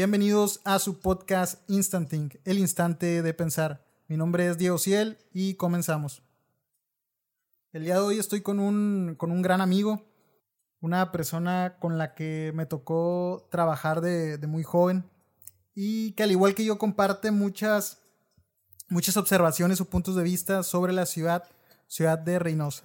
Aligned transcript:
Bienvenidos 0.00 0.62
a 0.64 0.78
su 0.78 0.98
podcast 0.98 1.60
Instanting, 1.68 2.30
el 2.46 2.58
instante 2.58 3.20
de 3.20 3.34
pensar. 3.34 3.84
Mi 4.08 4.16
nombre 4.16 4.46
es 4.46 4.56
Diego 4.56 4.78
Ciel 4.78 5.18
y 5.34 5.56
comenzamos. 5.56 6.22
El 7.74 7.84
día 7.84 7.96
de 7.96 8.00
hoy 8.00 8.18
estoy 8.18 8.40
con 8.40 8.60
un, 8.60 9.14
con 9.18 9.30
un 9.30 9.42
gran 9.42 9.60
amigo, 9.60 10.06
una 10.80 11.12
persona 11.12 11.76
con 11.78 11.98
la 11.98 12.14
que 12.14 12.50
me 12.54 12.64
tocó 12.64 13.46
trabajar 13.50 14.00
de, 14.00 14.38
muy 14.46 14.62
joven 14.62 15.04
y 15.74 16.12
que 16.12 16.22
al 16.22 16.30
igual 16.30 16.54
que 16.54 16.64
yo 16.64 16.78
comparte 16.78 17.30
muchas, 17.30 18.00
muchas 18.88 19.18
observaciones 19.18 19.82
o 19.82 19.90
puntos 19.90 20.16
de 20.16 20.22
vista 20.22 20.62
sobre 20.62 20.94
la 20.94 21.04
ciudad, 21.04 21.44
ciudad 21.88 22.18
de 22.18 22.38
Reynosa. 22.38 22.84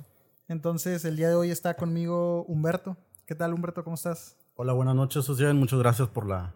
Entonces 0.50 1.06
el 1.06 1.16
día 1.16 1.30
de 1.30 1.36
hoy 1.36 1.50
está 1.50 1.76
conmigo 1.76 2.44
Humberto. 2.50 2.98
¿Qué 3.26 3.36
tal 3.36 3.54
Humberto? 3.54 3.86
¿Cómo 3.86 3.96
estás? 3.96 4.36
Hola, 4.56 4.74
buenas 4.74 4.96
noches, 4.96 5.24
Social. 5.24 5.54
Muchas 5.54 5.80
gracias 5.80 6.10
por 6.10 6.28
la, 6.28 6.54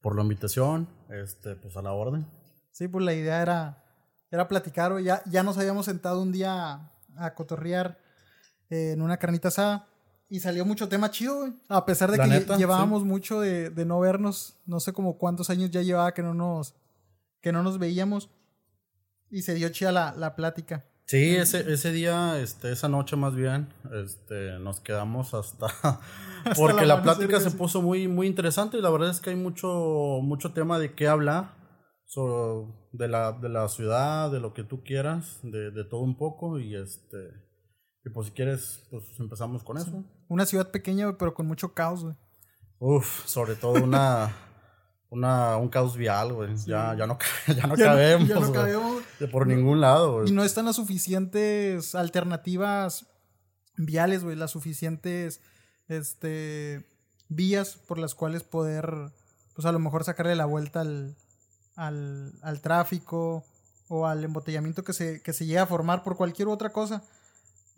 por 0.00 0.16
la 0.16 0.22
invitación. 0.22 0.88
Este, 1.10 1.56
pues 1.56 1.76
a 1.76 1.82
la 1.82 1.92
orden. 1.92 2.26
Sí, 2.72 2.88
pues 2.88 3.04
la 3.04 3.14
idea 3.14 3.42
era, 3.42 3.84
era 4.30 4.48
platicar. 4.48 4.98
Ya, 5.00 5.22
ya 5.26 5.42
nos 5.42 5.58
habíamos 5.58 5.86
sentado 5.86 6.22
un 6.22 6.32
día 6.32 6.72
a, 6.72 6.92
a 7.16 7.34
cotorrear 7.34 7.98
eh, 8.70 8.92
en 8.92 9.02
una 9.02 9.16
carnita 9.16 9.48
asada 9.48 9.88
y 10.28 10.40
salió 10.40 10.64
mucho 10.66 10.88
tema 10.88 11.10
chido, 11.10 11.38
güey. 11.38 11.52
A 11.68 11.86
pesar 11.86 12.10
de 12.10 12.18
La 12.18 12.24
que 12.24 12.30
neta, 12.30 12.56
llevábamos 12.56 13.04
mucho 13.04 13.40
de, 13.40 13.70
de 13.70 13.84
no 13.86 13.98
vernos. 13.98 14.58
No 14.66 14.78
sé 14.78 14.92
como 14.92 15.16
cuántos 15.16 15.48
años 15.50 15.70
ya 15.70 15.82
llevaba 15.82 16.12
que 16.12 16.22
no 16.22 16.34
nos, 16.34 16.74
que 17.40 17.52
no 17.52 17.62
nos 17.62 17.78
veíamos. 17.78 18.30
Y 19.30 19.42
se 19.42 19.54
dio 19.54 19.68
chida 19.70 19.92
la, 19.92 20.14
la 20.16 20.36
plática. 20.36 20.84
Sí, 21.08 21.36
ese, 21.36 21.72
ese 21.72 21.90
día, 21.90 22.38
este, 22.38 22.70
esa 22.70 22.86
noche 22.90 23.16
más 23.16 23.34
bien, 23.34 23.72
este, 24.04 24.58
nos 24.58 24.80
quedamos 24.80 25.32
hasta, 25.32 25.66
porque 26.54 26.84
la 26.84 27.02
plática 27.02 27.40
se 27.40 27.50
puso 27.50 27.80
muy, 27.80 28.08
muy 28.08 28.26
interesante 28.26 28.76
y 28.76 28.82
la 28.82 28.90
verdad 28.90 29.08
es 29.08 29.20
que 29.22 29.30
hay 29.30 29.36
mucho, 29.36 30.18
mucho 30.22 30.52
tema 30.52 30.78
de 30.78 30.94
qué 30.94 31.08
hablar, 31.08 31.54
so- 32.04 32.90
de 32.92 33.08
la, 33.08 33.32
de 33.32 33.48
la 33.48 33.68
ciudad, 33.68 34.30
de 34.30 34.38
lo 34.40 34.52
que 34.52 34.64
tú 34.64 34.84
quieras, 34.84 35.40
de, 35.42 35.70
de 35.70 35.84
todo 35.84 36.00
un 36.02 36.18
poco 36.18 36.58
y 36.58 36.74
este, 36.76 37.16
y 38.04 38.10
pues 38.10 38.26
si 38.26 38.34
quieres, 38.34 38.86
pues 38.90 39.04
empezamos 39.18 39.64
con 39.64 39.78
eso. 39.78 40.04
Una 40.28 40.44
ciudad 40.44 40.70
pequeña, 40.70 41.16
pero 41.16 41.32
con 41.32 41.46
mucho 41.46 41.72
caos, 41.72 42.04
güey. 42.04 42.16
Uf, 42.80 43.24
sobre 43.26 43.54
todo 43.54 43.82
una, 43.82 44.30
una, 45.10 45.56
un 45.56 45.68
caos 45.68 45.96
vial, 45.96 46.32
güey, 46.34 46.54
ya, 46.66 46.94
ya 46.98 47.06
no, 47.06 47.18
ya 47.46 47.54
no 47.54 47.54
Ya 47.54 47.66
no- 47.66 47.76
cabemos, 47.76 48.28
ya 48.28 48.34
no 48.40 48.52
cabemos. 48.52 49.02
de 49.18 49.28
por 49.28 49.46
ningún 49.46 49.80
lado, 49.80 50.12
güey. 50.14 50.28
Y 50.28 50.32
no 50.32 50.44
están 50.44 50.66
las 50.66 50.76
suficientes 50.76 51.94
alternativas 51.94 53.06
viales, 53.76 54.22
güey, 54.24 54.36
las 54.36 54.50
suficientes 54.50 55.40
este, 55.88 56.86
vías 57.28 57.76
por 57.86 57.98
las 57.98 58.14
cuales 58.14 58.42
poder, 58.44 59.12
pues 59.54 59.66
a 59.66 59.72
lo 59.72 59.78
mejor 59.78 60.04
sacarle 60.04 60.36
la 60.36 60.44
vuelta 60.46 60.80
al, 60.82 61.16
al, 61.76 62.32
al 62.42 62.60
tráfico 62.60 63.44
o 63.88 64.06
al 64.06 64.22
embotellamiento 64.24 64.84
que 64.84 64.92
se, 64.92 65.22
que 65.22 65.32
se 65.32 65.46
llega 65.46 65.62
a 65.62 65.66
formar 65.66 66.02
por 66.02 66.16
cualquier 66.16 66.48
otra 66.48 66.70
cosa. 66.72 67.02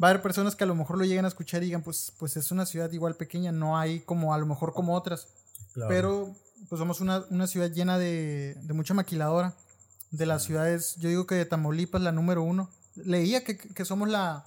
Va 0.03 0.09
a 0.09 0.11
haber 0.11 0.22
personas 0.22 0.56
que 0.56 0.65
a 0.65 0.67
lo 0.67 0.75
mejor 0.75 0.97
lo 0.98 1.05
lleguen 1.05 1.27
a 1.27 1.28
escuchar 1.28 1.62
y 1.62 1.67
digan, 1.67 1.83
pues, 1.83 2.12
pues 2.19 2.37
es 2.37 2.50
una 2.50 2.65
ciudad 2.67 2.91
igual 2.91 3.15
pequeña, 3.17 3.53
no 3.53 3.78
hay 3.78 4.00
como 4.00 4.33
a 4.34 4.39
lo 4.39 4.47
mejor 4.47 4.72
como 4.72 4.94
otras. 4.97 5.28
Claro. 5.86 5.89
Pero 5.95 6.36
pues 6.69 6.78
somos 6.78 7.00
una, 7.00 7.25
una 7.31 7.47
ciudad 7.47 7.70
llena 7.70 7.98
de, 7.98 8.56
de 8.62 8.73
mucha 8.75 8.95
maquiladora. 8.95 9.55
De 10.11 10.27
las 10.27 10.42
ciudades, 10.45 10.97
yo 10.97 11.09
digo 11.09 11.27
que 11.27 11.37
de 11.37 11.45
Tamaulipas 11.47 12.00
la 12.03 12.11
número 12.12 12.42
uno. 12.42 12.69
Leía 12.97 13.45
que, 13.45 13.56
que 13.56 13.84
somos 13.84 14.09
la, 14.09 14.44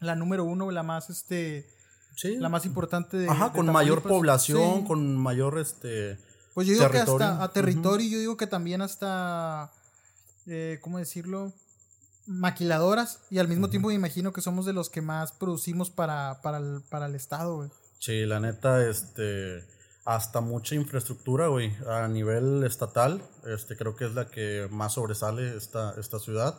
la 0.00 0.16
número 0.16 0.44
uno, 0.44 0.70
la 0.70 0.82
más 0.82 1.08
este 1.10 1.68
Sí. 2.14 2.36
la 2.36 2.50
más 2.50 2.66
importante 2.66 3.16
de 3.16 3.26
Ajá, 3.28 3.48
de 3.48 3.52
con 3.56 3.72
mayor 3.72 4.02
población, 4.02 4.80
Sí. 4.80 4.84
con 4.86 5.16
mayor 5.16 5.58
este 5.58 6.18
Pues 6.52 6.66
yo 6.66 6.74
digo 6.74 6.84
territorio. 6.88 7.16
que 7.18 7.24
hasta 7.24 7.42
a 7.42 7.52
territorio, 7.52 8.06
yo 8.10 8.18
digo 8.18 8.36
que 8.36 8.46
también 8.46 8.82
hasta 8.82 9.70
eh, 10.46 10.78
¿cómo 10.82 10.98
decirlo? 10.98 11.52
maquiladoras 12.26 13.20
y 13.30 13.38
al 13.38 13.48
mismo 13.48 13.68
tiempo 13.70 13.88
me 13.88 13.94
imagino 13.94 14.32
que 14.32 14.40
somos 14.42 14.66
de 14.66 14.72
los 14.72 14.90
que 14.90 15.00
más 15.00 15.32
producimos 15.32 15.90
para, 15.90 16.40
para, 16.42 16.58
el, 16.58 16.82
para 16.88 17.06
el 17.06 17.14
estado, 17.14 17.56
güey. 17.56 17.70
Sí, 17.98 18.26
la 18.26 18.40
neta, 18.40 18.86
este 18.88 19.64
hasta 20.04 20.40
mucha 20.40 20.74
infraestructura, 20.74 21.46
güey, 21.48 21.72
a 21.88 22.08
nivel 22.08 22.64
estatal, 22.64 23.22
este 23.46 23.76
creo 23.76 23.94
que 23.96 24.06
es 24.06 24.14
la 24.14 24.28
que 24.28 24.66
más 24.70 24.94
sobresale 24.94 25.56
esta, 25.56 25.94
esta 25.98 26.18
ciudad. 26.18 26.58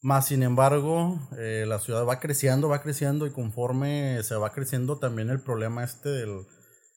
Más 0.00 0.26
sin 0.26 0.42
embargo, 0.42 1.20
eh, 1.38 1.64
la 1.68 1.78
ciudad 1.78 2.04
va 2.06 2.18
creciendo, 2.18 2.68
va 2.68 2.82
creciendo 2.82 3.26
y 3.26 3.30
conforme 3.30 4.20
se 4.24 4.34
va 4.34 4.50
creciendo 4.52 4.98
también 4.98 5.30
el 5.30 5.40
problema 5.40 5.84
este 5.84 6.08
del... 6.08 6.46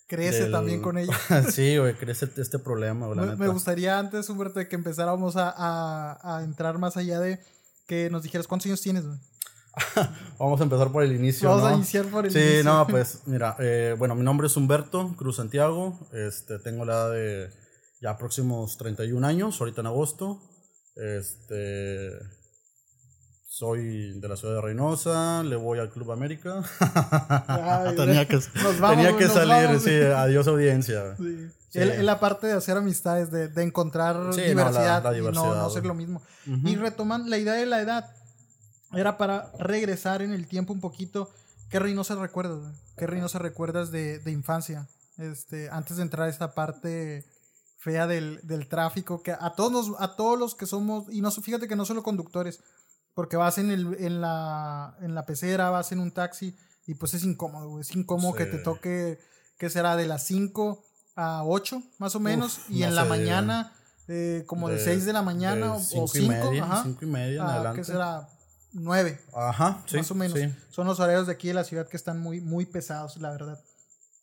Crece 0.07 0.43
del- 0.43 0.51
también 0.51 0.81
con 0.81 0.97
ella. 0.99 1.13
sí, 1.51 1.77
güey, 1.77 1.93
crece 1.95 2.29
este 2.37 2.57
problema, 2.59 3.07
güey, 3.07 3.19
la 3.19 3.25
Me, 3.25 3.35
me 3.35 3.47
gustaría 3.49 3.99
antes, 3.99 4.29
Humberto, 4.29 4.59
que 4.67 4.75
empezáramos 4.75 5.35
a, 5.35 5.53
a, 5.55 6.37
a 6.37 6.43
entrar 6.43 6.77
más 6.79 6.95
allá 6.97 7.19
de 7.19 7.39
que 7.87 8.09
nos 8.09 8.23
dijeras 8.23 8.47
cuántos 8.47 8.67
años 8.67 8.81
tienes, 8.81 9.05
güey. 9.05 9.19
Vamos 10.39 10.59
a 10.59 10.63
empezar 10.63 10.91
por 10.91 11.03
el 11.03 11.13
inicio, 11.15 11.49
Vamos 11.49 11.63
a 11.65 11.69
¿no? 11.71 11.77
iniciar 11.77 12.05
por 12.05 12.25
el 12.25 12.31
sí, 12.31 12.39
inicio. 12.39 12.63
no, 12.63 12.87
pues 12.89 13.21
mira, 13.25 13.55
eh, 13.59 13.95
bueno, 13.97 14.15
mi 14.15 14.23
nombre 14.23 14.47
es 14.47 14.55
Humberto 14.57 15.13
Cruz 15.17 15.37
Santiago, 15.37 15.99
este, 16.13 16.59
tengo 16.59 16.85
la 16.85 16.93
edad 16.93 17.11
de 17.11 17.49
ya 18.01 18.17
próximos 18.17 18.77
31 18.77 19.25
años, 19.25 19.59
ahorita 19.59 19.81
en 19.81 19.87
agosto, 19.87 20.39
este, 20.95 22.11
soy 23.47 24.19
de 24.19 24.27
la 24.27 24.35
ciudad 24.35 24.55
de 24.55 24.61
Reynosa, 24.61 25.43
le 25.43 25.55
voy 25.55 25.79
al 25.79 25.89
Club 25.89 26.11
América, 26.11 26.61
Ay, 27.47 27.95
tenía 27.97 28.27
que, 28.27 28.39
vamos, 28.81 28.89
tenía 28.97 29.17
que 29.17 29.27
salir, 29.29 29.67
vamos. 29.67 29.83
sí, 29.83 29.95
adiós 29.95 30.47
audiencia. 30.47 31.15
Sí. 31.17 31.47
Sí. 31.69 31.81
Es 31.81 32.03
la 32.03 32.21
parte 32.21 32.47
de 32.47 32.53
hacer 32.53 32.77
amistades, 32.77 33.31
de, 33.31 33.49
de 33.49 33.63
encontrar 33.63 34.15
Sí, 34.33 34.39
no, 34.41 34.47
diversidad, 34.47 35.03
la- 35.03 35.11
la 35.11 35.17
y 35.17 35.21
no, 35.21 35.27
diversidad, 35.31 35.55
no 35.61 35.69
ser 35.69 35.85
lo 35.85 35.93
mismo. 35.93 36.21
Ujú. 36.47 36.67
Y 36.69 36.75
retomando 36.77 37.27
la 37.29 37.37
idea 37.37 37.53
de 37.53 37.65
la 37.65 37.81
edad, 37.81 38.09
era 38.95 39.17
para 39.17 39.51
regresar 39.59 40.21
en 40.21 40.33
el 40.33 40.47
tiempo 40.47 40.73
un 40.73 40.79
poquito. 40.81 41.29
¿Qué 41.69 41.79
Reynosa 41.79 42.15
recuerdas? 42.15 42.59
güey? 42.59 42.73
¿Qué 42.97 43.07
Reynosa 43.07 43.39
recuerdas 43.39 43.91
de, 43.91 44.19
de 44.19 44.31
infancia? 44.31 44.87
Este, 45.17 45.69
antes 45.69 45.97
de 45.97 46.03
entrar 46.03 46.27
a 46.27 46.29
esta 46.29 46.53
parte 46.53 47.25
fea 47.77 48.07
del, 48.07 48.39
del 48.43 48.67
tráfico, 48.67 49.21
que 49.21 49.31
a 49.31 49.53
todos, 49.55 49.71
nos- 49.89 50.01
a 50.01 50.15
todos 50.15 50.37
los 50.39 50.55
que 50.55 50.65
somos, 50.65 51.05
y 51.11 51.21
no 51.21 51.31
fíjate 51.31 51.67
que 51.67 51.75
no 51.75 51.85
solo 51.85 52.03
conductores, 52.03 52.59
porque 53.13 53.37
vas 53.37 53.57
en, 53.57 53.71
el, 53.71 53.95
en, 53.99 54.21
la, 54.21 54.97
en 55.01 55.13
la 55.15 55.25
pecera, 55.25 55.69
vas 55.69 55.91
en 55.91 55.99
un 55.99 56.11
taxi, 56.11 56.55
y 56.87 56.95
pues 56.95 57.13
es 57.13 57.23
incómodo, 57.23 57.79
es 57.79 57.95
incómodo 57.95 58.33
que 58.33 58.45
te 58.45 58.57
toque, 58.57 59.19
que 59.57 59.69
será 59.69 59.95
de 59.95 60.05
las 60.07 60.25
5 60.25 60.83
a 61.15 61.43
8, 61.45 61.81
más 61.99 62.15
o 62.15 62.19
menos, 62.19 62.57
Uf, 62.57 62.69
y 62.71 62.79
no 62.81 62.87
en 62.87 62.95
la 62.95 63.05
mañana, 63.05 63.73
eh, 64.07 64.43
como 64.47 64.69
de, 64.69 64.79
6 64.79 65.05
de 65.05 65.13
la 65.13 65.21
mañana 65.21 65.67
de 65.67 65.71
o- 65.71 65.75
o 65.75 65.79
cinco 65.79 66.07
5, 66.07 66.25
y 66.25 66.27
media, 66.29 66.63
ajá, 66.63 66.83
cinco 66.83 67.05
y 67.05 67.07
media 67.07 67.41
en 67.41 67.47
a, 67.47 67.53
adelante. 67.55 67.81
¿qué 67.81 67.85
será? 67.85 68.29
9, 68.75 69.19
Ajá, 69.33 69.83
sí, 69.87 69.97
más 69.97 70.11
o 70.11 70.15
menos. 70.15 70.37
sí, 70.39 70.53
Son 70.69 70.85
los 70.85 70.99
horarios 70.99 71.27
de 71.27 71.33
aquí 71.33 71.47
de 71.47 71.53
la 71.53 71.63
ciudad 71.63 71.87
que 71.87 71.97
están 71.97 72.19
muy, 72.19 72.41
muy 72.41 72.65
pesados, 72.65 73.17
la 73.17 73.31
verdad. 73.31 73.63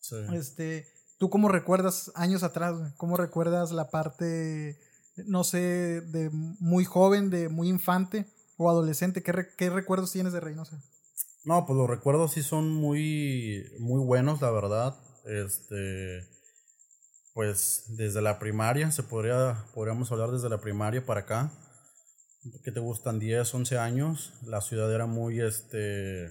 sí. 0.00 0.16
Este, 0.34 0.86
¿Tú 1.18 1.30
cómo 1.30 1.48
recuerdas 1.48 2.10
años 2.14 2.42
atrás? 2.42 2.74
¿Cómo 2.96 3.16
recuerdas 3.16 3.70
la 3.72 3.90
parte, 3.90 4.78
no 5.26 5.44
sé, 5.44 6.00
de 6.02 6.30
muy 6.32 6.84
joven, 6.84 7.30
de 7.30 7.48
muy 7.48 7.68
infante 7.68 8.26
o 8.56 8.68
adolescente? 8.68 9.22
¿Qué, 9.22 9.30
re- 9.32 9.48
qué 9.56 9.70
recuerdos 9.70 10.10
tienes 10.12 10.32
de 10.32 10.40
Reynosa? 10.40 10.82
No, 11.44 11.64
pues 11.64 11.76
los 11.76 11.88
recuerdos 11.88 12.32
sí 12.32 12.42
son 12.42 12.70
muy, 12.70 13.64
muy 13.78 14.00
buenos, 14.04 14.40
la 14.42 14.50
verdad. 14.50 14.96
Este, 15.24 16.26
pues 17.34 17.84
desde 17.88 18.20
la 18.20 18.38
primaria, 18.38 18.90
se 18.90 19.02
podría, 19.02 19.64
podríamos 19.74 20.10
hablar 20.12 20.30
desde 20.32 20.48
la 20.48 20.58
primaria 20.58 21.04
para 21.06 21.20
acá. 21.20 21.50
Que 22.64 22.72
te 22.72 22.80
gustan? 22.80 23.18
10, 23.18 23.54
11 23.54 23.78
años. 23.78 24.32
La 24.44 24.60
ciudad 24.60 24.92
era 24.92 25.06
muy, 25.06 25.40
este, 25.40 26.28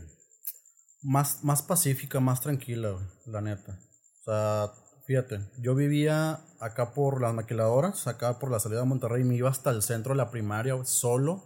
más, 1.02 1.44
más 1.44 1.62
pacífica, 1.62 2.20
más 2.20 2.42
tranquila, 2.42 2.98
la 3.26 3.42
neta. 3.42 3.80
O 4.20 4.24
sea, 4.24 4.72
fíjate, 5.06 5.40
yo 5.60 5.76
vivía 5.76 6.42
acá 6.60 6.94
por 6.94 7.22
las 7.22 7.34
maquiladoras, 7.34 8.08
acá 8.08 8.40
por 8.40 8.52
la 8.52 8.60
salida 8.60 8.82
de 8.82 8.86
Monterrey, 8.86 9.24
me 9.24 9.36
iba 9.36 9.50
hasta 9.50 9.72
el 9.72 9.82
centro 9.82 10.14
de 10.14 10.18
la 10.18 10.32
primaria 10.32 10.84
solo. 10.86 11.44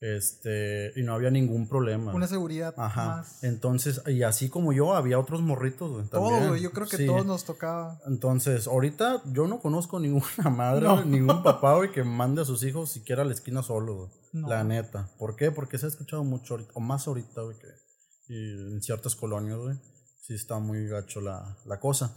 Este, 0.00 0.92
y 0.96 1.02
no 1.02 1.12
había 1.14 1.30
ningún 1.30 1.68
problema. 1.68 2.14
Una 2.14 2.26
seguridad 2.26 2.74
Ajá. 2.78 3.06
más. 3.18 3.44
Entonces, 3.44 4.00
y 4.06 4.22
así 4.22 4.48
como 4.48 4.72
yo, 4.72 4.94
había 4.94 5.18
otros 5.18 5.42
morritos, 5.42 5.90
güey. 5.92 6.06
Todo. 6.06 6.56
Yo 6.56 6.72
creo 6.72 6.86
que 6.86 6.96
Sí. 6.96 7.06
todos 7.06 7.26
nos 7.26 7.44
tocaba. 7.44 8.00
Entonces, 8.06 8.66
ahorita 8.66 9.22
yo 9.26 9.46
no 9.46 9.60
conozco 9.60 10.00
ninguna 10.00 10.48
madre, 10.50 10.86
No. 10.86 11.04
ningún 11.04 11.42
papá, 11.42 11.76
güey, 11.76 11.92
que 11.92 12.02
mande 12.02 12.42
a 12.42 12.44
sus 12.46 12.62
hijos 12.64 12.90
siquiera 12.90 13.22
a 13.22 13.24
la 13.26 13.32
esquina 13.34 13.62
solo, 13.62 13.94
güey. 13.96 14.08
No. 14.32 14.48
La 14.48 14.64
neta. 14.64 15.08
¿Por 15.18 15.36
qué? 15.36 15.50
Porque 15.50 15.76
se 15.76 15.86
ha 15.86 15.88
escuchado 15.90 16.24
mucho 16.24 16.54
ahorita, 16.54 16.70
o 16.74 16.80
más 16.80 17.06
ahorita, 17.06 17.42
güey, 17.42 17.56
que 17.58 17.68
en 18.28 18.80
ciertas 18.80 19.14
colonias, 19.16 19.58
güey. 19.58 19.76
Sí 20.22 20.34
está 20.34 20.58
muy 20.60 20.86
gacho 20.86 21.20
la, 21.20 21.56
la 21.66 21.78
cosa. 21.80 22.14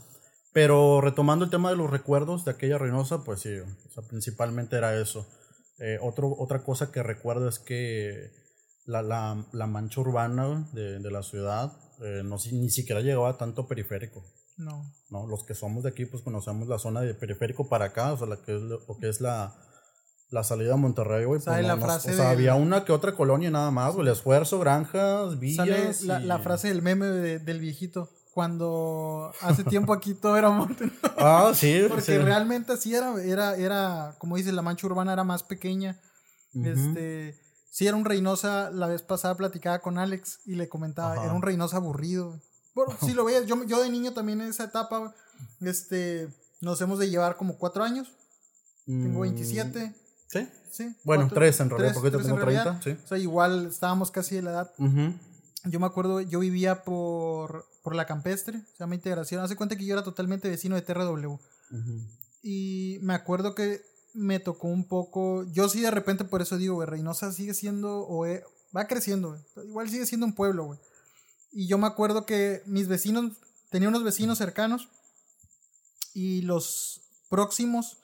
Pero 0.54 1.02
retomando 1.02 1.44
el 1.46 1.50
tema 1.52 1.72
de 1.72 1.76
los 1.76 1.90
recuerdos 1.90 2.46
de 2.46 2.52
aquella 2.52 2.78
Reynosa, 2.78 3.24
pues 3.24 3.40
sí, 3.42 3.50
o 3.58 3.92
sea, 3.92 4.04
principalmente 4.08 4.76
era 4.78 4.96
eso. 4.96 5.26
Eh, 5.86 5.98
otro, 6.02 6.34
otra 6.40 6.64
cosa 6.64 6.92
que 6.94 7.04
recuerdo 7.04 7.50
es 7.50 7.60
que 7.60 8.32
la, 8.86 9.02
la, 9.02 9.46
la 9.52 9.68
mancha 9.68 10.00
urbana 10.00 10.70
de, 10.72 11.00
de 11.00 11.12
la 11.12 11.24
ciudad 11.24 11.74
eh, 12.02 12.22
no, 12.24 12.38
ni 12.54 12.70
siquiera 12.70 13.02
llegaba 13.02 13.30
a 13.30 13.38
tanto 13.38 13.68
periférico. 13.68 14.24
No. 14.56 14.94
No, 15.10 15.28
los 15.28 15.44
que 15.44 15.56
somos 15.56 15.84
de 15.84 15.90
aquí, 15.90 16.06
pues 16.06 16.24
conocemos 16.24 16.68
la 16.70 16.80
zona 16.80 17.02
de 17.02 17.14
periférico 17.14 17.68
para 17.68 17.86
acá, 17.86 18.14
o 18.14 18.18
sea, 18.18 18.28
la 18.28 18.38
que 18.42 18.56
es 18.56 18.62
lo, 18.62 18.80
que 19.00 19.10
es 19.10 19.20
la, 19.20 19.56
la 20.30 20.44
salida 20.44 20.76
a 20.76 20.78
Monterrey, 20.78 21.26
güey. 21.26 21.42
Sale 21.42 21.58
pues, 21.58 21.68
la 21.68 21.76
no, 21.76 21.80
no- 21.82 21.86
frase 21.86 22.12
o 22.12 22.16
sea, 22.16 22.30
había 22.30 22.56
una 22.56 22.86
que 22.86 22.92
otra 22.94 23.14
colonia 23.16 23.50
nada 23.52 23.72
más, 23.72 23.94
güey. 23.94 24.08
El 24.08 24.14
esfuerzo, 24.14 24.60
granjas, 24.60 25.32
Sale 25.32 25.40
villas. 25.40 26.02
la, 26.04 26.22
y- 26.22 26.26
la 26.26 26.40
frase 26.40 26.70
del 26.70 26.82
meme 26.82 27.08
de- 27.08 27.40
del 27.40 27.60
viejito. 27.60 28.10
Cuando 28.34 29.32
hace 29.42 29.64
tiempo 29.64 29.94
aquí 29.94 30.14
todo 30.16 30.36
era 30.38 30.50
monte. 30.50 30.90
Ah, 31.18 31.52
sí, 31.56 31.84
Porque 31.88 32.02
sí. 32.04 32.18
realmente 32.18 32.74
así 32.74 32.94
era, 32.96 33.22
era, 33.24 33.56
era, 33.56 34.16
como 34.18 34.36
dices, 34.38 34.54
la 34.54 34.62
mancha 34.64 34.88
urbana 34.88 35.14
era 35.14 35.24
más 35.24 35.44
pequeña. 35.44 36.02
Ujú. 36.56 36.68
Este, 36.68 37.40
sí 37.70 37.88
era 37.88 37.96
un 37.96 38.06
Reynosa, 38.06 38.72
la 38.72 38.88
vez 38.88 39.02
pasada 39.04 39.36
platicaba 39.38 39.80
con 39.80 39.98
Alex 40.00 40.40
y 40.46 40.56
le 40.56 40.68
comentaba, 40.68 41.14
Ajá. 41.14 41.26
era 41.26 41.34
un 41.34 41.42
Reynosa 41.44 41.78
aburrido. 41.78 42.40
Bueno, 42.76 42.94
si 43.02 43.14
lo 43.14 43.24
veías, 43.26 43.46
yo, 43.46 43.64
yo 43.66 43.82
de 43.84 43.90
niño 43.92 44.14
también 44.14 44.42
en 44.42 44.48
esa 44.50 44.64
etapa, 44.64 45.14
este, 45.62 46.28
nos 46.62 46.82
hemos 46.82 46.98
de 47.00 47.10
llevar 47.10 47.38
como 47.38 47.58
cuatro 47.58 47.84
años. 47.84 48.12
Tengo 48.86 49.20
Mm, 49.20 49.22
27, 49.22 49.96
Sí. 50.28 50.50
sí. 50.72 50.96
Bueno, 51.04 51.24
cuatro- 51.26 51.36
tres 51.36 51.60
en 51.60 51.70
realidad, 51.70 51.92
tres- 51.92 52.02
porque 52.02 52.12
yo 52.18 52.22
tengo 52.24 52.36
en 52.40 52.42
realidad. 52.46 52.80
30, 52.82 52.84
sí. 52.84 53.06
O 53.06 53.08
sea, 53.08 53.18
igual 53.20 53.68
estábamos 53.68 54.10
casi 54.12 54.36
de 54.36 54.42
la 54.42 54.52
edad. 54.52 54.72
Ujú. 54.80 55.14
Yo 55.66 55.80
me 55.80 55.86
acuerdo, 55.86 56.20
yo 56.22 56.40
vivía 56.40 56.84
por, 56.84 57.66
por 57.84 57.96
la 57.96 58.06
campestre, 58.06 58.62
se 58.72 58.80
llama 58.80 58.96
Integración. 58.96 59.44
Hace 59.44 59.58
cuenta 59.58 59.76
que 59.76 59.86
yo 59.86 59.94
era 59.94 60.04
totalmente 60.04 60.50
vecino 60.50 60.76
de 60.76 60.82
TRW. 60.82 61.34
Ujú. 61.34 62.02
Y 62.42 62.98
me 63.02 63.14
acuerdo 63.14 63.54
que 63.54 63.82
me 64.14 64.40
tocó 64.40 64.70
un 64.70 64.88
poco. 64.88 65.44
Yo 65.52 65.68
sí, 65.68 65.82
de 65.82 65.92
repente, 65.92 66.24
por 66.24 66.42
eso 66.42 66.58
digo, 66.58 66.76
güey, 66.76 66.88
Reynosa 66.88 67.32
sigue 67.34 67.54
siendo. 67.54 68.00
O 68.08 68.26
e- 68.26 68.44
va 68.76 68.88
creciendo, 68.88 69.30
güey. 69.30 69.68
Igual 69.68 69.90
sigue 69.90 70.06
siendo 70.06 70.26
un 70.26 70.34
pueblo, 70.34 70.66
güey. 70.66 70.80
Y 71.52 71.68
yo 71.68 71.78
me 71.78 71.86
acuerdo 71.88 72.26
que 72.26 72.64
mis 72.66 72.88
vecinos. 72.88 73.34
Tenía 73.70 73.90
unos 73.90 74.04
vecinos 74.04 74.38
cercanos. 74.38 74.88
Y 76.14 76.44
los 76.44 77.02
próximos, 77.30 77.98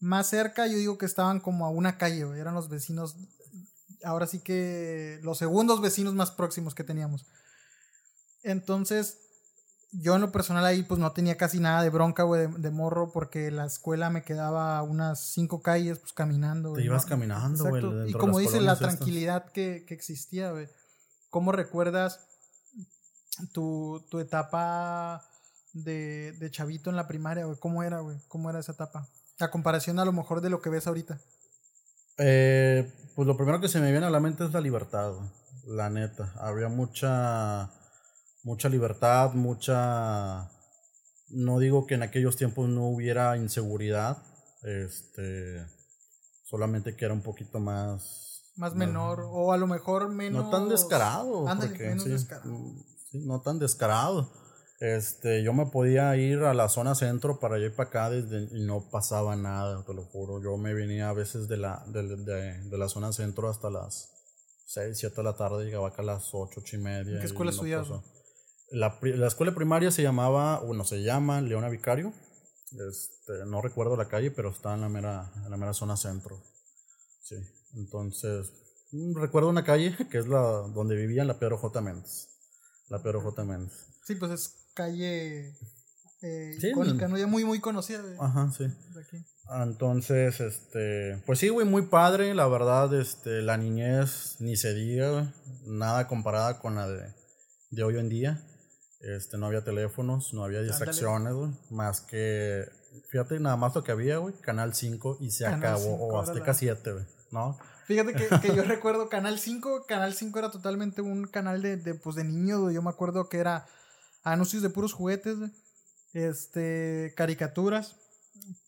más 0.00 0.28
cerca, 0.28 0.66
yo 0.66 0.78
digo 0.78 0.98
que 0.98 1.06
estaban 1.06 1.38
como 1.38 1.66
a 1.66 1.70
una 1.70 1.96
calle, 1.96 2.24
güey. 2.24 2.40
Eran 2.40 2.54
los 2.54 2.68
vecinos. 2.68 3.14
Ahora 4.02 4.26
sí 4.26 4.40
que. 4.40 5.20
Los 5.22 5.38
segundos 5.38 5.80
vecinos 5.80 6.14
más 6.14 6.32
próximos 6.32 6.74
que 6.74 6.82
teníamos. 6.82 7.24
Entonces, 8.42 9.18
yo 9.92 10.14
en 10.14 10.22
lo 10.22 10.32
personal 10.32 10.64
ahí 10.64 10.82
pues 10.82 10.98
no 10.98 11.12
tenía 11.12 11.36
casi 11.36 11.60
nada 11.60 11.82
de 11.82 11.90
bronca, 11.90 12.22
güey, 12.22 12.46
de, 12.46 12.48
de 12.48 12.70
morro, 12.70 13.12
porque 13.12 13.50
la 13.50 13.66
escuela 13.66 14.10
me 14.10 14.22
quedaba 14.22 14.78
a 14.78 14.82
unas 14.82 15.32
cinco 15.32 15.62
calles, 15.62 15.98
pues 15.98 16.12
caminando. 16.12 16.72
Te 16.72 16.82
ibas 16.82 17.04
¿no? 17.04 17.08
caminando, 17.10 17.64
güey, 17.68 18.10
Y 18.10 18.12
como 18.14 18.38
dice, 18.38 18.60
la 18.60 18.76
tranquilidad 18.76 19.52
que, 19.52 19.84
que 19.86 19.94
existía, 19.94 20.50
güey. 20.50 20.68
¿Cómo 21.30 21.52
recuerdas 21.52 22.20
tu, 23.52 24.04
tu 24.10 24.18
etapa 24.18 25.26
de, 25.72 26.32
de 26.32 26.50
chavito 26.50 26.90
en 26.90 26.96
la 26.96 27.08
primaria, 27.08 27.44
güey? 27.44 27.58
¿Cómo 27.58 27.82
era, 27.82 28.00
güey? 28.00 28.18
¿Cómo 28.28 28.50
era 28.50 28.60
esa 28.60 28.72
etapa? 28.72 29.08
A 29.38 29.50
comparación 29.50 29.98
a 29.98 30.04
lo 30.04 30.12
mejor 30.12 30.40
de 30.40 30.50
lo 30.50 30.60
que 30.60 30.70
ves 30.70 30.86
ahorita. 30.86 31.18
Eh, 32.18 32.90
pues 33.14 33.26
lo 33.26 33.36
primero 33.36 33.60
que 33.60 33.68
se 33.68 33.80
me 33.80 33.90
viene 33.90 34.06
a 34.06 34.10
la 34.10 34.20
mente 34.20 34.44
es 34.44 34.52
la 34.52 34.60
libertad, 34.60 35.12
güey, 35.12 35.28
la 35.66 35.90
neta. 35.90 36.32
Había 36.36 36.68
mucha, 36.68 37.70
mucha 38.42 38.68
libertad, 38.68 39.32
mucha... 39.34 40.50
No 41.28 41.58
digo 41.58 41.86
que 41.86 41.94
en 41.94 42.02
aquellos 42.02 42.36
tiempos 42.36 42.68
no 42.68 42.86
hubiera 42.88 43.36
inseguridad, 43.38 44.18
este, 44.62 45.64
solamente 46.44 46.94
que 46.96 47.04
era 47.06 47.14
un 47.14 47.22
poquito 47.22 47.58
más... 47.58 48.52
Más 48.56 48.74
menor, 48.74 49.20
o 49.30 49.52
a 49.52 49.56
lo 49.56 49.66
mejor 49.66 50.10
menos... 50.10 50.44
No 50.44 50.50
tan 50.50 50.68
descarado, 50.68 51.48
Ándale, 51.48 51.70
porque, 51.70 51.88
menos 51.88 52.04
sí, 52.04 52.10
descarado. 52.10 52.50
mm, 52.50 52.84
sí, 53.10 53.18
no 53.26 53.40
tan 53.40 53.58
descarado. 53.58 54.30
Este, 54.78 55.42
yo 55.42 55.52
me 55.54 55.66
podía 55.66 56.14
ir 56.16 56.40
a 56.40 56.52
la 56.52 56.68
zona 56.68 56.94
centro 56.94 57.38
para 57.38 57.54
allá 57.54 57.66
y 57.66 57.70
para 57.70 57.88
acá 57.88 58.10
desde, 58.10 58.48
y 58.58 58.64
no 58.66 58.90
pasaba 58.90 59.36
nada, 59.36 59.82
te 59.86 59.94
lo 59.94 60.04
juro. 60.04 60.42
Yo 60.42 60.56
me 60.58 60.74
venía 60.74 61.08
a 61.08 61.12
veces 61.14 61.48
de 61.48 61.56
la, 61.56 61.82
de, 61.86 62.02
de- 62.16 62.64
de 62.68 62.78
la 62.78 62.88
zona 62.88 63.12
centro 63.12 63.48
hasta 63.48 63.70
las 63.70 64.10
6, 64.66 64.98
7 64.98 65.14
de 65.16 65.22
la 65.22 65.36
tarde, 65.36 65.64
llegaba 65.64 65.88
acá 65.88 66.02
a 66.02 66.06
las 66.06 66.30
8, 66.34 66.60
8 66.60 66.76
y 66.76 66.78
media. 66.80 67.12
¿En 67.14 67.20
qué 67.20 67.26
escuela 67.26 67.52
no 67.52 67.54
estudiabas, 67.54 67.88
pasó. 67.88 68.02
La, 68.72 68.98
la 69.02 69.26
escuela 69.26 69.54
primaria 69.54 69.90
se 69.90 70.02
llamaba, 70.02 70.60
bueno, 70.60 70.84
se 70.84 71.02
llama 71.02 71.40
Leona 71.40 71.68
Vicario. 71.68 72.12
Este, 72.72 73.44
no 73.46 73.60
recuerdo 73.60 73.96
la 73.96 74.08
calle, 74.08 74.30
pero 74.30 74.50
está 74.50 74.74
en 74.74 74.80
la 74.80 74.88
mera, 74.88 75.30
en 75.44 75.50
la 75.50 75.56
mera 75.56 75.74
zona 75.74 75.96
centro. 75.96 76.42
Sí, 77.22 77.36
entonces, 77.74 78.50
mm, 78.92 79.14
recuerdo 79.16 79.48
una 79.48 79.64
calle 79.64 79.94
que 80.10 80.18
es 80.18 80.26
la 80.26 80.40
donde 80.40 80.96
vivía 80.96 81.24
la 81.24 81.38
Pedro 81.38 81.58
J. 81.58 81.80
Méndez. 81.80 82.28
La 82.88 83.02
Pedro 83.02 83.20
J. 83.20 83.44
Méndez. 83.44 83.86
Sí, 84.04 84.14
pues 84.14 84.32
es 84.32 84.54
calle 84.74 85.54
eh, 86.22 86.56
Sí, 86.58 86.68
icónica, 86.68 87.08
¿no? 87.08 87.18
Ya 87.18 87.26
muy, 87.26 87.44
muy 87.44 87.60
conocida 87.60 88.02
de, 88.02 88.16
Ajá, 88.18 88.50
sí. 88.56 88.64
de 88.94 89.00
aquí. 89.00 89.24
Entonces, 89.62 90.40
este, 90.40 91.22
pues 91.26 91.38
sí, 91.40 91.48
güey, 91.48 91.66
muy 91.66 91.82
padre, 91.82 92.32
la 92.34 92.46
verdad, 92.46 92.94
este, 92.98 93.42
la 93.42 93.56
niñez, 93.58 94.36
ni 94.38 94.56
se 94.56 94.72
diga, 94.72 95.34
nada 95.66 96.08
comparada 96.08 96.58
con 96.58 96.76
la 96.76 96.88
de, 96.88 97.12
de 97.70 97.82
hoy 97.82 97.98
en 97.98 98.08
día. 98.08 98.42
Este, 99.02 99.36
no 99.36 99.46
había 99.46 99.64
teléfonos, 99.64 100.32
no 100.32 100.44
había 100.44 100.62
distracciones, 100.62 101.34
güey, 101.34 101.50
más 101.70 102.00
que, 102.00 102.68
fíjate, 103.08 103.40
nada 103.40 103.56
más 103.56 103.74
lo 103.74 103.82
que 103.82 103.90
había, 103.92 104.18
güey, 104.18 104.34
Canal 104.40 104.74
5 104.74 105.18
y 105.20 105.30
se 105.32 105.44
Canal 105.44 105.58
acabó, 105.58 105.82
5 105.82 106.04
o 106.06 106.20
Azteca 106.20 106.46
la- 106.48 106.54
7, 106.54 106.92
güey, 106.92 107.04
¿no? 107.32 107.58
Fíjate 107.86 108.14
que, 108.14 108.28
que 108.40 108.54
yo 108.54 108.62
recuerdo 108.62 109.08
Canal 109.08 109.40
5, 109.40 109.86
Canal 109.88 110.14
5 110.14 110.38
era 110.38 110.50
totalmente 110.52 111.02
un 111.02 111.26
canal 111.26 111.62
de, 111.62 111.76
de, 111.76 111.94
pues, 111.94 112.14
de 112.14 112.22
niños, 112.24 112.60
güey. 112.60 112.74
Yo 112.76 112.82
me 112.82 112.90
acuerdo 112.90 113.28
que 113.28 113.38
era 113.38 113.66
anuncios 114.22 114.62
de 114.62 114.70
puros 114.70 114.92
juguetes, 114.92 115.36
güey. 115.38 115.50
Este, 116.12 117.12
caricaturas. 117.16 117.96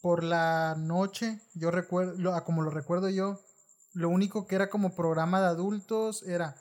Por 0.03 0.23
la 0.25 0.75
noche, 0.79 1.41
yo 1.55 1.71
recuerdo, 1.71 2.45
como 2.45 2.63
lo 2.63 2.71
recuerdo 2.71 3.09
yo, 3.09 3.41
lo 3.93 4.09
único 4.09 4.47
que 4.47 4.55
era 4.57 4.69
como 4.69 4.95
programa 4.95 5.41
de 5.41 5.47
adultos 5.47 6.23
era, 6.25 6.57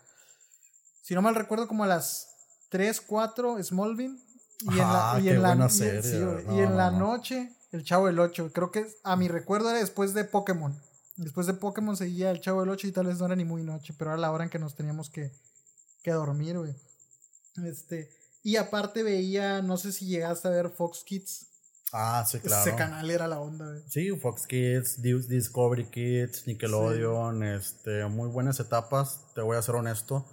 si 1.04 1.14
no 1.16 1.22
mal 1.22 1.36
recuerdo, 1.36 1.68
como 1.68 1.84
a 1.84 1.88
las 1.88 2.33
3, 2.74 3.02
4, 3.02 3.64
Smallville. 3.64 4.18
Y 4.62 4.70
en 4.70 4.78
la, 4.78 5.12
Ah, 5.14 5.20
y 5.20 5.30
en 5.30 5.42
la, 5.42 5.50
buena 5.50 5.64
y 5.66 5.68
en- 5.68 5.72
serie, 5.72 6.04
sí, 6.04 6.20
güey, 6.20 6.44
güey. 6.44 6.58
y 6.58 6.62
en 6.62 6.70
No, 6.72 6.76
la 6.76 6.90
no, 6.92 6.98
no. 7.00 7.08
noche, 7.18 7.52
el 7.72 7.84
Chavo 7.84 8.08
del 8.08 8.20
8. 8.20 8.52
Creo 8.54 8.72
que 8.72 8.88
a 9.04 9.16
mi 9.16 9.28
recuerdo 9.28 9.70
era 9.70 9.80
después 9.80 10.14
de 10.14 10.24
Pokémon. 10.24 10.78
Después 11.18 11.46
de 11.48 11.54
Pokémon 11.54 11.96
seguía 11.96 12.32
el 12.32 12.42
Chavo 12.42 12.62
del 12.62 12.70
8 12.70 12.88
y 12.88 12.92
tal 12.92 13.06
vez 13.08 13.20
no 13.20 13.26
era 13.28 13.36
ni 13.36 13.46
muy 13.46 13.62
noche, 13.64 13.94
pero 13.98 14.12
era 14.12 14.20
la 14.20 14.32
hora 14.32 14.44
en 14.46 14.50
que 14.50 14.58
nos 14.60 14.76
teníamos 14.76 15.10
que, 15.12 15.32
que 16.02 16.12
dormir, 16.12 16.58
güey. 16.58 16.74
Este, 17.66 18.10
y 18.42 18.56
aparte 18.56 19.04
veía, 19.04 19.62
no 19.62 19.78
sé 19.78 19.92
si 19.92 20.08
llegaste 20.08 20.48
a 20.48 20.52
ver 20.52 20.70
Fox 20.72 21.04
Kids. 21.06 21.48
Ah, 21.92 22.26
sí, 22.28 22.40
claro. 22.40 22.68
Ese 22.68 22.76
canal 22.76 23.12
era 23.12 23.28
la 23.28 23.40
onda, 23.40 23.68
güey. 23.68 23.84
Sí, 23.88 24.10
Fox 24.18 24.48
Kids, 24.48 25.00
Dis- 25.04 25.28
Discovery 25.28 25.86
Kids, 25.92 26.48
Nickelodeon, 26.48 27.44
este, 27.44 28.06
muy 28.08 28.30
buenas 28.30 28.60
etapas, 28.60 29.20
te 29.36 29.42
voy 29.42 29.58
a 29.58 29.62
ser 29.62 29.76
honesto. 29.76 30.26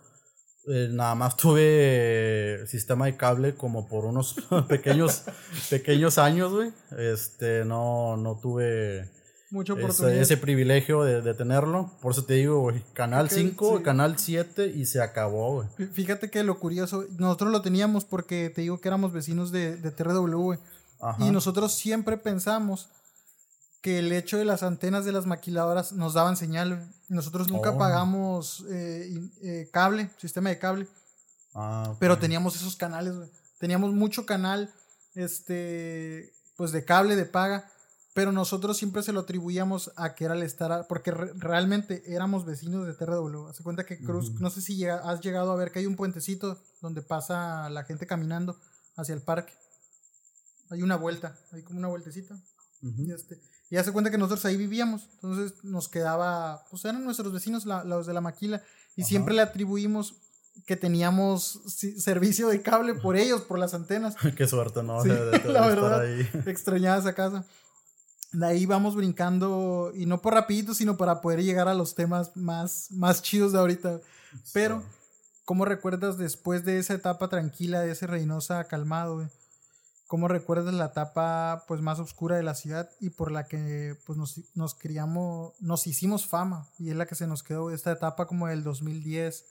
Eh, 0.66 0.88
nada 0.92 1.14
más 1.14 1.36
tuve 1.36 2.64
sistema 2.66 3.06
de 3.06 3.16
cable 3.16 3.54
como 3.54 3.88
por 3.88 4.04
unos 4.04 4.36
pequeños, 4.68 5.24
pequeños 5.70 6.18
años, 6.18 6.52
güey. 6.52 6.70
Este, 6.98 7.64
no, 7.64 8.16
no 8.16 8.38
tuve 8.38 9.08
ese, 10.20 10.36
privilegio 10.36 11.02
de, 11.02 11.22
de 11.22 11.34
tenerlo. 11.34 11.90
Por 12.00 12.12
eso 12.12 12.24
te 12.24 12.34
digo, 12.34 12.60
güey, 12.60 12.82
Canal 12.92 13.26
Ok, 13.26 13.32
5, 13.32 13.78
sí. 13.78 13.82
Canal 13.82 14.18
7 14.18 14.66
y 14.68 14.84
se 14.86 15.00
acabó, 15.02 15.54
güey. 15.54 15.68
Fí- 15.78 15.90
Fíjate 15.90 16.30
que 16.30 16.44
lo 16.44 16.58
curioso, 16.60 17.04
nosotros 17.18 17.50
lo 17.50 17.62
teníamos 17.62 18.04
porque 18.04 18.50
te 18.50 18.60
digo 18.60 18.80
que 18.80 18.88
éramos 18.88 19.12
vecinos 19.12 19.50
de, 19.50 19.76
de 19.76 19.90
TRW, 19.90 20.36
güey. 20.36 20.58
Y 21.18 21.30
nosotros 21.30 21.72
siempre 21.74 22.18
pensamos 22.18 22.90
que 23.80 23.98
el 23.98 24.12
hecho 24.12 24.36
de 24.36 24.44
las 24.44 24.62
antenas 24.62 25.04
de 25.04 25.12
las 25.12 25.26
maquiladoras 25.26 25.92
nos 25.92 26.14
daban 26.14 26.36
señal. 26.36 26.92
Nosotros 27.08 27.48
nunca 27.50 27.70
Oh. 27.70 27.78
pagamos 27.78 28.64
eh, 28.70 29.10
eh, 29.42 29.68
cable, 29.72 30.10
sistema 30.18 30.50
de 30.50 30.58
cable, 30.58 30.86
Ah, 31.54 31.96
pero 31.98 32.18
teníamos 32.18 32.54
esos 32.56 32.76
canales, 32.76 33.16
güey. 33.16 33.28
Teníamos 33.58 33.92
mucho 33.92 34.24
canal, 34.26 34.72
este, 35.14 36.32
pues 36.56 36.72
de 36.72 36.84
cable, 36.84 37.16
de 37.16 37.24
paga, 37.24 37.68
pero 38.14 38.32
nosotros 38.32 38.76
siempre 38.76 39.02
se 39.02 39.12
lo 39.12 39.20
atribuíamos 39.20 39.92
a 39.96 40.14
que 40.14 40.24
era 40.24 40.34
el 40.34 40.42
estar, 40.42 40.86
porque 40.88 41.10
re- 41.10 41.32
realmente 41.36 42.02
éramos 42.06 42.44
vecinos 42.44 42.86
de 42.86 42.94
TRW. 42.94 43.48
Hace 43.48 43.62
cuenta 43.62 43.84
que 43.86 43.98
Cruz, 43.98 44.32
no 44.40 44.50
sé 44.50 44.60
si 44.60 44.76
llega- 44.76 44.98
has 45.10 45.20
llegado 45.20 45.52
a 45.52 45.56
ver 45.56 45.70
que 45.72 45.78
hay 45.80 45.86
un 45.86 45.96
puentecito 45.96 46.58
donde 46.80 47.02
pasa 47.02 47.68
la 47.70 47.84
gente 47.84 48.06
caminando 48.06 48.56
hacia 48.96 49.14
el 49.14 49.22
parque. 49.22 49.52
Hay 50.70 50.82
una 50.82 50.96
vuelta, 50.96 51.36
hay 51.52 51.62
como 51.62 51.78
una 51.78 51.88
vueltecita. 51.88 52.36
Y, 52.82 53.12
este, 53.12 53.40
y 53.70 53.76
hace 53.76 53.92
cuenta 53.92 54.10
que 54.10 54.18
nosotros 54.18 54.44
ahí 54.44 54.56
vivíamos. 54.56 55.08
Entonces 55.14 55.54
nos 55.64 55.88
quedaba, 55.88 56.64
pues 56.70 56.84
eran 56.84 57.04
nuestros 57.04 57.32
vecinos, 57.32 57.64
la- 57.66 57.84
los 57.84 58.06
de 58.06 58.12
la 58.14 58.20
maquila. 58.20 58.62
Y 58.96 59.02
Ajá. 59.02 59.08
siempre 59.08 59.34
le 59.34 59.42
atribuimos 59.42 60.14
que 60.66 60.76
teníamos 60.76 61.60
servicio 61.98 62.48
de 62.48 62.60
cable 62.60 62.94
por 62.94 63.16
ellos, 63.16 63.42
por 63.42 63.58
las 63.58 63.72
antenas. 63.72 64.16
Qué 64.36 64.46
suerte, 64.46 64.82
¿no? 64.82 65.02
Sí, 65.02 65.08
de, 65.08 65.16
la 65.30 65.36
estar 65.38 65.66
verdad. 65.68 66.00
ahí. 66.00 66.28
Extrañaba 66.46 66.98
esa 66.98 67.14
casa. 67.14 67.44
De 68.32 68.46
ahí 68.46 68.66
vamos 68.66 68.94
brincando, 68.94 69.90
y 69.94 70.06
no 70.06 70.20
por 70.22 70.34
rapidito, 70.34 70.72
sino 70.74 70.96
para 70.96 71.20
poder 71.20 71.42
llegar 71.42 71.66
a 71.66 71.74
los 71.74 71.94
temas 71.96 72.36
más, 72.36 72.88
más 72.90 73.22
chidos 73.22 73.52
de 73.52 73.58
ahorita. 73.58 74.00
Pero, 74.52 74.84
¿cómo 75.44 75.64
recuerdas 75.64 76.16
después 76.16 76.64
de 76.64 76.78
esa 76.78 76.94
etapa 76.94 77.28
tranquila, 77.28 77.80
de 77.80 77.90
ese 77.90 78.06
Reynosa 78.06 78.62
calmado, 78.68 79.16
güey? 79.16 79.28
¿Cómo 80.10 80.26
recuerdas 80.26 80.74
la 80.74 80.86
etapa 80.86 81.62
pues 81.68 81.82
más 81.82 82.00
oscura 82.00 82.34
de 82.34 82.42
la 82.42 82.56
ciudad 82.56 82.90
y 82.98 83.10
por 83.10 83.30
la 83.30 83.46
que 83.46 83.96
pues 84.06 84.18
nos, 84.18 84.40
nos 84.56 84.74
criamos, 84.74 85.52
nos 85.60 85.86
hicimos 85.86 86.26
fama 86.26 86.66
y 86.80 86.90
es 86.90 86.96
la 86.96 87.06
que 87.06 87.14
se 87.14 87.28
nos 87.28 87.44
quedó 87.44 87.70
esta 87.70 87.92
etapa 87.92 88.26
como 88.26 88.48
del 88.48 88.64
2010 88.64 89.44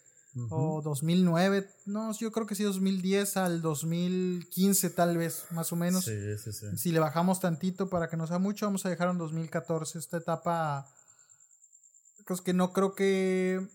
o 0.50 0.82
2009, 0.82 1.66
no, 1.86 2.12
yo 2.12 2.34
creo 2.34 2.46
que 2.46 2.56
sí 2.56 2.64
2010 2.64 3.38
al 3.38 3.62
2015 3.62 4.90
tal 4.90 5.18
vez, 5.18 5.46
más 5.52 5.72
o 5.72 5.78
menos. 5.78 6.04
Sí, 6.04 6.38
sí, 6.38 6.52
sí. 6.52 6.66
Si 6.76 6.92
le 6.92 7.00
bajamos 7.00 7.40
tantito 7.40 7.88
para 7.88 8.10
que 8.10 8.18
no 8.18 8.28
sea 8.28 8.38
mucho, 8.38 8.66
vamos 8.66 8.86
a 8.86 8.90
dejar 8.90 9.12
en 9.12 9.18
2014 9.18 9.98
esta 9.98 10.18
etapa 10.18 10.86
pues 12.28 12.42
que 12.42 12.52
no 12.52 12.74
creo 12.74 12.96
que, 12.96 13.66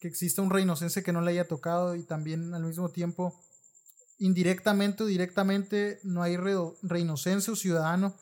que 0.00 0.08
exista 0.08 0.40
un 0.40 0.48
reinocense 0.48 1.02
que 1.02 1.12
no 1.12 1.20
le 1.20 1.32
haya 1.32 1.46
tocado 1.46 1.96
y 1.96 2.02
también 2.02 2.54
al 2.54 2.64
mismo 2.64 2.88
tiempo 2.88 3.38
indirectamente 4.18 5.02
o 5.02 5.06
directamente 5.06 5.98
no 6.02 6.22
hay 6.22 6.36
reinocense 6.36 7.50
o 7.50 7.56
ciudadano 7.56 8.14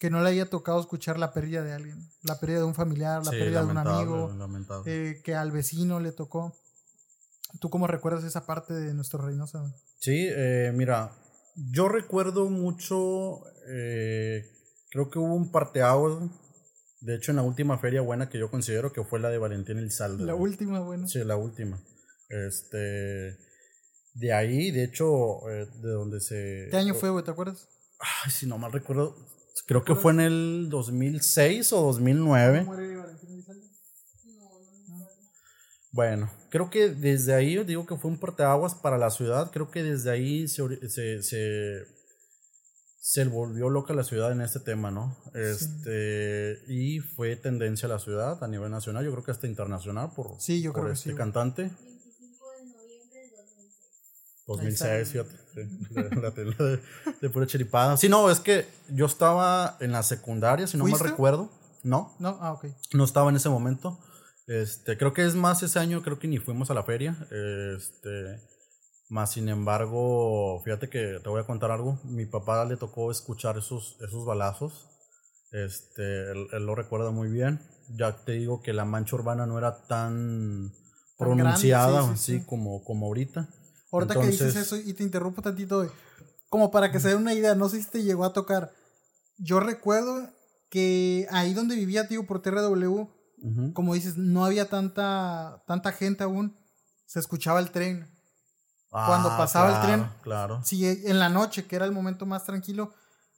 que 0.00 0.10
no 0.10 0.22
le 0.22 0.30
haya 0.30 0.46
tocado 0.46 0.80
escuchar 0.80 1.18
la 1.18 1.34
pérdida 1.34 1.62
de 1.62 1.74
alguien, 1.74 1.98
la 2.22 2.40
pérdida 2.40 2.60
de 2.60 2.64
un 2.64 2.74
familiar, 2.74 3.22
la 3.22 3.30
pérdida 3.30 3.62
de 3.62 3.70
un 3.70 3.76
amigo, 3.76 4.32
eh, 4.86 5.20
que 5.22 5.34
al 5.34 5.52
vecino 5.52 6.00
le 6.00 6.10
tocó. 6.10 6.56
¿Tú 7.60 7.68
cómo 7.68 7.86
recuerdas 7.86 8.24
esa 8.24 8.46
parte 8.46 8.72
de 8.72 8.94
nuestro 8.94 9.20
Reynosa? 9.20 9.62
Sí, 9.98 10.26
eh, 10.30 10.72
mira, 10.74 11.12
yo 11.54 11.88
recuerdo 11.88 12.48
mucho, 12.48 13.42
eh, 13.68 14.46
creo 14.90 15.10
que 15.10 15.18
hubo 15.18 15.34
un 15.34 15.52
parteaguas, 15.52 16.30
de 17.02 17.16
hecho 17.16 17.32
en 17.32 17.36
la 17.36 17.42
última 17.42 17.78
feria 17.78 18.00
buena 18.00 18.30
que 18.30 18.38
yo 18.38 18.50
considero 18.50 18.94
que 18.94 19.04
fue 19.04 19.20
la 19.20 19.28
de 19.28 19.36
Valentín 19.36 19.76
Elizalde. 19.76 20.24
La 20.24 20.34
última 20.34 20.80
buena. 20.80 21.06
Sí, 21.08 21.22
la 21.24 21.36
última. 21.36 21.78
Este, 22.30 23.36
de 24.14 24.32
ahí, 24.32 24.70
de 24.70 24.84
hecho, 24.84 25.48
eh, 25.48 25.66
de 25.80 25.90
donde 25.90 26.20
se... 26.20 26.68
¿Qué 26.70 26.76
año 26.76 26.94
fue, 26.94 27.10
güey? 27.10 27.24
¿Te 27.24 27.30
acuerdas? 27.30 27.68
Ay, 27.98 28.30
si 28.30 28.46
no 28.46 28.58
mal 28.58 28.72
recuerdo, 28.72 29.14
creo 29.66 29.84
que 29.84 29.94
fue 29.94 30.12
en 30.12 30.20
el 30.20 30.68
2006 30.70 31.72
o 31.72 31.82
2009. 31.82 32.66
Bueno, 35.92 36.30
creo 36.50 36.70
que 36.70 36.88
desde 36.88 37.34
ahí, 37.34 37.62
digo 37.64 37.86
que 37.86 37.96
fue 37.96 38.10
un 38.10 38.18
porteaguas 38.18 38.74
para 38.74 38.96
la 38.96 39.10
ciudad, 39.10 39.50
creo 39.50 39.70
que 39.70 39.82
desde 39.82 40.10
ahí 40.10 40.46
se, 40.46 40.88
se, 40.88 41.22
se, 41.22 41.84
se 43.00 43.24
volvió 43.24 43.68
loca 43.68 43.92
la 43.92 44.04
ciudad 44.04 44.30
en 44.30 44.40
este 44.40 44.60
tema, 44.60 44.90
¿no? 44.90 45.16
Este, 45.34 46.58
y 46.68 47.00
fue 47.00 47.34
tendencia 47.36 47.86
a 47.86 47.92
la 47.92 47.98
ciudad 47.98 48.42
a 48.42 48.48
nivel 48.48 48.70
nacional, 48.70 49.04
yo 49.04 49.10
creo 49.10 49.24
que 49.24 49.32
hasta 49.32 49.48
internacional 49.48 50.10
por, 50.14 50.40
sí, 50.40 50.62
yo 50.62 50.72
por 50.72 50.82
creo 50.82 50.92
este 50.92 51.10
que 51.10 51.14
sí, 51.14 51.16
cantante. 51.16 51.70
2006, 54.56 55.08
fíjate. 55.10 55.36
La 56.20 56.30
tele 56.32 56.54
de, 56.58 56.80
de, 57.20 57.30
pura 57.30 57.46
chiripada. 57.46 57.96
Sí, 57.96 58.08
no, 58.08 58.30
es 58.30 58.40
que 58.40 58.66
yo 58.88 59.06
estaba 59.06 59.76
en 59.80 59.92
la 59.92 60.02
secundaria, 60.02 60.66
si 60.66 60.76
no 60.76 60.86
mal 60.86 60.98
recuerdo. 60.98 61.50
No. 61.82 62.14
No, 62.18 62.38
ah, 62.40 62.52
ok. 62.52 62.66
No 62.92 63.04
estaba 63.04 63.30
en 63.30 63.36
ese 63.36 63.48
momento. 63.48 63.98
Este, 64.46 64.98
creo 64.98 65.12
que 65.12 65.24
es 65.24 65.34
más 65.34 65.62
ese 65.62 65.78
año, 65.78 66.02
creo 66.02 66.18
que 66.18 66.28
ni 66.28 66.38
fuimos 66.38 66.70
a 66.70 66.74
la 66.74 66.82
feria. 66.82 67.16
Este, 67.76 68.40
más 69.08 69.32
sin 69.32 69.48
embargo, 69.48 70.60
fíjate 70.64 70.88
que 70.88 71.20
te 71.22 71.28
voy 71.28 71.40
a 71.40 71.46
contar 71.46 71.70
algo. 71.70 71.98
Mi 72.04 72.26
papá 72.26 72.64
le 72.64 72.76
tocó 72.76 73.10
escuchar 73.10 73.56
esos, 73.58 73.96
esos 74.00 74.24
balazos. 74.24 74.88
Este, 75.52 76.32
él, 76.32 76.48
lo 76.66 76.74
recuerda 76.74 77.10
muy 77.10 77.28
bien. 77.28 77.60
Ya 77.88 78.24
te 78.24 78.32
digo 78.32 78.62
que 78.62 78.72
la 78.72 78.84
mancha 78.84 79.16
urbana 79.16 79.46
no 79.46 79.58
era 79.58 79.86
tan, 79.86 80.72
pronunciada, 81.20 82.10
así 82.10 82.40
como, 82.40 82.82
como 82.82 83.06
ahorita. 83.06 83.48
Ahorita 83.92 84.20
que 84.20 84.26
dices 84.26 84.54
eso 84.56 84.76
y 84.76 84.92
te 84.94 85.02
interrumpo 85.02 85.42
tantito, 85.42 85.90
como 86.48 86.70
para 86.70 86.92
que 86.92 87.00
se 87.00 87.08
den 87.08 87.18
una 87.18 87.34
idea, 87.34 87.54
no 87.54 87.68
sé 87.68 87.82
si 87.82 87.88
te 87.88 88.02
llegó 88.02 88.24
a 88.24 88.32
tocar. 88.32 88.72
Yo 89.36 89.58
recuerdo 89.60 90.28
que 90.68 91.26
ahí 91.30 91.54
donde 91.54 91.74
vivía, 91.74 92.06
tío, 92.06 92.26
por 92.26 92.40
TRW, 92.40 93.08
como 93.72 93.94
dices, 93.94 94.16
no 94.16 94.44
había 94.44 94.68
tanta, 94.68 95.62
tanta 95.66 95.92
gente 95.92 96.24
aún, 96.24 96.56
se 97.06 97.18
escuchaba 97.18 97.58
el 97.58 97.70
tren. 97.70 98.08
Cuando 98.90 99.30
ah, 99.30 99.36
pasaba 99.36 99.76
el 99.76 99.86
tren, 99.86 100.08
claro. 100.22 100.60
sí, 100.64 100.84
en 100.84 101.18
la 101.18 101.28
noche, 101.28 101.66
que 101.66 101.76
era 101.76 101.84
el 101.84 101.92
momento 101.92 102.26
más 102.26 102.44
tranquilo, 102.44 102.92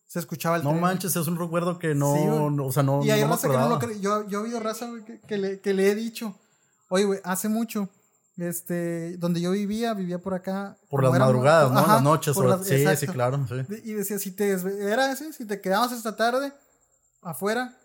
se 0.06 0.18
escuchaba 0.18 0.56
el 0.56 0.62
no 0.62 0.70
tren. 0.70 0.80
No 0.80 0.86
manches, 0.86 1.14
es 1.14 1.26
un 1.26 1.38
recuerdo 1.38 1.78
que 1.78 1.94
no, 1.94 2.50
no 2.50 2.66
o 2.66 2.72
sea, 2.72 2.82
no. 2.82 3.04
Y 3.04 3.10
hay 3.10 3.22
no 3.22 3.28
raza 3.28 3.48
que 3.48 3.56
no 3.56 3.68
lo 3.68 3.78
cree. 3.78 4.00
Yo, 4.00 4.26
yo 4.28 4.40
he 4.40 4.42
oído 4.44 4.60
raza, 4.60 4.90
que, 5.06 5.20
que, 5.20 5.38
le, 5.38 5.60
que 5.60 5.74
le 5.74 5.90
he 5.90 5.94
dicho, 5.94 6.34
oye, 6.88 7.04
güey, 7.04 7.20
hace 7.24 7.48
mucho 7.48 7.88
este, 8.42 9.16
donde 9.16 9.40
yo 9.40 9.50
vivía, 9.52 9.94
vivía 9.94 10.18
por 10.18 10.34
acá. 10.34 10.76
Por 10.88 11.02
las 11.02 11.18
madrugadas, 11.18 11.70
¿no? 11.70 11.86
las 11.86 12.02
noches. 12.02 12.36
sí, 12.64 12.84
sí, 12.96 13.06
claro. 13.06 13.46
Sí. 13.48 13.82
Y 13.84 13.92
decía, 13.92 14.18
si 14.18 14.32
te, 14.32 14.52
era 14.52 15.14
si 15.16 15.44
te 15.46 15.60
quedabas 15.60 15.92
esta 15.92 16.16
tarde 16.16 16.52
afuera, 17.22 17.76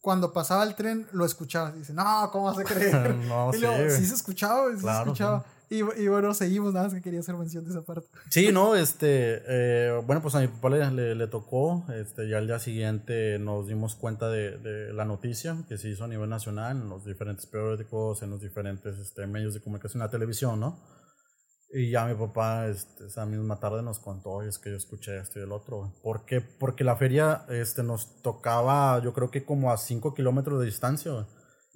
cuando 0.00 0.32
pasaba 0.32 0.64
el 0.64 0.74
tren, 0.74 1.06
lo 1.12 1.24
escuchabas. 1.24 1.74
Y 1.76 1.78
dice, 1.80 1.92
no, 1.92 2.28
¿cómo 2.32 2.46
vas 2.46 2.58
a 2.58 2.64
creer? 2.64 3.14
no, 3.28 3.50
y 3.54 3.58
luego, 3.58 3.90
sí, 3.90 4.06
se 4.06 4.14
escuchaba, 4.14 4.70
sí 4.74 4.80
se 4.80 4.90
escuchaba. 4.90 5.44
Y, 5.70 5.80
y, 6.00 6.08
bueno, 6.08 6.32
seguimos, 6.32 6.72
nada 6.72 6.86
más 6.86 6.94
que 6.94 7.02
quería 7.02 7.20
hacer 7.20 7.34
mención 7.34 7.64
de 7.64 7.70
esa 7.70 7.82
parte. 7.82 8.08
Sí, 8.30 8.50
no, 8.52 8.74
este, 8.74 9.42
eh, 9.46 10.02
bueno, 10.06 10.22
pues 10.22 10.34
a 10.34 10.40
mi 10.40 10.48
papá 10.48 10.70
le, 10.70 11.14
le, 11.14 11.26
tocó, 11.26 11.84
este, 11.94 12.26
ya 12.28 12.38
al 12.38 12.46
día 12.46 12.58
siguiente 12.58 13.38
nos 13.38 13.68
dimos 13.68 13.94
cuenta 13.94 14.30
de, 14.30 14.56
de, 14.56 14.92
la 14.94 15.04
noticia 15.04 15.56
que 15.68 15.76
se 15.76 15.90
hizo 15.90 16.04
a 16.04 16.08
nivel 16.08 16.30
nacional, 16.30 16.76
en 16.76 16.88
los 16.88 17.04
diferentes 17.04 17.46
periódicos, 17.46 18.22
en 18.22 18.30
los 18.30 18.40
diferentes 18.40 18.98
este, 18.98 19.26
medios 19.26 19.52
de 19.52 19.60
comunicación, 19.60 20.00
la 20.00 20.10
televisión, 20.10 20.58
¿no? 20.58 20.82
Y 21.70 21.90
ya 21.90 22.06
mi 22.06 22.14
papá 22.14 22.66
este, 22.68 23.06
esa 23.06 23.26
misma 23.26 23.60
tarde 23.60 23.82
nos 23.82 23.98
contó, 23.98 24.42
y 24.42 24.48
es 24.48 24.58
que 24.58 24.70
yo 24.70 24.76
escuché 24.76 25.18
esto 25.18 25.38
y 25.38 25.42
el 25.42 25.52
otro. 25.52 25.92
¿Por 26.02 26.24
qué? 26.24 26.40
Porque 26.40 26.82
la 26.82 26.96
feria 26.96 27.44
este, 27.50 27.82
nos 27.82 28.22
tocaba, 28.22 29.02
yo 29.02 29.12
creo 29.12 29.30
que 29.30 29.44
como 29.44 29.70
a 29.70 29.76
5 29.76 30.14
kilómetros 30.14 30.60
de 30.60 30.64
distancia. 30.64 31.26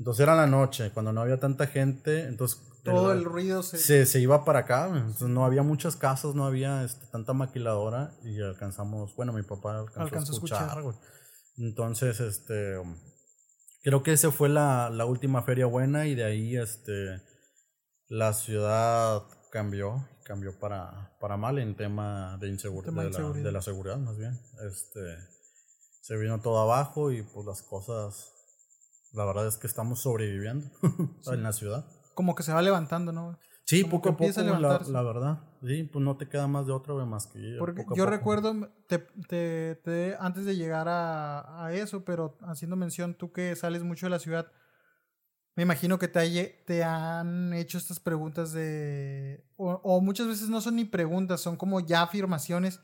Entonces 0.03 0.25
era 0.25 0.35
la 0.35 0.49
noche, 0.49 0.91
cuando 0.91 1.13
no 1.13 1.21
había 1.21 1.39
tanta 1.39 1.69
gente, 1.69 2.25
entonces 2.25 2.61
todo 2.83 3.13
el 3.13 3.25
ruido 3.25 3.63
se... 3.63 4.05
se... 4.05 4.19
iba 4.21 4.45
para 4.45 4.59
acá, 4.59 4.89
entonces 4.89 5.29
no 5.29 5.45
había 5.45 5.63
muchas 5.63 5.95
casas, 5.95 6.35
no 6.35 6.45
había 6.45 6.83
este, 6.83 7.07
tanta 7.07 7.35
maquiladora 7.35 8.13
y 8.25 8.43
alcanzamos, 8.43 9.15
bueno, 9.15 9.33
mi 9.33 9.45
papá 9.45 9.79
alcanzó, 9.79 10.33
a 10.33 10.35
escuchar. 10.35 10.83
Entonces, 11.57 12.19
este, 12.19 12.83
creo 13.85 14.03
que 14.03 14.13
esa 14.13 14.33
fue 14.33 14.49
la, 14.49 14.91
la, 14.91 15.05
última 15.05 15.45
feria 15.45 15.67
buena 15.67 16.09
y 16.09 16.17
de 16.17 16.25
ahí, 16.25 16.57
este, 16.57 17.23
la 18.09 18.33
ciudad 18.33 19.23
cambió, 19.53 20.09
cambió 20.25 20.59
para, 20.59 21.17
para 21.21 21.37
mal 21.37 21.61
en 21.61 21.77
tema 21.77 22.39
de 22.41 22.49
inseguridad, 22.49 23.05
de, 23.05 23.11
la, 23.11 23.31
de 23.31 23.53
la 23.53 23.63
seguridad 23.63 23.99
más 23.99 24.19
bien. 24.19 24.37
Este, 24.69 25.17
se 26.01 26.17
vino 26.17 26.41
todo 26.41 26.59
abajo 26.59 27.13
y 27.13 27.23
pues 27.23 27.47
las 27.47 27.63
cosas, 27.63 28.32
la 29.13 29.25
verdad 29.25 29.47
es 29.47 29.57
que 29.57 29.67
estamos 29.67 30.01
sobreviviendo 30.01 30.67
en 31.27 31.43
la 31.43 31.53
ciudad 31.53 31.85
como 32.15 32.35
que 32.35 32.43
se 32.43 32.53
va 32.53 32.63
levantando, 32.63 33.13
¿no? 33.13 33.39
Sí, 33.65 33.85
poco 33.85 34.11
a 34.11 34.17
poco, 34.17 34.43
la, 34.43 34.83
la, 34.87 35.03
verdad. 35.03 35.41
Sí, 35.65 35.85
pues 35.85 36.05
no 36.05 36.17
te 36.17 36.29
queda 36.29 36.47
más 36.47 36.67
de 36.67 36.73
otra, 36.73 36.95
más 37.07 37.27
que 37.29 37.57
Porque 37.59 37.85
yo 37.95 38.07
recuerdo, 38.07 38.69
te, 38.89 38.99
te, 39.29 39.77
te, 39.77 40.17
antes 40.19 40.45
de 40.45 40.57
llegar 40.57 40.89
a, 40.89 41.65
a, 41.65 41.73
eso, 41.73 42.05
pero 42.05 42.37
haciendo 42.43 42.77
mención, 42.77 43.15
tú 43.15 43.33
que 43.33 43.55
sales 43.57 43.83
mucho 43.83 44.07
de 44.07 44.11
la 44.11 44.19
ciudad, 44.19 44.51
me 45.55 45.63
imagino 45.63 45.99
que 45.99 46.09
te, 46.09 46.65
te 46.67 46.85
han 46.85 47.55
hecho 47.55 47.79
estas 47.79 48.01
preguntas 48.01 48.53
de... 48.53 49.45
O, 49.57 49.71
o, 49.85 50.01
muchas 50.01 50.27
veces 50.27 50.49
no 50.49 50.61
son 50.61 50.77
ni 50.77 50.85
preguntas, 50.85 51.41
son 51.41 51.57
como 51.57 51.81
ya 51.81 52.03
afirmaciones 52.03 52.81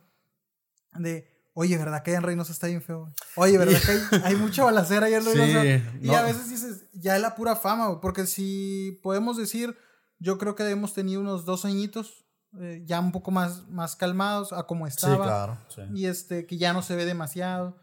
de... 0.95 1.38
Oye, 1.55 1.77
¿verdad 1.77 2.03
que 2.03 2.15
en 2.15 2.23
Reynosa 2.23 2.53
está 2.53 2.69
bien 2.69 2.83
feo? 2.83 3.13
Oye, 3.35 3.59
¿verdad 3.59 3.81
que 3.81 3.91
hay, 3.91 4.23
hay 4.25 4.37
mucha 4.37 4.65
balacera 4.65 5.07
ahí 5.07 5.15
en 5.15 5.25
Reynosa? 5.25 5.65
y 6.01 6.11
a 6.11 6.23
veces 6.23 6.49
dices, 6.49 6.85
ya 6.93 7.17
es 7.17 7.23
la 7.23 7.35
pura 7.35 7.57
fama, 7.57 8.01
porque 8.01 8.27
si 8.27 9.01
podemos 9.03 9.37
decir, 9.37 9.77
yo 10.21 10.39
creo 10.39 10.55
que 10.55 10.69
hemos 10.69 10.95
tenido 10.95 11.21
unos 11.21 11.45
dos 11.45 11.65
añitos, 11.65 12.25
eh, 12.61 12.83
ya 12.87 13.01
un 13.01 13.13
poco 13.13 13.31
más, 13.31 13.69
más 13.69 13.97
calmados 13.97 14.53
a 14.53 14.65
como 14.65 14.87
estaba. 14.87 15.17
Sí, 15.17 15.23
claro. 15.23 15.59
Sí. 15.69 15.83
Y 15.95 16.07
este, 16.07 16.47
que 16.47 16.59
ya 16.59 16.73
no 16.73 16.83
se 16.83 16.97
ve 16.97 17.05
demasiado. 17.05 17.77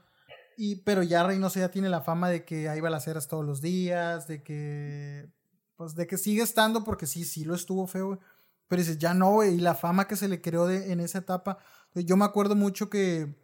Y, 0.57 0.77
pero 0.77 1.03
ya 1.03 1.23
Reynosa 1.23 1.59
ya 1.59 1.69
tiene 1.69 1.89
la 1.89 2.01
fama 2.01 2.29
de 2.29 2.45
que 2.45 2.69
hay 2.69 2.79
balaceras 2.79 3.27
todos 3.27 3.45
los 3.45 3.61
días, 3.61 4.27
de 4.27 4.41
que, 4.41 5.29
pues, 5.75 5.95
de 5.95 6.07
que 6.07 6.17
sigue 6.17 6.41
estando, 6.41 6.83
porque 6.83 7.07
sí, 7.07 7.25
sí 7.25 7.43
lo 7.43 7.55
estuvo 7.55 7.87
feo, 7.87 8.19
Pero 8.67 8.81
dices, 8.81 8.97
ya 8.97 9.13
no, 9.13 9.31
güey, 9.33 9.55
y 9.55 9.59
la 9.59 9.75
fama 9.75 10.07
que 10.07 10.15
se 10.15 10.29
le 10.29 10.41
creó 10.41 10.65
de, 10.65 10.91
en 10.91 11.01
esa 11.01 11.19
etapa. 11.19 11.57
Yo 11.93 12.17
me 12.17 12.25
acuerdo 12.25 12.55
mucho 12.55 12.89
que 12.89 13.35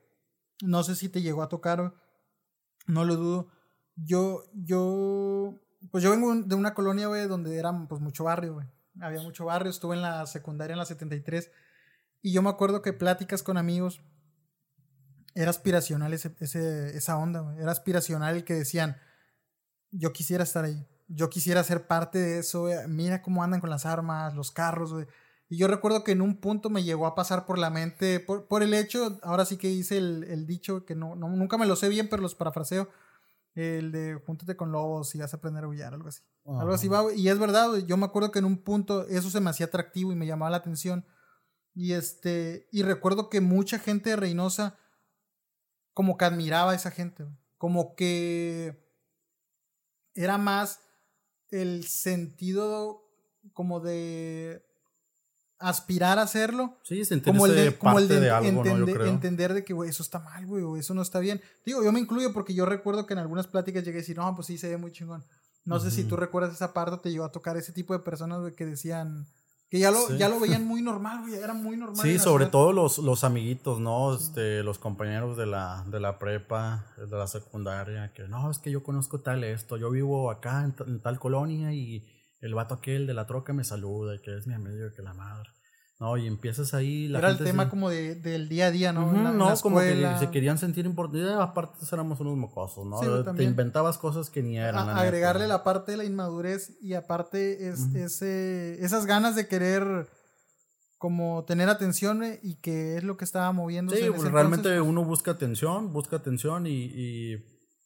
no 0.61 0.83
sé 0.83 0.95
si 0.95 1.09
te 1.09 1.21
llegó 1.21 1.43
a 1.43 1.49
tocar, 1.49 1.93
no 2.87 3.05
lo 3.05 3.15
dudo. 3.15 3.49
Yo, 3.95 4.43
yo, 4.53 5.59
pues 5.91 6.03
yo 6.03 6.11
vengo 6.11 6.33
de 6.35 6.55
una 6.55 6.73
colonia, 6.73 7.07
donde 7.27 7.57
era 7.57 7.71
pues 7.87 8.01
mucho 8.01 8.23
barrio. 8.23 8.59
Había 8.99 9.21
mucho 9.21 9.45
barrio, 9.45 9.69
estuve 9.69 9.95
en 9.95 10.01
la 10.01 10.25
secundaria 10.25 10.73
en 10.73 10.79
la 10.79 10.85
73 10.85 11.51
y 12.21 12.33
yo 12.33 12.41
me 12.41 12.49
acuerdo 12.49 12.81
que 12.81 12.93
pláticas 12.93 13.41
con 13.41 13.57
amigos 13.57 14.01
era 15.33 15.49
aspiracional 15.49 16.13
ese, 16.13 16.35
esa 16.39 17.17
onda. 17.17 17.55
Era 17.57 17.71
aspiracional 17.71 18.35
el 18.35 18.43
que 18.43 18.53
decían, 18.53 18.97
yo 19.91 20.13
quisiera 20.13 20.43
estar 20.43 20.65
ahí, 20.65 20.85
yo 21.07 21.29
quisiera 21.29 21.63
ser 21.63 21.87
parte 21.87 22.19
de 22.19 22.39
eso, 22.39 22.67
mira 22.87 23.21
cómo 23.21 23.43
andan 23.43 23.61
con 23.61 23.69
las 23.69 23.85
armas, 23.85 24.35
los 24.35 24.51
carros. 24.51 24.93
Y 25.51 25.57
yo 25.57 25.67
recuerdo 25.67 26.05
que 26.05 26.13
en 26.13 26.21
un 26.21 26.37
punto 26.37 26.69
me 26.69 26.81
llegó 26.81 27.05
a 27.05 27.13
pasar 27.13 27.45
por 27.45 27.59
la 27.59 27.69
mente, 27.69 28.21
por, 28.21 28.47
por 28.47 28.63
el 28.63 28.73
hecho, 28.73 29.19
ahora 29.21 29.43
sí 29.43 29.57
que 29.57 29.69
hice 29.69 29.97
el, 29.97 30.23
el 30.23 30.47
dicho, 30.47 30.85
que 30.85 30.95
no, 30.95 31.17
no, 31.17 31.27
nunca 31.27 31.57
me 31.57 31.65
lo 31.65 31.75
sé 31.75 31.89
bien, 31.89 32.07
pero 32.09 32.21
los 32.21 32.35
parafraseo, 32.35 32.87
el 33.53 33.91
de 33.91 34.17
júntate 34.25 34.55
con 34.55 34.71
lobos 34.71 35.13
y 35.13 35.17
vas 35.17 35.33
a 35.33 35.37
aprender 35.37 35.65
a 35.65 35.67
huyar, 35.67 35.93
algo 35.93 36.07
así. 36.07 36.21
Algo 36.45 36.71
así 36.71 36.87
va, 36.87 37.13
y 37.13 37.27
es 37.27 37.37
verdad, 37.37 37.75
yo 37.85 37.97
me 37.97 38.05
acuerdo 38.05 38.31
que 38.31 38.39
en 38.39 38.45
un 38.45 38.63
punto 38.63 39.05
eso 39.09 39.29
se 39.29 39.41
me 39.41 39.49
hacía 39.49 39.65
atractivo 39.65 40.13
y 40.13 40.15
me 40.15 40.25
llamaba 40.25 40.51
la 40.51 40.55
atención. 40.55 41.05
Y 41.73 41.91
este, 41.91 42.69
y 42.71 42.83
recuerdo 42.83 43.29
que 43.29 43.41
mucha 43.41 43.77
gente 43.77 44.11
de 44.11 44.15
Reynosa 44.15 44.77
como 45.93 46.15
que 46.15 46.23
admiraba 46.23 46.71
a 46.71 46.75
esa 46.75 46.91
gente, 46.91 47.25
como 47.57 47.93
que 47.95 48.87
era 50.13 50.37
más 50.37 50.79
el 51.49 51.83
sentido 51.83 53.03
como 53.51 53.81
de 53.81 54.70
aspirar 55.61 56.19
a 56.19 56.23
hacerlo. 56.23 56.77
Sí, 56.83 57.01
como 57.23 57.45
el 57.45 57.55
de, 57.55 57.77
como 57.77 57.99
el 57.99 58.07
de, 58.07 58.19
de 58.19 58.29
algo, 58.31 58.63
¿no? 58.63 58.77
Yo 58.77 58.85
creo. 58.85 59.05
entender 59.05 59.53
de 59.53 59.63
que, 59.63 59.73
güey, 59.73 59.89
eso 59.89 60.03
está 60.03 60.19
mal, 60.19 60.45
güey, 60.45 60.63
o 60.63 60.77
eso 60.77 60.93
no 60.93 61.01
está 61.01 61.19
bien. 61.19 61.41
Digo, 61.65 61.83
yo 61.83 61.91
me 61.91 61.99
incluyo 61.99 62.33
porque 62.33 62.53
yo 62.53 62.65
recuerdo 62.65 63.05
que 63.05 63.13
en 63.13 63.19
algunas 63.19 63.47
pláticas 63.47 63.83
llegué 63.83 63.99
a 63.99 64.01
decir, 64.01 64.17
no, 64.17 64.33
pues 64.35 64.47
sí, 64.47 64.57
se 64.57 64.69
ve 64.69 64.77
muy 64.77 64.91
chingón. 64.91 65.23
No 65.63 65.79
sé 65.79 65.91
si 65.91 66.03
tú 66.05 66.15
recuerdas 66.15 66.53
esa 66.53 66.73
parte 66.73 66.97
te 66.97 67.11
llegó 67.11 67.23
a 67.23 67.31
tocar 67.31 67.55
ese 67.55 67.71
tipo 67.71 67.93
de 67.93 67.99
personas, 67.99 68.39
güey, 68.41 68.55
que 68.55 68.65
decían 68.65 69.27
que 69.69 69.79
ya 69.79 69.89
lo, 69.91 69.99
Sí. 70.07 70.17
ya 70.17 70.27
lo 70.27 70.39
veían 70.39 70.65
muy 70.65 70.81
normal, 70.81 71.21
güey, 71.21 71.35
era 71.35 71.53
muy 71.53 71.77
normal. 71.77 72.01
Sí, 72.01 72.17
sobre 72.17 72.45
ciudad. 72.45 72.51
todo 72.51 72.73
los, 72.73 72.97
los 72.97 73.23
amiguitos, 73.23 73.79
¿no? 73.79 74.13
Este, 74.15 74.63
los 74.63 74.79
compañeros 74.79 75.37
de 75.37 75.45
la, 75.45 75.85
de 75.87 75.99
la 75.99 76.17
prepa, 76.17 76.87
de 76.97 77.15
la 77.15 77.27
secundaria, 77.27 78.11
que 78.13 78.27
no, 78.27 78.49
es 78.49 78.57
que 78.57 78.71
yo 78.71 78.81
conozco 78.83 79.19
tal 79.21 79.43
esto, 79.43 79.77
yo 79.77 79.91
vivo 79.91 80.31
acá 80.31 80.63
en, 80.63 80.75
en 80.87 80.99
tal 80.99 81.19
colonia 81.19 81.71
y 81.73 82.05
el 82.41 82.53
vato 82.55 82.75
aquel 82.75 83.07
de 83.07 83.13
la 83.13 83.25
troca 83.27 83.53
me 83.53 83.63
saluda 83.63 84.15
y 84.15 84.19
que 84.19 84.35
es 84.37 84.45
mi 84.47 84.53
amigo 84.53 84.87
y 84.87 84.93
que 84.95 85.01
la 85.01 85.13
madre. 85.13 85.49
No, 85.99 86.17
y 86.17 86.25
empiezas 86.25 86.73
ahí, 86.73 87.07
la 87.07 87.19
Era 87.19 87.29
el 87.29 87.37
tema 87.37 87.65
se- 87.65 87.69
como 87.69 87.91
de, 87.91 88.15
del 88.15 88.49
día 88.49 88.65
a 88.67 88.71
día, 88.71 88.91
¿no? 88.91 89.11
La- 89.13 89.29
en 89.29 89.37
no, 89.37 89.49
la 89.49 89.55
como 89.57 89.79
que 89.79 90.15
se 90.17 90.31
querían 90.31 90.57
sentir 90.57 90.87
importantes. 90.87 91.29
Aparte, 91.37 91.77
éramos 91.91 92.19
unos 92.19 92.35
mocosos, 92.37 92.87
¿no? 92.87 92.99
Sí, 92.99 93.07
Te 93.35 93.43
inventabas 93.43 93.99
cosas 93.99 94.31
que 94.31 94.41
ni 94.41 94.57
eran. 94.57 94.75
A- 94.77 94.85
la 94.85 94.93
neta. 94.93 94.99
agregarle 95.01 95.47
la 95.47 95.63
parte 95.63 95.91
de 95.91 95.97
la 95.97 96.03
inmadurez 96.03 96.75
y 96.81 96.95
aparte 96.95 97.69
es, 97.69 97.93
ese, 97.93 98.83
esas 98.83 99.05
ganas 99.05 99.35
de 99.35 99.47
querer 99.47 100.07
como 100.97 101.45
tener 101.45 101.69
atención 101.69 102.23
eh, 102.23 102.39
y 102.41 102.55
que 102.61 102.97
es 102.97 103.03
lo 103.03 103.15
que 103.17 103.25
estaba 103.25 103.51
moviendo. 103.51 103.95
Sí, 103.95 104.03
pues, 104.15 104.31
realmente 104.31 104.81
uno 104.81 105.03
busca 105.03 105.31
atención, 105.31 105.93
busca 105.93 106.15
atención 106.15 106.65
y, 106.65 106.85
y- 106.85 107.35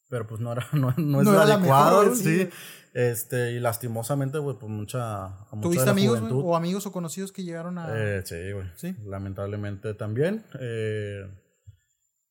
pero 0.09 0.27
pues 0.27 0.41
no 0.41 0.51
era 0.51 0.67
no, 0.73 0.93
no 0.97 1.21
es 1.21 1.25
No 1.27 1.39
adecuado, 1.39 2.01
mejor, 2.01 2.15
sí. 2.17 2.49
Este, 2.93 3.51
y 3.51 3.59
lastimosamente, 3.59 4.37
güey, 4.37 4.57
pues 4.57 4.71
mucha, 4.71 5.45
¿Tuviste 5.61 5.89
amigos 5.89 6.21
o 6.31 6.55
amigos 6.55 6.85
o 6.85 6.93
conocidos 6.93 7.33
que 7.33 7.43
llegaron 7.43 7.77
a... 7.77 7.87
Eh, 7.91 8.21
sí, 8.25 8.53
güey. 8.53 8.67
Sí. 8.77 8.95
Lamentablemente 9.05 9.93
también. 9.95 10.45
eh, 10.61 11.27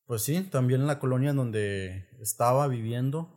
pues 0.07 0.23
sí, 0.23 0.43
también 0.51 0.81
en 0.83 0.87
la 0.87 0.99
colonia 0.99 1.31
en 1.31 1.37
donde 1.37 2.09
estaba 2.21 2.67
viviendo, 2.69 3.29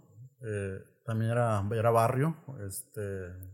eh, 0.42 0.80
también 1.06 1.32
era, 1.32 1.64
era 1.74 1.92
barrio. 1.92 2.36
Este, 2.66 3.02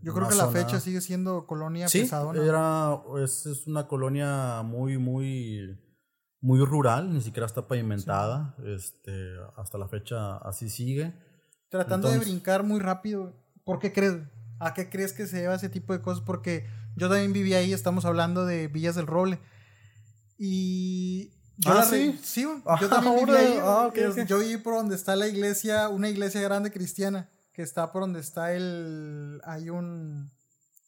Yo 0.02 0.14
creo 0.14 0.28
que 0.28 0.36
la 0.36 0.50
fecha 0.50 0.80
sigue 0.80 1.02
siendo 1.02 1.46
colonia 1.48 1.88
Sí, 1.88 2.02
pesadona. 2.02 2.44
era, 2.44 3.00
es, 3.24 3.46
es 3.48 3.66
una 3.68 3.88
colonia 3.88 4.62
muy, 4.64 4.98
muy, 5.00 5.80
muy 6.44 6.60
rural, 6.64 7.12
ni 7.14 7.22
siquiera 7.22 7.46
está 7.48 7.68
pavimentada. 7.68 8.54
Este, 8.66 9.34
hasta 9.56 9.78
la 9.78 9.88
fecha 9.88 10.38
así 10.40 10.70
sigue. 10.70 11.14
Tratando 11.70 12.10
de 12.10 12.16
Entonces- 12.16 12.34
brincar 12.34 12.64
muy 12.64 12.80
rápido. 12.82 13.34
¿Por 13.64 13.80
qué 13.80 13.94
crees? 13.94 14.18
¿A 14.60 14.74
qué 14.74 14.90
crees 14.90 15.14
que 15.14 15.26
se 15.26 15.38
lleva 15.40 15.56
ese 15.56 15.70
tipo 15.70 15.94
de 15.94 16.02
cosas? 16.02 16.22
Porque 16.24 16.68
yo 16.98 17.08
también 17.10 17.32
viví 17.34 17.54
ahí, 17.54 17.72
estamos 17.72 18.04
hablando 18.06 18.46
de 18.46 18.68
Villas 18.68 18.96
del 18.96 19.08
Roble. 19.08 19.40
Y 20.38 21.30
yo 21.58 21.72
Ah, 21.72 21.86
¿sí? 21.86 22.20
sí, 22.22 22.44
güey, 22.44 22.62
Ah, 22.66 22.78
yo 22.82 22.90
también 22.90 23.16
viví 23.26 23.32
ahí. 23.38 23.58
Ah, 23.62 23.88
ok, 23.88 23.98
Es- 23.98 24.18
ok. 24.18 24.26
Yo 24.26 24.40
viví 24.40 24.58
por 24.58 24.76
donde 24.76 24.96
está 24.96 25.16
la 25.16 25.28
iglesia, 25.28 25.88
una 25.90 26.10
iglesia 26.10 26.42
grande 26.42 26.72
cristiana, 26.72 27.30
que 27.54 27.62
está 27.62 27.92
por 27.92 28.02
donde 28.02 28.20
está 28.20 28.54
el 28.54 29.42
hay 29.46 29.70
un 29.70 30.32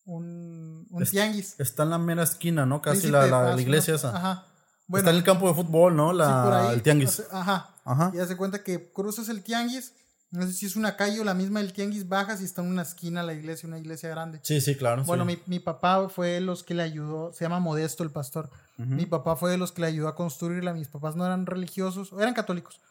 un, 0.08 0.86
un 0.92 1.02
Es- 1.02 1.10
tianguis. 1.12 1.60
Está 1.60 1.82
en 1.84 1.90
la 1.90 1.98
mera 1.98 2.22
esquina, 2.24 2.66
¿no? 2.68 2.80
Casi 2.82 3.08
Príncipe 3.08 3.18
la, 3.18 3.24
de 3.26 3.32
la- 3.32 3.56
la 3.56 3.62
iglesia 3.62 3.96
esa. 3.96 4.16
Ajá. 4.16 4.46
Está 4.94 5.10
en 5.10 5.18
el 5.18 5.24
campo 5.24 5.48
de 5.48 5.54
fútbol, 5.54 5.96
¿no? 5.96 6.14
La, 6.14 6.26
Sí, 6.26 6.32
por 6.44 6.54
ahí, 6.54 6.74
el 6.76 6.84
tianguis. 6.84 7.24
Ajá. 7.32 7.76
Ajá. 7.84 8.12
Y 8.14 8.20
hace 8.20 8.36
cuenta 8.36 8.64
que 8.64 8.92
cruzas 8.92 9.30
el 9.30 9.44
tianguis, 9.44 9.94
no 10.32 10.46
sé 10.46 10.54
si 10.54 10.66
es 10.66 10.76
una 10.76 10.96
calle 10.96 11.20
o 11.20 11.24
la 11.24 11.34
misma 11.34 11.60
del 11.60 11.74
tianguis, 11.74 12.08
bajas 12.08 12.42
y 12.42 12.46
está 12.46 12.62
en 12.62 12.70
una 12.70 12.82
esquina 12.82 13.24
la 13.24 13.34
iglesia, 13.34 13.68
una 13.68 13.80
iglesia 13.80 14.10
grande. 14.10 14.40
Sí, 14.44 14.60
sí, 14.62 14.76
claro. 14.76 15.04
Bueno, 15.04 15.26
sí. 15.26 15.40
mi, 15.48 15.56
mi 15.56 15.60
papá 15.60 16.10
fue 16.10 16.30
de 16.30 16.42
los 16.42 16.64
que 16.64 16.74
le 16.74 16.84
ayudó, 16.84 17.32
se 17.34 17.46
llama 17.46 17.60
Modesto 17.60 18.04
el 18.04 18.12
pastor. 18.12 18.50
Mi 18.78 19.06
papá 19.06 19.38
fue 19.38 19.52
de 19.52 19.58
los 19.58 19.72
que 19.72 19.82
le 19.82 19.88
ayudó 19.88 20.10
a 20.10 20.16
construirla. 20.16 20.74
Mis 20.74 20.90
papás 20.90 21.16
no 21.16 21.26
eran 21.26 21.46
religiosos, 21.46 22.12
eran 22.20 22.34
católicos. 22.34 22.82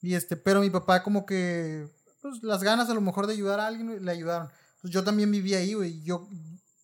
Y 0.00 0.14
este, 0.14 0.36
pero 0.36 0.60
mi 0.60 0.70
papá 0.70 1.02
como 1.02 1.26
que 1.26 1.86
pues 2.22 2.42
las 2.42 2.62
ganas 2.62 2.88
a 2.88 2.94
lo 2.94 3.02
mejor 3.02 3.26
de 3.26 3.34
ayudar 3.34 3.60
a 3.60 3.66
alguien 3.66 4.02
le 4.02 4.10
ayudaron. 4.10 4.48
Pues 4.80 4.92
yo 4.92 5.04
también 5.04 5.30
viví 5.30 5.54
ahí, 5.54 5.74
güey. 5.74 6.02
Yo 6.02 6.26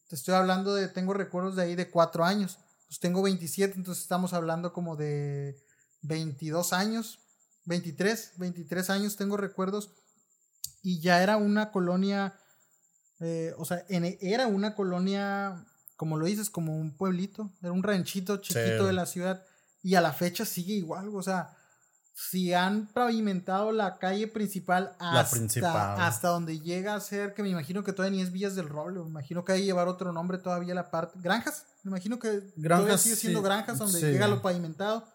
te 0.09 0.15
estoy 0.15 0.35
hablando 0.35 0.75
de 0.75 0.89
tengo 0.89 1.15
recuerdos 1.15 1.57
de 1.57 1.63
ahí 1.63 1.75
de 1.75 1.89
cuatro 1.89 2.25
años. 2.25 2.59
Pues 2.91 2.99
tengo 2.99 3.23
27, 3.23 3.75
entonces 3.77 4.03
estamos 4.03 4.33
hablando 4.33 4.73
como 4.73 4.97
de 4.97 5.57
22 6.03 6.73
años, 6.73 7.21
23, 7.67 8.33
23 8.37 8.91
años 8.91 9.15
tengo 9.17 9.37
recuerdos 9.37 9.93
y 10.83 10.99
ya 10.99 11.23
era 11.23 11.37
una 11.37 11.71
colonia, 11.71 12.37
eh, 13.21 13.55
o 13.59 13.65
sea, 13.65 13.85
en- 13.89 14.19
era 14.21 14.49
una 14.49 14.75
colonia, 14.75 15.65
como 15.95 16.17
lo 16.17 16.27
dices, 16.27 16.51
como 16.51 16.77
un 16.77 16.97
pueblito, 16.97 17.53
era 17.63 17.71
un 17.71 17.85
ranchito 17.85 18.39
chiquito 18.39 18.81
Sí. 18.81 18.87
de 18.87 18.93
la 18.93 19.07
ciudad 19.07 19.45
y 19.85 19.95
a 19.95 20.01
la 20.01 20.13
fecha 20.13 20.45
sigue 20.45 20.75
igual, 20.75 21.15
o 21.15 21.23
sea, 21.23 21.57
si 22.13 22.53
han 22.53 22.87
pavimentado 22.93 23.73
la 23.73 23.99
calle 23.99 24.29
principal 24.29 24.93
hasta, 24.99 25.37
principal. 25.37 26.01
hasta 26.01 26.29
donde 26.29 26.61
llega 26.61 26.95
a 26.95 27.01
ser, 27.01 27.35
que 27.35 27.43
me 27.43 27.49
imagino 27.49 27.83
que 27.83 27.93
todavía 27.93 28.17
ni 28.19 28.23
es 28.23 28.33
Villas 28.33 28.55
del 28.55 28.69
Roble, 28.69 29.01
me 29.01 29.09
imagino 29.09 29.45
que 29.45 29.53
hay 29.53 29.61
que 29.61 29.67
llevar 29.67 29.89
otro 29.89 30.13
nombre 30.13 30.39
todavía 30.39 30.75
la 30.75 30.91
parte, 30.91 31.19
granjas, 31.21 31.65
me 31.83 31.91
imagino 31.91 32.19
que 32.19 32.43
todavía 32.63 32.99
sigue 32.99 33.17
siendo 33.17 33.41
sí, 33.41 33.45
granjas 33.45 33.79
donde 33.79 34.01
sí. 34.01 34.07
llega 34.07 34.29
lo 34.29 34.43
pavimentado, 34.43 35.07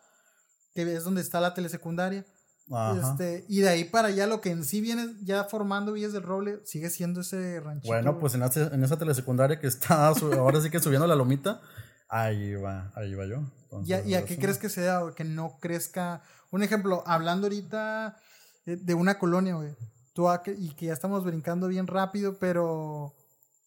que 0.73 0.95
es 0.95 1.03
donde 1.03 1.21
está 1.21 1.39
la 1.39 1.53
telesecundaria. 1.53 2.25
Ajá. 2.71 3.11
Este, 3.11 3.45
y 3.47 3.59
de 3.59 3.69
ahí 3.69 3.83
para 3.83 4.07
allá 4.07 4.25
lo 4.25 4.41
que 4.41 4.49
en 4.49 4.65
sí 4.65 4.81
viene 4.81 5.13
ya 5.21 5.43
formando 5.43 5.93
Villas 5.93 6.13
del 6.13 6.23
Roble 6.23 6.61
sigue 6.65 6.89
siendo 6.89 7.21
ese 7.21 7.59
ranchito. 7.59 7.87
Bueno, 7.93 8.17
pues 8.17 8.33
en, 8.33 8.41
esa- 8.41 8.73
en 8.73 8.83
esa 8.83 8.97
telesecundaria 8.97 9.59
que 9.59 9.67
está 9.67 10.07
ahora 10.07 10.59
sí 10.61 10.71
que 10.71 10.79
subiendo 10.79 11.05
la 11.05 11.15
lomita, 11.15 11.61
ahí 12.07 12.55
va, 12.55 12.91
ahí 12.95 13.13
va 13.15 13.25
yo. 13.25 13.35
¿Y 13.35 13.93
a, 13.93 13.97
Entonces, 13.97 14.05
y 14.07 14.13
a 14.15 14.19
es 14.19 14.25
qué 14.25 14.37
crees 14.37 14.57
que 14.57 14.69
se 14.69 14.81
da, 14.81 15.01
güey? 15.01 15.15
Que 15.15 15.23
no 15.23 15.57
crezca. 15.59 16.21
Un 16.51 16.63
ejemplo, 16.63 17.03
hablando 17.05 17.47
ahorita 17.47 18.17
de, 18.65 18.77
de 18.77 18.93
una 18.93 19.19
colonia, 19.19 19.55
güey. 19.55 19.75
Tú 20.13 20.29
a 20.29 20.41
qué- 20.43 20.55
y 20.57 20.69
que 20.75 20.85
ya 20.87 20.93
estamos 20.93 21.25
brincando 21.25 21.67
bien 21.67 21.87
rápido, 21.87 22.37
pero 22.39 23.13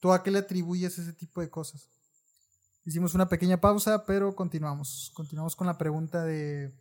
¿tú 0.01 0.13
a 0.13 0.23
qué 0.23 0.31
le 0.31 0.39
atribuyes 0.39 0.99
ese 0.99 1.13
tipo 1.13 1.41
de 1.41 1.51
cosas? 1.51 1.91
Hicimos 2.87 3.15
una 3.15 3.29
pequeña 3.29 3.61
pausa, 3.61 4.05
pero 4.07 4.35
continuamos. 4.35 5.13
Continuamos 5.15 5.55
con 5.55 5.67
la 5.67 5.77
pregunta 5.77 6.25
de 6.25 6.73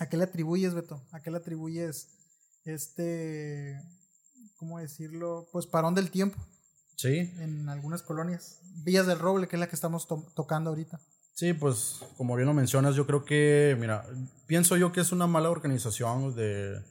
¿a 0.00 0.08
qué 0.08 0.16
le 0.16 0.24
atribuyes, 0.24 0.74
Beto? 0.74 1.00
¿A 1.12 1.20
qué 1.20 1.30
le 1.30 1.36
atribuyes 1.36 2.08
este, 2.64 3.80
¿cómo 4.56 4.80
decirlo? 4.80 5.48
Pues 5.52 5.66
parón 5.66 5.94
del 5.94 6.10
tiempo 6.10 6.38
Sí, 6.98 7.32
en 7.38 7.68
algunas 7.68 8.02
colonias. 8.02 8.58
Villas 8.84 9.06
del 9.06 9.20
Roble, 9.20 9.46
que 9.46 9.54
es 9.54 9.60
la 9.60 9.68
que 9.68 9.76
estamos 9.76 10.08
to- 10.08 10.26
tocando 10.34 10.70
ahorita. 10.70 11.00
Sí, 11.32 11.52
pues 11.52 12.00
como 12.16 12.34
bien 12.34 12.48
lo 12.48 12.54
mencionas, 12.54 12.96
yo 12.96 13.06
creo 13.06 13.24
que, 13.24 13.76
mira, 13.78 14.04
pienso 14.48 14.76
yo 14.76 14.90
que 14.90 15.00
es 15.00 15.12
una 15.12 15.28
mala 15.28 15.48
organización 15.50 16.34
de, 16.34 16.82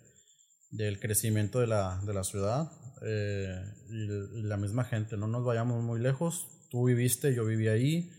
del 0.72 1.02
crecimiento 1.02 1.60
de 1.60 1.68
la, 1.68 2.00
de 2.06 2.14
la 2.14 2.24
ciudad 2.24 2.72
eh, 3.02 3.62
y, 3.90 4.40
y 4.40 4.44
la 4.44 4.56
misma 4.56 4.86
gente. 4.86 5.18
No 5.18 5.28
nos 5.28 5.44
vayamos 5.44 5.84
muy 5.84 6.00
lejos. 6.00 6.48
Tú 6.72 6.86
viviste, 6.86 7.36
yo 7.36 7.44
viví 7.46 7.68
ahí 7.68 8.10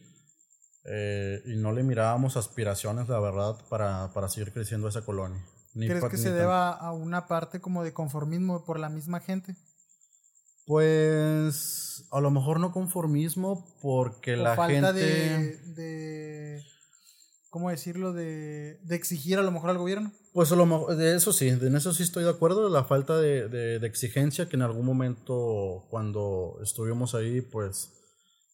eh, 0.84 1.42
y 1.46 1.56
no 1.56 1.72
le 1.72 1.82
mirábamos 1.84 2.36
aspiraciones, 2.36 3.08
la 3.08 3.18
verdad, 3.20 3.56
para, 3.70 4.12
para 4.12 4.28
seguir 4.28 4.52
creciendo 4.52 4.88
esa 4.88 5.06
colonia. 5.06 5.42
Ni 5.74 5.86
¿Crees 5.86 6.04
que 6.04 6.18
se 6.18 6.32
deba 6.32 6.70
a 6.72 6.92
una 6.92 7.26
parte 7.28 7.60
como 7.62 7.82
de 7.82 7.94
conformismo 7.94 8.66
por 8.66 8.78
la 8.78 8.90
misma 8.90 9.20
gente? 9.20 9.56
Pues 10.68 12.04
a 12.12 12.20
lo 12.20 12.30
mejor 12.30 12.60
no 12.60 12.72
conformismo 12.72 13.66
porque 13.80 14.34
¿O 14.34 14.42
la 14.42 14.54
falta 14.54 14.92
gente... 14.92 15.00
de, 15.00 15.56
de, 15.74 16.62
¿cómo 17.48 17.70
decirlo? 17.70 18.12
De, 18.12 18.78
de 18.82 18.94
exigir 18.94 19.38
a 19.38 19.42
lo 19.42 19.50
mejor 19.50 19.70
al 19.70 19.78
gobierno. 19.78 20.12
Pues 20.34 20.52
a 20.52 20.56
lo 20.56 20.66
mejor, 20.66 20.94
de 20.94 21.16
eso 21.16 21.32
sí, 21.32 21.48
en 21.48 21.74
eso 21.74 21.94
sí 21.94 22.02
estoy 22.02 22.24
de 22.24 22.30
acuerdo, 22.30 22.68
la 22.68 22.84
falta 22.84 23.16
de, 23.16 23.48
de, 23.48 23.78
de 23.78 23.86
exigencia 23.86 24.50
que 24.50 24.56
en 24.56 24.62
algún 24.62 24.84
momento 24.84 25.86
cuando 25.88 26.58
estuvimos 26.62 27.14
ahí, 27.14 27.40
pues 27.40 27.94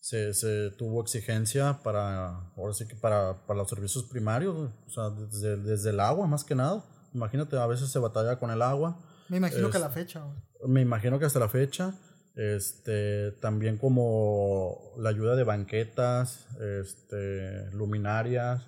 se, 0.00 0.34
se 0.34 0.70
tuvo 0.78 1.02
exigencia 1.02 1.80
para, 1.82 2.28
ahora 2.56 2.74
sí 2.74 2.86
que 2.86 2.94
para, 2.94 3.44
para 3.44 3.58
los 3.58 3.68
servicios 3.68 4.04
primarios, 4.04 4.54
o 4.54 4.90
sea, 4.90 5.10
desde, 5.10 5.56
desde 5.56 5.90
el 5.90 5.98
agua 5.98 6.28
más 6.28 6.44
que 6.44 6.54
nada. 6.54 6.84
Imagínate, 7.12 7.56
a 7.56 7.66
veces 7.66 7.90
se 7.90 7.98
batalla 7.98 8.38
con 8.38 8.52
el 8.52 8.62
agua, 8.62 9.00
Me 9.28 9.38
imagino 9.38 9.68
que 9.70 9.78
a 9.78 9.80
la 9.80 9.90
fecha. 9.90 10.24
Me 10.66 10.80
imagino 10.80 11.18
que 11.18 11.26
hasta 11.26 11.38
la 11.40 11.48
fecha, 11.48 11.94
Este, 12.36 13.30
también 13.40 13.78
como 13.78 14.92
la 14.98 15.10
ayuda 15.10 15.36
de 15.36 15.44
banquetas, 15.44 16.48
este, 16.60 17.70
luminarias, 17.70 18.66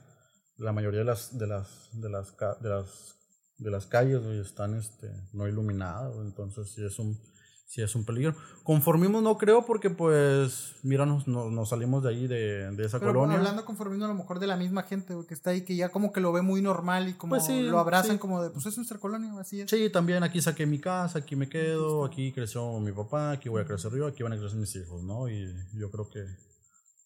la 0.57 0.73
mayoría 0.73 1.01
de 1.01 1.07
las 1.07 1.37
de 1.37 1.49
las 1.49 1.91
de 1.93 2.09
las 2.09 2.37
de 2.63 2.69
las 2.69 3.17
de 3.59 3.71
las 3.71 3.87
calles 3.87 4.23
están 4.47 4.77
este 4.79 5.09
no 5.33 5.49
iluminadas, 5.49 6.15
entonces 6.19 6.71
sí 6.75 6.85
es 6.85 6.99
un 7.01 7.19
sí 7.67 7.83
es 7.83 7.95
un 7.95 8.05
peligro. 8.05 8.35
Conformismo 8.63 9.21
no 9.21 9.37
creo 9.37 9.67
porque 9.67 9.91
pues, 9.91 10.77
mira, 10.83 11.05
nos, 11.05 11.27
nos, 11.27 11.69
salimos 11.69 12.03
de 12.03 12.11
ahí, 12.11 12.27
de, 12.27 12.71
de 12.71 12.85
esa 12.85 12.99
Pero 12.99 13.13
colonia. 13.13 13.37
hablando 13.37 13.65
conformismo 13.65 14.05
a 14.05 14.09
lo 14.09 14.15
mejor 14.15 14.39
de 14.39 14.47
la 14.47 14.57
misma 14.57 14.85
gente 14.85 15.15
que 15.29 15.35
está 15.35 15.51
ahí, 15.51 15.63
que 15.63 15.77
ya 15.77 15.91
como 15.91 16.13
que 16.13 16.21
lo 16.21 16.33
ve 16.33 16.43
muy 16.43 16.63
normal 16.63 17.09
y 17.09 17.15
como 17.15 17.37
pues 17.37 17.49
lo 17.49 17.79
abrazan 17.79 18.19
como 18.19 18.43
de, 18.43 18.51
pues 18.51 18.67
es 18.67 18.77
nuestra 18.77 18.99
colonia, 18.99 19.33
así 19.39 19.61
es. 19.61 19.71
Sí, 19.71 19.91
también 19.91 20.23
aquí 20.23 20.41
saqué 20.41 20.65
mi 20.65 20.79
casa, 20.79 21.19
aquí 21.19 21.37
me 21.37 21.49
quedo, 21.49 22.05
aquí 22.05 22.33
creció 22.33 22.79
mi 22.79 22.93
papá, 22.93 23.33
aquí 23.33 23.49
voy 23.49 23.63
a 23.63 23.67
crecer 23.67 23.93
yo, 23.93 24.07
aquí 24.07 24.23
van 24.23 24.33
a 24.33 24.39
crecer 24.39 24.59
mis 24.59 24.75
hijos, 24.77 25.03
¿no? 25.03 25.29
Y 25.29 25.53
yo 25.75 25.91
creo 25.91 26.09
que 26.09 26.25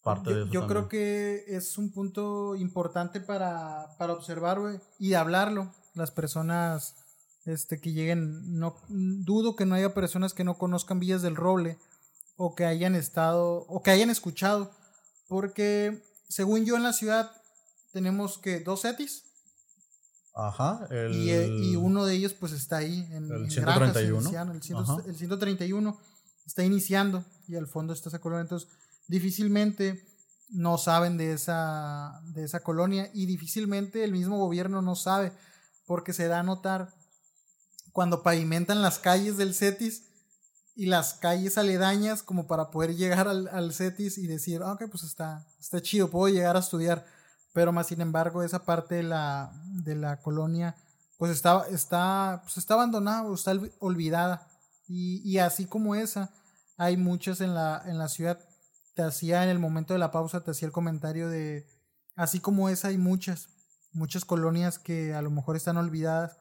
parte 0.02 0.32
de 0.34 0.42
eso 0.42 0.52
Yo 0.52 0.66
creo 0.66 0.88
que 0.88 1.44
es 1.48 1.78
un 1.78 1.90
punto 1.90 2.54
importante 2.56 3.20
para, 3.20 3.96
para 3.98 4.12
observar, 4.12 4.60
güey, 4.60 4.78
y 4.98 5.14
hablarlo. 5.14 5.72
Las 5.94 6.10
personas 6.10 6.94
este, 7.50 7.80
que 7.80 7.92
lleguen, 7.92 8.58
no 8.58 8.76
dudo 8.88 9.56
que 9.56 9.66
no 9.66 9.74
haya 9.74 9.94
personas 9.94 10.34
que 10.34 10.44
no 10.44 10.58
conozcan 10.58 11.00
Villas 11.00 11.22
del 11.22 11.36
Roble 11.36 11.78
o 12.36 12.54
que 12.54 12.64
hayan 12.64 12.94
estado 12.94 13.66
o 13.68 13.82
que 13.82 13.90
hayan 13.90 14.10
escuchado, 14.10 14.70
porque 15.28 16.02
según 16.28 16.64
yo 16.64 16.76
en 16.76 16.82
la 16.82 16.92
ciudad 16.92 17.30
tenemos 17.92 18.38
que 18.38 18.60
dos 18.60 18.80
setis. 18.80 19.24
Ajá, 20.34 20.86
el, 20.90 21.14
y, 21.16 21.76
uno 21.76 22.06
de 22.06 22.14
ellos 22.14 22.34
pues 22.34 22.52
está 22.52 22.78
ahí 22.78 23.06
en 23.10 23.30
el 23.30 23.50
131. 23.50 24.30
el, 25.06 25.16
131 25.16 25.98
está 26.46 26.64
iniciando 26.64 27.24
y 27.48 27.56
al 27.56 27.66
fondo 27.66 27.92
está 27.92 28.08
esa 28.08 28.20
colonia, 28.20 28.42
entonces 28.42 28.70
difícilmente 29.08 30.06
no 30.50 30.78
saben 30.78 31.16
de 31.16 31.32
esa 31.32 32.22
de 32.26 32.44
esa 32.44 32.60
colonia 32.60 33.10
y 33.12 33.26
difícilmente 33.26 34.04
el 34.04 34.12
mismo 34.12 34.38
gobierno 34.38 34.82
no 34.82 34.94
sabe 34.94 35.32
porque 35.86 36.12
se 36.12 36.28
da 36.28 36.40
a 36.40 36.44
notar 36.44 36.94
cuando 37.92 38.22
pavimentan 38.22 38.82
las 38.82 38.98
calles 38.98 39.36
del 39.36 39.54
CETIS 39.54 40.04
y 40.76 40.86
las 40.86 41.14
calles 41.14 41.58
aledañas 41.58 42.22
como 42.22 42.46
para 42.46 42.70
poder 42.70 42.96
llegar 42.96 43.28
al, 43.28 43.48
al 43.48 43.72
CETIS 43.72 44.18
y 44.18 44.26
decir, 44.26 44.62
ah, 44.64 44.72
ok, 44.72 44.84
pues 44.90 45.02
está, 45.02 45.46
está 45.58 45.82
chido, 45.82 46.10
puedo 46.10 46.32
llegar 46.32 46.56
a 46.56 46.60
estudiar. 46.60 47.04
Pero 47.52 47.72
más 47.72 47.88
sin 47.88 48.00
embargo, 48.00 48.42
esa 48.42 48.64
parte 48.64 48.96
de 48.96 49.02
la, 49.02 49.52
de 49.66 49.96
la 49.96 50.22
colonia, 50.22 50.76
pues 51.18 51.32
está, 51.32 51.66
está, 51.70 52.40
pues 52.44 52.56
está 52.56 52.74
abandonada, 52.74 53.32
está 53.34 53.52
olvidada. 53.80 54.46
Y, 54.86 55.20
y 55.28 55.38
así 55.38 55.66
como 55.66 55.94
esa, 55.94 56.30
hay 56.76 56.96
muchas 56.96 57.40
en 57.40 57.54
la, 57.54 57.82
en 57.86 57.98
la 57.98 58.08
ciudad. 58.08 58.38
Te 58.94 59.02
hacía 59.02 59.42
en 59.42 59.50
el 59.50 59.58
momento 59.58 59.92
de 59.92 59.98
la 59.98 60.12
pausa, 60.12 60.42
te 60.42 60.52
hacía 60.52 60.66
el 60.66 60.72
comentario 60.72 61.28
de, 61.28 61.66
así 62.16 62.40
como 62.40 62.68
esa, 62.68 62.88
hay 62.88 62.98
muchas, 62.98 63.48
muchas 63.92 64.24
colonias 64.24 64.78
que 64.78 65.14
a 65.14 65.22
lo 65.22 65.30
mejor 65.30 65.56
están 65.56 65.76
olvidadas 65.76 66.39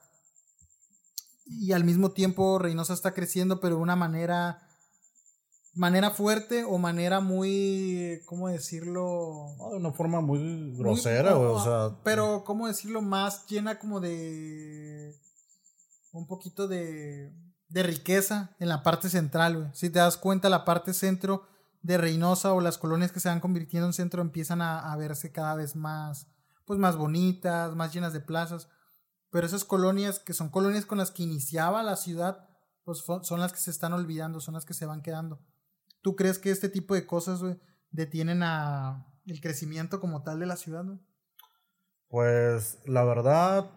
y 1.50 1.74
al 1.74 1.84
mismo 1.84 2.12
tiempo 2.12 2.60
Reynosa 2.60 2.94
está 2.94 3.14
creciendo, 3.14 3.60
pero 3.60 3.76
de 3.76 3.82
una 3.82 3.96
manera 3.96 4.62
manera 5.76 6.12
fuerte 6.12 6.64
o 6.64 6.78
manera 6.78 7.22
muy, 7.22 8.22
¿cómo 8.26 8.50
decirlo? 8.50 9.56
de 9.72 9.78
una 9.78 9.92
forma 9.92 10.22
muy 10.22 10.76
grosera, 10.76 11.38
o 11.38 11.64
sea. 11.64 11.98
Pero, 12.04 12.44
¿cómo 12.44 12.68
decirlo? 12.68 13.02
Más 13.02 13.46
llena 13.48 13.80
como 13.80 14.00
de 14.00 15.16
un 16.12 16.28
poquito 16.28 16.68
de, 16.68 17.32
de 17.70 17.84
riqueza 17.84 18.56
en 18.60 18.68
la 18.70 18.84
parte 18.84 19.10
central, 19.10 19.58
güey. 19.58 19.70
Si 19.74 19.90
te 19.90 20.00
das 20.00 20.18
cuenta, 20.18 20.50
la 20.50 20.66
parte 20.66 20.94
centro 20.94 21.44
de 21.82 21.98
Reynosa 21.98 22.54
o 22.54 22.62
las 22.62 22.78
colonias 22.78 23.12
que 23.12 23.20
se 23.20 23.30
van 23.30 23.40
convirtiendo 23.40 23.88
en 23.88 23.94
centro 23.94 24.22
empiezan 24.22 24.62
a, 24.62 24.92
a 24.92 24.98
verse 24.98 25.32
cada 25.32 25.56
vez 25.56 25.76
más, 25.76 26.28
pues 26.66 26.80
más 26.80 26.98
bonitas, 26.98 27.76
más 27.76 27.94
llenas 27.94 28.12
de 28.12 28.20
plazas. 28.20 28.68
Pero 29.32 29.46
esas 29.46 29.64
colonias, 29.64 30.20
que 30.20 30.34
son 30.34 30.50
colonias 30.50 30.86
con 30.86 30.98
las 30.98 31.12
que 31.12 31.24
iniciaba 31.24 31.84
la 31.84 31.96
ciudad, 31.96 32.50
pues 32.84 33.04
son 33.22 33.40
las 33.40 33.54
que 33.54 33.60
se 33.60 33.72
están 33.72 33.94
olvidando, 33.94 34.40
son 34.40 34.56
las 34.56 34.66
que 34.66 34.74
se 34.74 34.86
van 34.86 35.02
quedando. 35.02 35.40
¿Tú 36.02 36.16
crees 36.16 36.40
que 36.40 36.52
este 36.52 36.70
tipo 36.70 36.96
de 36.96 37.06
cosas, 37.06 37.42
detienen 37.92 38.44
a 38.44 39.06
el 39.26 39.42
crecimiento 39.42 40.00
como 40.00 40.24
tal 40.24 40.40
de 40.40 40.46
la 40.46 40.56
ciudad, 40.56 40.86
Pues 42.08 42.80
la 42.86 43.04
verdad 43.04 43.70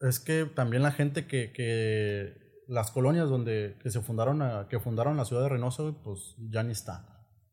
es 0.00 0.20
que 0.20 0.46
también 0.46 0.82
la 0.82 0.92
gente 0.92 1.26
que, 1.26 2.42
las 2.66 2.90
colonias 2.90 3.28
donde 3.28 3.78
que 3.82 3.90
se 3.90 4.00
fundaron 4.00 4.66
que 4.68 4.80
fundaron 4.80 5.18
la 5.18 5.26
ciudad 5.26 5.42
de 5.42 5.50
Reynosa, 5.50 5.82
pues 6.02 6.34
ya 6.50 6.62
ni 6.62 6.72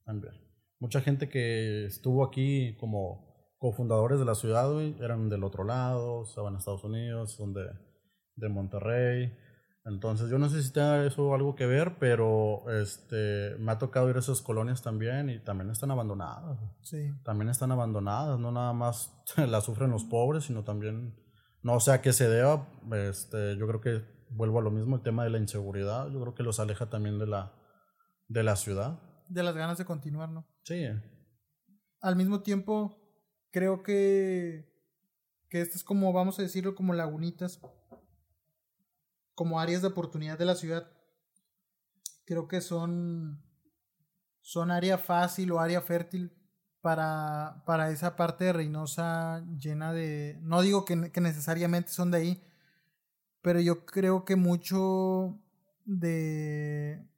también. 0.06 0.34
Mucha 0.80 1.02
gente 1.02 1.28
que 1.30 1.86
estuvo 1.86 2.24
aquí 2.24 2.78
como 2.80 3.31
cofundadores 3.62 4.18
de 4.18 4.26
la 4.26 4.34
ciudad, 4.34 4.82
eran 5.02 5.30
del 5.30 5.44
otro 5.44 5.64
lado, 5.64 6.24
estaban 6.24 6.54
en 6.54 6.58
Estados 6.58 6.84
Unidos, 6.84 7.34
son 7.34 7.54
de, 7.54 7.70
de 8.36 8.50
Monterrey. 8.50 9.38
Entonces, 9.86 10.32
yo 10.32 10.40
no 10.40 10.50
sé 10.50 10.64
si 10.64 10.74
tenga 10.74 11.06
eso 11.06 11.36
algo 11.36 11.54
que 11.54 11.68
ver, 11.68 11.98
pero 12.00 12.64
este, 12.72 13.56
me 13.60 13.72
ha 13.72 13.78
tocado 13.78 14.10
ir 14.10 14.16
a 14.16 14.20
esas 14.20 14.42
colonias 14.42 14.82
también 14.82 15.30
y 15.30 15.38
también 15.44 15.70
están 15.70 15.92
abandonadas. 15.92 16.58
Sí. 16.82 17.14
También 17.24 17.50
están 17.50 17.72
abandonadas, 17.72 18.40
no 18.40 18.52
nada 18.52 18.74
más 18.74 19.14
las 19.38 19.66
sufren 19.66 19.92
los 19.92 20.06
pobres, 20.06 20.46
sino 20.46 20.64
también, 20.64 21.16
no 21.62 21.80
sé 21.80 21.92
a 21.92 22.02
qué 22.02 22.14
se 22.14 22.28
deba, 22.28 22.68
este, 22.94 23.58
yo 23.58 23.68
creo 23.68 23.80
que 23.80 24.04
vuelvo 24.32 24.58
a 24.58 24.64
lo 24.64 24.72
mismo, 24.72 24.96
el 24.96 25.04
tema 25.04 25.24
de 25.24 25.30
la 25.30 25.38
inseguridad, 25.38 26.10
yo 26.10 26.20
creo 26.20 26.34
que 26.34 26.42
los 26.42 26.60
aleja 26.60 26.90
también 26.90 27.20
de 27.20 27.28
la, 27.28 27.54
de 28.28 28.42
la 28.42 28.56
ciudad. 28.56 29.00
De 29.30 29.44
las 29.44 29.54
ganas 29.54 29.78
de 29.78 29.86
continuar, 29.86 30.30
¿no? 30.30 30.48
Sí. 30.64 30.84
Al 32.02 32.16
mismo 32.16 32.42
tiempo, 32.42 33.01
creo 33.52 33.84
que, 33.84 34.68
que 35.50 35.62
esto 35.62 35.78
es 35.78 35.84
como, 35.84 36.12
vamos 36.14 36.40
a 36.40 36.42
decirlo, 36.42 36.76
como 36.76 36.94
lagunitas, 36.94 37.60
como 39.36 39.60
áreas 39.60 39.82
de 39.82 39.90
oportunidad 39.90 40.38
de 40.38 40.46
la 40.46 40.56
ciudad. 40.56 40.92
Creo 42.26 42.48
que 42.48 42.62
son, 42.62 43.44
son 44.42 44.72
área 44.72 44.98
fácil 44.98 45.52
o 45.52 45.60
área 45.60 45.82
fértil 45.82 46.32
para, 46.82 47.64
para 47.66 47.92
esa 47.92 48.16
parte 48.16 48.46
de 48.46 48.54
Reynosa 48.54 49.46
llena 49.60 49.94
de... 49.94 50.40
No 50.42 50.62
digo 50.62 50.86
que 50.86 50.96
necesariamente 50.96 51.92
son 51.92 52.12
de 52.12 52.18
ahí, 52.18 52.44
pero 53.42 53.60
yo 53.60 53.86
creo 53.86 54.26
que 54.26 54.36
mucho 54.36 55.40
de 55.86 57.11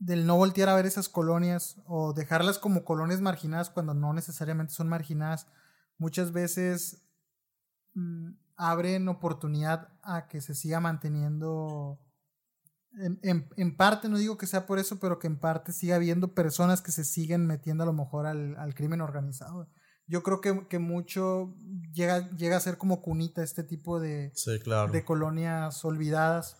del 0.00 0.26
no 0.26 0.36
voltear 0.36 0.70
a 0.70 0.74
ver 0.74 0.86
esas 0.86 1.08
colonias 1.08 1.76
o 1.86 2.14
dejarlas 2.14 2.58
como 2.58 2.84
colonias 2.84 3.20
marginadas 3.20 3.68
cuando 3.68 3.92
no 3.92 4.14
necesariamente 4.14 4.72
son 4.72 4.88
marginadas, 4.88 5.46
muchas 5.98 6.32
veces 6.32 7.02
mm, 7.92 8.30
abren 8.56 9.08
oportunidad 9.08 9.92
a 10.02 10.26
que 10.26 10.40
se 10.40 10.54
siga 10.54 10.80
manteniendo. 10.80 12.00
En, 12.98 13.20
en, 13.56 13.76
parte, 13.76 14.08
no 14.08 14.18
digo 14.18 14.36
que 14.36 14.46
sea 14.46 14.66
por 14.66 14.80
eso, 14.80 14.98
pero 14.98 15.18
que 15.20 15.28
en 15.28 15.38
parte 15.38 15.72
siga 15.72 15.96
habiendo 15.96 16.34
personas 16.34 16.82
que 16.82 16.90
se 16.90 17.04
siguen 17.04 17.46
metiendo 17.46 17.84
a 17.84 17.86
lo 17.86 17.92
mejor 17.92 18.26
al, 18.26 18.56
al 18.56 18.74
crimen 18.74 19.02
organizado. 19.02 19.68
Yo 20.06 20.24
creo 20.24 20.40
que, 20.40 20.66
que, 20.66 20.80
mucho 20.80 21.54
llega, 21.92 22.28
llega 22.30 22.56
a 22.56 22.60
ser 22.60 22.78
como 22.78 23.00
cunita 23.00 23.44
este 23.44 23.62
tipo 23.62 24.00
de, 24.00 24.32
de 24.90 25.04
colonias 25.04 25.84
olvidadas 25.84 26.59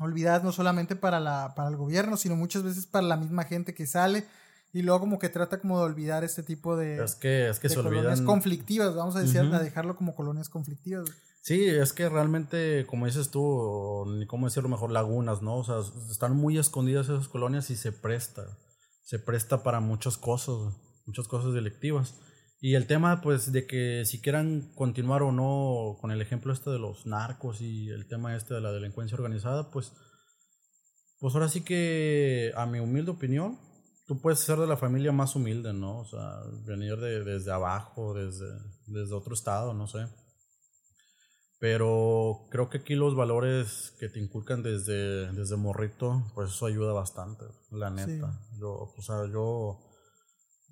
olvidadas 0.00 0.42
no 0.42 0.50
solamente 0.50 0.96
para, 0.96 1.20
la, 1.20 1.54
para 1.54 1.68
el 1.68 1.76
gobierno, 1.76 2.16
sino 2.16 2.34
muchas 2.34 2.62
veces 2.62 2.86
para 2.86 3.06
la 3.06 3.16
misma 3.16 3.44
gente 3.44 3.74
que 3.74 3.86
sale 3.86 4.26
y 4.72 4.82
luego 4.82 5.00
como 5.00 5.18
que 5.18 5.28
trata 5.28 5.60
como 5.60 5.78
de 5.78 5.84
olvidar 5.84 6.24
este 6.24 6.42
tipo 6.42 6.76
de, 6.76 7.02
es 7.02 7.16
que, 7.16 7.48
es 7.48 7.58
que 7.58 7.68
se 7.68 7.76
colonias 7.76 8.20
conflictivas, 8.20 8.94
vamos 8.94 9.16
a 9.16 9.20
decir, 9.20 9.40
a 9.40 9.58
dejarlo 9.58 9.96
como 9.96 10.14
colonias 10.14 10.48
conflictivas. 10.48 11.08
Sí, 11.42 11.66
es 11.66 11.92
que 11.92 12.08
realmente, 12.08 12.86
como 12.86 13.06
dices 13.06 13.30
tú, 13.30 14.04
ni 14.06 14.26
cómo 14.26 14.46
decirlo 14.46 14.68
mejor, 14.68 14.90
lagunas, 14.90 15.42
¿no? 15.42 15.56
O 15.56 15.64
sea, 15.64 15.76
están 16.10 16.36
muy 16.36 16.58
escondidas 16.58 17.08
esas 17.08 17.28
colonias 17.28 17.70
y 17.70 17.76
se 17.76 17.92
presta, 17.92 18.44
se 19.02 19.18
presta 19.18 19.62
para 19.62 19.80
muchas 19.80 20.18
cosas, 20.18 20.74
muchas 21.06 21.26
cosas 21.28 21.54
delictivas. 21.54 22.14
Y 22.62 22.74
el 22.74 22.86
tema, 22.86 23.22
pues, 23.22 23.52
de 23.52 23.66
que 23.66 24.04
si 24.04 24.20
quieran 24.20 24.72
continuar 24.74 25.22
o 25.22 25.32
no 25.32 25.96
con 25.98 26.10
el 26.10 26.20
ejemplo 26.20 26.52
este 26.52 26.68
de 26.68 26.78
los 26.78 27.06
narcos 27.06 27.62
y 27.62 27.88
el 27.88 28.06
tema 28.06 28.36
este 28.36 28.52
de 28.52 28.60
la 28.60 28.70
delincuencia 28.70 29.16
organizada, 29.16 29.70
pues, 29.70 29.92
pues 31.18 31.34
ahora 31.34 31.48
sí 31.48 31.62
que, 31.62 32.52
a 32.54 32.66
mi 32.66 32.78
humilde 32.78 33.12
opinión, 33.12 33.58
tú 34.06 34.20
puedes 34.20 34.40
ser 34.40 34.58
de 34.58 34.66
la 34.66 34.76
familia 34.76 35.10
más 35.10 35.36
humilde, 35.36 35.72
¿no? 35.72 36.00
O 36.00 36.04
sea, 36.04 36.42
venir 36.66 36.98
de, 36.98 37.24
desde 37.24 37.50
abajo, 37.50 38.12
desde, 38.12 38.46
desde 38.86 39.14
otro 39.14 39.32
estado, 39.32 39.72
no 39.72 39.86
sé. 39.86 40.06
Pero 41.60 42.46
creo 42.50 42.68
que 42.68 42.78
aquí 42.78 42.94
los 42.94 43.14
valores 43.14 43.94
que 43.98 44.08
te 44.08 44.18
inculcan 44.18 44.62
desde, 44.62 45.32
desde 45.32 45.56
morrito, 45.56 46.30
pues 46.34 46.50
eso 46.50 46.66
ayuda 46.66 46.92
bastante, 46.92 47.44
la 47.70 47.90
neta. 47.90 48.38
Yo, 48.58 48.92
o 48.96 49.02
sea, 49.02 49.26
yo 49.30 49.89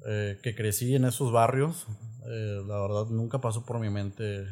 eh, 0.07 0.39
que 0.43 0.55
crecí 0.55 0.95
en 0.95 1.05
esos 1.05 1.33
barrios, 1.33 1.87
eh, 2.31 2.63
la 2.67 2.81
verdad 2.81 3.07
nunca 3.07 3.41
pasó 3.41 3.65
por 3.65 3.79
mi 3.81 3.91
mente 3.91 4.47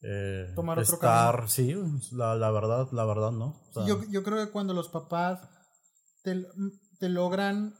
eh, 0.00 0.52
tomar 0.54 0.78
otro 0.78 0.94
estar, 0.94 1.48
sí, 1.48 1.74
la, 2.12 2.36
la, 2.36 2.50
verdad, 2.50 2.88
la 2.92 3.04
verdad 3.04 3.32
no. 3.32 3.60
yo, 3.86 4.00
yo 4.10 4.22
creo 4.22 4.44
que 4.44 4.52
cuando 4.52 4.74
los 4.74 4.88
papás 4.88 5.40
te, 6.22 6.46
te 6.98 7.08
logran 7.08 7.74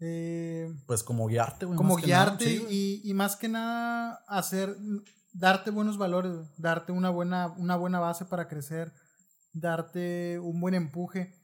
eh, 0.00 0.72
pues 0.86 1.02
como 1.02 1.26
guiarte, 1.26 1.66
güey. 1.66 1.76
Como 1.76 1.96
guiarte 1.96 2.48
y, 2.70 3.00
y, 3.02 3.14
más 3.14 3.36
que 3.36 3.48
nada 3.48 4.24
hacer, 4.28 4.76
darte 5.32 5.70
buenos 5.70 5.98
valores, 5.98 6.32
darte 6.56 6.92
una 6.92 7.10
buena, 7.10 7.48
una 7.56 7.76
buena 7.76 7.98
base 7.98 8.24
para 8.24 8.46
crecer, 8.46 8.92
darte 9.52 10.38
un 10.38 10.60
buen 10.60 10.74
empuje. 10.74 11.34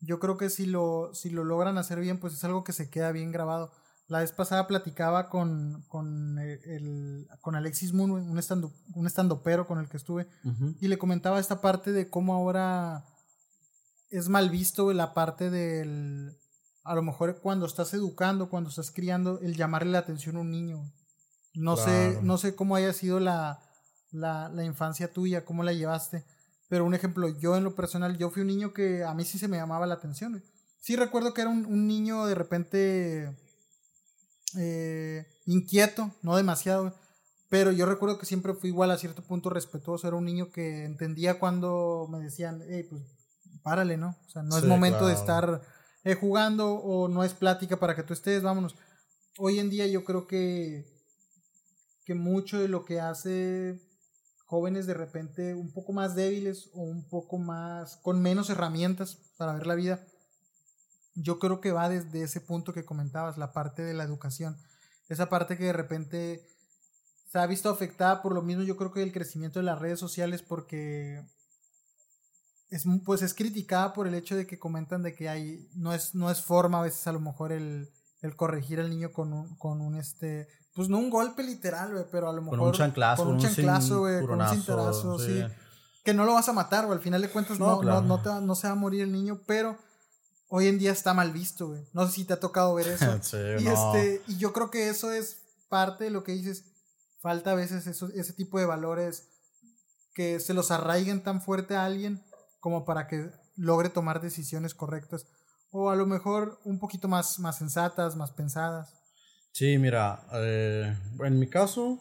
Yo 0.00 0.18
creo 0.18 0.36
que 0.36 0.50
si 0.50 0.66
lo, 0.66 1.12
si 1.14 1.30
lo 1.30 1.44
logran 1.44 1.78
hacer 1.78 2.00
bien, 2.00 2.18
pues 2.18 2.34
es 2.34 2.44
algo 2.44 2.64
que 2.64 2.72
se 2.72 2.90
queda 2.90 3.12
bien 3.12 3.32
grabado. 3.32 3.72
La 4.06 4.20
vez 4.20 4.32
pasada 4.32 4.66
platicaba 4.66 5.28
con, 5.28 5.84
con, 5.88 6.38
el, 6.38 7.28
con 7.40 7.56
Alexis 7.56 7.92
Moon, 7.92 8.10
un 8.10 8.38
estando, 8.38 8.72
un 8.94 9.06
estandopero 9.06 9.66
con 9.66 9.78
el 9.78 9.88
que 9.88 9.98
estuve, 9.98 10.26
y 10.80 10.88
le 10.88 10.98
comentaba 10.98 11.38
esta 11.38 11.60
parte 11.60 11.92
de 11.92 12.08
cómo 12.08 12.34
ahora 12.34 13.04
es 14.10 14.30
mal 14.30 14.48
visto 14.48 14.92
la 14.94 15.12
parte 15.12 15.50
del 15.50 16.38
a 16.88 16.94
lo 16.94 17.02
mejor 17.02 17.40
cuando 17.42 17.66
estás 17.66 17.92
educando, 17.92 18.48
cuando 18.48 18.70
estás 18.70 18.90
criando, 18.90 19.40
el 19.40 19.56
llamarle 19.56 19.92
la 19.92 19.98
atención 19.98 20.36
a 20.36 20.40
un 20.40 20.50
niño. 20.50 20.90
No 21.52 21.76
sé, 21.76 22.18
no 22.22 22.38
sé 22.38 22.56
cómo 22.56 22.76
haya 22.76 22.94
sido 22.94 23.20
la, 23.20 23.60
la, 24.10 24.48
la, 24.48 24.64
infancia 24.64 25.12
tuya, 25.12 25.44
cómo 25.44 25.64
la 25.64 25.74
llevaste. 25.74 26.24
Pero 26.68 26.84
un 26.84 26.94
ejemplo, 26.94 27.28
yo 27.38 27.56
en 27.56 27.64
lo 27.64 27.74
personal, 27.74 28.18
yo 28.18 28.30
fui 28.30 28.42
un 28.42 28.48
niño 28.48 28.72
que 28.72 29.04
a 29.04 29.14
mí 29.14 29.24
sí 29.24 29.38
se 29.38 29.48
me 29.48 29.56
llamaba 29.56 29.86
la 29.86 29.94
atención. 29.94 30.42
Sí 30.80 30.96
recuerdo 30.96 31.34
que 31.34 31.40
era 31.40 31.50
un, 31.50 31.66
un 31.66 31.86
niño 31.86 32.26
de 32.26 32.34
repente 32.34 33.36
eh, 34.56 35.26
inquieto, 35.46 36.14
no 36.22 36.36
demasiado, 36.36 36.94
pero 37.48 37.72
yo 37.72 37.86
recuerdo 37.86 38.18
que 38.18 38.26
siempre 38.26 38.54
fui 38.54 38.70
igual 38.70 38.90
a 38.90 38.98
cierto 38.98 39.22
punto 39.22 39.50
respetuoso. 39.50 40.06
Era 40.06 40.16
un 40.16 40.24
niño 40.24 40.50
que 40.50 40.84
entendía 40.84 41.38
cuando 41.38 42.06
me 42.10 42.20
decían, 42.20 42.62
hey, 42.68 42.86
pues 42.88 43.02
párale, 43.62 43.96
¿no? 43.96 44.16
O 44.26 44.30
sea, 44.30 44.42
no 44.42 44.56
es 44.58 44.64
momento 44.64 45.06
de 45.06 45.14
estar 45.14 45.62
eh, 46.04 46.14
jugando 46.14 46.72
o 46.74 47.08
no 47.08 47.24
es 47.24 47.34
plática 47.34 47.78
para 47.78 47.94
que 47.96 48.02
tú 48.02 48.12
estés, 48.12 48.42
vámonos. 48.42 48.76
Hoy 49.38 49.58
en 49.58 49.70
día 49.70 49.86
yo 49.86 50.04
creo 50.04 50.26
que, 50.26 50.84
que 52.04 52.14
mucho 52.14 52.58
de 52.58 52.68
lo 52.68 52.84
que 52.84 53.00
hace 53.00 53.80
jóvenes 54.48 54.86
de 54.86 54.94
repente 54.94 55.54
un 55.54 55.70
poco 55.70 55.92
más 55.92 56.14
débiles 56.14 56.70
o 56.72 56.80
un 56.80 57.06
poco 57.06 57.36
más 57.36 57.98
con 57.98 58.22
menos 58.22 58.48
herramientas 58.48 59.18
para 59.36 59.52
ver 59.52 59.66
la 59.66 59.74
vida, 59.74 60.06
yo 61.14 61.38
creo 61.38 61.60
que 61.60 61.70
va 61.70 61.90
desde 61.90 62.22
ese 62.22 62.40
punto 62.40 62.72
que 62.72 62.86
comentabas, 62.86 63.36
la 63.36 63.52
parte 63.52 63.82
de 63.82 63.92
la 63.92 64.04
educación. 64.04 64.56
Esa 65.10 65.28
parte 65.28 65.58
que 65.58 65.64
de 65.64 65.74
repente 65.74 66.46
se 67.30 67.38
ha 67.38 67.46
visto 67.46 67.68
afectada 67.68 68.22
por 68.22 68.32
lo 68.32 68.40
mismo, 68.40 68.62
yo 68.62 68.78
creo 68.78 68.90
que 68.90 69.02
el 69.02 69.12
crecimiento 69.12 69.58
de 69.58 69.66
las 69.66 69.80
redes 69.80 70.00
sociales 70.00 70.40
porque 70.40 71.22
es, 72.70 72.84
pues 73.04 73.20
es 73.20 73.34
criticada 73.34 73.92
por 73.92 74.08
el 74.08 74.14
hecho 74.14 74.34
de 74.34 74.46
que 74.46 74.58
comentan 74.58 75.02
de 75.02 75.14
que 75.14 75.28
hay, 75.28 75.68
no 75.74 75.92
es, 75.92 76.14
no 76.14 76.30
es 76.30 76.40
forma 76.40 76.78
a 76.78 76.84
veces 76.84 77.06
a 77.06 77.12
lo 77.12 77.20
mejor 77.20 77.52
el, 77.52 77.90
el 78.22 78.34
corregir 78.34 78.80
al 78.80 78.88
niño 78.88 79.12
con 79.12 79.34
un, 79.34 79.56
con 79.56 79.82
un 79.82 79.96
este, 79.96 80.48
pues 80.78 80.88
no 80.88 80.98
un 80.98 81.10
golpe 81.10 81.42
literal, 81.42 81.90
güey, 81.90 82.04
pero 82.08 82.30
a 82.30 82.32
lo 82.32 82.40
mejor 82.40 82.60
con 82.60 82.68
un 82.68 82.72
chanclazo, 82.72 83.24
con 83.24 83.34
un 83.34 83.40
chanclazo, 83.40 83.98
güey, 83.98 84.24
con 84.24 84.40
un 84.40 84.48
cintarazo, 84.48 85.18
sí. 85.18 85.44
Que 86.04 86.14
no 86.14 86.24
lo 86.24 86.34
vas 86.34 86.48
a 86.48 86.52
matar, 86.52 86.86
güey, 86.86 86.96
al 86.96 87.02
final 87.02 87.20
de 87.20 87.28
cuentas 87.30 87.58
no, 87.58 87.82
no, 87.82 88.00
no, 88.00 88.22
te, 88.22 88.30
no, 88.40 88.54
se 88.54 88.68
va 88.68 88.74
a 88.74 88.76
morir 88.76 89.02
el 89.02 89.10
niño, 89.10 89.40
pero 89.44 89.76
hoy 90.46 90.68
en 90.68 90.78
día 90.78 90.92
está 90.92 91.14
mal 91.14 91.32
visto, 91.32 91.66
güey. 91.66 91.84
No 91.92 92.06
sé 92.06 92.12
si 92.12 92.24
te 92.24 92.34
ha 92.34 92.38
tocado 92.38 92.76
ver 92.76 92.86
eso. 92.86 93.18
sí, 93.22 93.38
y, 93.58 93.66
este, 93.66 94.22
y 94.28 94.36
yo 94.36 94.52
creo 94.52 94.70
que 94.70 94.88
eso 94.88 95.10
es 95.10 95.38
parte 95.68 96.04
de 96.04 96.10
lo 96.10 96.22
que 96.22 96.30
dices. 96.30 96.62
Falta 97.20 97.50
a 97.50 97.54
veces 97.56 97.88
eso, 97.88 98.06
ese 98.14 98.32
tipo 98.32 98.60
de 98.60 98.66
valores 98.66 99.30
que 100.14 100.38
se 100.38 100.54
los 100.54 100.70
arraiguen 100.70 101.24
tan 101.24 101.42
fuerte 101.42 101.74
a 101.74 101.86
alguien 101.86 102.24
como 102.60 102.84
para 102.84 103.08
que 103.08 103.32
logre 103.56 103.88
tomar 103.88 104.20
decisiones 104.20 104.76
correctas 104.76 105.26
o 105.72 105.90
a 105.90 105.96
lo 105.96 106.06
mejor 106.06 106.60
un 106.64 106.78
poquito 106.78 107.08
más, 107.08 107.40
más 107.40 107.58
sensatas, 107.58 108.14
más 108.14 108.30
pensadas. 108.30 108.94
Sí, 109.52 109.78
mira, 109.78 110.26
eh, 110.34 110.96
en 111.24 111.38
mi 111.38 111.48
caso, 111.48 111.98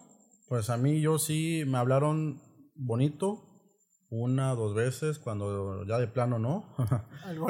pues 0.48 0.70
a 0.70 0.78
mí 0.78 1.02
yo 1.02 1.20
sí 1.20 1.64
me 1.66 1.78
hablaron 1.78 2.42
bonito 2.76 3.44
una, 4.10 4.56
dos 4.56 4.74
veces, 4.74 5.20
cuando 5.20 5.86
ya 5.86 5.98
de 5.98 6.08
plano 6.08 6.40
no. 6.40 6.76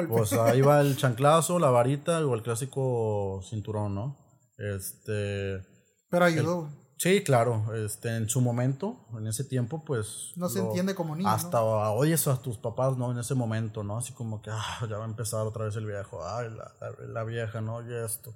pues 0.08 0.32
ahí 0.32 0.60
va 0.60 0.80
el 0.80 0.96
chanclazo, 0.96 1.58
la 1.58 1.70
varita 1.70 2.24
o 2.26 2.34
el 2.34 2.42
clásico 2.42 3.40
cinturón, 3.48 3.94
¿no? 3.94 4.16
Este... 4.56 5.64
Pero 6.10 6.24
ayudó. 6.24 6.68
Sí, 6.98 7.22
claro, 7.22 7.72
este, 7.76 8.16
en 8.16 8.28
su 8.28 8.40
momento, 8.40 9.06
en 9.16 9.28
ese 9.28 9.44
tiempo, 9.44 9.84
pues... 9.84 10.32
No 10.34 10.48
se 10.48 10.58
entiende 10.58 10.96
como 10.96 11.14
niño. 11.14 11.28
Hasta 11.28 11.62
oyes 11.62 12.26
a 12.26 12.42
tus 12.42 12.58
papás, 12.58 12.96
¿no? 12.96 13.12
En 13.12 13.18
ese 13.18 13.36
momento, 13.36 13.84
¿no? 13.84 13.98
Así 13.98 14.12
como 14.12 14.42
que, 14.42 14.50
ah, 14.52 14.80
ya 14.90 14.98
va 14.98 15.04
a 15.04 15.08
empezar 15.08 15.46
otra 15.46 15.66
vez 15.66 15.76
el 15.76 15.86
viejo, 15.86 16.26
ay, 16.26 16.48
la, 16.50 16.72
la, 17.06 17.22
vieja, 17.22 17.60
¿no? 17.60 17.88
Y 17.88 17.94
esto. 17.94 18.34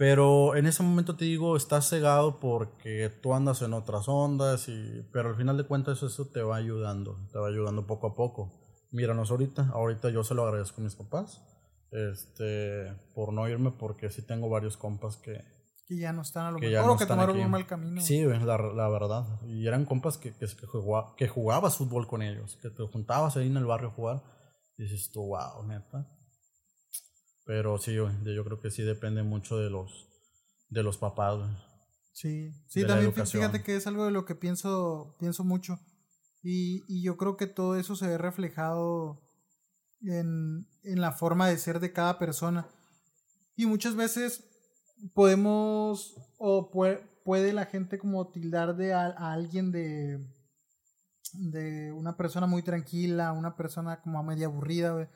Pero 0.00 0.56
en 0.56 0.64
ese 0.64 0.82
momento 0.82 1.14
te 1.14 1.26
digo, 1.26 1.58
estás 1.58 1.90
cegado 1.90 2.40
porque 2.40 3.10
tú 3.20 3.34
andas 3.34 3.60
en 3.60 3.74
otras 3.74 4.08
ondas, 4.08 4.66
y, 4.66 5.06
pero 5.12 5.28
al 5.28 5.36
final 5.36 5.58
de 5.58 5.64
cuentas 5.64 6.02
eso 6.02 6.26
te 6.30 6.40
va 6.40 6.56
ayudando, 6.56 7.18
te 7.30 7.38
va 7.38 7.48
ayudando 7.48 7.86
poco 7.86 8.06
a 8.06 8.14
poco. 8.14 8.50
Míranos 8.92 9.30
ahorita, 9.30 9.68
ahorita 9.74 10.08
yo 10.08 10.24
se 10.24 10.34
lo 10.34 10.44
agradezco 10.44 10.80
a 10.80 10.84
mis 10.84 10.94
papás, 10.94 11.42
este, 11.90 12.96
por 13.14 13.34
no 13.34 13.46
irme 13.46 13.72
porque 13.72 14.08
sí 14.08 14.26
tengo 14.26 14.48
varios 14.48 14.78
compas 14.78 15.18
que 15.18 15.44
que 15.86 15.98
ya 15.98 16.14
no 16.14 16.22
están 16.22 16.46
a 16.46 16.50
lo 16.52 16.60
mejor, 16.60 16.88
o 16.88 16.96
que 16.96 17.04
tomaron 17.04 17.38
un 17.38 17.50
mal 17.50 17.66
camino. 17.66 18.00
Sí, 18.00 18.24
la, 18.24 18.56
la 18.56 18.88
verdad. 18.88 19.26
Y 19.48 19.66
eran 19.66 19.84
compas 19.84 20.16
que, 20.16 20.32
que, 20.32 20.46
que, 21.16 21.28
jugabas 21.28 21.76
fútbol 21.76 22.06
con 22.06 22.22
ellos, 22.22 22.56
que 22.62 22.70
te 22.70 22.86
juntabas 22.86 23.36
ahí 23.36 23.48
en 23.48 23.56
el 23.58 23.66
barrio 23.66 23.88
a 23.88 23.92
jugar. 23.92 24.22
Y 24.78 24.84
dices 24.84 25.10
tú, 25.12 25.26
wow, 25.26 25.66
neta. 25.66 26.08
Pero 27.44 27.78
sí, 27.78 27.94
yo, 27.94 28.10
yo 28.24 28.44
creo 28.44 28.60
que 28.60 28.70
sí 28.70 28.82
depende 28.82 29.22
mucho 29.22 29.58
de 29.58 29.70
los, 29.70 30.08
de 30.68 30.82
los 30.82 30.98
papás. 30.98 31.38
Sí, 32.12 32.52
sí, 32.68 32.86
también 32.86 33.12
fíjate 33.14 33.62
que 33.62 33.76
es 33.76 33.86
algo 33.86 34.04
de 34.04 34.10
lo 34.10 34.24
que 34.24 34.34
pienso, 34.34 35.16
pienso 35.18 35.44
mucho. 35.44 35.78
Y, 36.42 36.84
y 36.88 37.02
yo 37.02 37.16
creo 37.16 37.36
que 37.36 37.46
todo 37.46 37.76
eso 37.76 37.96
se 37.96 38.06
ve 38.06 38.18
reflejado 38.18 39.22
en, 40.02 40.66
en 40.82 41.00
la 41.00 41.12
forma 41.12 41.48
de 41.48 41.58
ser 41.58 41.80
de 41.80 41.92
cada 41.92 42.18
persona. 42.18 42.68
Y 43.56 43.66
muchas 43.66 43.94
veces 43.96 44.44
podemos 45.14 46.16
o 46.38 46.70
puede, 46.70 47.52
la 47.52 47.66
gente 47.66 47.98
como 47.98 48.30
tildar 48.30 48.76
de 48.76 48.92
a, 48.92 49.06
alguien 49.06 49.70
de 49.70 50.18
de 51.32 51.92
una 51.92 52.16
persona 52.16 52.46
muy 52.46 52.62
tranquila, 52.62 53.32
una 53.32 53.56
persona 53.56 54.00
como 54.00 54.22
media 54.22 54.46
aburrida. 54.46 55.08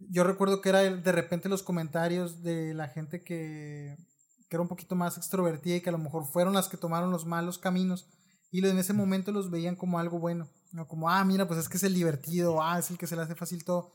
Yo 0.00 0.24
recuerdo 0.24 0.60
que 0.60 0.68
era 0.68 0.80
de 0.80 1.12
repente 1.12 1.48
los 1.48 1.62
comentarios 1.62 2.42
de 2.42 2.72
la 2.74 2.88
gente 2.88 3.22
que, 3.22 3.96
que 4.48 4.56
era 4.56 4.62
un 4.62 4.68
poquito 4.68 4.94
más 4.94 5.16
extrovertida 5.16 5.76
y 5.76 5.80
que 5.80 5.90
a 5.90 5.92
lo 5.92 5.98
mejor 5.98 6.24
fueron 6.24 6.54
las 6.54 6.68
que 6.68 6.76
tomaron 6.76 7.10
los 7.10 7.26
malos 7.26 7.58
caminos 7.58 8.08
y 8.50 8.64
en 8.64 8.78
ese 8.78 8.92
momento 8.92 9.32
los 9.32 9.50
veían 9.50 9.76
como 9.76 9.98
algo 9.98 10.18
bueno, 10.18 10.48
¿no? 10.72 10.88
como, 10.88 11.10
ah, 11.10 11.24
mira, 11.24 11.46
pues 11.46 11.60
es 11.60 11.68
que 11.68 11.76
es 11.76 11.82
el 11.82 11.94
divertido, 11.94 12.62
ah, 12.62 12.78
es 12.78 12.90
el 12.90 12.96
que 12.98 13.06
se 13.06 13.14
le 13.14 13.22
hace 13.22 13.34
fácil 13.34 13.64
todo. 13.64 13.92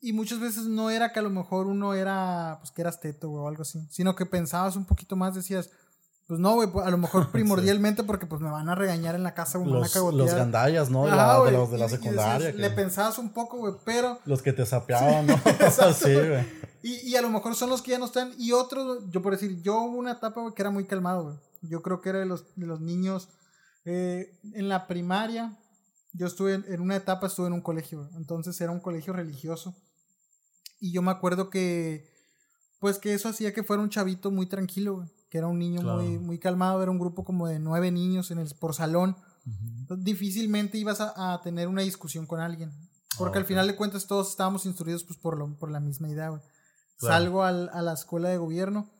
Y 0.00 0.12
muchas 0.12 0.40
veces 0.40 0.64
no 0.64 0.90
era 0.90 1.12
que 1.12 1.18
a 1.18 1.22
lo 1.22 1.30
mejor 1.30 1.66
uno 1.66 1.92
era, 1.92 2.58
pues 2.60 2.70
que 2.70 2.80
eras 2.80 3.00
teto, 3.00 3.30
o 3.30 3.48
algo 3.48 3.62
así, 3.62 3.86
sino 3.90 4.14
que 4.14 4.24
pensabas 4.26 4.76
un 4.76 4.86
poquito 4.86 5.16
más, 5.16 5.34
decías, 5.34 5.70
pues 6.28 6.38
no, 6.38 6.54
güey, 6.54 6.70
pues, 6.70 6.86
a 6.86 6.90
lo 6.90 6.98
mejor 6.98 7.30
primordialmente 7.32 8.04
porque 8.04 8.26
pues 8.26 8.40
me 8.40 8.50
van 8.50 8.68
a 8.68 8.74
regañar 8.74 9.14
en 9.14 9.22
la 9.22 9.34
casa, 9.34 9.58
güey, 9.58 9.72
los, 9.72 9.94
Los 10.12 10.34
gandallas, 10.34 10.90
¿no? 10.90 11.06
de 11.06 11.52
los 11.52 11.70
de 11.70 11.78
la 11.78 11.88
secundaria. 11.88 12.52
Le 12.52 12.70
pensabas 12.70 13.18
un 13.18 13.30
poco, 13.30 13.56
güey, 13.56 13.74
pero... 13.84 14.20
Los 14.26 14.42
que 14.42 14.52
te 14.52 14.66
sapeaban, 14.66 15.26
¿no? 15.26 15.34
sí, 15.94 16.14
güey. 16.14 16.46
Y, 16.82 17.08
y, 17.08 17.16
a 17.16 17.22
lo 17.22 17.30
mejor 17.30 17.56
son 17.56 17.70
los 17.70 17.82
que 17.82 17.92
ya 17.92 17.98
no 17.98 18.04
están. 18.04 18.32
Y 18.38 18.52
otros, 18.52 19.04
yo 19.10 19.20
por 19.20 19.32
decir, 19.32 19.60
yo 19.62 19.80
hubo 19.80 19.96
una 19.96 20.12
etapa, 20.12 20.40
güey, 20.40 20.54
que 20.54 20.62
era 20.62 20.70
muy 20.70 20.84
calmado, 20.84 21.24
güey. 21.24 21.36
Yo 21.62 21.82
creo 21.82 22.00
que 22.00 22.10
era 22.10 22.20
de 22.20 22.26
los, 22.26 22.44
de 22.54 22.66
los 22.66 22.80
niños 22.80 23.28
eh, 23.84 24.38
en 24.52 24.68
la 24.68 24.86
primaria. 24.86 25.56
Yo 26.12 26.26
estuve 26.26 26.54
en, 26.54 26.80
una 26.80 26.96
etapa, 26.96 27.26
estuve 27.26 27.46
en 27.46 27.54
un 27.54 27.62
colegio, 27.62 28.08
entonces 28.16 28.60
era 28.60 28.70
un 28.70 28.80
colegio 28.80 29.12
religioso. 29.12 29.74
Y 30.78 30.92
yo 30.92 31.00
me 31.00 31.10
acuerdo 31.10 31.50
que, 31.50 32.08
pues 32.80 32.98
que 32.98 33.14
eso 33.14 33.28
hacía 33.28 33.52
que 33.52 33.62
fuera 33.62 33.82
un 33.82 33.90
chavito 33.90 34.30
muy 34.30 34.46
tranquilo, 34.46 35.08
que 35.28 35.38
era 35.38 35.46
un 35.46 35.58
niño 35.58 35.82
muy, 35.82 36.18
muy 36.18 36.38
calmado, 36.38 36.82
era 36.82 36.90
un 36.90 36.98
grupo 36.98 37.24
como 37.24 37.46
de 37.46 37.58
nueve 37.58 37.90
niños 37.90 38.30
en 38.30 38.38
el, 38.38 38.48
por 38.58 38.74
salón. 38.74 39.16
difícilmente 39.98 40.78
ibas 40.78 41.00
a, 41.00 41.40
tener 41.42 41.68
una 41.68 41.82
discusión 41.82 42.26
con 42.26 42.40
alguien. 42.40 42.72
Porque 43.16 43.38
al 43.38 43.44
final 43.44 43.66
de 43.66 43.76
cuentas 43.76 44.06
todos 44.06 44.30
estábamos 44.30 44.64
instruidos 44.64 45.04
pues, 45.04 45.18
por, 45.18 45.36
lo, 45.36 45.58
por 45.58 45.70
la 45.70 45.80
misma 45.80 46.08
idea, 46.08 46.28
güey. 46.28 46.42
Salgo 46.98 47.42
al, 47.44 47.68
a 47.72 47.82
la 47.82 47.92
escuela 47.92 48.28
de 48.28 48.38
gobierno 48.38 48.90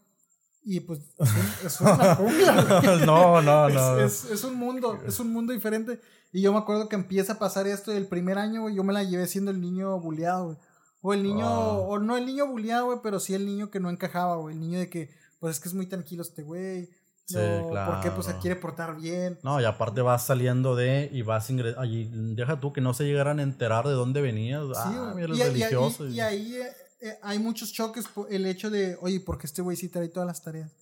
y 0.70 0.80
pues 0.80 1.00
es, 1.64 1.80
una 1.80 2.14
jungla, 2.14 2.82
No, 3.06 3.40
no, 3.40 3.70
no. 3.70 3.98
Es, 3.98 4.24
es, 4.26 4.44
un 4.44 4.56
mundo, 4.56 5.00
es 5.06 5.18
un 5.18 5.32
mundo 5.32 5.52
diferente. 5.52 6.00
Y 6.30 6.42
yo 6.42 6.52
me 6.52 6.58
acuerdo 6.58 6.90
que 6.90 6.96
empieza 6.96 7.34
a 7.34 7.38
pasar 7.38 7.66
esto 7.66 7.90
el 7.90 8.06
primer 8.06 8.36
año, 8.36 8.62
güey, 8.62 8.74
yo 8.74 8.84
me 8.84 8.92
la 8.92 9.02
llevé 9.02 9.26
siendo 9.26 9.50
el 9.50 9.62
niño 9.62 9.98
bulleado, 9.98 10.44
güey. 10.44 10.56
O 11.00 11.14
el 11.14 11.22
niño, 11.22 11.48
o 11.48 11.98
no 11.98 12.18
el 12.18 12.26
niño 12.26 12.46
bulleado, 12.48 12.86
güey, 12.86 12.98
pero 13.02 13.18
sí 13.18 13.32
el 13.32 13.46
niño 13.46 13.70
que 13.70 13.80
no 13.80 13.88
encajaba, 13.88 14.36
güey. 14.36 14.54
El 14.54 14.60
niño 14.60 14.78
de 14.78 14.90
que, 14.90 15.10
pues 15.38 15.56
es 15.56 15.60
que 15.60 15.68
es 15.68 15.74
muy 15.74 15.86
tranquilo 15.86 16.22
este 16.22 16.42
güey. 16.42 16.88
Sí, 17.26 17.36
Porque 17.36 18.10
pues 18.10 18.24
se 18.24 18.32
claro. 18.32 18.40
quiere 18.40 18.56
portar 18.56 18.96
bien. 18.96 19.38
No, 19.42 19.60
y 19.60 19.64
aparte 19.66 20.00
vas 20.00 20.24
saliendo 20.24 20.74
de 20.74 21.10
y 21.12 21.20
vas 21.20 21.50
ingresando. 21.50 21.82
Allí, 21.82 22.10
deja 22.34 22.58
tú 22.58 22.72
que 22.72 22.80
no 22.80 22.94
se 22.94 23.04
llegaran 23.04 23.38
a 23.38 23.42
enterar 23.42 23.86
de 23.86 23.92
dónde 23.92 24.22
venías. 24.22 24.62
Sí, 24.68 24.72
ah, 24.76 25.12
mira, 25.14 25.28
y, 25.28 25.32
el 25.32 25.36
y- 25.38 25.40
y- 25.40 25.44
religioso. 25.64 26.06
y 26.08 26.20
ahí 26.20 26.56
eh, 26.56 26.72
eh, 27.02 27.18
hay 27.22 27.38
muchos 27.38 27.70
choques 27.74 28.06
el 28.30 28.46
hecho 28.46 28.70
de, 28.70 28.96
oye, 29.02 29.20
porque 29.20 29.46
este 29.46 29.60
güey 29.60 29.76
sí 29.76 29.90
trae 29.90 30.08
todas 30.08 30.26
las 30.26 30.42
tareas. 30.42 30.72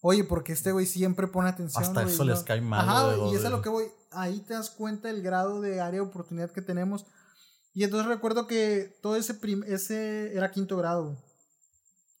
Oye, 0.00 0.24
porque 0.24 0.52
este 0.52 0.72
güey 0.72 0.86
siempre 0.86 1.28
pone 1.28 1.48
atención. 1.50 1.84
Hasta 1.84 2.02
eso 2.02 2.24
les 2.24 2.40
cae 2.42 2.60
mal, 2.60 2.88
Ajá, 2.88 3.16
y 3.30 3.36
es 3.36 3.44
a 3.44 3.50
lo 3.50 3.62
que 3.62 3.68
voy. 3.68 3.84
Ahí 4.10 4.40
te 4.40 4.54
das 4.54 4.70
cuenta 4.70 5.06
del 5.06 5.22
grado 5.22 5.60
de 5.60 5.80
área 5.80 6.00
de 6.00 6.06
oportunidad 6.06 6.50
que 6.50 6.62
tenemos. 6.62 7.06
Y 7.74 7.84
entonces 7.84 8.08
recuerdo 8.08 8.48
que 8.48 8.98
todo 9.00 9.14
ese, 9.14 9.34
prim- 9.34 9.62
ese 9.68 10.34
era 10.36 10.50
quinto 10.50 10.76
grado. 10.76 11.16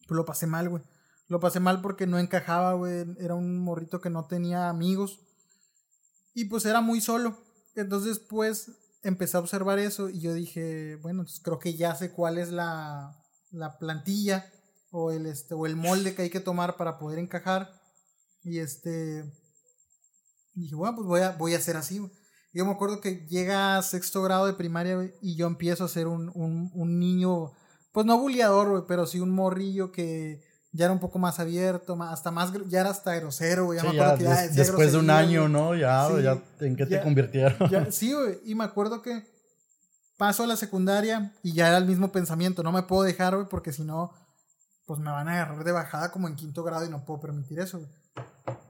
Pues 0.06 0.16
lo 0.16 0.24
pasé 0.24 0.46
mal, 0.46 0.68
güey. 0.68 0.84
Lo 1.32 1.40
pasé 1.40 1.60
mal 1.60 1.80
porque 1.80 2.06
no 2.06 2.18
encajaba, 2.18 2.74
güey. 2.74 3.06
Era 3.18 3.34
un 3.34 3.58
morrito 3.58 4.02
que 4.02 4.10
no 4.10 4.26
tenía 4.26 4.68
amigos. 4.68 5.18
Y 6.34 6.44
pues 6.44 6.66
era 6.66 6.82
muy 6.82 7.00
solo. 7.00 7.38
Entonces, 7.74 8.18
pues, 8.18 8.70
empecé 9.02 9.38
a 9.38 9.40
observar 9.40 9.78
eso 9.78 10.10
y 10.10 10.20
yo 10.20 10.34
dije, 10.34 10.96
bueno, 10.96 11.20
entonces 11.22 11.40
creo 11.42 11.58
que 11.58 11.72
ya 11.72 11.94
sé 11.94 12.12
cuál 12.12 12.36
es 12.36 12.52
la, 12.52 13.18
la 13.50 13.78
plantilla 13.78 14.52
o 14.90 15.10
el, 15.10 15.24
este, 15.24 15.54
o 15.54 15.64
el 15.64 15.74
molde 15.74 16.14
que 16.14 16.20
hay 16.20 16.28
que 16.28 16.40
tomar 16.40 16.76
para 16.76 16.98
poder 16.98 17.18
encajar. 17.18 17.80
Y 18.42 18.58
este, 18.58 19.24
dije, 20.52 20.74
bueno, 20.74 20.96
pues 20.96 21.08
voy 21.08 21.20
a, 21.22 21.30
voy 21.30 21.54
a 21.54 21.58
hacer 21.58 21.78
así. 21.78 21.98
Yo 22.52 22.66
me 22.66 22.72
acuerdo 22.72 23.00
que 23.00 23.26
llega 23.26 23.78
a 23.78 23.82
sexto 23.82 24.20
grado 24.20 24.44
de 24.44 24.52
primaria 24.52 25.14
y 25.22 25.34
yo 25.34 25.46
empiezo 25.46 25.84
a 25.84 25.88
ser 25.88 26.08
un, 26.08 26.30
un, 26.34 26.70
un 26.74 26.98
niño, 26.98 27.52
pues 27.90 28.04
no 28.04 28.18
bulleador, 28.18 28.84
pero 28.86 29.06
sí 29.06 29.18
un 29.18 29.30
morrillo 29.30 29.92
que 29.92 30.51
ya 30.72 30.86
era 30.86 30.92
un 30.94 31.00
poco 31.00 31.18
más 31.18 31.38
abierto, 31.38 31.96
más, 31.96 32.12
hasta 32.12 32.30
más, 32.30 32.50
ya 32.68 32.80
era 32.80 32.90
hasta 32.90 33.14
grosero, 33.16 33.66
güey. 33.66 33.78
Ya 33.78 33.82
Sí, 33.82 33.88
me 33.90 33.94
ya 33.96 34.02
acuerdo 34.04 34.18
que 34.18 34.24
ya 34.24 34.42
des- 34.42 34.54
después 34.56 34.92
de 34.92 34.98
un 34.98 35.10
año, 35.10 35.40
güey. 35.42 35.52
¿no? 35.52 35.74
Ya, 35.74 36.08
Sí, 36.08 36.22
ya, 36.22 36.42
¿en 36.66 36.76
qué 36.76 36.86
ya- 36.88 36.98
te 36.98 37.02
convirtieron? 37.02 37.70
Ya, 37.70 37.90
sí, 37.92 38.12
güey. 38.12 38.40
Y 38.44 38.54
me 38.54 38.64
acuerdo 38.64 39.02
que 39.02 39.30
paso 40.16 40.44
a 40.44 40.46
la 40.46 40.56
secundaria 40.56 41.34
y 41.42 41.52
ya 41.52 41.68
era 41.68 41.78
el 41.78 41.86
mismo 41.86 42.10
pensamiento. 42.12 42.62
No 42.62 42.72
me 42.72 42.82
puedo 42.84 43.02
dejar, 43.02 43.34
güey, 43.34 43.48
porque 43.48 43.72
si 43.72 43.82
no, 43.84 44.12
pues 44.86 44.98
me 45.00 45.10
van 45.10 45.28
a 45.28 45.32
agarrar 45.34 45.64
de 45.64 45.72
bajada 45.72 46.10
como 46.10 46.26
en 46.28 46.36
quinto 46.36 46.62
grado 46.64 46.84
y 46.86 46.88
no 46.90 47.04
puedo 47.04 47.20
permitir 47.20 47.58
eso, 47.60 47.78
güey. 47.78 47.90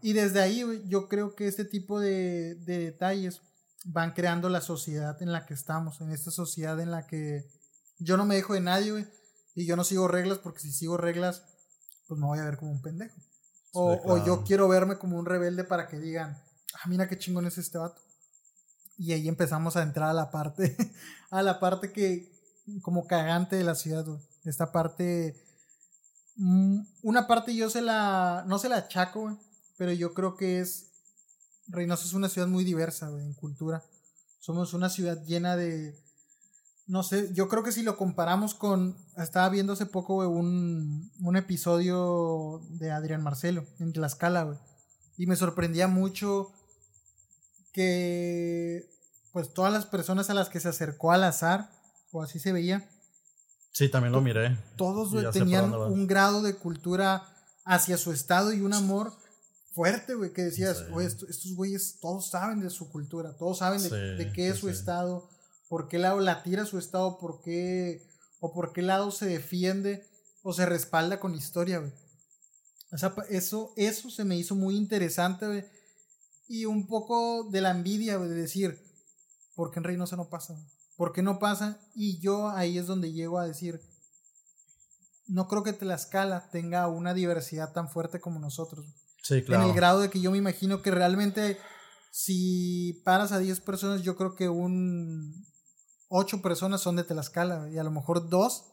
Y 0.02 0.12
desde 0.12 0.40
ahí, 0.40 0.62
güey, 0.62 0.82
yo 0.88 1.08
creo 1.08 1.34
que 1.34 1.46
este 1.46 1.64
tipo 1.64 2.00
de, 2.00 2.56
de 2.56 2.78
detalles 2.78 3.40
van 3.84 4.12
creando 4.12 4.48
la 4.48 4.60
sociedad 4.60 5.20
en 5.22 5.30
la 5.32 5.46
que 5.46 5.54
estamos, 5.54 6.00
en 6.00 6.10
esta 6.10 6.30
sociedad 6.30 6.78
en 6.80 6.90
la 6.90 7.06
que 7.06 7.44
yo 7.98 8.16
no 8.16 8.24
me 8.24 8.34
dejo 8.34 8.54
de 8.54 8.60
nadie, 8.60 8.90
güey, 8.92 9.06
y 9.54 9.66
yo 9.66 9.76
no 9.76 9.84
sigo 9.84 10.08
reglas 10.08 10.38
porque 10.38 10.60
si 10.60 10.72
sigo 10.72 10.96
reglas, 10.96 11.44
pues 12.12 12.20
me 12.20 12.26
voy 12.26 12.38
a 12.40 12.44
ver 12.44 12.58
como 12.58 12.72
un 12.72 12.82
pendejo. 12.82 13.18
O, 13.72 13.94
Sí, 13.94 14.00
o 14.04 14.22
yo 14.26 14.44
quiero 14.44 14.68
verme 14.68 14.98
como 14.98 15.18
un 15.18 15.24
rebelde 15.24 15.64
para 15.64 15.88
que 15.88 15.98
digan, 15.98 16.38
ah, 16.74 16.88
mira 16.88 17.08
qué 17.08 17.18
chingón 17.18 17.46
es 17.46 17.56
este 17.56 17.78
vato. 17.78 18.02
Y 18.98 19.12
ahí 19.12 19.28
empezamos 19.28 19.76
a 19.76 19.82
entrar 19.82 20.10
a 20.10 20.12
la 20.12 20.30
parte, 20.30 20.76
a 21.30 21.40
la 21.40 21.58
parte 21.58 21.90
que, 21.90 22.30
como 22.82 23.06
cagante 23.06 23.56
de 23.56 23.64
la 23.64 23.74
ciudad, 23.74 24.04
güey. 24.04 24.20
Esta 24.44 24.72
parte, 24.72 25.42
mm, 26.36 26.80
una 27.02 27.26
parte 27.26 27.56
yo 27.56 27.70
se 27.70 27.80
la, 27.80 28.44
no 28.46 28.58
se 28.58 28.68
la 28.68 28.76
achaco, 28.76 29.22
güey, 29.22 29.38
pero 29.78 29.92
yo 29.92 30.12
creo 30.12 30.36
que 30.36 30.60
es, 30.60 30.90
Reynosa 31.68 32.04
es 32.04 32.12
una 32.12 32.28
ciudad 32.28 32.48
muy 32.48 32.64
diversa, 32.64 33.08
güey, 33.08 33.24
en 33.24 33.32
cultura. 33.32 33.82
Somos 34.38 34.74
una 34.74 34.90
ciudad 34.90 35.24
llena 35.24 35.56
de, 35.56 35.98
no 36.92 37.02
sé, 37.02 37.30
yo 37.32 37.48
creo 37.48 37.62
que 37.62 37.72
si 37.72 37.82
lo 37.82 37.96
comparamos 37.96 38.54
con, 38.54 38.94
estaba 39.16 39.48
viendo 39.48 39.72
hace 39.72 39.86
poco, 39.86 40.16
güey, 40.16 40.28
un, 40.28 41.10
un 41.22 41.36
episodio 41.36 42.60
de 42.68 42.90
Adrián 42.90 43.22
Marcelo 43.22 43.64
en 43.80 43.94
Tlaxcala, 43.94 44.42
güey. 44.42 44.58
Y 45.16 45.26
me 45.26 45.36
sorprendía 45.36 45.88
mucho 45.88 46.52
que, 47.72 48.90
pues, 49.32 49.52
todas 49.54 49.72
las 49.72 49.86
personas 49.86 50.28
a 50.30 50.34
las 50.34 50.48
que 50.48 50.60
se 50.60 50.68
acercó 50.68 51.12
al 51.12 51.24
azar, 51.24 51.70
o 52.10 52.22
así 52.22 52.38
se 52.38 52.52
veía, 52.52 52.88
Sí, 53.72 53.88
también 53.88 54.12
lo 54.12 54.20
miré. 54.20 54.58
todos 54.76 55.12
güey, 55.12 55.30
tenían 55.30 55.72
un 55.72 56.06
grado 56.06 56.42
de 56.42 56.56
cultura 56.56 57.22
hacia 57.64 57.96
su 57.96 58.12
estado 58.12 58.52
y 58.52 58.60
un 58.60 58.74
amor 58.74 59.14
fuerte, 59.72 60.12
güey, 60.14 60.34
que 60.34 60.42
decías, 60.42 60.76
Sí. 60.78 60.84
"Güey, 60.90 61.06
esto- 61.06 61.26
estos 61.26 61.54
güeyes 61.54 61.96
todos 62.02 62.28
saben 62.28 62.60
de 62.60 62.68
su 62.68 62.90
cultura, 62.90 63.34
todos 63.38 63.58
saben 63.58 63.82
de, 63.82 63.88
Sí, 63.88 63.94
de 64.24 64.30
qué 64.34 64.48
es 64.48 64.56
sí, 64.56 64.60
su 64.62 64.68
estado, 64.68 65.30
por 65.72 65.88
qué 65.88 65.98
lado 65.98 66.20
la 66.20 66.42
tira 66.42 66.66
su 66.66 66.76
estado, 66.76 67.16
por 67.16 67.40
qué, 67.40 68.06
o 68.40 68.52
por 68.52 68.74
qué 68.74 68.82
lado 68.82 69.10
se 69.10 69.24
defiende 69.24 70.06
o 70.42 70.52
se 70.52 70.66
respalda 70.66 71.18
con 71.18 71.34
historia, 71.34 71.78
güey. 71.78 71.90
O 72.92 72.98
sea, 72.98 73.14
pa- 73.14 73.24
eso, 73.30 73.72
eso 73.78 74.10
se 74.10 74.26
me 74.26 74.36
hizo 74.36 74.54
muy 74.54 74.76
interesante, 74.76 75.46
güey. 75.46 75.64
Y 76.46 76.66
un 76.66 76.86
poco 76.86 77.48
de 77.50 77.62
la 77.62 77.70
envidia, 77.70 78.16
güey, 78.18 78.28
de 78.28 78.34
decir, 78.34 78.84
¿por 79.54 79.70
qué 79.70 79.78
en 79.80 79.84
Reynosa 79.84 80.14
no 80.14 80.28
pasa? 80.28 80.62
¿Por 80.98 81.14
qué 81.14 81.22
no 81.22 81.38
pasa? 81.38 81.80
Y 81.94 82.18
yo 82.20 82.50
ahí 82.50 82.76
es 82.76 82.86
donde 82.86 83.10
llego 83.10 83.38
a 83.38 83.46
decir, 83.46 83.80
no 85.26 85.48
creo 85.48 85.62
que 85.62 85.72
Tlaxcala 85.72 86.50
tenga 86.50 86.86
una 86.88 87.14
diversidad 87.14 87.72
tan 87.72 87.88
fuerte 87.88 88.20
como 88.20 88.38
nosotros. 88.40 88.84
Sí, 89.22 89.42
claro. 89.42 89.62
En 89.64 89.70
el 89.70 89.74
grado 89.74 90.00
de 90.00 90.10
que 90.10 90.20
yo 90.20 90.30
me 90.32 90.36
imagino 90.36 90.82
que 90.82 90.90
realmente 90.90 91.56
si 92.10 93.00
paras 93.06 93.32
a 93.32 93.38
10 93.38 93.60
personas, 93.60 94.02
yo 94.02 94.16
creo 94.16 94.34
que 94.34 94.50
un 94.50 95.50
8 96.14 96.42
personas 96.42 96.80
son 96.82 96.96
de 96.96 97.04
Tlaxcala 97.04 97.70
y 97.70 97.78
a 97.78 97.84
lo 97.84 97.90
mejor 97.90 98.28
dos 98.28 98.64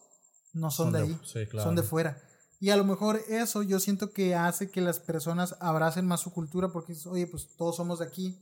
no 0.54 0.72
son, 0.72 0.92
de, 0.92 1.00
ahí, 1.02 1.20
Sí, 1.24 1.46
claro. 1.48 1.64
son 1.68 1.76
de 1.76 1.84
fuera. 1.84 2.22
Y 2.60 2.72
a 2.72 2.76
lo 2.76 2.84
mejor 2.84 3.22
eso 3.30 3.64
yo 3.64 3.80
siento 3.80 4.12
que 4.12 4.36
hace 4.36 4.70
que 4.70 4.82
las 4.82 5.00
personas 5.00 5.56
abracen 5.62 6.06
más 6.06 6.20
su 6.20 6.34
cultura 6.34 6.70
porque 6.74 6.94
oye, 7.06 7.26
pues 7.28 7.56
todos 7.56 7.78
somos 7.78 8.00
de 8.00 8.06
aquí. 8.06 8.38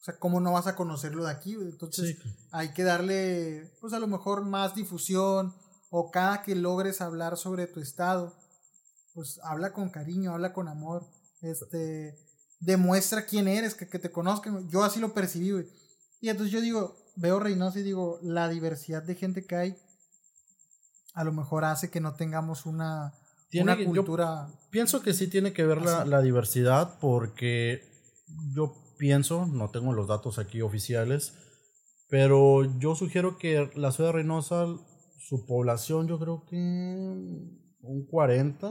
O 0.00 0.04
sea, 0.04 0.18
¿cómo 0.18 0.40
no 0.40 0.52
vas 0.52 0.66
a 0.66 0.76
conocerlo 0.76 1.24
de 1.24 1.30
aquí? 1.30 1.54
Entonces 1.54 2.16
Sí. 2.22 2.28
hay 2.52 2.72
que 2.74 2.84
darle, 2.84 3.72
pues 3.80 3.94
a 3.94 3.98
lo 3.98 4.06
mejor 4.06 4.44
más 4.44 4.74
difusión 4.74 5.54
o 5.90 6.10
cada 6.10 6.42
que 6.42 6.54
logres 6.54 7.00
hablar 7.00 7.38
sobre 7.38 7.66
tu 7.66 7.80
estado, 7.80 8.34
pues 9.14 9.40
habla 9.42 9.72
con 9.72 9.88
cariño, 9.88 10.32
habla 10.34 10.52
con 10.52 10.68
amor, 10.68 11.06
este, 11.40 12.14
demuestra 12.60 13.24
quién 13.24 13.48
eres, 13.48 13.74
que, 13.74 13.88
que 13.88 13.98
te 13.98 14.10
conozcan. 14.10 14.68
Yo 14.68 14.84
así 14.84 15.00
lo 15.00 15.14
percibí, 15.14 15.52
güey. 15.52 15.66
Y 16.20 16.28
entonces 16.28 16.52
yo 16.52 16.60
digo, 16.60 16.96
veo 17.20 17.38
Reynosa 17.40 17.80
y 17.80 17.82
digo, 17.82 18.18
la 18.22 18.48
diversidad 18.48 19.02
de 19.02 19.14
gente 19.14 19.44
que 19.46 19.56
hay 19.56 19.76
a 21.14 21.24
lo 21.24 21.32
mejor 21.32 21.64
hace 21.64 21.90
que 21.90 22.00
no 22.00 22.14
tengamos 22.14 22.64
una, 22.66 23.12
Tiene 23.50 23.72
una 23.72 23.78
yo- 23.80 23.86
cultura... 24.04 24.48
Pienso 24.70 25.02
que 25.02 25.12
sí 25.14 25.26
tiene 25.28 25.52
que 25.52 25.64
ver 25.64 25.82
la, 25.82 26.04
la 26.04 26.20
diversidad 26.22 26.98
porque 27.00 27.82
yo 28.54 28.74
pienso, 28.98 29.46
no 29.46 29.70
tengo 29.70 29.92
los 29.92 30.06
datos 30.06 30.38
aquí 30.38 30.60
oficiales, 30.60 31.34
pero 32.08 32.78
yo 32.78 32.94
sugiero 32.94 33.36
que 33.38 33.70
la 33.74 33.90
ciudad 33.92 34.10
de 34.10 34.18
Reynosa, 34.18 34.66
su 35.18 35.44
población 35.46 36.06
yo 36.06 36.18
creo 36.18 36.44
que 36.46 36.56
un 37.80 38.06
40 38.10 38.68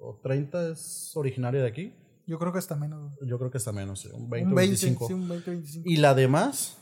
o 0.00 0.20
30 0.22 0.70
es 0.70 1.12
originaria 1.14 1.60
de 1.62 1.68
aquí. 1.68 1.94
Yo 2.26 2.38
creo 2.40 2.52
que 2.52 2.58
hasta 2.58 2.74
menos. 2.74 3.12
Yo 3.24 3.38
creo 3.38 3.50
que 3.50 3.58
está 3.58 3.70
menos, 3.72 4.00
sí, 4.00 4.08
un 4.12 4.28
20 4.28 4.46
un 4.48 4.52
o 4.52 4.56
20, 4.56 4.70
25. 4.70 5.06
sí, 5.06 5.12
un 5.12 5.28
20, 5.28 5.50
25. 5.52 5.82
Y 5.88 5.96
la 5.98 6.14
demás 6.14 6.78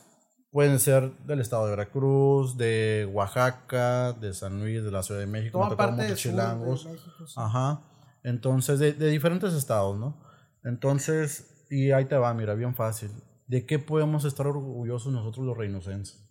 pueden 0.54 0.78
ser 0.78 1.10
del 1.26 1.40
estado 1.40 1.64
de 1.64 1.70
Veracruz, 1.70 2.56
de 2.56 3.10
Oaxaca, 3.12 4.12
de 4.12 4.32
San 4.32 4.60
Luis, 4.60 4.84
de 4.84 4.92
la 4.92 5.02
Ciudad 5.02 5.18
de 5.18 5.26
México. 5.26 5.58
Toda 5.58 5.76
parte 5.76 6.02
de 6.02 6.08
sur 6.10 6.14
de 6.14 6.22
chilangos. 6.22 6.86
México. 6.86 7.26
sí. 7.26 7.34
Ajá. 7.36 7.82
Entonces, 8.22 8.78
de, 8.78 8.92
de 8.92 9.08
diferentes 9.08 9.52
estados, 9.52 9.98
¿no? 9.98 10.22
Entonces, 10.62 11.66
y 11.70 11.90
ahí 11.90 12.04
te 12.04 12.16
va, 12.16 12.32
mira, 12.34 12.54
bien 12.54 12.76
fácil. 12.76 13.10
¿De 13.48 13.66
qué 13.66 13.80
podemos 13.80 14.24
estar 14.24 14.46
orgullosos 14.46 15.12
nosotros 15.12 15.44
los 15.44 15.58
reinocenses? 15.58 16.24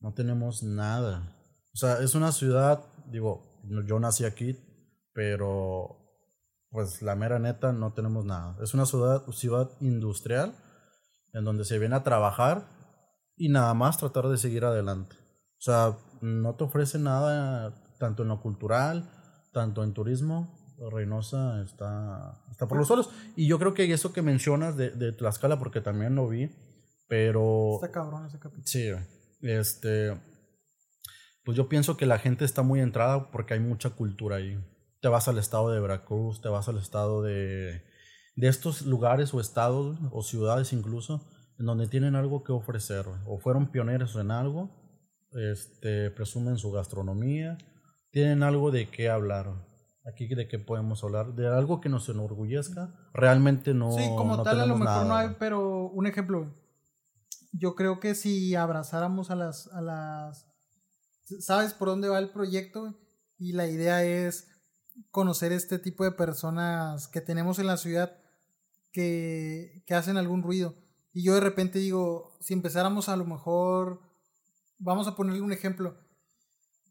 No 0.00 0.14
tenemos 0.14 0.62
nada. 0.62 1.36
O 1.74 1.76
sea, 1.76 2.00
es 2.00 2.14
una 2.14 2.32
ciudad, 2.32 2.82
digo, 3.10 3.60
yo 3.86 4.00
nací 4.00 4.24
aquí, 4.24 4.56
pero 5.12 5.98
pues 6.70 7.02
la 7.02 7.14
mera 7.14 7.38
neta 7.38 7.72
no 7.72 7.92
tenemos 7.92 8.24
nada. 8.24 8.56
Es 8.62 8.72
una 8.72 8.86
ciudad, 8.86 9.22
ciudad 9.32 9.70
industrial 9.80 10.54
en 11.34 11.44
donde 11.44 11.66
se 11.66 11.78
viene 11.78 11.96
a 11.96 12.04
trabajar 12.04 12.79
y 13.40 13.48
nada 13.48 13.72
más 13.72 13.96
tratar 13.96 14.28
de 14.28 14.36
seguir 14.36 14.66
adelante. 14.66 15.16
O 15.58 15.62
sea, 15.62 15.96
no 16.20 16.56
te 16.56 16.64
ofrece 16.64 16.98
nada 16.98 17.74
tanto 17.98 18.22
en 18.22 18.28
lo 18.28 18.42
cultural, 18.42 19.10
tanto 19.50 19.82
en 19.82 19.94
turismo. 19.94 20.58
Reynosa 20.92 21.62
está, 21.62 22.44
está 22.50 22.68
por 22.68 22.76
los 22.76 22.86
suelos. 22.86 23.08
Y 23.36 23.46
yo 23.46 23.58
creo 23.58 23.72
que 23.72 23.90
eso 23.90 24.12
que 24.12 24.20
mencionas 24.20 24.76
de, 24.76 24.90
de 24.90 25.12
Tlaxcala, 25.12 25.58
porque 25.58 25.80
también 25.80 26.16
lo 26.16 26.28
vi, 26.28 26.50
pero... 27.08 27.76
Está 27.76 27.90
cabrón 27.90 28.26
ese 28.26 28.38
capítulo. 28.38 28.66
Sí, 28.66 28.90
este. 29.40 30.20
Pues 31.42 31.56
yo 31.56 31.66
pienso 31.66 31.96
que 31.96 32.04
la 32.04 32.18
gente 32.18 32.44
está 32.44 32.62
muy 32.62 32.80
entrada 32.80 33.30
porque 33.30 33.54
hay 33.54 33.60
mucha 33.60 33.88
cultura 33.88 34.36
ahí. 34.36 34.62
Te 35.00 35.08
vas 35.08 35.28
al 35.28 35.38
estado 35.38 35.70
de 35.70 35.80
Veracruz, 35.80 36.42
te 36.42 36.50
vas 36.50 36.68
al 36.68 36.76
estado 36.76 37.22
de. 37.22 37.84
de 38.36 38.48
estos 38.48 38.82
lugares 38.82 39.32
o 39.32 39.40
estados 39.40 39.98
o 40.12 40.22
ciudades 40.22 40.74
incluso, 40.74 41.29
en 41.60 41.66
donde 41.66 41.86
tienen 41.86 42.16
algo 42.16 42.42
que 42.42 42.52
ofrecer, 42.52 43.04
o 43.26 43.38
fueron 43.38 43.70
pioneros 43.70 44.16
en 44.16 44.30
algo, 44.30 44.70
este, 45.32 46.10
presumen 46.10 46.56
su 46.56 46.72
gastronomía, 46.72 47.58
tienen 48.10 48.42
algo 48.42 48.70
de 48.70 48.88
qué 48.88 49.10
hablar. 49.10 49.68
aquí 50.06 50.26
de 50.26 50.48
qué 50.48 50.58
podemos 50.58 51.04
hablar, 51.04 51.34
de 51.34 51.46
algo 51.46 51.82
que 51.82 51.90
nos 51.90 52.08
enorgullezca, 52.08 52.94
realmente 53.12 53.74
no. 53.74 53.92
Sí, 53.92 54.08
como 54.16 54.38
no 54.38 54.42
tal 54.42 54.60
a 54.60 54.66
lo 54.66 54.78
mejor 54.78 55.06
no 55.06 55.14
hay, 55.14 55.36
pero 55.38 55.90
un 55.90 56.06
ejemplo. 56.06 56.50
Yo 57.52 57.74
creo 57.74 58.00
que 58.00 58.14
si 58.14 58.54
abrazáramos 58.54 59.30
a 59.30 59.36
las, 59.36 59.68
a 59.68 59.82
las, 59.82 60.46
sabes 61.40 61.74
por 61.74 61.88
dónde 61.88 62.08
va 62.08 62.18
el 62.18 62.30
proyecto 62.30 62.98
y 63.36 63.52
la 63.52 63.66
idea 63.66 64.02
es 64.02 64.48
conocer 65.10 65.52
este 65.52 65.78
tipo 65.78 66.04
de 66.04 66.12
personas 66.12 67.06
que 67.06 67.20
tenemos 67.20 67.58
en 67.58 67.66
la 67.66 67.76
ciudad 67.76 68.16
que, 68.92 69.84
que 69.86 69.94
hacen 69.94 70.16
algún 70.16 70.42
ruido. 70.42 70.74
Y 71.12 71.24
yo 71.24 71.34
de 71.34 71.40
repente 71.40 71.78
digo, 71.78 72.36
si 72.40 72.54
empezáramos 72.54 73.08
a 73.08 73.16
lo 73.16 73.24
mejor, 73.24 74.00
vamos 74.78 75.08
a 75.08 75.16
ponerle 75.16 75.40
un 75.40 75.52
ejemplo. 75.52 75.96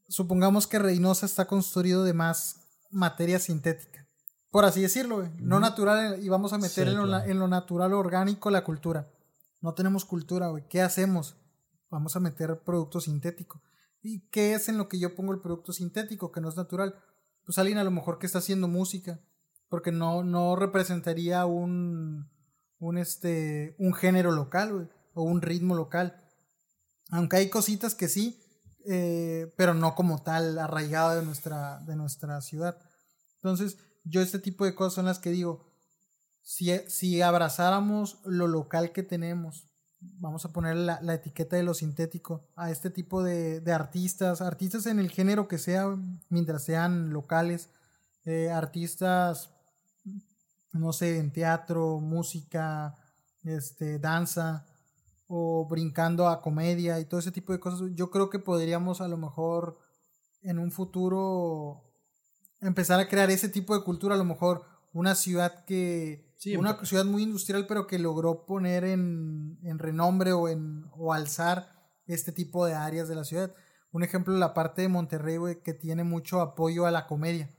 Supongamos 0.08 0.68
que 0.68 0.80
Reynosa 0.80 1.26
está 1.26 1.46
construido 1.46 2.04
de 2.04 2.14
más 2.14 2.68
materia 2.92 3.40
sintética, 3.40 4.08
por 4.50 4.66
así 4.66 4.82
decirlo, 4.82 5.18
güey, 5.18 5.30
no 5.38 5.60
natural, 5.60 6.22
y 6.24 6.28
vamos 6.28 6.54
a 6.54 6.58
meter 6.58 6.88
Sí, 6.88 6.92
en, 6.92 6.98
lo, 6.98 7.04
claro. 7.06 7.30
en 7.30 7.40
lo 7.40 7.48
natural 7.48 7.94
orgánico 7.94 8.50
la 8.50 8.64
cultura. 8.64 9.12
No 9.62 9.74
tenemos 9.74 10.06
cultura, 10.06 10.48
güey. 10.48 10.68
¿Qué 10.68 10.82
hacemos? 10.82 11.36
Vamos 11.90 12.16
a 12.16 12.20
meter 12.20 12.60
producto 12.64 13.00
sintético. 13.00 13.62
¿Y 14.02 14.28
qué 14.30 14.54
es 14.54 14.70
en 14.70 14.78
lo 14.78 14.88
que 14.88 14.98
yo 14.98 15.16
pongo 15.16 15.34
el 15.34 15.42
producto 15.42 15.74
sintético, 15.74 16.32
que 16.32 16.42
no 16.42 16.50
es 16.50 16.56
natural? 16.56 16.96
Pues 17.46 17.58
alguien 17.58 17.78
a 17.78 17.84
lo 17.84 17.92
mejor 17.92 18.18
que 18.18 18.26
está 18.26 18.40
haciendo 18.40 18.68
música, 18.68 19.20
porque 19.68 19.92
no, 19.92 20.24
no 20.24 20.56
representaría 20.56 21.46
un, 21.46 22.30
un, 22.80 22.98
este, 22.98 23.76
un 23.78 23.94
género 23.94 24.32
local, 24.32 24.90
o 25.14 25.24
un 25.24 25.42
ritmo 25.42 25.76
local. 25.76 26.16
Aunque 27.12 27.38
hay 27.38 27.50
cositas 27.50 27.96
que 27.96 28.08
sí, 28.08 28.42
eh, 28.86 29.54
pero 29.58 29.74
no 29.74 29.96
como 29.96 30.24
tal 30.24 30.58
arraigado 30.58 31.20
de 31.20 31.26
nuestra, 31.26 31.80
de 31.80 31.96
nuestra 31.96 32.42
ciudad. 32.42 32.78
Entonces, 33.36 33.78
yo 34.04 34.22
este 34.22 34.40
tipo 34.40 34.66
de 34.66 34.76
cosas 34.76 34.94
son 34.94 35.06
las 35.06 35.20
que 35.20 35.32
digo, 35.32 35.68
si, 36.42 36.72
si 36.88 37.22
abrazáramos 37.22 38.20
lo 38.26 38.48
local 38.48 38.92
que 38.92 39.04
tenemos, 39.04 39.68
vamos 40.00 40.46
a 40.46 40.54
poner 40.54 40.76
la, 40.76 41.02
la 41.02 41.16
etiqueta 41.16 41.58
de 41.58 41.64
lo 41.64 41.74
sintético 41.74 42.48
a 42.56 42.72
este 42.72 42.90
tipo 42.90 43.22
de, 43.22 43.60
de 43.60 43.74
artistas, 43.74 44.42
artistas 44.42 44.86
en 44.86 45.00
el 45.00 45.10
género 45.10 45.48
que 45.48 45.58
sea, 45.58 45.98
mientras 46.30 46.64
sean 46.64 47.12
locales, 47.12 47.70
eh, 48.26 48.50
artistas, 48.50 49.50
no 50.74 50.94
sé, 50.94 51.18
en 51.18 51.32
teatro, 51.32 52.00
música, 52.00 52.96
este, 53.44 54.00
danza, 54.00 54.66
o 55.28 55.68
brincando 55.70 56.28
a 56.28 56.42
comedia 56.42 57.00
y 57.00 57.06
todo 57.06 57.20
ese 57.20 57.32
tipo 57.32 57.54
de 57.54 57.60
cosas, 57.60 57.82
yo 57.94 58.10
creo 58.10 58.30
que 58.30 58.40
podríamos 58.40 59.00
a 59.00 59.08
lo 59.08 59.18
mejor 59.18 59.78
en 60.42 60.58
un 60.58 60.72
futuro 60.72 61.84
empezar 62.62 63.00
a 63.00 63.08
crear 63.08 63.30
ese 63.30 63.50
tipo 63.50 63.78
de 63.78 63.84
cultura, 63.84 64.16
a 64.16 64.18
lo 64.18 64.26
mejor 64.26 64.64
una 64.94 65.16
ciudad 65.16 65.66
que 65.66 66.28
Sí, 66.40 66.56
una 66.56 66.84
ciudad 66.86 67.04
muy 67.04 67.24
industrial 67.24 67.68
pero 67.68 67.86
que 67.86 68.00
logró 68.00 68.46
poner 68.46 68.86
en, 68.86 69.60
en 69.64 69.78
renombre 69.78 70.32
o 70.32 70.48
en 70.48 70.86
o 70.98 71.14
alzar 71.14 71.70
este 72.08 72.32
tipo 72.32 72.66
de 72.66 72.74
áreas 72.76 73.10
de 73.10 73.16
la 73.16 73.26
ciudad. 73.26 73.54
Un 73.92 74.04
ejemplo 74.04 74.34
la 74.38 74.54
parte 74.54 74.82
de 74.82 74.88
Monterrey, 74.88 75.36
güey, 75.36 75.62
que 75.62 75.74
tiene 75.74 76.06
mucho 76.06 76.40
apoyo 76.40 76.86
a 76.86 76.92
la 76.92 77.08
comedia. 77.08 77.54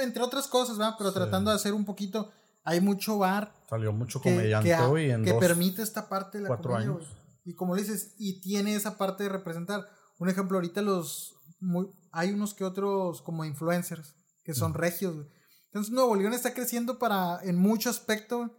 Entre 0.00 0.22
otras 0.22 0.46
cosas, 0.46 0.78
¿verdad? 0.78 0.94
Pero 0.96 1.10
Sí. 1.10 1.16
tratando 1.16 1.50
de 1.50 1.56
hacer 1.56 1.74
un 1.74 1.84
poquito, 1.84 2.30
hay 2.64 2.80
mucho 2.80 3.18
bar 3.18 3.54
Salió 3.68 3.92
mucho 3.92 4.20
comediante 4.20 4.68
que, 4.70 4.76
hoy 4.76 5.10
en 5.10 5.22
que 5.24 5.30
dos, 5.32 5.40
permite 5.40 5.82
esta 5.82 6.08
parte 6.08 6.38
de 6.38 6.42
la 6.42 6.48
cuatro 6.48 6.72
comedia, 6.72 6.90
años. 6.90 7.16
Y 7.44 7.54
como 7.54 7.74
le 7.74 7.82
dices, 7.82 8.14
y 8.18 8.40
tiene 8.40 8.74
esa 8.74 8.98
parte 8.98 9.22
de 9.22 9.28
representar. 9.28 9.86
Un 10.18 10.28
ejemplo, 10.28 10.58
ahorita 10.58 10.82
los 10.82 11.36
muy- 11.60 11.90
hay 12.12 12.32
unos 12.32 12.52
que 12.54 12.64
otros 12.64 13.22
como 13.22 13.44
influencers 13.44 14.14
que 14.44 14.54
son 14.54 14.74
regios, 14.74 15.14
güey. 15.14 15.28
Entonces 15.66 15.92
Nuevo 15.92 16.16
León 16.16 16.32
está 16.34 16.52
creciendo 16.52 16.98
para 16.98 17.40
en 17.44 17.56
mucho 17.56 17.90
aspecto, 17.90 18.50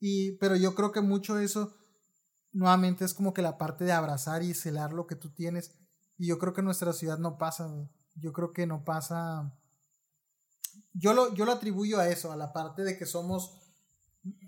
y 0.00 0.32
pero 0.38 0.56
yo 0.56 0.74
creo 0.74 0.92
que 0.92 1.00
mucho 1.02 1.34
de 1.34 1.44
eso 1.44 1.74
nuevamente 2.52 3.04
es 3.04 3.12
como 3.12 3.34
que 3.34 3.42
la 3.42 3.58
parte 3.58 3.84
de 3.84 3.92
abrazar 3.92 4.42
y 4.42 4.54
celar 4.54 4.92
lo 4.92 5.06
que 5.06 5.14
tú 5.16 5.30
tienes. 5.34 5.74
Y 6.16 6.26
yo 6.26 6.38
creo 6.38 6.54
que 6.54 6.60
en 6.62 6.64
nuestra 6.66 6.92
ciudad 6.92 7.18
no 7.18 7.36
pasa, 7.36 7.66
güey. 7.66 7.88
Yo 8.14 8.32
creo 8.32 8.52
que 8.52 8.66
no 8.66 8.84
pasa. 8.84 9.54
Yo 10.98 11.14
lo, 11.14 11.34
yo 11.34 11.44
lo 11.44 11.52
atribuyo 11.52 11.98
a 12.00 12.08
eso, 12.08 12.32
a 12.32 12.36
la 12.36 12.52
parte 12.52 12.82
de 12.82 12.98
que 12.98 13.06
somos 13.06 13.54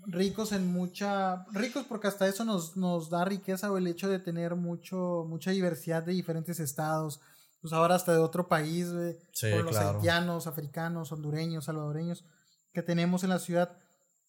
ricos 0.05 0.51
en 0.51 0.71
mucha. 0.71 1.45
Ricos 1.51 1.85
porque 1.87 2.07
hasta 2.07 2.27
eso 2.27 2.43
nos, 2.45 2.75
nos 2.77 3.09
da 3.09 3.25
riqueza, 3.25 3.71
o 3.71 3.77
el 3.77 3.87
hecho 3.87 4.09
de 4.09 4.19
tener 4.19 4.55
mucho, 4.55 5.25
mucha 5.27 5.51
diversidad 5.51 6.03
de 6.03 6.13
diferentes 6.13 6.59
estados. 6.59 7.21
Pues 7.61 7.73
ahora 7.73 7.95
hasta 7.95 8.13
de 8.13 8.19
otro 8.19 8.47
país. 8.47 8.87
Sí, 9.31 9.51
con 9.51 9.65
los 9.65 9.77
claro. 9.77 9.97
haitianos, 9.97 10.47
africanos, 10.47 11.11
hondureños, 11.11 11.65
salvadoreños 11.65 12.25
que 12.73 12.81
tenemos 12.81 13.23
en 13.23 13.29
la 13.29 13.39
ciudad. 13.39 13.77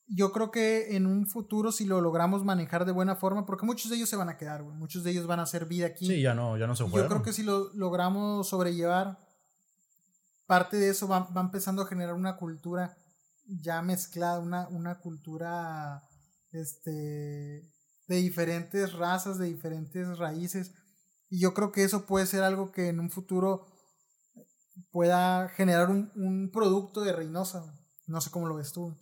Yo 0.06 0.32
creo 0.32 0.50
que 0.50 0.96
en 0.96 1.06
un 1.06 1.26
futuro, 1.26 1.72
si 1.72 1.86
lo 1.86 2.00
logramos 2.00 2.44
manejar 2.44 2.84
de 2.84 2.92
buena 2.92 3.16
forma, 3.16 3.46
porque 3.46 3.64
muchos 3.64 3.90
de 3.90 3.96
ellos 3.96 4.08
se 4.08 4.16
van 4.16 4.28
a 4.28 4.36
quedar, 4.36 4.62
güey. 4.62 4.76
Muchos 4.76 5.04
de 5.04 5.12
ellos 5.12 5.26
van 5.26 5.40
a 5.40 5.44
hacer 5.44 5.64
vida 5.64 5.86
aquí. 5.86 6.06
Sí, 6.06 6.20
ya 6.20 6.34
no, 6.34 6.58
ya 6.58 6.66
no 6.66 6.76
se. 6.76 6.84
Yo 6.84 7.08
creo 7.08 7.22
que 7.22 7.32
si 7.32 7.42
lo 7.42 7.72
logramos 7.72 8.48
sobrellevar, 8.48 9.18
parte 10.52 10.76
de 10.76 10.90
eso 10.90 11.08
va, 11.08 11.20
va 11.34 11.40
empezando 11.40 11.80
a 11.80 11.86
generar 11.86 12.12
una 12.12 12.36
cultura 12.36 12.94
ya 13.46 13.80
mezclada, 13.80 14.38
una, 14.38 14.68
una 14.68 14.98
cultura 15.00 16.02
este, 16.50 17.72
de 18.06 18.16
diferentes 18.16 18.92
razas, 18.92 19.38
de 19.38 19.46
diferentes 19.46 20.18
raíces. 20.18 20.74
Y 21.30 21.40
yo 21.40 21.54
creo 21.54 21.72
que 21.72 21.84
eso 21.84 22.04
puede 22.04 22.26
ser 22.26 22.42
algo 22.42 22.70
que 22.70 22.88
en 22.88 23.00
un 23.00 23.08
futuro 23.08 23.66
pueda 24.90 25.48
generar 25.48 25.88
un, 25.88 26.12
un 26.16 26.50
producto 26.52 27.00
de 27.00 27.14
Reynosa. 27.14 27.74
No 28.06 28.20
sé 28.20 28.30
cómo 28.30 28.46
lo 28.46 28.56
ves 28.56 28.74
tú. 28.74 28.94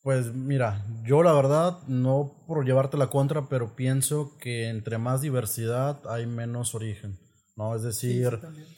Pues 0.00 0.32
mira, 0.32 0.82
yo 1.04 1.22
la 1.22 1.34
verdad, 1.34 1.82
no 1.88 2.42
por 2.46 2.64
llevarte 2.64 2.96
la 2.96 3.10
contra, 3.10 3.50
pero 3.50 3.76
pienso 3.76 4.38
que 4.38 4.70
entre 4.70 4.96
más 4.96 5.20
diversidad 5.20 6.00
hay 6.08 6.26
menos 6.26 6.74
origen, 6.74 7.18
¿no? 7.54 7.76
Es 7.76 7.82
decir, 7.82 8.40
sí. 8.40 8.75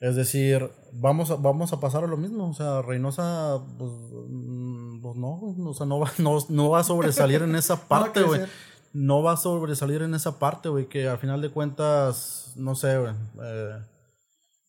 Es 0.00 0.16
decir, 0.16 0.70
vamos 0.92 1.30
a, 1.30 1.36
vamos 1.36 1.72
a 1.72 1.78
pasar 1.80 2.04
a 2.04 2.06
lo 2.06 2.16
mismo, 2.16 2.48
o 2.48 2.54
sea, 2.54 2.80
Reynosa, 2.82 3.60
pues, 3.78 3.90
mm, 4.28 5.02
pues 5.02 5.16
no, 5.16 5.40
o 5.68 5.74
sea, 5.74 5.86
no 5.86 5.98
va, 6.00 6.10
no, 6.18 6.38
no 6.48 6.70
va 6.70 6.80
a 6.80 6.84
sobresalir 6.84 7.42
en 7.42 7.54
esa 7.54 7.86
parte, 7.88 8.20
No 8.24 8.28
va 8.28 8.34
a 8.34 8.38
güey. 8.38 8.50
No 8.92 9.22
va 9.22 9.32
a 9.32 9.36
sobresalir 9.36 10.02
en 10.02 10.14
esa 10.14 10.38
parte, 10.38 10.68
güey, 10.68 10.88
que 10.88 11.06
al 11.08 11.18
final 11.18 11.40
de 11.40 11.50
cuentas, 11.50 12.54
no 12.56 12.74
sé, 12.74 12.98
güey, 12.98 13.12
eh, 13.42 13.78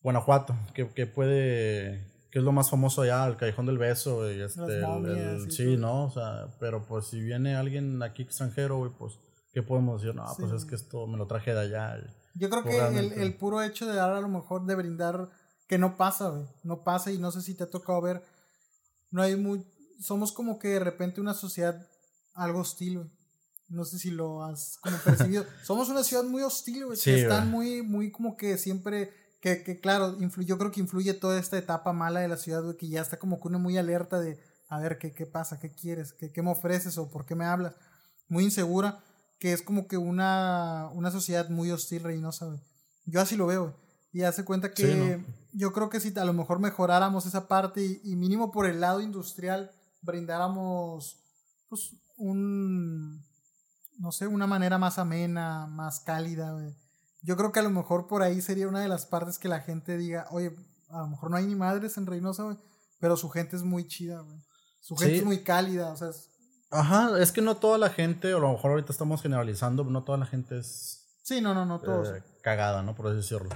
Guanajuato, 0.01 0.55
que, 0.73 0.89
que 0.89 1.07
puede, 1.07 2.11
que 2.29 2.39
es 2.39 2.45
lo 2.45 2.51
más 2.51 2.69
famoso 2.69 3.01
allá, 3.01 3.25
el 3.25 3.37
Callejón 3.37 3.65
del 3.67 3.77
Beso, 3.77 4.17
güey, 4.17 4.41
este, 4.41 4.81
momias 4.81 5.43
el- 5.43 5.51
sí. 5.51 5.77
¿no? 5.77 6.05
O 6.05 6.11
sea, 6.11 6.47
pero 6.59 6.85
pues 6.85 7.05
si 7.07 7.19
viene 7.21 7.55
alguien 7.55 8.03
aquí 8.03 8.21
extranjero, 8.23 8.77
güey, 8.77 8.91
pues, 8.99 9.13
¿qué 9.53 9.63
podemos 9.63 10.01
decir? 10.01 10.15
No, 10.15 10.25
pues 10.37 10.51
es 10.51 10.65
que 10.65 10.75
esto 10.75 11.07
me 11.07 11.17
lo 11.17 11.25
traje 11.27 11.53
de 11.53 11.59
allá. 11.61 11.97
Yo 12.35 12.49
creo 12.49 12.63
que 12.63 12.77
el, 12.99 13.11
el 13.13 13.35
puro 13.35 13.61
hecho 13.61 13.85
de 13.85 13.95
dar 13.95 14.11
a 14.13 14.21
lo 14.21 14.27
mejor 14.27 14.65
de 14.65 14.75
brindar 14.75 15.29
que 15.67 15.77
no 15.77 15.97
pasa, 15.97 16.29
güey. 16.29 16.45
No 16.63 16.83
pasa 16.83 17.11
y 17.11 17.17
no 17.17 17.31
sé 17.31 17.41
si 17.41 17.53
te 17.55 17.63
ha 17.63 17.69
tocado 17.69 18.01
ver. 18.01 18.23
No 19.09 19.21
hay 19.21 19.35
muy. 19.35 19.65
Somos 19.99 20.31
como 20.31 20.57
que 20.59 20.69
de 20.69 20.79
repente 20.79 21.21
una 21.21 21.33
sociedad 21.33 21.87
algo 22.33 22.59
hostil, 22.59 22.97
güey. 22.99 23.11
No 23.69 23.85
sé 23.85 23.99
si 23.99 24.11
lo 24.11 24.43
has 24.43 24.77
como 24.81 24.97
percibido. 25.05 25.45
Somos 25.63 25.89
una 25.89 26.03
ciudad 26.03 26.23
muy 26.23 26.41
hostil, 26.43 26.85
güey. 26.85 26.97
Sí, 26.97 27.11
que 27.11 27.21
están 27.23 27.51
güey. 27.51 27.81
muy, 27.81 27.87
muy 27.87 28.11
como 28.11 28.35
que 28.37 28.57
siempre. 28.57 29.13
Que, 29.41 29.63
que 29.63 29.79
claro, 29.79 30.17
influ- 30.19 30.45
yo 30.45 30.57
creo 30.59 30.71
que 30.71 30.79
influye 30.81 31.13
toda 31.15 31.39
esta 31.39 31.57
etapa 31.57 31.93
mala 31.93 32.19
de 32.19 32.27
la 32.27 32.37
ciudad, 32.37 32.61
güey, 32.63 32.77
que 32.77 32.87
ya 32.87 33.01
está 33.01 33.17
como 33.17 33.41
que 33.41 33.47
uno 33.47 33.57
muy 33.57 33.75
alerta 33.77 34.19
de 34.19 34.39
a 34.69 34.79
ver 34.79 34.99
qué, 34.99 35.13
qué 35.13 35.25
pasa, 35.25 35.57
qué 35.59 35.71
quieres, 35.73 36.13
qué, 36.13 36.31
qué 36.31 36.41
me 36.43 36.51
ofreces 36.51 36.97
o 36.99 37.09
por 37.09 37.25
qué 37.25 37.33
me 37.35 37.45
hablas. 37.45 37.73
Muy 38.29 38.43
insegura, 38.43 39.03
que 39.41 39.51
es 39.53 39.61
como 39.63 39.87
que 39.87 39.97
una, 39.97 40.89
una 40.93 41.09
sociedad 41.11 41.49
muy 41.49 41.71
hostil, 41.71 42.03
Reynosa, 42.03 42.45
güey. 42.45 42.59
Yo 43.05 43.19
así 43.19 43.35
lo 43.35 43.47
veo, 43.47 43.63
güey. 43.63 43.75
Y 44.13 44.21
hace 44.21 44.45
cuenta 44.45 44.71
que 44.73 44.85
Sí, 44.85 44.93
¿no? 44.93 45.25
yo 45.51 45.73
creo 45.73 45.89
que 45.89 45.99
si 45.99 46.17
a 46.17 46.25
lo 46.25 46.33
mejor 46.33 46.59
mejoráramos 46.59 47.25
esa 47.25 47.47
parte 47.47 47.83
y, 47.83 47.99
y 48.03 48.15
mínimo 48.15 48.51
por 48.51 48.65
el 48.67 48.79
lado 48.79 49.01
industrial 49.01 49.71
brindáramos 50.01 51.17
pues 51.69 51.95
un 52.17 53.23
no 53.97 54.11
sé, 54.11 54.27
una 54.27 54.47
manera 54.47 54.77
más 54.77 54.97
amena, 54.99 55.67
más 55.67 55.99
cálida, 55.99 56.53
güey. 56.53 56.75
Yo 57.21 57.37
creo 57.37 57.51
que 57.51 57.59
a 57.59 57.63
lo 57.63 57.69
mejor 57.69 58.07
por 58.07 58.23
ahí 58.23 58.41
sería 58.41 58.67
una 58.67 58.81
de 58.81 58.87
las 58.87 59.05
partes 59.05 59.37
que 59.37 59.47
la 59.47 59.59
gente 59.61 59.95
diga, 59.97 60.25
oye, 60.31 60.55
a 60.89 60.99
lo 61.01 61.07
mejor 61.07 61.29
no 61.29 61.37
hay 61.37 61.45
ni 61.45 61.55
madres 61.55 61.97
en 61.97 62.07
Reynosa, 62.07 62.43
güey, 62.43 62.57
pero 62.99 63.15
su 63.15 63.29
gente 63.29 63.55
es 63.55 63.63
muy 63.63 63.87
chida, 63.87 64.21
güey. 64.21 64.39
Su 64.79 64.95
gente 64.95 65.13
Sí. 65.15 65.19
es 65.19 65.25
muy 65.25 65.43
cálida, 65.43 65.91
o 65.91 65.95
sea, 65.97 66.09
es- 66.09 66.30
Ajá, 66.71 67.19
es 67.19 67.31
que 67.31 67.41
no 67.41 67.57
toda 67.57 67.77
la 67.77 67.89
gente, 67.89 68.33
o 68.33 68.37
a 68.37 68.39
lo 68.41 68.51
mejor 68.53 68.71
ahorita 68.71 68.91
estamos 68.91 69.21
generalizando, 69.21 69.83
no 69.83 70.03
toda 70.03 70.17
la 70.17 70.25
gente 70.25 70.57
es 70.59 71.17
sí, 71.23 71.41
no, 71.41 71.53
no, 71.53 71.65
no, 71.65 71.79
todos. 71.79 72.09
eh, 72.09 72.23
cagada, 72.41 72.81
¿no? 72.81 72.95
Por 72.95 73.07
así 73.07 73.17
decirlo. 73.17 73.49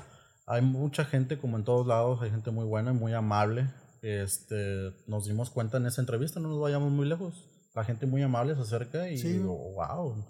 Hay 0.47 0.61
mucha 0.61 1.05
gente, 1.05 1.39
como 1.39 1.57
en 1.57 1.63
todos 1.63 1.87
lados, 1.87 2.21
hay 2.21 2.29
gente 2.29 2.51
muy 2.51 2.65
buena 2.65 2.91
y 2.91 2.93
muy 2.93 3.13
amable. 3.13 3.67
Este, 4.01 4.93
nos 5.07 5.25
dimos 5.25 5.49
cuenta 5.49 5.77
en 5.77 5.87
esa 5.87 6.01
entrevista, 6.01 6.39
no 6.39 6.49
nos 6.49 6.59
vayamos 6.61 6.91
muy 6.91 7.07
lejos. 7.07 7.49
La 7.73 7.83
gente 7.83 8.05
muy 8.05 8.21
amable 8.21 8.53
se 8.55 8.61
acerca 8.61 9.09
y 9.09 9.17
Sí. 9.17 9.29
digo, 9.33 9.55
wow, 9.73 10.23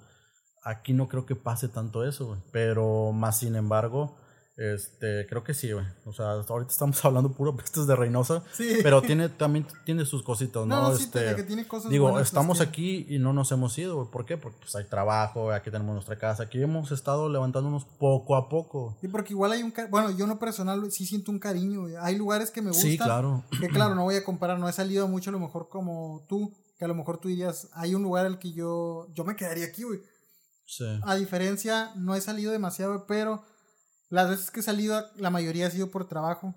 aquí 0.64 0.94
no 0.94 1.08
creo 1.10 1.26
que 1.26 1.36
pase 1.36 1.68
tanto 1.68 2.06
eso, 2.08 2.28
güey. 2.28 2.40
pero 2.52 3.12
más 3.12 3.40
sin 3.40 3.56
embargo, 3.56 4.18
Este, 4.58 5.28
creo 5.28 5.43
que 5.43 5.53
sí, 5.53 5.74
güey. 5.74 5.86
O 6.06 6.14
sea, 6.14 6.32
ahorita 6.32 6.72
estamos 6.72 7.03
hablando 7.06 7.34
puro 7.34 7.56
pestes 7.56 7.88
de 7.88 7.95
Reynosa. 7.95 8.43
Sí. 8.53 8.78
Pero 8.82 9.01
tiene, 9.01 9.28
también 9.28 9.68
tiene 9.84 10.06
sus 10.06 10.24
cositas, 10.24 10.66
¿no? 10.66 10.76
No, 10.76 10.89
no, 10.89 10.95
sí, 10.95 11.03
este, 11.03 11.36
que 11.36 11.43
tiene 11.43 11.68
cosas 11.68 11.91
digo, 11.91 12.20
estamos 12.20 12.60
este. 12.60 12.70
aquí 12.70 13.06
y 13.10 13.20
no 13.20 13.34
nos 13.34 13.51
hemos 13.51 13.78
ido, 13.78 13.97
güey. 13.97 14.10
¿Por 14.10 14.26
qué? 14.26 14.38
Porque 14.38 14.58
pues, 14.60 14.76
hay 14.76 14.86
trabajo, 14.86 15.51
aquí 15.51 15.72
tenemos 15.72 15.93
nuestra 15.93 16.18
casa. 16.18 16.43
Aquí 16.43 16.62
hemos 16.62 16.91
estado 16.91 17.28
levantándonos 17.28 17.84
poco 17.84 18.38
a 18.38 18.47
poco. 18.47 18.97
Sí, 19.01 19.10
porque 19.10 19.34
igual 19.34 19.51
hay 19.51 19.62
un... 19.62 19.74
Bueno, 19.89 20.12
yo 20.12 20.24
en 20.24 20.30
lo 20.30 20.39
personal 20.39 20.89
sí 20.89 21.06
siento 21.06 21.32
un 21.32 21.39
cariño, 21.39 21.82
güey. 21.82 21.95
Hay 21.97 22.16
lugares 22.16 22.49
que 22.49 22.62
me 22.62 22.70
gustan. 22.70 22.91
Sí, 22.91 22.97
claro. 22.97 23.43
Que 23.60 23.68
claro, 23.68 23.93
no 23.93 24.03
voy 24.03 24.16
a 24.16 24.24
comparar, 24.24 24.58
no 24.58 24.70
he 24.70 24.74
salido 24.74 25.08
mucho 25.08 25.32
a 25.32 25.34
lo 25.34 25.39
mejor 25.39 25.68
como 25.68 26.26
tú, 26.30 26.53
que 26.80 26.86
a 26.86 26.88
lo 26.88 26.95
mejor 26.95 27.18
tú 27.18 27.28
dirías, 27.28 27.68
hay 27.74 27.93
un 27.93 28.03
lugar 28.03 28.26
al 28.26 28.39
que 28.39 28.53
yo, 28.53 29.10
yo 29.14 29.26
me 29.26 29.36
quedaría 29.36 29.66
aquí, 29.66 29.84
güey. 29.84 29.99
Sí. 30.66 30.86
A 31.03 31.16
diferencia, 31.16 31.91
no 31.95 32.16
he 32.16 32.22
salido 32.22 32.51
demasiado, 32.51 33.06
pero 33.06 33.43
las 34.10 34.30
veces 34.30 34.51
que 34.51 34.60
he 34.60 34.64
salido, 34.64 35.03
la 35.18 35.30
mayoría 35.30 35.68
ha 35.68 35.72
sido 35.72 35.89
por 35.91 36.08
trabajo. 36.08 36.53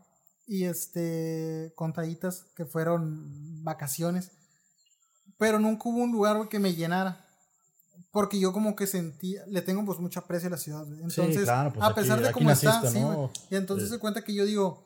Y 0.46 0.64
este, 0.64 1.72
contaditas 1.76 2.46
que 2.56 2.64
fueron 2.64 3.62
vacaciones. 3.64 4.30
Pero 5.36 5.58
nunca 5.60 5.88
hubo 5.88 5.98
un 5.98 6.10
lugar, 6.12 6.48
que 6.48 6.58
me 6.58 6.74
llenara. 6.74 7.24
Porque 8.10 8.40
yo 8.40 8.52
como 8.52 8.74
que 8.74 8.86
sentía, 8.86 9.44
le 9.46 9.60
tengo 9.60 9.84
pues 9.84 9.98
mucho 9.98 10.20
aprecio 10.20 10.46
a 10.48 10.52
la 10.52 10.56
ciudad, 10.56 10.84
güey. 10.86 11.00
Entonces, 11.02 11.42
claro, 11.44 11.72
pues 11.72 11.84
a 11.84 11.94
pesar 11.94 12.18
aquí- 12.18 12.26
de 12.28 12.32
cómo 12.32 12.50
está. 12.50 12.82
Y 13.50 13.56
entonces 13.56 13.88
Sí. 13.88 13.94
se 13.94 14.00
cuenta 14.00 14.24
que 14.24 14.34
yo 14.34 14.46
digo, 14.46 14.82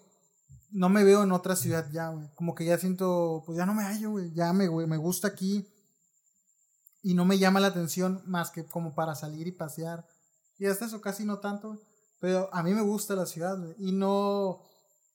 no 0.72 0.88
me 0.88 1.04
veo 1.04 1.22
en 1.22 1.30
otra 1.32 1.54
ciudad 1.54 1.86
ya, 1.92 2.08
güey. 2.08 2.28
Como 2.34 2.54
que 2.56 2.64
ya 2.64 2.76
siento, 2.78 3.42
pues 3.46 3.56
ya 3.56 3.64
no 3.64 3.74
me 3.74 3.84
hallo, 3.84 4.10
güey. 4.10 4.32
Ya 4.34 4.52
me, 4.52 4.66
güey, 4.66 4.86
me 4.88 4.96
gusta 4.96 5.28
aquí. 5.28 5.68
Y 7.02 7.14
no 7.14 7.24
me 7.24 7.38
llama 7.38 7.60
la 7.60 7.68
atención 7.68 8.22
más 8.26 8.50
que 8.50 8.64
como 8.64 8.94
para 8.94 9.14
salir 9.14 9.46
y 9.46 9.52
pasear. 9.52 10.06
Y 10.58 10.66
hasta 10.66 10.86
eso 10.86 11.00
casi 11.00 11.24
no 11.24 11.38
tanto, 11.38 11.68
güey. 11.68 11.80
Pero 12.22 12.48
a 12.52 12.62
mí 12.62 12.72
me 12.72 12.82
gusta 12.82 13.16
la 13.16 13.26
ciudad, 13.26 13.58
güey. 13.58 13.74
Y 13.78 13.90
no, 13.90 14.62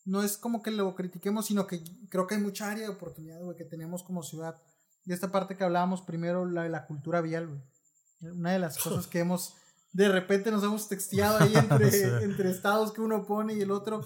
no 0.03 0.23
es 0.23 0.35
como 0.37 0.61
que 0.61 0.71
lo 0.71 0.93
critiquemos, 0.93 1.45
sino 1.45 1.65
que 1.65 1.81
creo 2.09 2.27
que 2.27 2.35
hay 2.35 2.41
mucha 2.41 2.69
área 2.69 2.83
de 2.83 2.89
oportunidad, 2.89 3.41
güey, 3.41 3.55
que 3.55 3.63
tenemos 3.63 4.03
como 4.03 4.23
ciudad. 4.23 4.61
Y 5.05 5.13
esta 5.13 5.31
parte 5.31 5.55
que 5.55 5.63
hablábamos 5.63 6.01
primero, 6.01 6.45
la 6.45 6.63
de 6.63 6.69
la 6.69 6.85
cultura 6.85 7.21
vial, 7.21 7.47
güey. 7.47 8.33
Una 8.33 8.51
de 8.51 8.59
las 8.59 8.77
cosas 8.83 9.07
que 9.07 9.19
hemos, 9.19 9.55
de 9.93 10.09
repente 10.09 10.51
nos 10.51 10.61
hemos 10.65 10.89
texteado 10.89 11.37
ahí 11.39 11.55
entre, 11.55 11.91
Sí. 11.91 12.03
entre 12.23 12.49
estados 12.51 12.91
que 12.91 12.99
uno 12.99 13.25
pone 13.25 13.53
y 13.53 13.61
el 13.61 13.71
otro. 13.71 14.05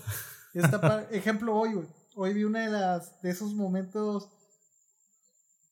Esta 0.53 1.07
ejemplo 1.09 1.55
hoy, 1.55 1.73
güey. 1.73 1.87
Hoy 2.15 2.33
vi 2.35 2.43
una 2.43 2.59
de 2.59 2.69
las, 2.69 3.19
de 3.23 3.31
esos 3.31 3.55
momentos 3.55 4.29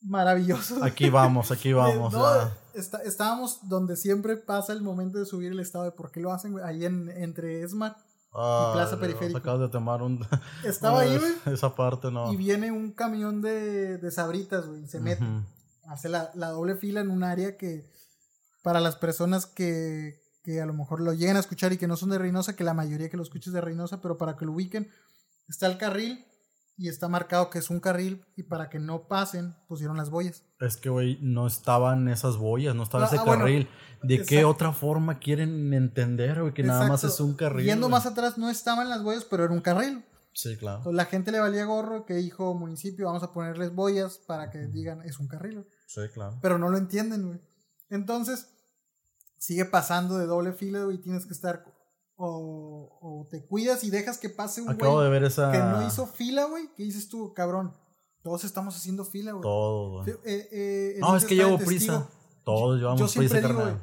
maravillosos. 0.02 0.82
Aquí 0.82 1.12
vamos, 1.12 1.52
aquí 1.52 1.74
vamos. 1.74 2.12
No. 2.12 2.50
Está- 2.80 3.04
estábamos 3.04 3.68
donde 3.70 3.96
siempre 3.96 4.38
pasa 4.38 4.74
el 4.74 4.82
momento 4.82 5.20
de 5.20 5.26
subir 5.26 5.52
el 5.52 5.60
estado 5.60 5.84
de 5.86 5.92
por 5.92 6.12
qué 6.12 6.20
lo 6.20 6.32
hacen, 6.34 6.52
güey. 6.54 6.64
Ahí 6.66 6.86
en, 6.86 7.10
entre 7.10 7.62
Esmar. 7.64 7.96
Ah, 8.34 8.72
Plaza 8.74 8.92
Dios, 8.96 9.02
Periférico. 9.02 9.38
Acabas 9.40 9.62
de 9.62 9.70
tomar 9.70 10.02
un. 10.02 10.26
Estaba 10.64 11.02
ahí, 11.02 11.18
güey. 11.18 11.34
Esa 11.56 11.76
parte 11.76 12.12
no. 12.12 12.32
Y 12.32 12.38
viene 12.38 12.72
un 12.72 12.92
camión 12.92 13.42
de, 13.42 13.98
de 13.98 14.12
sabritas, 14.12 14.66
güey. 14.68 14.84
Y 14.84 14.88
se 14.88 15.00
mete. 15.00 15.24
Hace 15.88 16.10
la, 16.10 16.32
la 16.36 16.50
doble 16.50 16.76
fila 16.76 17.02
en 17.02 17.10
un 17.10 17.24
área 17.24 17.58
que 17.58 17.90
para 18.62 18.80
las 18.80 18.96
personas 18.96 19.46
que, 19.48 20.22
que 20.44 20.62
a 20.62 20.66
lo 20.68 20.74
mejor 20.74 21.02
lo 21.02 21.14
lleguen 21.14 21.38
a 21.38 21.40
escuchar 21.40 21.74
y 21.74 21.78
que 21.78 21.88
no 21.88 21.98
son 21.98 22.10
de 22.12 22.20
Reynosa, 22.20 22.56
que 22.56 22.64
la 22.64 22.74
mayoría 22.76 23.10
que 23.10 23.18
lo 23.18 23.24
escuches 23.24 23.54
de 23.54 23.62
Reynosa, 23.62 24.00
pero 24.02 24.18
para 24.18 24.36
que 24.38 24.46
lo 24.46 24.52
ubiquen, 24.52 24.90
está 25.48 25.66
el 25.66 25.78
carril 25.80 26.24
y 26.80 26.88
está 26.88 27.10
marcado 27.10 27.50
que 27.50 27.60
es 27.60 27.70
un 27.70 27.82
carril 27.82 28.24
y 28.38 28.44
para 28.44 28.70
que 28.70 28.80
no 28.80 29.10
pasen 29.10 29.54
pusieron 29.68 29.98
las 29.98 30.10
boyas. 30.10 30.46
Es 30.62 30.78
que, 30.78 30.90
güey, 30.90 31.20
no 31.22 31.46
estaban 31.46 32.08
esas 32.08 32.38
boyas, 32.38 32.74
no 32.74 32.84
estaba 32.84 33.04
Ah, 33.04 33.08
ese 33.08 33.18
ah, 33.18 33.24
bueno, 33.26 33.44
carril. 33.44 33.68
¿De 34.02 34.24
qué 34.24 34.46
otra 34.46 34.72
forma 34.72 35.20
quieren 35.20 35.74
entender, 35.74 36.40
güey? 36.40 36.54
Que 36.54 36.64
nada 36.64 36.88
más 36.88 37.04
es 37.04 37.20
un 37.20 37.36
carril. 37.36 37.66
Yendo 37.66 37.90
más 37.90 38.06
atrás 38.06 38.38
no 38.38 38.50
estaban 38.50 38.88
las 38.88 39.04
boyas, 39.04 39.26
pero 39.26 39.44
era 39.44 39.54
un 39.54 39.60
carril. 39.60 40.06
Sí, 40.32 40.56
claro. 40.56 40.78
Entonces, 40.78 40.96
la 40.96 41.06
gente 41.06 41.34
le 41.34 41.40
valía 41.42 41.66
gorro 41.66 42.06
que 42.06 42.14
dijo 42.14 42.54
municipio, 42.54 43.08
vamos 43.08 43.24
a 43.24 43.34
ponerles 43.34 43.76
boyas 43.76 44.18
para 44.20 44.50
que 44.50 44.60
digan 44.68 45.02
es 45.02 45.20
un 45.20 45.28
carril. 45.28 45.56
güey". 45.56 45.68
Sí, 45.86 46.02
claro. 46.14 46.40
Pero 46.42 46.58
no 46.58 46.70
lo 46.70 46.78
entienden, 46.78 47.28
güey. 47.28 47.42
Entonces, 47.90 48.48
sigue 49.38 49.66
pasando 49.66 50.18
de 50.18 50.28
doble 50.28 50.54
fila, 50.54 50.86
güey, 50.86 50.96
y 50.96 51.02
tienes 51.02 51.26
que 51.26 51.34
estar 51.34 51.66
o, 52.22 53.00
o 53.02 53.28
te 53.30 53.46
cuidas 53.46 53.84
y 53.86 53.90
dejas 53.90 54.18
que 54.18 54.30
pase 54.30 54.62
un 54.62 54.70
Acabo 54.70 54.96
güey 54.96 55.06
de 55.06 55.10
ver 55.12 55.24
esa. 55.24 55.52
que 55.52 55.58
no 55.58 55.88
hizo 55.88 56.06
fila, 56.06 56.44
güey, 56.46 56.68
que 56.76 56.84
dices 56.84 57.08
tú, 57.08 57.34
cabrón, 57.34 57.74
todos 58.22 58.44
estamos 58.44 58.76
haciendo 58.76 59.06
fila, 59.06 59.32
güey. 59.32 59.42
Todo, 59.42 60.04
Sí, 60.04 60.12
güey. 60.12 60.36
eh, 60.36 60.50
eh, 60.52 60.98
No, 61.00 61.16
es 61.16 61.24
que 61.26 61.36
llevo 61.36 61.58
prisa. 61.58 62.10
Todos 62.44 62.76
Yo 62.76 62.78
llevamos 62.80 63.12
siempre 63.12 63.40
prisa, 63.40 63.48
digo, 63.48 63.62
güey, 63.62 63.76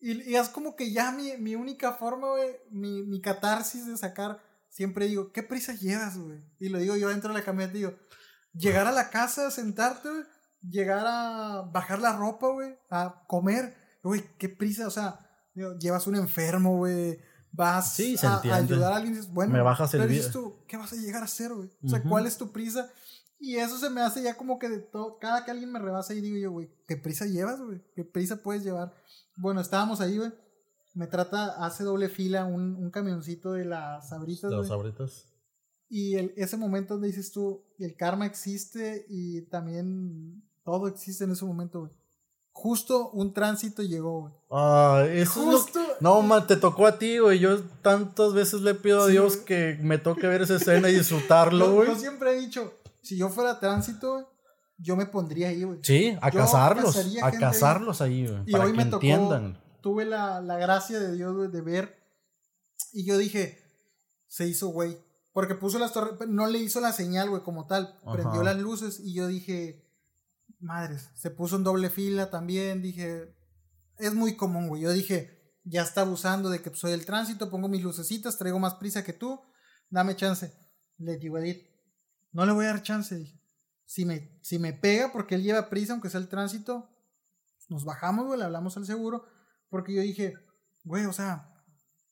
y, 0.00 0.30
y 0.30 0.36
es 0.36 0.48
como 0.48 0.76
que 0.76 0.92
ya 0.92 1.12
mi, 1.12 1.36
mi 1.38 1.54
única 1.56 1.92
forma, 1.92 2.30
güey, 2.30 2.56
mi, 2.70 3.02
mi 3.02 3.20
catarsis 3.20 3.86
de 3.86 3.96
sacar, 3.96 4.40
siempre 4.70 5.06
digo, 5.06 5.30
¿qué 5.32 5.42
prisa 5.42 5.74
llevas, 5.74 6.16
güey? 6.16 6.42
Y 6.58 6.68
lo 6.70 6.78
digo 6.78 6.96
yo 6.96 7.08
dentro 7.10 7.32
de 7.32 7.38
la 7.38 7.44
camioneta, 7.44 7.74
digo, 7.76 7.92
llegar 8.54 8.86
a 8.86 8.92
la 8.92 9.10
casa, 9.10 9.50
sentarte, 9.50 10.08
güey, 10.08 10.22
llegar 10.62 11.04
a 11.06 11.62
bajar 11.72 11.98
la 11.98 12.16
ropa, 12.16 12.48
güey, 12.48 12.74
a 12.90 13.24
comer, 13.26 13.74
güey, 14.02 14.22
qué 14.38 14.48
prisa, 14.48 14.86
o 14.86 14.90
sea, 14.90 15.18
digo, 15.54 15.76
llevas 15.78 16.06
un 16.06 16.16
enfermo, 16.16 16.76
güey, 16.78 17.18
vas 17.54 17.94
Sí, 17.94 18.16
a, 18.22 18.40
ayudar 18.56 18.92
a 18.92 18.96
alguien, 18.96 19.14
dices, 19.14 19.32
bueno, 19.32 19.52
Me 19.52 19.62
bajas 19.62 19.94
el 19.94 20.06
pero 20.06 20.30
tú, 20.30 20.56
¿qué 20.66 20.76
vas 20.76 20.92
a 20.92 20.96
llegar 20.96 21.22
a 21.22 21.26
hacer, 21.26 21.52
güey? 21.54 21.70
O 21.84 21.88
sea. 21.88 22.02
¿cuál 22.02 22.26
es 22.26 22.36
tu 22.36 22.50
prisa? 22.50 22.90
Y 23.38 23.56
eso 23.56 23.78
se 23.78 23.90
me 23.90 24.00
hace 24.00 24.22
ya 24.22 24.36
como 24.36 24.58
que 24.58 24.68
de 24.68 24.78
todo, 24.78 25.18
cada 25.18 25.44
que 25.44 25.50
alguien 25.50 25.70
me 25.70 25.78
rebasa 25.78 26.14
y 26.14 26.20
digo 26.20 26.38
yo, 26.38 26.50
güey, 26.52 26.70
¿qué 26.86 26.96
prisa 26.96 27.26
llevas, 27.26 27.60
güey? 27.60 27.82
¿Qué 27.94 28.04
prisa 28.04 28.42
puedes 28.42 28.64
llevar? 28.64 28.94
Bueno, 29.36 29.60
estábamos 29.60 30.00
ahí, 30.00 30.16
güey. 30.18 30.32
Me 30.94 31.06
trata, 31.08 31.64
hace 31.64 31.82
doble 31.84 32.08
fila 32.08 32.44
un, 32.46 32.76
un 32.76 32.90
camioncito 32.90 33.52
de 33.52 33.64
las 33.64 34.08
sabritas, 34.08 34.50
Las 34.50 34.58
güey. 34.58 34.68
sabritas. 34.68 35.26
Y 35.88 36.14
el, 36.14 36.32
ese 36.36 36.56
momento 36.56 36.94
donde 36.94 37.08
dices 37.08 37.32
tú, 37.32 37.64
el 37.78 37.96
karma 37.96 38.26
existe 38.26 39.04
y 39.08 39.42
también 39.42 40.42
todo 40.64 40.88
existe 40.88 41.24
en 41.24 41.32
ese 41.32 41.44
momento, 41.44 41.80
güey. 41.80 41.92
Justo 42.52 43.10
un 43.10 43.34
tránsito 43.34 43.82
llegó, 43.82 44.20
güey. 44.22 44.32
Ah, 44.50 45.04
eso 45.10 45.42
Justo. 45.44 45.80
No, 46.00 46.22
man, 46.22 46.46
te 46.46 46.56
tocó 46.56 46.86
a 46.86 46.98
ti, 46.98 47.18
güey. 47.18 47.38
Yo 47.38 47.62
tantas 47.82 48.32
veces 48.32 48.60
le 48.62 48.74
pido 48.74 49.02
a 49.02 49.06
Sí, 49.06 49.12
Dios 49.12 49.34
güey. 49.36 49.44
que 49.46 49.78
me 49.82 49.98
toque 49.98 50.26
ver 50.26 50.42
esa 50.42 50.56
escena 50.56 50.88
y 50.90 50.94
disfrutarlo, 50.96 51.72
güey. 51.74 51.88
yo 51.88 51.96
siempre 51.96 52.32
he 52.32 52.40
dicho, 52.40 52.74
si 53.02 53.16
yo 53.16 53.28
fuera 53.28 53.60
tránsito, 53.60 54.30
yo 54.78 54.96
me 54.96 55.06
pondría 55.06 55.48
ahí, 55.48 55.62
güey. 55.64 55.78
Sí, 55.82 56.16
a 56.20 56.30
Yo 56.30 56.40
cazarlos. 56.40 56.96
A 57.22 57.30
cazarlos 57.32 58.00
ahí, 58.00 58.26
güey. 58.26 58.42
Y 58.46 58.52
Para 58.52 58.64
hoy 58.64 58.72
que 58.72 58.76
me 58.78 58.84
tocó, 58.84 58.96
entiendan. 58.96 59.62
tuve 59.80 60.04
la, 60.04 60.40
la 60.40 60.56
gracia 60.58 60.98
de 60.98 61.12
Dios 61.14 61.34
güey, 61.34 61.48
de 61.50 61.60
ver 61.60 62.02
y 62.92 63.04
yo 63.04 63.16
dije, 63.18 63.58
se 64.26 64.46
hizo 64.46 64.68
güey. 64.68 64.98
Porque 65.32 65.56
puso 65.56 65.80
las 65.80 65.92
torres, 65.92 66.14
no 66.28 66.46
le 66.46 66.60
hizo 66.60 66.80
la 66.80 66.92
señal, 66.92 67.28
güey, 67.28 67.42
como 67.42 67.66
tal. 67.66 67.98
Prendió 68.12 68.44
las 68.44 68.56
luces 68.56 69.00
y 69.00 69.14
yo 69.14 69.26
dije, 69.26 69.84
madres, 70.60 71.10
se 71.14 71.30
puso 71.30 71.56
en 71.56 71.64
doble 71.64 71.90
fila 71.90 72.30
también. 72.30 72.82
Dije, 72.82 73.34
es 73.98 74.14
muy 74.14 74.36
común, 74.36 74.68
güey. 74.68 74.82
Yo 74.82 74.92
dije, 74.92 75.33
ya 75.64 75.82
está 75.82 76.02
abusando 76.02 76.50
de 76.50 76.60
que 76.60 76.74
soy 76.74 76.92
el 76.92 77.06
tránsito, 77.06 77.50
pongo 77.50 77.68
mis 77.68 77.82
lucecitas, 77.82 78.38
traigo 78.38 78.58
más 78.58 78.74
prisa 78.74 79.02
que 79.02 79.12
tú, 79.12 79.40
dame 79.90 80.14
chance. 80.14 80.52
Le 80.98 81.16
digo 81.16 81.36
a 81.36 81.40
Edith, 81.40 81.66
no 82.32 82.46
le 82.46 82.52
voy 82.52 82.66
a 82.66 82.68
dar 82.68 82.82
chance, 82.82 83.16
dije. 83.16 83.40
Si 83.86 84.04
me, 84.04 84.38
si 84.42 84.58
me 84.58 84.72
pega 84.72 85.12
porque 85.12 85.34
él 85.34 85.42
lleva 85.42 85.68
prisa, 85.68 85.92
aunque 85.92 86.10
sea 86.10 86.20
el 86.20 86.28
tránsito, 86.28 86.90
nos 87.68 87.84
bajamos, 87.84 88.26
güey, 88.26 88.38
le 88.38 88.44
hablamos 88.44 88.76
al 88.76 88.86
seguro, 88.86 89.26
porque 89.68 89.94
yo 89.94 90.02
dije, 90.02 90.34
güey, 90.84 91.06
o 91.06 91.12
sea, 91.12 91.50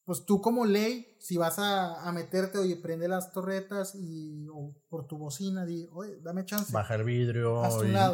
pues 0.04 0.24
tú 0.24 0.40
como 0.40 0.66
ley, 0.66 1.16
si 1.20 1.36
vas 1.36 1.58
a, 1.58 2.06
a 2.06 2.12
meterte, 2.12 2.58
oye, 2.58 2.76
prende 2.76 3.08
las 3.08 3.32
torretas 3.32 3.94
y 3.94 4.46
o 4.52 4.74
por 4.88 5.06
tu 5.06 5.16
bocina, 5.16 5.64
di, 5.64 5.88
oye, 5.92 6.18
dame 6.20 6.44
chance. 6.44 6.72
Bajar 6.72 7.00
el 7.00 7.06
vidrio. 7.06 7.62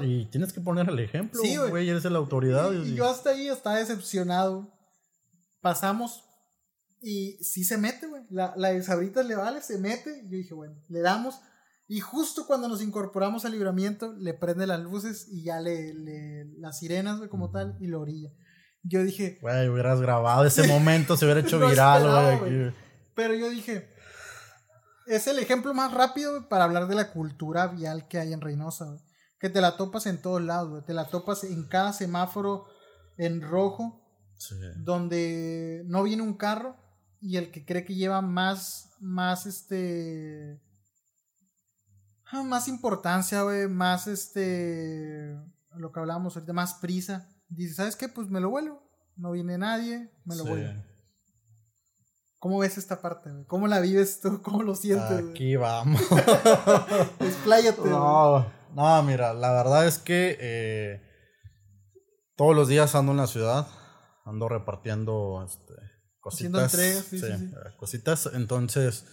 Y, 0.02 0.26
tienes 0.26 0.52
que 0.52 0.60
poner 0.60 0.88
el 0.88 0.98
ejemplo, 0.98 1.40
Sí, 1.42 1.56
güey. 1.56 1.88
Eres 1.88 2.04
la 2.04 2.18
autoridad. 2.18 2.72
Y, 2.72 2.90
y 2.90 2.94
yo 2.94 3.08
hasta 3.08 3.30
ahí 3.30 3.48
estaba 3.48 3.76
decepcionado. 3.76 4.77
Pasamos 5.60 6.24
y 7.00 7.38
sí 7.42 7.64
se 7.64 7.78
mete, 7.78 8.06
güey. 8.06 8.22
La, 8.30 8.54
la 8.56 8.70
de 8.70 8.82
Sabritas 8.82 9.26
le 9.26 9.36
vale, 9.36 9.62
se 9.62 9.78
mete. 9.78 10.22
Yo 10.24 10.36
dije, 10.36 10.54
bueno, 10.54 10.74
le 10.88 11.00
damos. 11.00 11.40
Y 11.86 12.00
justo 12.00 12.46
cuando 12.46 12.68
nos 12.68 12.82
incorporamos 12.82 13.44
al 13.44 13.52
libramiento, 13.52 14.12
le 14.18 14.34
prende 14.34 14.66
las 14.66 14.80
luces 14.80 15.26
y 15.30 15.42
ya 15.44 15.60
le, 15.60 15.94
le 15.94 16.44
las 16.58 16.78
sirenas, 16.78 17.18
güey, 17.18 17.30
como 17.30 17.50
tal, 17.50 17.76
y 17.80 17.86
lo 17.86 18.00
orilla. 18.00 18.30
Yo 18.82 19.02
dije, 19.02 19.38
Güey, 19.40 19.68
hubieras 19.68 20.00
grabado 20.00 20.44
ese 20.44 20.66
momento, 20.68 21.16
se 21.16 21.24
hubiera 21.24 21.40
hecho 21.40 21.58
viral, 21.66 22.38
güey. 22.38 22.72
pero 23.14 23.34
yo 23.34 23.48
dije, 23.48 23.88
es 25.06 25.26
el 25.26 25.38
ejemplo 25.38 25.72
más 25.72 25.92
rápido 25.94 26.48
para 26.48 26.64
hablar 26.64 26.88
de 26.88 26.94
la 26.94 27.10
cultura 27.12 27.68
vial 27.68 28.06
que 28.08 28.18
hay 28.18 28.32
en 28.32 28.40
Reynosa, 28.40 28.84
güey. 28.84 29.00
Que 29.40 29.48
te 29.48 29.60
la 29.60 29.76
topas 29.76 30.06
en 30.06 30.20
todos 30.20 30.42
lados, 30.42 30.68
güey. 30.70 30.84
Te 30.84 30.92
la 30.94 31.06
topas 31.06 31.44
en 31.44 31.68
cada 31.68 31.92
semáforo 31.92 32.66
en 33.16 33.40
rojo, 33.40 33.97
Sí. 34.38 34.54
donde 34.78 35.82
no 35.86 36.02
viene 36.04 36.22
un 36.22 36.36
carro 36.36 36.76
y 37.20 37.36
el 37.36 37.50
que 37.50 37.64
cree 37.64 37.84
que 37.84 37.94
lleva 37.96 38.22
más, 38.22 38.90
más 39.00 39.46
este, 39.46 40.60
ah, 42.26 42.42
más 42.44 42.68
importancia, 42.68 43.42
güey, 43.42 43.68
más 43.68 44.06
este, 44.06 45.36
lo 45.76 45.90
que 45.92 46.00
hablábamos 46.00 46.36
ahorita, 46.36 46.52
más 46.52 46.74
prisa, 46.74 47.28
dice, 47.48 47.74
¿sabes 47.74 47.96
qué? 47.96 48.08
Pues 48.08 48.28
me 48.30 48.40
lo 48.40 48.50
vuelvo, 48.50 48.80
no 49.16 49.32
viene 49.32 49.58
nadie, 49.58 50.10
me 50.24 50.36
lo 50.36 50.44
Sí. 50.44 50.48
vuelvo. 50.50 50.82
¿Cómo 52.38 52.58
ves 52.60 52.78
esta 52.78 53.00
parte, 53.02 53.32
güey? 53.32 53.44
¿Cómo 53.46 53.66
la 53.66 53.80
vives 53.80 54.20
tú? 54.20 54.40
¿Cómo 54.42 54.62
lo 54.62 54.76
sientes? 54.76 55.20
güey? 55.20 55.30
Aquí 55.32 55.56
vamos. 55.56 56.00
Expláyate, 57.20 57.80
no, 57.84 58.46
no, 58.74 59.02
mira, 59.02 59.34
la 59.34 59.50
verdad 59.52 59.86
es 59.88 59.98
que 59.98 60.36
eh, 60.40 61.02
todos 62.36 62.54
los 62.54 62.68
días 62.68 62.94
ando 62.94 63.10
en 63.10 63.18
la 63.18 63.26
ciudad, 63.26 63.66
ando 64.28 64.48
repartiendo 64.48 65.44
este, 65.46 65.74
cositas. 66.20 66.74
entregas, 66.74 67.04
sí, 67.04 67.18
sí, 67.18 67.26
sí. 67.26 67.32
eh, 67.32 67.76
Cositas, 67.76 68.30
entonces 68.34 69.06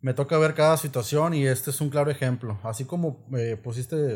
me 0.00 0.14
toca 0.14 0.38
ver 0.38 0.54
cada 0.54 0.76
situación 0.76 1.34
y 1.34 1.46
este 1.46 1.70
es 1.70 1.80
un 1.80 1.90
claro 1.90 2.10
ejemplo. 2.10 2.58
Así 2.64 2.84
como 2.84 3.26
eh, 3.36 3.56
pusiste 3.62 4.14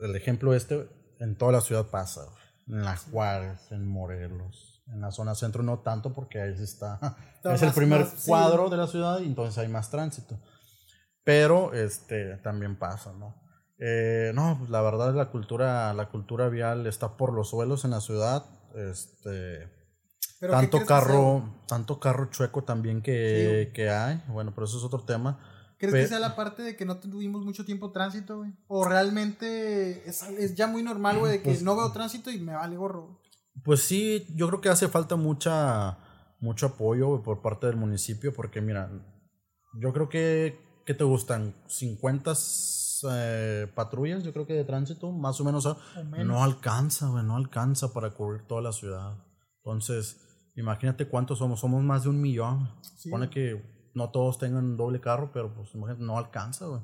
el 0.00 0.16
ejemplo 0.16 0.54
este, 0.54 0.88
en 1.20 1.36
toda 1.36 1.52
la 1.52 1.60
ciudad 1.60 1.86
pasa. 1.90 2.22
En 2.68 2.82
la 2.84 2.96
Juárez, 2.96 3.60
en 3.70 3.86
Morelos, 3.86 4.82
en 4.88 5.00
la 5.00 5.10
zona 5.12 5.34
centro 5.34 5.62
no 5.62 5.80
tanto 5.80 6.12
porque 6.12 6.40
ahí 6.40 6.52
está. 6.60 6.98
Está 7.36 7.54
es 7.54 7.62
el 7.62 7.68
más- 7.68 7.76
primer 7.76 8.00
más- 8.00 8.24
cuadro 8.26 8.68
de 8.70 8.76
la 8.76 8.86
ciudad 8.88 9.20
y 9.20 9.26
entonces 9.26 9.56
hay 9.58 9.68
más 9.68 9.90
tránsito. 9.90 10.38
Pero 11.24 11.72
este 11.74 12.36
también 12.38 12.78
pasa, 12.78 13.12
¿no? 13.12 13.40
Eh, 13.78 14.32
no, 14.34 14.56
pues 14.58 14.70
la 14.70 14.80
verdad 14.80 15.14
la 15.14 15.30
cultura, 15.30 15.92
la 15.92 16.08
cultura 16.08 16.48
vial 16.48 16.86
está 16.86 17.16
por 17.16 17.32
los 17.34 17.50
suelos 17.50 17.84
en 17.84 17.90
la 17.92 18.00
ciudad. 18.00 18.44
Este 18.76 19.68
¿Pero 20.38 20.52
tanto 20.52 20.84
carro, 20.84 21.62
tanto 21.66 21.98
carro 21.98 22.26
chueco 22.30 22.62
también 22.64 23.00
que, 23.02 23.70
que 23.74 23.88
hay. 23.90 24.22
Bueno, 24.28 24.52
pero 24.54 24.66
eso 24.66 24.76
es 24.78 24.84
otro 24.84 25.04
tema. 25.04 25.38
¿Crees 25.78 25.92
Pe- 25.92 26.00
que 26.02 26.08
sea 26.08 26.18
la 26.18 26.36
parte 26.36 26.62
de 26.62 26.76
que 26.76 26.84
no 26.84 26.98
tuvimos 26.98 27.44
mucho 27.44 27.64
tiempo 27.64 27.90
tránsito, 27.90 28.38
güey? 28.38 28.52
¿O 28.66 28.84
realmente 28.86 30.08
es, 30.08 30.22
es 30.22 30.54
ya 30.54 30.66
muy 30.66 30.82
normal, 30.82 31.18
güey, 31.18 31.32
de 31.32 31.38
que 31.38 31.50
Pues- 31.50 31.62
no 31.62 31.76
veo 31.76 31.90
tránsito 31.92 32.30
y 32.30 32.38
me 32.38 32.54
vale 32.54 32.76
gorro? 32.76 33.20
Pues 33.64 33.80
sí, 33.82 34.26
yo 34.34 34.48
creo 34.48 34.60
que 34.60 34.68
hace 34.68 34.88
falta 34.88 35.16
mucha 35.16 35.98
mucho 36.38 36.66
apoyo 36.66 37.22
por 37.22 37.40
parte 37.40 37.66
del 37.66 37.76
municipio 37.76 38.34
porque 38.34 38.60
mira, 38.60 38.90
yo 39.80 39.92
creo 39.94 40.10
que 40.10 40.60
¿qué 40.84 40.92
te 40.92 41.02
gustan? 41.04 41.54
50 41.66 42.34
eh, 43.10 43.70
patrullas, 43.74 44.22
yo 44.22 44.32
creo 44.32 44.46
que 44.46 44.54
de 44.54 44.64
tránsito, 44.64 45.12
más 45.12 45.40
o 45.40 45.44
menos, 45.44 45.66
¿ah? 45.66 45.76
O 45.96 46.04
menos. 46.04 46.26
no 46.26 46.42
alcanza, 46.42 47.08
güey, 47.08 47.24
no 47.24 47.36
alcanza 47.36 47.92
para 47.92 48.10
cubrir 48.10 48.42
toda 48.42 48.62
la 48.62 48.72
ciudad. 48.72 49.16
Entonces, 49.58 50.20
imagínate 50.54 51.08
cuántos 51.08 51.38
somos, 51.38 51.60
somos 51.60 51.82
más 51.82 52.04
de 52.04 52.10
un 52.10 52.20
millón. 52.20 52.70
Sí. 52.96 53.10
Pone 53.10 53.30
que 53.30 53.62
no 53.94 54.10
todos 54.10 54.38
tengan 54.38 54.76
doble 54.76 55.00
carro, 55.00 55.30
pero 55.32 55.52
pues 55.54 55.74
imagínate, 55.74 56.04
no 56.04 56.18
alcanza, 56.18 56.66
güey. 56.66 56.80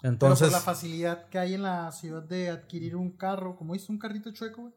Pero 0.00 0.12
Entonces, 0.12 0.48
por 0.48 0.52
la 0.52 0.60
facilidad 0.60 1.28
que 1.28 1.38
hay 1.38 1.54
en 1.54 1.62
la 1.62 1.90
ciudad 1.90 2.22
de 2.22 2.50
adquirir 2.50 2.94
un 2.94 3.16
carro, 3.16 3.56
como 3.56 3.72
dices, 3.72 3.88
un 3.88 3.98
carrito 3.98 4.30
chueco, 4.32 4.62
güey. 4.62 4.74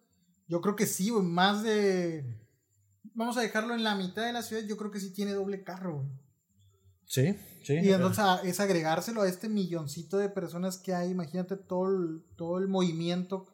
Yo 0.48 0.62
creo 0.62 0.76
que 0.76 0.86
sí, 0.86 1.10
güey, 1.10 1.26
más 1.26 1.64
de... 1.64 2.26
Vamos 3.14 3.36
a 3.38 3.42
dejarlo 3.42 3.74
en 3.74 3.84
la 3.84 3.96
mitad 3.96 4.26
de 4.26 4.32
la 4.32 4.42
ciudad, 4.42 4.64
yo 4.64 4.78
creo 4.78 4.92
que 4.92 5.02
sí 5.02 5.14
tiene 5.14 5.34
doble 5.34 5.64
carro, 5.64 5.98
güey. 5.98 6.08
sí, 7.06 7.36
sí. 7.68 7.74
Y 7.82 7.92
entonces 7.92 8.20
a- 8.24 8.42
es 8.44 8.60
agregárselo 8.60 9.22
a 9.22 9.28
este 9.28 9.50
milloncito 9.50 10.18
de 10.18 10.30
personas 10.30 10.78
que 10.78 10.94
hay, 10.94 11.12
imagínate 11.12 11.56
todo 11.58 11.88
el, 11.90 12.24
todo 12.36 12.58
el 12.58 12.68
movimiento 12.68 13.46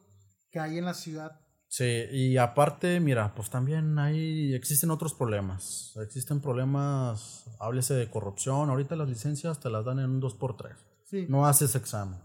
que 0.52 0.60
hay 0.60 0.78
en 0.78 0.86
la 0.86 0.94
ciudad. 0.94 1.40
Sí, 1.68 2.06
y 2.12 2.38
aparte, 2.38 3.00
mira, 3.00 3.34
pues 3.34 3.50
también 3.50 3.98
hay, 3.98 4.54
existen 4.54 4.92
otros 4.92 5.16
problemas. 5.16 5.94
Existen 6.04 6.40
problemas, 6.40 7.46
háblese 7.60 7.96
de 7.96 8.12
corrupción. 8.12 8.70
Ahorita 8.70 8.96
las 8.96 9.10
licencias 9.10 9.60
te 9.60 9.72
las 9.72 9.84
dan 9.84 9.98
en 10.00 10.12
un 10.12 10.22
2x3. 10.22 10.76
Sí, 11.06 11.26
No 11.28 11.48
haces 11.48 11.74
examen. 11.76 12.20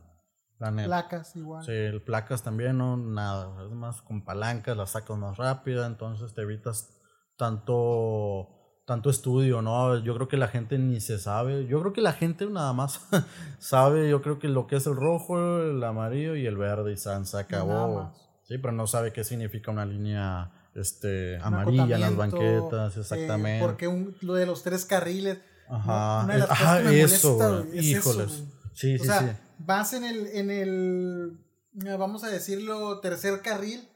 La 0.59 0.71
neta. 0.71 0.89
placas 0.89 1.35
igual. 1.37 1.65
Sí, 1.65 1.73
placas 2.05 2.43
también, 2.43 2.77
no, 2.77 2.97
nada. 2.99 3.65
Es 3.65 3.71
más, 3.71 4.03
con 4.03 4.23
palancas 4.25 4.77
las 4.77 4.91
sacas 4.91 5.17
más 5.17 5.39
rápida, 5.39 5.87
entonces 5.87 6.35
te 6.35 6.43
evitas 6.43 6.91
tanto 7.39 8.58
tanto 8.89 9.11
estudio, 9.11 9.61
¿no? 9.61 9.99
Yo 10.03 10.15
creo 10.15 10.29
que 10.29 10.39
la 10.39 10.49
gente 10.49 10.79
ni 10.79 10.99
se 11.03 11.19
sabe. 11.19 11.67
Yo 11.67 11.79
creo 11.81 11.93
que 11.93 12.01
la 12.01 12.15
gente 12.15 12.47
nada 12.47 12.73
más 12.73 13.01
sabe, 13.59 14.09
yo 14.09 14.23
creo 14.23 14.39
que 14.39 14.49
lo 14.49 14.67
que 14.67 14.77
es 14.77 14.87
el 14.87 14.97
rojo, 14.97 15.39
el 15.61 15.85
amarillo 15.85 16.35
y 16.37 16.47
el 16.47 16.57
verde 16.57 16.93
y 16.95 16.97
san, 16.97 17.27
se 17.27 17.37
acabó. 17.39 18.15
Sí, 18.45 18.57
pero 18.57 18.73
no 18.73 18.87
sabe 18.87 19.13
qué 19.13 19.25
significa 19.25 19.71
una 19.71 19.85
línea 19.85 20.51
este 20.75 21.37
Un 21.37 21.43
amarilla 21.45 21.97
en 21.97 22.01
las 22.01 22.17
banquetas, 22.17 22.97
eh, 22.97 23.01
exactamente. 23.01 23.63
porque 23.67 23.89
un- 23.89 24.17
lo 24.23 24.35
de 24.35 24.47
los 24.47 24.63
tres 24.63 24.87
carriles. 24.87 25.39
Ajá. 25.71 26.25
una 26.25 26.33
de 26.33 26.39
las 26.39 26.49
cosas 26.49 26.63
Ajá, 26.67 26.79
que 26.79 26.89
me 26.89 27.01
eso, 27.03 27.37
molesta, 27.39 27.77
es 27.79 27.85
Híjoles. 27.85 28.45
sí, 28.73 28.95
O 28.95 28.99
sí, 29.01 29.05
sea, 29.05 29.21
sí. 29.21 29.27
vas 29.59 29.93
en 29.93 30.05
el, 30.05 30.27
en 30.29 30.51
el, 30.51 31.39
eh, 31.85 31.97
vamos 31.99 32.25
a 32.25 32.29
decirlo, 32.29 33.01
tercer 33.01 33.43
carril 33.43 33.87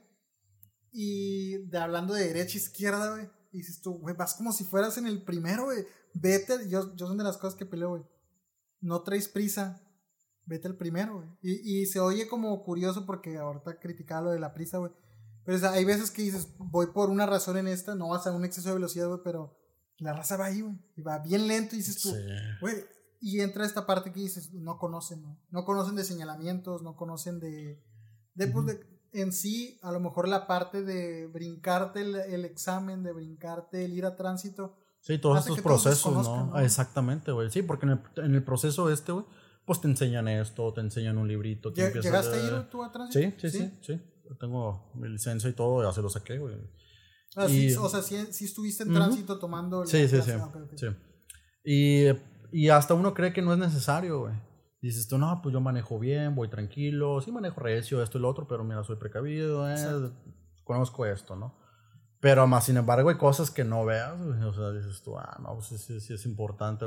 y 0.93 1.65
de, 1.69 1.79
hablando 1.79 2.13
de 2.13 2.27
derecha 2.27 2.59
izquierda, 2.59 3.13
güey, 3.13 3.27
y 3.53 3.59
dices 3.59 3.81
tú, 3.81 3.99
güey, 3.99 4.17
vas 4.17 4.35
como 4.35 4.53
si 4.53 4.65
fueras 4.65 4.97
en 4.99 5.07
el 5.07 5.23
primero, 5.23 5.65
güey, 5.67 5.85
vete, 6.15 6.69
yo, 6.69 6.95
yo 6.97 7.07
son 7.07 7.19
de 7.19 7.25
las 7.25 7.37
cosas 7.37 7.55
que 7.55 7.67
peleo, 7.67 7.91
güey, 7.91 8.03
no 8.81 9.03
traes 9.03 9.29
prisa, 9.29 9.81
vete 10.47 10.69
al 10.69 10.77
primero, 10.77 11.17
güey, 11.19 11.29
y, 11.43 11.83
y 11.83 11.87
se 11.87 12.01
oye 12.01 12.27
como 12.29 12.63
curioso 12.65 13.07
porque 13.07 13.37
ahorita 13.39 13.79
criticaba 13.79 14.23
lo 14.23 14.31
de 14.31 14.41
la 14.41 14.55
prisa, 14.55 14.79
güey, 14.79 14.93
pero 15.45 15.57
o 15.57 15.61
sea, 15.61 15.73
hay 15.73 15.85
veces 15.85 16.11
que 16.11 16.23
dices, 16.23 16.49
voy 16.59 16.87
por 16.89 17.11
una 17.11 17.27
razón 17.27 17.57
en 17.59 17.69
esta, 17.69 17.95
no 17.95 18.09
vas 18.09 18.27
a 18.27 18.33
un 18.33 18.45
exceso 18.45 18.69
de 18.71 18.75
velocidad, 18.77 19.09
güey, 19.09 19.21
pero 19.23 19.59
la 19.99 20.13
raza 20.15 20.37
va 20.37 20.47
ahí, 20.47 20.63
güey, 20.63 20.75
y 20.97 21.03
va 21.03 21.19
bien 21.19 21.47
lento 21.47 21.75
y 21.75 21.79
dices 21.79 22.01
tú, 22.01 22.11
Sí. 22.11 22.17
Güey, 22.61 22.77
y 23.21 23.41
entra 23.41 23.65
esta 23.65 23.87
parte 23.87 24.13
que 24.13 24.19
dices, 24.21 24.53
no 24.53 24.79
conocen, 24.79 25.23
¿no? 25.23 25.39
No 25.51 25.65
conocen 25.65 25.95
de 25.95 26.03
señalamientos, 26.03 26.83
no 26.83 26.97
conocen 26.97 27.39
de... 27.39 27.81
de, 28.35 28.47
pues, 28.49 28.67
de- 28.67 28.92
en 29.13 29.33
sí, 29.33 29.79
a 29.83 29.93
lo 29.93 30.01
mejor 30.01 30.29
la 30.29 30.47
parte 30.47 30.83
de 30.83 31.27
brincarte 31.27 32.01
el, 32.01 32.17
el 32.17 32.45
examen, 32.45 33.03
de 33.03 33.13
brincarte 33.13 33.85
el 33.85 33.93
ir 33.95 34.05
a 34.07 34.17
tránsito. 34.17 34.77
Sí, 35.01 35.19
todos 35.19 35.41
estos 35.41 35.57
todos 35.63 35.83
procesos, 35.83 36.15
¿no? 36.29 36.47
¿no? 36.47 36.59
Exactamente, 36.61 37.33
güey. 37.33 37.51
Sí, 37.51 37.63
porque 37.63 37.87
en 37.87 37.93
el, 37.93 38.01
en 38.25 38.35
el 38.35 38.45
proceso 38.45 38.89
este, 38.91 39.13
güey, 39.13 39.25
pues 39.65 39.81
te 39.81 39.89
enseñan 39.89 40.29
esto, 40.29 40.73
te 40.73 40.81
enseñan 40.81 41.19
un 41.19 41.27
librito. 41.29 41.73
te 41.73 41.83
¿Llegaste 41.91 42.37
a- 42.37 42.55
a 42.57 42.61
ir 42.63 42.71
tú 42.71 42.83
a 42.85 42.93
tránsito? 42.93 43.37
Sí, 43.41 43.51
sí, 43.51 43.59
sí, 43.59 43.79
sí. 43.81 44.01
Yo 44.29 44.37
Tengo 44.37 44.91
mi 44.95 45.09
licencia 45.09 45.51
y 45.51 45.53
todo, 45.53 45.83
ya 45.83 45.93
se 45.93 46.01
lo 46.03 46.09
saqué, 46.09 46.39
güey. 46.39 46.57
Ah, 47.37 47.49
sí, 47.49 47.69
Y- 47.71 47.75
o 47.75 47.89
sea, 47.89 48.01
sí, 48.03 48.17
sí 48.31 48.45
estuviste 48.45 48.85
en 48.85 48.93
tránsito 48.95 49.39
tomando... 49.39 49.85
Sí, 49.87 50.07
sí, 50.09 50.21
sí. 50.23 50.31
Ah, 50.33 50.53
sí. 50.77 50.87
Y, 51.65 52.07
y 52.53 52.69
hasta 52.69 52.95
uno 52.95 53.13
cree 53.15 53.33
que 53.33 53.43
no 53.43 53.53
es 53.53 53.59
necesario, 53.59 54.21
güey. 54.21 54.35
Dices 54.83 55.07
tú, 55.09 55.17
no, 55.17 55.41
pues 55.43 55.53
yo 55.53 55.61
manejo 55.61 55.99
bien, 55.99 56.35
voy 56.35 56.49
tranquilo, 56.49 57.21
sí 57.23 57.31
manejo 57.33 57.61
recio, 57.61 58.03
esto 58.03 58.19
y 58.19 58.21
lo 58.21 58.29
otro, 58.29 58.47
pero 58.49 58.65
mira, 58.65 58.83
soy 58.85 58.97
precavido, 58.97 59.71
eh, 59.71 60.11
conozco 60.65 61.07
esto, 61.07 61.37
¿no? 61.37 61.57
Pero 62.21 62.47
más 62.47 62.65
sin 62.67 62.77
embargo 62.77 63.09
hay 63.09 63.17
cosas 63.17 63.51
que 63.51 63.65
no 63.65 63.85
veas. 63.85 64.21
O 64.21 64.53
sea, 64.55 64.71
dices 64.71 65.03
tú, 65.03 65.17
ah, 65.19 65.39
no, 65.43 65.55
pues 65.55 65.67
sí, 65.69 65.79
sí, 65.79 66.01
sí 66.01 66.15
es 66.15 66.27
importante. 66.27 66.87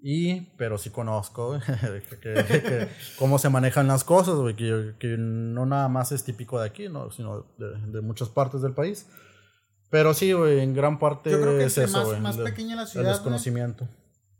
Y, 0.00 0.42
pero 0.56 0.78
sí 0.78 0.90
conozco, 0.90 1.58
que, 2.20 2.20
que- 2.20 2.62
que- 2.62 2.88
cómo 3.18 3.38
se 3.40 3.48
manejan 3.48 3.88
las 3.88 4.04
cosas, 4.04 4.36
que, 4.56 4.94
que 5.00 5.16
no 5.18 5.66
nada 5.66 5.88
más 5.88 6.12
es 6.12 6.22
típico 6.22 6.60
de 6.60 6.66
aquí, 6.66 6.88
¿no? 6.88 7.10
Sino 7.10 7.46
de, 7.58 7.80
de 7.92 8.00
muchas 8.00 8.28
partes 8.28 8.62
del 8.62 8.74
país. 8.74 9.08
Pero 9.90 10.14
sí, 10.14 10.32
güey, 10.32 10.60
en 10.60 10.72
gran 10.74 10.98
parte 11.00 11.30
Yo 11.32 11.40
creo 11.40 11.58
que 11.58 11.64
es 11.64 11.78
eso, 11.78 11.98
más- 11.98 12.06
güey. 12.06 12.20
más 12.20 12.36
de- 12.36 12.44
pequeña 12.44 12.76
la 12.76 12.82
el 12.82 12.88
ciudad, 12.88 13.04
güey, 13.06 13.14
desconocimiento. 13.14 13.88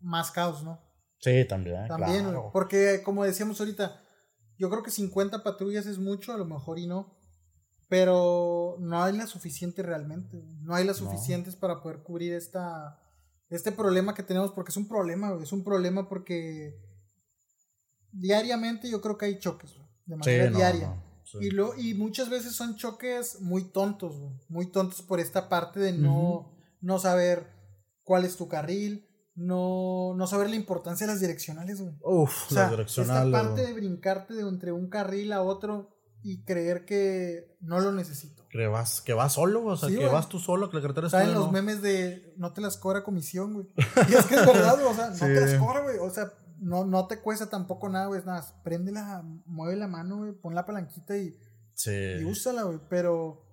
Más 0.00 0.30
caos, 0.30 0.62
¿no? 0.62 0.80
Sí, 1.20 1.44
también. 1.46 1.86
También, 1.88 2.24
claro. 2.24 2.50
porque 2.52 3.02
como 3.04 3.24
decíamos 3.24 3.60
ahorita, 3.60 4.02
yo 4.58 4.70
creo 4.70 4.82
que 4.82 4.90
50 4.90 5.42
patrullas 5.42 5.86
es 5.86 5.98
mucho, 5.98 6.32
a 6.32 6.36
lo 6.36 6.44
mejor 6.44 6.78
y 6.78 6.86
no, 6.86 7.16
pero 7.88 8.76
no 8.80 9.02
hay 9.02 9.16
las 9.16 9.30
suficientes 9.30 9.84
realmente, 9.84 10.42
no 10.60 10.74
hay 10.74 10.84
las 10.84 11.00
No. 11.00 11.06
suficientes 11.06 11.56
para 11.56 11.82
poder 11.82 12.02
cubrir 12.02 12.34
esta 12.34 13.02
este 13.50 13.72
problema 13.72 14.14
que 14.14 14.22
tenemos, 14.22 14.52
porque 14.52 14.70
es 14.70 14.76
un 14.76 14.86
problema, 14.86 15.36
es 15.42 15.52
un 15.52 15.64
problema 15.64 16.06
porque 16.08 16.78
diariamente 18.12 18.90
yo 18.90 19.00
creo 19.00 19.16
que 19.16 19.26
hay 19.26 19.38
choques, 19.38 19.72
de 20.04 20.14
Sí, 20.14 20.18
manera 20.18 20.50
no, 20.50 20.56
diaria. 20.56 20.86
no, 20.88 21.22
sí. 21.24 21.38
Y, 21.40 21.50
lo, 21.50 21.74
y 21.76 21.94
muchas 21.94 22.28
veces 22.28 22.54
son 22.54 22.76
choques 22.76 23.40
muy 23.40 23.64
tontos, 23.64 24.16
muy 24.48 24.70
tontos 24.70 25.00
por 25.02 25.18
esta 25.18 25.48
parte 25.48 25.80
de 25.80 25.92
no, 25.92 26.12
Ujú. 26.12 26.52
no 26.82 26.98
saber 26.98 27.46
cuál 28.02 28.24
es 28.26 28.36
tu 28.36 28.48
carril, 28.48 29.07
no, 29.38 30.14
no 30.16 30.26
saber 30.26 30.50
la 30.50 30.56
importancia 30.56 31.06
de 31.06 31.12
las 31.12 31.20
direccionales, 31.20 31.80
güey. 31.80 31.94
Uf, 32.02 32.46
O 32.50 32.54
sea, 32.54 32.62
las 32.62 32.70
direccionales. 32.72 33.26
esta 33.34 33.42
parte 33.48 33.66
de 33.66 33.72
brincarte 33.72 34.34
de 34.34 34.42
entre 34.42 34.72
un 34.72 34.88
carril 34.90 35.32
a 35.32 35.42
otro 35.42 35.96
y 36.22 36.42
creer 36.44 36.84
que 36.84 37.56
no 37.60 37.78
lo 37.78 37.92
necesito. 37.92 38.44
Que 38.50 38.66
vas, 38.66 39.00
que 39.00 39.12
vas 39.12 39.34
solo, 39.34 39.64
o 39.64 39.76
sea, 39.76 39.88
Sí, 39.88 39.94
que 39.94 40.00
güey. 40.02 40.12
vas 40.12 40.28
tú 40.28 40.40
solo, 40.40 40.68
que 40.70 40.76
la 40.76 40.82
carretera 40.82 41.06
es 41.06 41.12
Saben 41.12 41.28
tuya, 41.28 41.38
los 41.38 41.46
¿no? 41.46 41.52
memes 41.52 41.80
de 41.82 42.34
no 42.36 42.52
te 42.52 42.60
las 42.60 42.76
cobra 42.76 43.04
comisión, 43.04 43.54
güey. 43.54 43.66
Y 44.08 44.14
es 44.14 44.26
que 44.26 44.34
es 44.34 44.46
verdad, 44.46 44.74
güey. 44.74 44.86
O 44.86 44.94
sea, 44.94 45.08
no 45.10 45.14
Sí. 45.14 45.20
te 45.24 45.40
las 45.40 45.54
cobra, 45.54 45.80
güey. 45.82 45.98
O 45.98 46.10
sea, 46.10 46.32
no, 46.58 46.84
no 46.84 47.06
te 47.06 47.20
cuesta 47.20 47.48
tampoco 47.48 47.88
nada, 47.88 48.06
güey. 48.06 48.18
Es 48.20 48.26
nada, 48.26 48.44
préndela, 48.64 49.22
mueve 49.46 49.76
la 49.76 49.86
mano, 49.86 50.18
güey. 50.18 50.32
Pon 50.32 50.54
la 50.56 50.66
palanquita 50.66 51.16
y, 51.16 51.38
Sí. 51.74 51.92
y 52.20 52.24
úsala, 52.24 52.62
güey. 52.64 52.80
Pero 52.90 53.44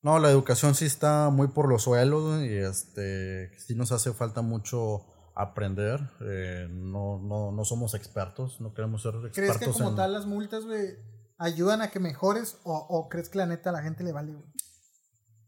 No, 0.00 0.18
la 0.20 0.30
educación 0.30 0.74
sí 0.74 0.86
está 0.86 1.28
muy 1.28 1.48
por 1.48 1.68
los 1.68 1.82
suelos 1.82 2.22
güey, 2.24 2.54
y 2.54 2.56
este 2.58 3.50
sí 3.58 3.74
nos 3.74 3.90
hace 3.92 4.12
falta 4.14 4.40
mucho 4.40 5.04
aprender. 5.42 6.00
eh, 6.20 6.66
no, 6.70 7.18
no, 7.20 7.52
no 7.52 7.64
somos 7.64 7.94
expertos, 7.94 8.60
no 8.60 8.74
queremos 8.74 9.02
ser 9.02 9.14
expertos 9.14 9.34
¿crees 9.34 9.58
que 9.58 9.64
como 9.78 9.90
en- 9.90 9.96
tal 9.96 10.12
las 10.12 10.26
multas, 10.26 10.64
güey, 10.64 10.96
ayudan 11.38 11.80
a 11.82 11.90
que 11.90 12.00
mejores? 12.00 12.58
O, 12.64 12.74
o 12.76 13.08
crees 13.08 13.28
que 13.28 13.38
la 13.38 13.46
neta 13.46 13.70
a 13.70 13.72
la 13.72 13.82
gente 13.82 14.02
le 14.04 14.12
vale, 14.12 14.32
güey? 14.34 14.44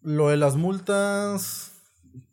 Lo 0.02 0.28
de 0.28 0.36
las 0.38 0.56
multas, 0.56 1.72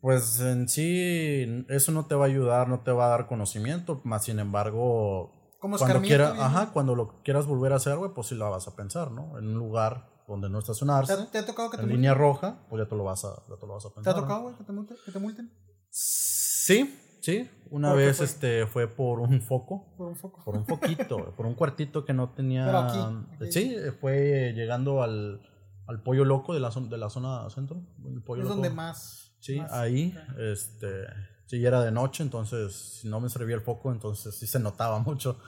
Pues 0.00 0.40
en 0.40 0.68
sí, 0.68 1.64
eso 1.68 1.92
no 1.92 2.06
te 2.06 2.14
va 2.14 2.24
a 2.24 2.28
ayudar, 2.28 2.68
no 2.68 2.80
te 2.80 2.90
va 2.90 3.06
a 3.06 3.10
dar 3.10 3.26
conocimiento, 3.26 4.00
más 4.04 4.24
sin 4.24 4.38
embargo, 4.40 5.54
Como 5.60 5.76
cuando 5.76 6.00
güey. 6.32 6.40
ajá, 6.40 6.72
cuando 6.72 6.94
lo 6.96 7.22
quieras 7.22 7.46
volver 7.46 7.72
a 7.72 7.76
hacer, 7.76 7.96
güey, 7.96 8.12
pues 8.14 8.26
sí 8.28 8.34
la 8.34 8.48
vas 8.48 8.66
a 8.68 8.74
pensar, 8.74 9.10
¿no? 9.12 9.38
En 9.38 9.46
un 9.48 9.58
lugar 9.58 10.08
donde 10.26 10.48
no 10.48 10.58
¿Te, 10.58 10.62
estacionarse, 10.62 11.12
ha- 11.12 11.30
te 11.30 11.38
ha 11.38 11.46
tocado 11.46 11.70
que 11.70 11.76
te 11.76 11.82
en 11.82 11.88
multen? 11.88 11.96
línea 12.02 12.14
roja, 12.14 12.66
pues 12.68 12.82
ya 12.82 12.88
te 12.88 12.96
lo 12.96 13.04
vas 13.04 13.24
a, 13.24 13.28
ya 13.48 13.56
te 13.56 13.66
lo 13.66 13.74
vas 13.74 13.84
a 13.86 13.88
¿Te 13.90 13.94
pensar. 13.94 14.14
ha 14.14 14.16
¿no? 14.16 14.22
tocado, 14.22 14.42
güey, 14.42 14.54
que 14.56 14.64
te 14.64 14.72
multen? 14.72 14.96
¿Que 15.04 15.12
te 15.12 15.18
multen? 15.18 15.52
Sí, 15.90 16.98
sí. 17.20 17.50
Una 17.70 17.90
¿Por 17.90 17.98
qué 17.98 18.06
vez 18.06 18.16
fue? 18.16 18.26
este 18.26 18.66
fue 18.66 18.88
por 18.88 19.20
un 19.20 19.42
foco, 19.42 19.94
Por 19.98 20.08
un 20.08 20.16
foco. 20.16 20.42
por 20.42 20.56
un 20.56 20.64
foquito, 20.64 21.32
por 21.36 21.44
un 21.44 21.54
cuartito 21.54 22.04
que 22.04 22.14
no 22.14 22.30
tenía. 22.30 22.64
Pero 22.64 22.78
aquí, 22.78 22.98
aquí. 23.42 23.52
Sí, 23.52 23.76
fue 24.00 24.52
llegando 24.54 25.02
al, 25.02 25.42
al 25.86 26.02
pollo 26.02 26.24
loco 26.24 26.54
de 26.54 26.60
la, 26.60 26.70
zona- 26.70 26.88
de 26.88 26.96
la 26.96 27.10
zona 27.10 27.48
centro. 27.50 27.82
El 28.06 28.22
pollo 28.22 28.42
es 28.42 28.48
loco. 28.48 28.54
donde 28.62 28.70
más. 28.70 29.34
Sí, 29.40 29.60
más- 29.60 29.70
ahí, 29.72 30.14
este, 30.38 31.04
sí, 31.46 31.64
era 31.64 31.82
de 31.82 31.92
noche, 31.92 32.22
entonces 32.22 32.74
si 32.74 33.08
no 33.08 33.20
me 33.20 33.28
servía 33.28 33.54
el 33.54 33.60
foco, 33.60 33.92
entonces 33.92 34.34
sí 34.34 34.46
se 34.46 34.58
notaba 34.58 34.98
mucho, 35.00 35.38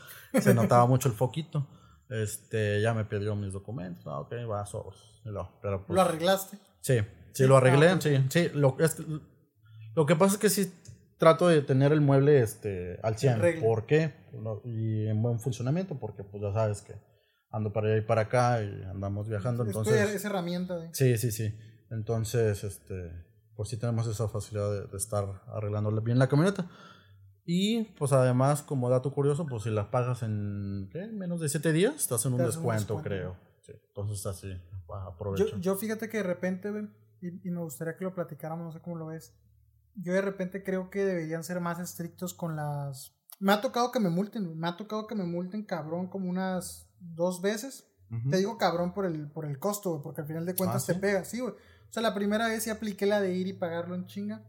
se 0.40 0.52
notaba 0.54 0.86
mucho 0.86 1.08
el 1.08 1.14
foquito. 1.14 1.66
Este, 2.10 2.82
ya 2.82 2.92
me 2.92 3.04
pidió 3.04 3.34
mis 3.36 3.52
documentos, 3.52 4.06
ah, 4.08 4.18
ok, 4.20 4.32
va, 4.50 4.66
sobres. 4.66 5.00
Lo- 5.24 5.58
pero 5.62 5.86
pues, 5.86 5.94
Lo 5.94 6.02
arreglaste. 6.02 6.58
sí, 6.80 6.98
sí, 7.32 7.46
lo 7.46 7.56
arreglé, 7.56 7.88
ah, 7.88 7.98
sí, 8.00 8.16
sí, 8.28 8.48
lo, 8.52 8.76
es, 8.80 8.96
lo 9.94 10.04
que 10.06 10.16
pasa 10.16 10.34
es 10.34 10.38
que 10.40 10.50
sí 10.50 10.72
trato 11.20 11.46
de 11.48 11.60
tener 11.60 11.92
el 11.92 12.00
mueble, 12.00 12.40
este, 12.40 12.98
al 13.02 13.16
100, 13.16 13.38
regla. 13.38 13.62
¿por 13.62 13.84
qué? 13.86 14.14
Y 14.64 15.06
en 15.06 15.22
buen 15.22 15.38
funcionamiento, 15.38 16.00
porque 16.00 16.24
pues 16.24 16.42
ya 16.42 16.52
sabes 16.52 16.80
que 16.80 16.94
ando 17.50 17.72
para 17.72 17.88
allá 17.88 17.98
y 17.98 18.00
para 18.00 18.22
acá 18.22 18.62
y 18.62 18.82
andamos 18.84 19.28
viajando, 19.28 19.62
Es 19.62 19.68
entonces... 19.68 20.14
es 20.14 20.24
herramienta 20.24 20.78
de. 20.78 20.88
Sí, 20.94 21.18
sí, 21.18 21.30
sí. 21.30 21.54
Entonces, 21.90 22.64
este, 22.64 23.12
pues 23.54 23.68
sí 23.68 23.76
tenemos 23.76 24.06
esa 24.06 24.28
facilidad 24.28 24.72
de, 24.72 24.86
de 24.86 24.96
estar 24.96 25.42
arreglándole 25.48 26.00
bien 26.00 26.18
la 26.18 26.28
camioneta. 26.28 26.68
Y 27.44 27.84
pues 27.98 28.12
además, 28.12 28.62
como 28.62 28.88
dato 28.88 29.12
curioso, 29.12 29.46
pues 29.46 29.64
si 29.64 29.70
la 29.70 29.90
pagas 29.90 30.22
en 30.22 30.88
¿qué? 30.90 31.06
menos 31.08 31.40
de 31.40 31.48
7 31.50 31.72
días, 31.72 31.96
estás 31.96 32.24
en 32.24 32.32
un 32.32 32.40
hacen 32.40 32.46
un 32.46 32.50
descuento, 32.50 32.94
descuento. 32.94 33.02
creo. 33.02 33.36
Sí, 33.60 33.72
entonces 33.88 34.24
así, 34.24 34.48
aprovecho. 35.06 35.48
Yo, 35.48 35.58
yo 35.58 35.76
fíjate 35.76 36.08
que 36.08 36.18
de 36.18 36.22
repente, 36.22 36.70
y, 37.20 37.46
y 37.46 37.50
me 37.50 37.60
gustaría 37.60 37.96
que 37.96 38.04
lo 38.04 38.14
platicáramos, 38.14 38.64
no 38.64 38.72
sé 38.72 38.80
cómo 38.80 38.96
lo 38.96 39.06
ves. 39.06 39.34
Yo 39.96 40.12
de 40.12 40.22
repente 40.22 40.62
creo 40.62 40.90
que 40.90 41.04
deberían 41.04 41.44
ser 41.44 41.60
más 41.60 41.78
estrictos 41.78 42.34
con 42.34 42.56
las. 42.56 43.12
Me 43.38 43.52
ha 43.52 43.60
tocado 43.60 43.90
que 43.92 44.00
me 44.00 44.10
multen, 44.10 44.58
me 44.58 44.68
ha 44.68 44.76
tocado 44.76 45.06
que 45.06 45.14
me 45.14 45.24
multen 45.24 45.62
cabrón 45.64 46.08
como 46.08 46.28
unas 46.30 46.88
dos 47.00 47.40
veces. 47.42 47.86
Te 48.28 48.38
digo 48.38 48.58
cabrón 48.58 48.92
por 48.92 49.06
el, 49.06 49.28
por 49.30 49.44
el 49.46 49.60
costo, 49.60 50.02
porque 50.02 50.22
al 50.22 50.26
final 50.26 50.44
de 50.44 50.56
cuentas 50.56 50.82
Ah, 50.88 50.92
te 50.94 50.98
pega, 50.98 51.24
sí, 51.24 51.38
güey. 51.38 51.52
O 51.54 51.92
sea, 51.92 52.02
la 52.02 52.12
primera 52.12 52.48
vez 52.48 52.64
sí 52.64 52.70
apliqué 52.70 53.06
la 53.06 53.20
de 53.20 53.34
ir 53.34 53.46
y 53.46 53.52
pagarlo 53.52 53.94
en 53.94 54.06
chinga. 54.06 54.42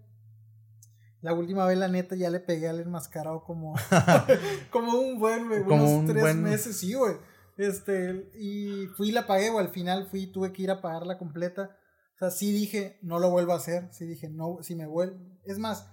La 1.22 1.34
última 1.34 1.66
vez, 1.68 1.78
la 1.78 1.88
neta, 1.88 2.16
ya 2.16 2.32
le 2.32 2.40
pegué 2.40 2.68
al 2.68 2.80
enmascarado 2.80 3.44
como, 3.44 3.76
como 4.72 4.98
un 5.00 5.20
buen, 5.20 5.48
güey, 5.48 5.64
Como 5.64 5.84
unos 5.84 5.90
un 6.00 6.06
tres 6.08 6.22
buen- 6.22 6.42
meses, 6.42 6.78
sí, 6.78 6.94
güey. 6.96 7.16
Este, 7.58 8.32
y 8.34 8.88
fui 8.98 9.10
y 9.10 9.12
la 9.12 9.28
pagué, 9.28 9.52
güey, 9.52 9.64
al 9.64 9.72
final 9.72 10.08
fui, 10.08 10.26
tuve 10.26 10.52
que 10.52 10.64
ir 10.64 10.72
a 10.72 10.82
pagarla 10.82 11.20
completa. 11.20 11.78
O 12.22 12.30
sea, 12.30 12.30
sí 12.30 12.52
dije, 12.52 13.00
no 13.02 13.18
lo 13.18 13.32
vuelvo 13.32 13.54
a 13.54 13.56
hacer, 13.56 13.90
sí 13.92 14.06
dije, 14.06 14.30
no, 14.30 14.60
si 14.62 14.76
me 14.76 14.86
vuelvo. 14.86 15.18
Es 15.44 15.58
más, 15.58 15.88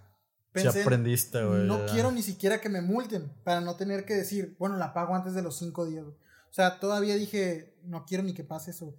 pensé, 0.52 0.82
aprendiste, 0.82 1.42
güey. 1.42 1.66
no 1.66 1.86
ya. 1.86 1.92
quiero 1.94 2.12
ni 2.12 2.20
siquiera 2.20 2.60
que 2.60 2.68
me 2.68 2.82
multen 2.82 3.32
para 3.44 3.62
no 3.62 3.76
tener 3.76 4.04
que 4.04 4.12
decir, 4.14 4.54
bueno, 4.58 4.76
la 4.76 4.92
pago 4.92 5.14
antes 5.14 5.32
de 5.32 5.40
los 5.40 5.56
cinco 5.56 5.86
días. 5.86 6.04
güey. 6.04 6.16
O 6.16 6.52
sea, 6.52 6.80
todavía 6.80 7.14
dije, 7.14 7.78
no 7.82 8.04
quiero 8.04 8.24
ni 8.24 8.34
que 8.34 8.44
pase 8.44 8.72
eso. 8.72 8.84
güey. 8.84 8.98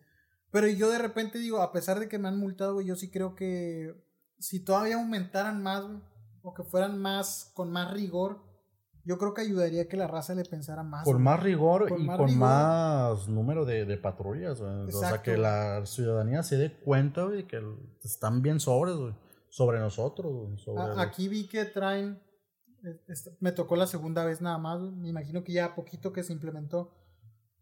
Pero 0.49 0.67
yo 0.69 0.89
de 0.89 0.97
repente 0.97 1.37
digo, 1.37 1.61
a 1.61 1.71
pesar 1.71 1.99
de 1.99 2.09
que 2.09 2.17
me 2.17 2.29
han 2.29 2.39
multado, 2.39 2.73
güey, 2.73 2.87
yo 2.87 2.95
sí 2.95 3.11
creo 3.11 3.35
que 3.35 3.93
si 4.39 4.59
todavía 4.61 4.95
aumentaran 4.95 5.61
más, 5.61 5.83
güey, 5.83 6.01
o 6.41 6.55
que 6.55 6.63
fueran 6.63 6.97
más, 6.97 7.51
con 7.53 7.71
más 7.71 7.93
rigor, 7.93 8.41
yo 9.05 9.17
creo 9.17 9.33
que 9.33 9.41
ayudaría 9.41 9.83
a 9.83 9.85
que 9.85 9.97
la 9.97 10.07
raza 10.07 10.35
le 10.35 10.43
pensara 10.45 10.83
más. 10.83 11.03
Con 11.05 11.21
más 11.21 11.41
rigor 11.41 11.87
Con 11.89 12.01
y 12.01 12.05
más 12.05 12.17
con 12.17 12.27
rigor. 12.27 12.41
más 12.41 13.27
número 13.27 13.65
de, 13.65 13.85
de 13.85 13.97
patrullas, 13.97 14.61
güey. 14.61 14.71
O 14.87 14.91
sea, 14.91 15.21
que 15.21 15.37
la 15.37 15.85
ciudadanía 15.85 16.43
se 16.43 16.57
dé 16.57 16.73
cuenta, 16.79 17.23
güey, 17.23 17.47
que 17.47 17.61
están 18.03 18.41
bien 18.41 18.59
sobres, 18.59 18.95
güey. 18.95 19.13
Sobre 19.49 19.79
nosotros, 19.79 20.31
güey. 20.31 20.57
Sobre 20.59 20.81
A- 20.83 20.87
los- 20.89 20.99
aquí 20.99 21.27
vi 21.27 21.47
que 21.47 21.65
traen, 21.65 22.21
eh, 22.83 22.99
me 23.39 23.51
tocó 23.51 23.75
la 23.75 23.87
segunda 23.87 24.23
vez 24.25 24.41
nada 24.41 24.57
más, 24.57 24.79
güey, 24.79 24.91
me 24.91 25.09
imagino 25.09 25.43
que 25.43 25.53
ya 25.53 25.73
poquito 25.75 26.13
que 26.13 26.23
se 26.23 26.33
implementó, 26.33 26.93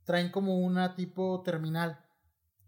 traen 0.03 0.31
como 0.31 0.57
una 0.59 0.95
tipo 0.95 1.41
terminal, 1.43 1.99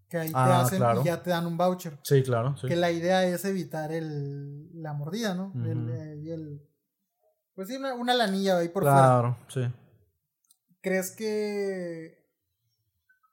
que 0.10 0.18
ahí 0.18 0.30
te 0.30 0.34
Ah, 0.36 0.62
hacen 0.62 0.78
claro. 0.80 1.02
y 1.02 1.06
ya 1.06 1.22
te 1.22 1.30
dan 1.32 1.46
un 1.46 1.58
voucher. 1.58 2.00
Sí, 2.04 2.24
claro, 2.24 2.56
sí. 2.58 2.68
Que 2.68 2.76
la 2.76 2.92
idea 2.92 3.26
es 3.26 3.44
evitar 3.46 3.92
el, 3.92 4.70
la 4.82 4.94
mordida, 4.94 5.34
¿no? 5.36 5.52
Y 5.56 6.30
el- 6.32 6.62
pues 7.60 7.68
sí, 7.68 7.76
una, 7.76 7.94
una 7.94 8.14
lanilla 8.14 8.58
ahí 8.58 8.70
por 8.70 8.84
fuera. 8.84 8.98
Claro, 8.98 9.38
sí. 9.50 9.60
¿Crees 10.80 11.12
que... 11.12 12.18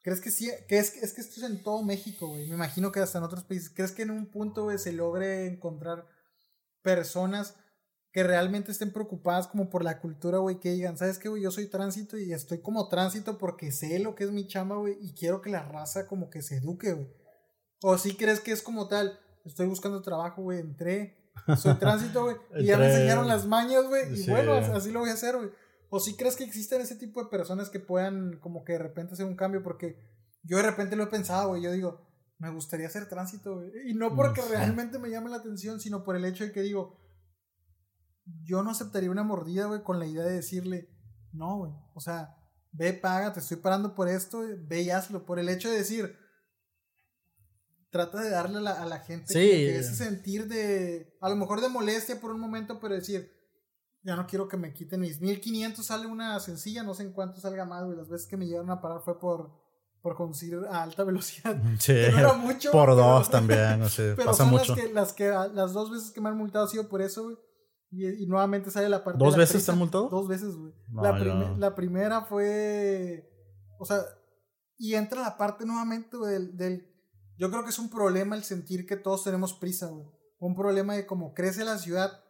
¿Crees 0.02 0.20
que 0.20 0.32
sí? 0.32 0.50
Que 0.66 0.78
es, 0.78 0.96
es 0.96 1.12
que 1.12 1.20
esto 1.20 1.34
es 1.36 1.48
en 1.48 1.62
todo 1.62 1.80
México, 1.84 2.26
güey. 2.26 2.48
Me 2.48 2.56
imagino 2.56 2.90
que 2.90 2.98
hasta 2.98 3.18
en 3.18 3.24
otros 3.24 3.44
países. 3.44 3.70
¿Crees 3.70 3.92
que 3.92 4.02
en 4.02 4.10
un 4.10 4.26
punto, 4.26 4.64
güey, 4.64 4.78
se 4.78 4.90
logre 4.90 5.46
encontrar 5.46 6.08
personas 6.82 7.54
que 8.10 8.24
realmente 8.24 8.72
estén 8.72 8.92
preocupadas 8.92 9.46
como 9.46 9.70
por 9.70 9.84
la 9.84 10.00
cultura, 10.00 10.38
güey? 10.38 10.58
Que 10.58 10.72
digan, 10.72 10.98
¿sabes 10.98 11.20
qué, 11.20 11.28
güey? 11.28 11.44
Yo 11.44 11.52
soy 11.52 11.68
tránsito 11.68 12.18
y 12.18 12.32
estoy 12.32 12.60
como 12.60 12.88
tránsito 12.88 13.38
porque 13.38 13.70
sé 13.70 14.00
lo 14.00 14.16
que 14.16 14.24
es 14.24 14.32
mi 14.32 14.48
chamba, 14.48 14.74
güey. 14.74 14.98
Y 15.02 15.14
quiero 15.14 15.40
que 15.40 15.50
la 15.50 15.62
raza 15.62 16.08
como 16.08 16.30
que 16.30 16.42
se 16.42 16.56
eduque, 16.56 16.94
güey. 16.94 17.06
O 17.80 17.96
si 17.96 18.16
crees 18.16 18.40
que 18.40 18.50
es 18.50 18.60
como 18.60 18.88
tal, 18.88 19.20
estoy 19.44 19.68
buscando 19.68 20.02
trabajo, 20.02 20.42
güey, 20.42 20.58
entré, 20.58 21.25
soy 21.56 21.74
tránsito, 21.74 22.24
güey. 22.24 22.36
y 22.58 22.64
ya 22.66 22.76
me 22.78 22.86
enseñaron 22.86 23.28
las 23.28 23.46
mañas, 23.46 23.84
güey. 23.86 24.12
Y 24.12 24.16
Sí. 24.24 24.30
bueno, 24.30 24.52
así 24.54 24.90
lo 24.90 25.00
voy 25.00 25.10
a 25.10 25.14
hacer, 25.14 25.36
güey. 25.36 25.50
¿O 25.88 26.00
si 26.00 26.16
crees 26.16 26.36
que 26.36 26.44
existen 26.44 26.80
ese 26.80 26.96
tipo 26.96 27.22
de 27.22 27.30
personas 27.30 27.70
que 27.70 27.78
puedan 27.80 28.38
como 28.40 28.64
que 28.64 28.72
de 28.72 28.78
repente 28.80 29.14
hacer 29.14 29.26
un 29.26 29.36
cambio? 29.36 29.62
Porque 29.62 29.96
yo 30.42 30.56
de 30.56 30.64
repente 30.64 30.96
lo 30.96 31.04
he 31.04 31.08
pensado, 31.08 31.50
güey. 31.50 31.62
Yo 31.62 31.70
digo, 31.72 32.06
me 32.38 32.50
gustaría 32.50 32.86
hacer 32.88 33.08
tránsito, 33.08 33.54
güey. 33.56 33.70
Y 33.90 33.94
no 33.94 34.14
porque 34.16 34.42
Sí. 34.42 34.48
realmente 34.50 34.98
me 34.98 35.10
llame 35.10 35.30
la 35.30 35.36
atención, 35.36 35.80
sino 35.80 36.02
por 36.04 36.16
el 36.16 36.24
hecho 36.24 36.44
de 36.44 36.52
que 36.52 36.62
digo, 36.62 37.00
yo 38.42 38.62
no 38.62 38.70
aceptaría 38.70 39.10
una 39.10 39.22
mordida, 39.22 39.66
güey, 39.66 39.82
con 39.82 39.98
la 40.00 40.06
idea 40.06 40.24
de 40.24 40.32
decirle, 40.34 40.88
no, 41.32 41.58
güey. 41.58 41.72
O 41.94 42.00
sea, 42.00 42.36
ve, 42.72 42.92
paga, 42.92 43.32
te 43.32 43.40
estoy 43.40 43.58
parando 43.58 43.94
por 43.94 44.08
esto, 44.08 44.42
ve 44.66 44.82
y 44.82 44.90
hazlo. 44.90 45.24
Por 45.24 45.38
el 45.38 45.48
hecho 45.48 45.70
de 45.70 45.76
decir, 45.78 46.16
trata 47.90 48.20
de 48.20 48.30
darle 48.30 48.58
a 48.58 48.60
la, 48.60 48.72
a 48.82 48.86
la 48.86 48.98
gente 49.00 49.32
Sí. 49.32 49.38
como 49.48 49.50
que 49.52 49.78
ese 49.78 49.94
sentir 49.94 50.46
de, 50.48 51.16
a 51.20 51.28
lo 51.28 51.36
mejor 51.36 51.60
de 51.60 51.68
molestia 51.68 52.20
por 52.20 52.30
un 52.32 52.40
momento, 52.40 52.78
pero 52.80 52.94
decir, 52.94 53.30
ya 54.02 54.16
no 54.16 54.26
quiero 54.26 54.48
que 54.48 54.56
me 54.56 54.72
quiten 54.72 55.00
mis 55.00 55.20
1500, 55.20 55.84
sale 55.84 56.06
una 56.06 56.38
sencilla, 56.40 56.82
no 56.82 56.94
sé 56.94 57.02
en 57.04 57.12
cuánto 57.12 57.40
salga 57.40 57.64
más, 57.64 57.84
güey. 57.84 57.96
Las 57.96 58.08
veces 58.08 58.28
que 58.28 58.36
me 58.36 58.46
llegaron 58.46 58.70
a 58.70 58.80
parar 58.80 59.00
fue 59.04 59.18
por, 59.18 59.50
por 60.02 60.14
conducir 60.16 60.56
a 60.70 60.82
alta 60.84 61.02
velocidad. 61.04 61.56
Sí. 61.78 61.92
Que 61.92 62.10
no 62.12 62.18
era 62.18 62.32
mucho. 62.34 62.70
Por 62.70 62.82
pero- 62.90 62.96
dos 62.96 63.30
también, 63.30 63.82
o 63.82 63.88
sea, 63.88 64.14
Pero 64.14 64.26
pasa 64.30 64.44
son 64.44 64.50
mucho. 64.52 64.74
las 64.76 64.80
que, 64.84 64.92
las 64.92 65.12
que 65.12 65.28
las 65.54 65.72
dos 65.72 65.90
veces 65.90 66.10
que 66.12 66.20
me 66.20 66.28
han 66.28 66.36
multado 66.36 66.66
ha 66.66 66.68
sido 66.68 66.88
por 66.88 67.02
eso, 67.02 67.24
güey. 67.24 67.36
Y, 67.90 68.24
y 68.24 68.26
nuevamente 68.26 68.70
sale 68.70 68.88
la 68.88 69.02
parte. 69.04 69.18
¿Dos 69.18 69.34
de 69.34 69.38
la 69.38 69.44
veces 69.44 69.64
te 69.64 69.70
han 69.72 69.78
multado? 69.78 70.08
Dos 70.08 70.26
veces, 70.28 70.54
güey. 70.56 70.72
No, 70.88 71.02
la, 71.02 71.12
no. 71.18 71.56
la 71.56 71.74
primera 71.74 72.22
fue. 72.22 73.28
O 73.78 73.84
sea, 73.86 74.00
y 74.76 74.94
entra 74.94 75.22
la 75.22 75.36
parte 75.36 75.64
nuevamente 75.64 76.16
del, 76.18 76.56
del. 76.56 76.92
Yo 77.38 77.50
creo 77.50 77.62
que 77.64 77.70
es 77.70 77.78
un 77.78 77.90
problema 77.90 78.36
el 78.36 78.44
sentir 78.44 78.86
que 78.86 78.96
todos 78.96 79.24
tenemos 79.24 79.52
prisa, 79.54 79.86
güey. 79.88 80.06
Un 80.38 80.54
problema 80.54 80.94
de 80.94 81.06
cómo 81.06 81.34
crece 81.34 81.64
la 81.64 81.78
ciudad, 81.78 82.20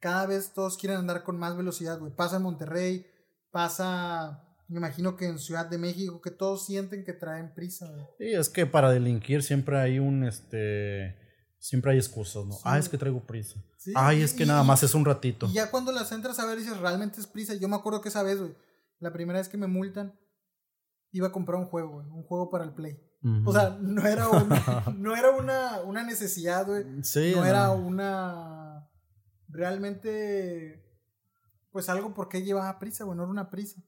cada 0.00 0.26
vez 0.26 0.52
todos 0.52 0.76
quieren 0.76 0.98
andar 0.98 1.22
con 1.22 1.38
más 1.38 1.56
velocidad, 1.56 1.98
güey. 1.98 2.14
Pasa 2.14 2.36
en 2.36 2.42
Monterrey, 2.42 3.06
pasa. 3.50 4.42
Me 4.68 4.78
imagino 4.78 5.16
que 5.16 5.26
en 5.26 5.38
Ciudad 5.38 5.66
de 5.66 5.76
México, 5.78 6.20
que 6.22 6.30
todos 6.30 6.64
sienten 6.64 7.04
que 7.04 7.12
traen 7.12 7.52
prisa, 7.54 7.86
güey. 7.90 8.06
Sí, 8.18 8.32
es 8.34 8.48
que 8.48 8.64
para 8.66 8.90
delinquir 8.90 9.42
siempre 9.42 9.78
hay 9.78 9.98
un, 9.98 10.24
este, 10.24 11.14
siempre 11.58 11.92
hay 11.92 11.98
excusas, 11.98 12.46
¿no? 12.46 12.52
Sí. 12.54 12.60
Ah, 12.64 12.78
es 12.78 12.88
que 12.88 12.96
traigo 12.96 13.20
prisa. 13.26 13.62
Sí, 13.76 13.92
Ay, 13.94 14.22
es 14.22 14.32
que 14.32 14.44
y- 14.44 14.46
nada 14.46 14.62
más 14.62 14.82
es 14.82 14.94
un 14.94 15.04
ratito. 15.04 15.46
Y 15.46 15.54
ya 15.54 15.70
cuando 15.70 15.92
las 15.92 16.10
entras 16.12 16.38
a 16.38 16.46
ver 16.46 16.58
dices, 16.58 16.78
realmente 16.78 17.20
es 17.20 17.26
prisa. 17.26 17.54
Yo 17.54 17.68
me 17.68 17.76
acuerdo 17.76 18.00
que 18.00 18.08
esa 18.08 18.22
vez, 18.22 18.38
güey, 18.38 18.54
la 18.98 19.12
primera 19.12 19.38
vez 19.40 19.48
que 19.48 19.58
me 19.58 19.66
multan, 19.66 20.18
iba 21.10 21.28
a 21.28 21.32
comprar 21.32 21.58
un 21.60 21.66
juego, 21.66 21.90
güey, 21.90 22.06
un 22.08 22.22
juego 22.22 22.48
para 22.48 22.64
el 22.64 22.72
Play. 22.72 22.98
O 23.44 23.52
sea, 23.52 23.76
no 23.80 24.04
era 24.06 24.28
una, 24.28 24.84
no 24.96 25.14
era 25.16 25.30
una, 25.30 25.80
una 25.82 26.02
necesidad, 26.02 26.66
güey. 26.66 26.84
sí, 27.04 27.32
No 27.36 27.44
era 27.44 27.70
una, 27.70 28.88
realmente, 29.48 30.84
pues 31.70 31.88
algo 31.88 32.14
porque 32.14 32.42
llevaba 32.42 32.78
prisa, 32.78 33.04
güey, 33.04 33.16
no 33.16 33.22
era 33.22 33.30
una 33.30 33.50
prisa. 33.50 33.80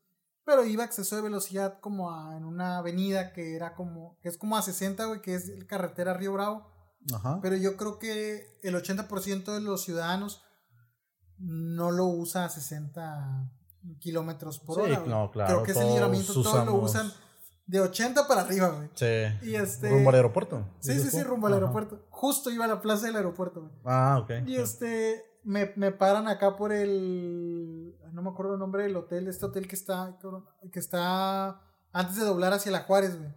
Pero 0.44 0.64
iba 0.64 0.82
a 0.82 0.86
exceso 0.86 1.16
de 1.16 1.22
velocidad 1.22 1.80
como 1.80 2.10
a- 2.12 2.36
en 2.36 2.44
una 2.44 2.76
avenida 2.78 3.32
que 3.32 3.56
era 3.56 3.74
como, 3.74 4.18
que 4.22 4.28
es 4.28 4.36
como 4.38 4.56
a 4.56 4.62
60, 4.62 5.04
güey, 5.06 5.22
que 5.22 5.34
es 5.34 5.50
carretera 5.66 6.14
Río 6.14 6.32
Bravo. 6.34 6.70
Ajá. 7.14 7.38
Pero 7.42 7.56
yo 7.56 7.76
creo 7.76 7.98
que 7.98 8.58
el 8.62 8.74
80% 8.74 9.52
de 9.54 9.60
los 9.60 9.82
ciudadanos 9.84 10.42
no 11.38 11.90
lo 11.90 12.06
usa 12.06 12.44
a 12.44 12.48
60 12.50 13.50
kilómetros 14.00 14.58
por 14.60 14.76
Sí, 14.76 14.92
hora. 14.92 15.04
no, 15.06 15.30
claro, 15.30 15.54
Creo 15.54 15.62
que 15.64 15.72
ese 15.72 15.84
libramiento 15.90 16.32
todos 16.34 16.64
lo 16.66 16.74
usan 16.76 17.10
de 17.66 17.80
80 17.80 18.26
para 18.28 18.42
arriba, 18.42 18.68
güey. 18.68 18.90
Sí. 18.94 19.46
Y 19.48 19.54
este. 19.54 19.88
¿Rumbo 19.90 20.10
al 20.10 20.16
aeropuerto? 20.16 20.66
Sí, 20.80 20.98
sí, 21.00 21.10
sí, 21.10 21.22
rumbo 21.22 21.46
al 21.46 21.54
Ajá. 21.54 21.62
aeropuerto. 21.62 22.04
Justo 22.10 22.50
iba 22.50 22.64
a 22.64 22.68
la 22.68 22.80
plaza 22.80 23.06
del 23.06 23.16
aeropuerto, 23.16 23.60
güey. 23.62 23.72
Ah, 23.84 24.18
ok. 24.22 24.46
Y 24.46 24.56
este, 24.56 25.22
me, 25.44 25.72
me 25.76 25.90
paran 25.92 26.28
acá 26.28 26.56
por 26.56 26.72
el, 26.72 27.96
no 28.12 28.22
me 28.22 28.30
acuerdo 28.30 28.54
el 28.54 28.58
nombre 28.60 28.82
del 28.84 28.96
hotel, 28.96 29.28
este 29.28 29.46
hotel 29.46 29.66
que 29.66 29.76
está, 29.76 30.16
que 30.72 30.78
está 30.78 31.60
antes 31.92 32.16
de 32.16 32.24
doblar 32.24 32.52
hacia 32.52 32.70
la 32.72 32.80
Juárez, 32.82 33.16
güey, 33.18 33.32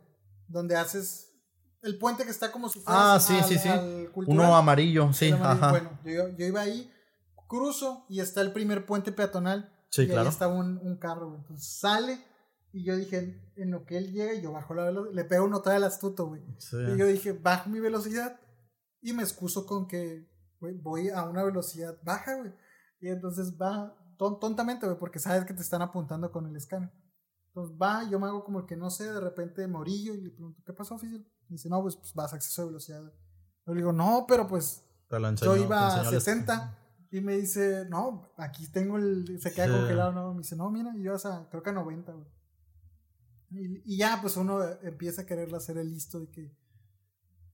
donde 0.47 0.75
haces 0.75 1.31
el 1.83 1.97
puente 1.97 2.23
que 2.25 2.31
está 2.31 2.51
como 2.51 2.67
si 2.69 2.79
fuera 2.79 3.13
Ah, 3.15 3.19
sí, 3.19 3.35
sí, 3.47 3.57
sí. 3.57 3.69
cultural, 4.13 4.45
Uno 4.45 4.55
amarillo, 4.57 5.13
sí, 5.13 5.31
amarillo. 5.31 5.45
ajá. 5.65 5.69
Bueno, 5.71 5.89
yo, 6.03 6.29
yo 6.37 6.45
iba 6.45 6.61
ahí, 6.61 6.91
cruzo 7.47 8.05
y 8.09 8.19
está 8.19 8.41
el 8.41 8.51
primer 8.51 8.85
puente 8.85 9.11
peatonal. 9.11 9.71
Sí, 9.89 10.01
y 10.03 10.07
claro. 10.07 10.23
ahí 10.23 10.27
está 10.27 10.47
un, 10.49 10.79
un 10.83 10.97
carro, 10.97 11.27
güey. 11.29 11.39
Entonces 11.41 11.65
sale 11.79 12.19
y 12.79 12.83
yo 12.83 12.95
dije, 12.95 13.51
en 13.55 13.71
lo 13.71 13.85
que 13.85 13.97
él 13.97 14.11
llega, 14.11 14.33
yo 14.35 14.51
bajo 14.51 14.73
la 14.73 14.83
velocidad, 14.85 15.15
le 15.15 15.23
pego 15.25 15.45
un 15.45 15.51
nota 15.51 15.75
al 15.75 15.83
astuto, 15.83 16.27
güey. 16.27 16.43
Sí. 16.57 16.77
Y 16.77 16.97
yo 16.97 17.05
dije, 17.05 17.33
bajo 17.33 17.69
mi 17.69 17.79
velocidad 17.79 18.39
y 19.01 19.13
me 19.13 19.23
excuso 19.23 19.65
con 19.65 19.87
que 19.87 20.27
güey, 20.59 20.73
voy 20.75 21.09
a 21.09 21.23
una 21.23 21.43
velocidad 21.43 21.97
baja, 22.03 22.35
güey. 22.35 22.51
Y 22.99 23.09
entonces 23.09 23.55
va 23.61 23.95
ton- 24.17 24.39
tontamente, 24.39 24.85
güey, 24.87 24.97
porque 24.97 25.19
sabes 25.19 25.45
que 25.45 25.53
te 25.53 25.61
están 25.61 25.81
apuntando 25.83 26.31
con 26.31 26.47
el 26.47 26.55
escáner. 26.55 26.91
Entonces 27.49 27.77
va, 27.81 28.07
yo 28.09 28.19
me 28.19 28.27
hago 28.27 28.43
como 28.43 28.59
el 28.59 28.65
que 28.65 28.75
no 28.75 28.89
sé, 28.89 29.11
de 29.11 29.19
repente 29.19 29.67
morillo 29.67 30.13
y 30.15 30.21
le 30.21 30.29
pregunto, 30.31 30.61
¿qué 30.65 30.73
pasó, 30.73 30.95
oficial? 30.95 31.25
Y 31.49 31.53
dice, 31.53 31.69
no, 31.69 31.81
pues, 31.81 31.95
pues 31.95 32.13
vas 32.13 32.33
a 32.33 32.35
exceso 32.37 32.61
de 32.63 32.67
velocidad. 32.69 33.01
güey. 33.01 33.13
Yo 33.65 33.73
le 33.73 33.79
digo, 33.81 33.93
no, 33.93 34.25
pero 34.27 34.47
pues 34.47 34.83
enseñó, 35.29 35.55
yo 35.55 35.63
iba 35.63 35.87
a 35.87 35.89
enseñó 35.99 36.09
el- 36.09 36.21
60 36.21 36.77
y 37.11 37.21
me 37.21 37.37
dice, 37.37 37.85
no, 37.89 38.31
aquí 38.37 38.67
tengo 38.71 38.97
el, 38.97 39.39
se 39.39 39.53
queda 39.53 39.65
Sí. 39.67 39.71
congelado, 39.73 40.11
no, 40.11 40.33
me 40.33 40.39
dice, 40.39 40.55
no, 40.55 40.69
mira, 40.71 40.91
y 40.95 41.03
yo 41.03 41.13
a, 41.15 41.47
creo 41.49 41.61
que 41.63 41.69
a 41.69 41.73
90, 41.73 42.11
güey. 42.13 42.25
Y, 43.51 43.93
y 43.93 43.97
ya, 43.97 44.19
pues 44.21 44.35
uno 44.37 44.61
empieza 44.83 45.21
a 45.21 45.25
quererle 45.25 45.57
hacer 45.57 45.77
el 45.77 45.89
listo 45.91 46.19
de 46.19 46.29
que, 46.29 46.51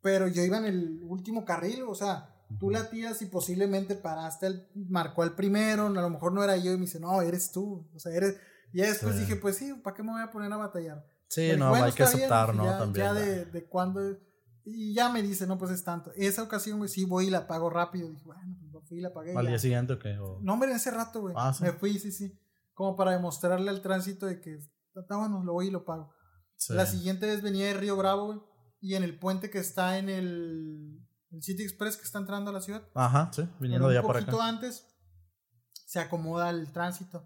pero 0.02 0.28
yo 0.28 0.44
iba 0.44 0.58
en 0.58 0.66
el 0.66 1.00
último 1.04 1.46
carril, 1.46 1.84
o 1.88 1.96
sea, 1.96 2.30
tú 2.60 2.70
la 2.70 2.90
tiras 2.90 3.22
y 3.22 3.28
posiblemente 3.28 3.96
paraste, 3.96 4.48
el, 4.48 4.68
marcó 4.90 5.24
al 5.24 5.36
primero, 5.36 5.86
a 5.88 5.90
lo 5.90 6.10
mejor 6.10 6.34
no 6.34 6.44
era 6.44 6.58
yo 6.58 6.72
y 6.74 6.76
me 6.78 6.82
dice, 6.86 7.00
no, 7.00 7.22
eres 7.22 7.52
tú, 7.52 7.88
o 7.94 8.00
sea, 8.00 8.12
eres, 8.12 8.36
y 8.74 8.78
después 8.82 9.14
Sí. 9.16 9.22
dije, 9.22 9.36
pues 9.38 9.56
sí, 9.58 9.74
¿para 9.84 9.96
qué 9.96 10.04
me 10.04 10.12
voy 10.12 10.22
a 10.22 10.32
poner 10.32 10.52
a 10.52 10.58
batallar? 10.58 11.06
Sí, 11.28 11.52
no, 11.58 11.70
"Bueno, 11.70 11.86
hay 11.86 11.92
que 11.94 12.04
bien", 12.04 12.16
aceptar, 12.16 12.52
dije, 12.52 12.58
¿no? 12.58 12.66
ya, 12.72 12.78
También. 12.80 13.06
Ya 13.06 13.14
de, 13.14 13.46
de 13.46 13.64
cuándo. 13.66 14.18
Y 14.66 14.94
ya 14.94 15.10
me 15.10 15.22
dice, 15.24 15.46
no, 15.48 15.58
pues 15.58 15.72
es 15.72 15.84
tanto. 15.84 16.12
Esa 16.16 16.44
ocasión, 16.44 16.78
güey, 16.78 16.90
sí 16.90 17.06
voy 17.06 17.28
y 17.28 17.30
la 17.32 17.48
pago 17.48 17.70
rápido. 17.72 18.08
Dije, 18.10 18.24
bueno, 18.24 18.42
pues 18.72 18.86
fui 18.88 19.00
y 19.00 19.02
la 19.02 19.12
pagué. 19.14 19.36
¿Al 19.36 19.48
día 19.48 19.58
siguiente 19.60 19.94
o 19.94 20.00
qué? 20.00 20.18
O- 20.20 20.40
No, 20.42 20.54
hombre, 20.54 20.70
en 20.70 20.76
ese 20.78 20.92
rato, 20.92 21.22
güey. 21.22 21.34
Ah, 21.38 21.54
¿sí? 21.54 21.64
Me 21.64 21.72
fui, 21.72 21.98
sí, 22.00 22.12
sí. 22.12 22.38
Como 22.76 22.96
para 22.96 23.12
demostrarle 23.12 23.70
al 23.70 23.82
tránsito 23.82 24.26
de 24.28 24.40
que 24.42 24.60
está 25.02 25.18
bueno, 25.18 25.44
lo 25.44 25.54
voy 25.54 25.68
y 25.68 25.72
lo 25.72 25.86
pago. 25.86 26.14
Sí. 26.56 26.74
La 26.74 26.86
siguiente 26.86 27.26
vez 27.26 27.42
venía 27.42 27.66
de 27.68 27.74
Río 27.74 27.96
Bravo, 27.98 28.28
güey. 28.28 28.40
Y 28.80 28.96
en 28.96 29.04
el 29.04 29.18
puente 29.18 29.50
que 29.50 29.60
está 29.60 29.98
en 29.98 30.10
el, 30.10 31.00
el 31.32 31.42
City 31.44 31.64
Express 31.64 31.98
que 31.98 32.04
está 32.04 32.20
entrando 32.20 32.50
a 32.50 32.54
la 32.54 32.62
ciudad. 32.62 32.88
Ajá, 32.94 33.32
sí, 33.34 33.42
viniendo 33.60 33.86
Bueno, 33.86 33.88
de 33.88 33.88
un 33.88 33.92
allá 34.00 34.02
para 34.08 34.20
poquito 34.20 34.38
acá. 34.42 34.48
antes 34.50 34.88
se 35.86 36.00
acomoda 36.00 36.50
el 36.50 36.72
tránsito. 36.72 37.26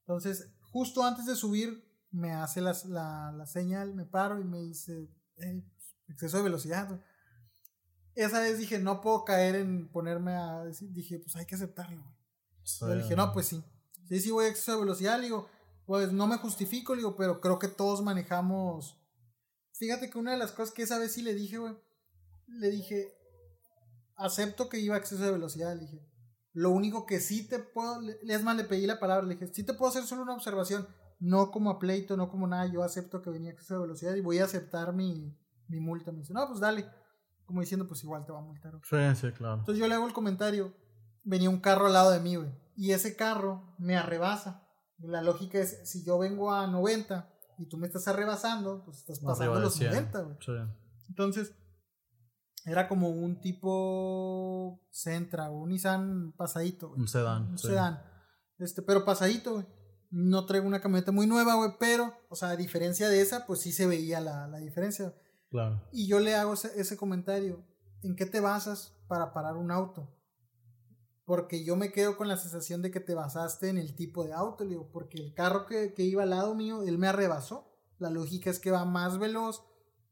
Entonces, 0.00 0.52
justo 0.72 1.04
antes 1.04 1.26
de 1.26 1.36
subir, 1.36 1.84
me 2.10 2.32
hace 2.32 2.60
las- 2.60 2.84
la, 2.86 3.32
la 3.36 3.46
señal, 3.46 3.94
me 3.94 4.04
paro 4.06 4.40
y 4.40 4.44
me 4.44 4.58
dice, 4.60 5.10
"Eh, 5.36 5.62
pues, 5.74 5.96
exceso 6.08 6.36
de 6.38 6.42
velocidad. 6.44 6.88
güey". 6.88 7.00
Esa 8.14 8.40
vez 8.40 8.58
dije, 8.58 8.78
no 8.78 9.00
puedo 9.00 9.24
caer 9.24 9.56
en 9.56 9.90
ponerme 9.90 10.34
a 10.34 10.64
decir, 10.64 10.90
dije, 10.92 11.18
pues 11.18 11.36
hay 11.36 11.44
que 11.46 11.54
aceptarlo. 11.54 12.02
güey. 12.02 12.14
Sí. 12.62 12.78
Yo 12.80 12.94
dije, 12.96 13.14
no, 13.16 13.32
pues 13.32 13.46
sí. 13.46 13.62
Sí, 14.08 14.20
sí 14.20 14.30
voy 14.30 14.46
a 14.46 14.48
exceso 14.48 14.72
de 14.72 14.80
velocidad. 14.80 15.18
Le 15.18 15.24
digo, 15.24 15.48
pues 15.86 16.12
no 16.12 16.26
me 16.26 16.36
justifico, 16.36 16.94
le 16.94 17.00
digo, 17.00 17.16
pero 17.16 17.40
creo 17.40 17.58
que 17.58 17.68
todos 17.68 18.02
manejamos. 18.02 19.00
Fíjate 19.72 20.10
que 20.10 20.18
una 20.18 20.32
de 20.32 20.38
las 20.38 20.52
cosas 20.52 20.74
que 20.74 20.82
esa 20.82 20.98
vez 20.98 21.12
sí 21.12 21.22
le 21.22 21.34
dije, 21.34 21.58
güey, 21.58 21.76
le 22.48 22.70
dije, 22.70 23.14
acepto 24.16 24.68
que 24.68 24.80
iba 24.80 24.96
a 24.96 24.98
exceso 24.98 25.22
de 25.22 25.32
velocidad, 25.32 25.74
le 25.74 25.82
dije. 25.82 26.00
Lo 26.52 26.70
único 26.70 27.06
que 27.06 27.20
sí 27.20 27.46
te 27.46 27.58
puedo, 27.58 28.00
es 28.26 28.42
más, 28.42 28.56
le 28.56 28.64
pedí 28.64 28.86
la 28.86 28.98
palabra, 28.98 29.26
le 29.26 29.34
dije, 29.34 29.52
sí 29.52 29.62
te 29.62 29.74
puedo 29.74 29.90
hacer 29.90 30.04
solo 30.04 30.22
una 30.22 30.34
observación, 30.34 30.88
no 31.20 31.50
como 31.50 31.70
a 31.70 31.78
pleito, 31.78 32.16
no 32.16 32.30
como 32.30 32.46
nada, 32.46 32.66
yo 32.66 32.82
acepto 32.82 33.22
que 33.22 33.30
venía 33.30 33.50
a 33.50 33.52
exceso 33.52 33.74
de 33.74 33.80
velocidad 33.80 34.14
y 34.14 34.22
voy 34.22 34.38
a 34.38 34.44
aceptar 34.44 34.92
mi, 34.92 35.38
mi 35.68 35.80
multa. 35.80 36.12
Me 36.12 36.20
dice, 36.20 36.32
no, 36.32 36.46
pues 36.48 36.60
dale. 36.60 36.88
Como 37.44 37.60
diciendo, 37.60 37.86
pues 37.86 38.02
igual 38.02 38.24
te 38.24 38.32
va 38.32 38.38
a 38.40 38.42
multar. 38.42 38.72
Sí, 38.82 38.96
sí, 39.14 39.32
claro. 39.32 39.60
Entonces 39.60 39.78
yo 39.78 39.86
le 39.86 39.94
hago 39.94 40.06
el 40.06 40.12
comentario, 40.12 40.74
venía 41.22 41.48
un 41.48 41.60
carro 41.60 41.86
al 41.86 41.92
lado 41.92 42.10
de 42.10 42.20
mí, 42.20 42.36
güey, 42.36 42.50
y 42.74 42.90
ese 42.90 43.14
carro 43.14 43.74
me 43.78 43.96
arrebasa. 43.96 44.65
La 44.98 45.22
lógica 45.22 45.58
es, 45.58 45.88
si 45.88 46.04
yo 46.04 46.18
vengo 46.18 46.52
a 46.52 46.66
90 46.66 47.32
y 47.58 47.68
tú 47.68 47.76
me 47.76 47.86
estás 47.86 48.08
arrebasando, 48.08 48.82
pues 48.84 48.98
estás 48.98 49.20
pasando 49.20 49.60
los 49.60 49.74
100. 49.74 49.90
90, 49.90 50.20
güey. 50.22 50.36
Sí. 50.40 50.52
Entonces, 51.08 51.54
era 52.64 52.88
como 52.88 53.10
un 53.10 53.40
tipo 53.40 54.80
Sentra 54.90 55.50
o 55.50 55.60
un 55.62 55.70
Nissan 55.70 56.32
pasadito, 56.32 56.88
güey. 56.88 57.00
Un 57.00 57.08
sedán, 57.08 57.50
Un 57.50 57.58
sí. 57.58 57.68
sedán. 57.68 58.02
Este, 58.58 58.82
pero 58.82 59.04
pasadito, 59.04 59.54
güey. 59.54 59.66
No 60.10 60.46
traigo 60.46 60.66
una 60.66 60.80
camioneta 60.80 61.12
muy 61.12 61.26
nueva, 61.26 61.54
güey, 61.56 61.72
pero, 61.78 62.14
o 62.28 62.36
sea, 62.36 62.50
a 62.50 62.56
diferencia 62.56 63.08
de 63.08 63.20
esa, 63.20 63.44
pues 63.46 63.60
sí 63.60 63.72
se 63.72 63.86
veía 63.86 64.20
la, 64.20 64.46
la 64.48 64.58
diferencia. 64.58 65.14
Claro. 65.50 65.82
Y 65.92 66.08
yo 66.08 66.20
le 66.20 66.34
hago 66.34 66.54
ese, 66.54 66.80
ese 66.80 66.96
comentario. 66.96 67.64
¿En 68.02 68.16
qué 68.16 68.26
te 68.26 68.40
basas 68.40 68.96
para 69.08 69.32
parar 69.32 69.56
un 69.56 69.70
auto? 69.70 70.15
Porque 71.26 71.64
yo 71.64 71.76
me 71.76 71.92
quedo 71.92 72.16
con 72.16 72.28
la 72.28 72.36
sensación 72.36 72.80
de 72.82 72.90
que 72.90 73.00
te 73.00 73.14
basaste 73.14 73.68
en 73.68 73.76
el 73.78 73.94
tipo 73.94 74.24
de 74.24 74.32
auto, 74.32 74.64
le 74.64 74.70
digo, 74.70 74.88
porque 74.92 75.18
el 75.18 75.34
carro 75.34 75.66
que, 75.66 75.92
que 75.92 76.04
iba 76.04 76.22
al 76.22 76.30
lado 76.30 76.54
mío, 76.54 76.82
él 76.84 76.96
me 76.98 77.08
arrebasó. 77.08 77.68
La 77.98 78.10
lógica 78.10 78.48
es 78.48 78.60
que 78.60 78.70
va 78.70 78.84
más 78.84 79.18
veloz 79.18 79.62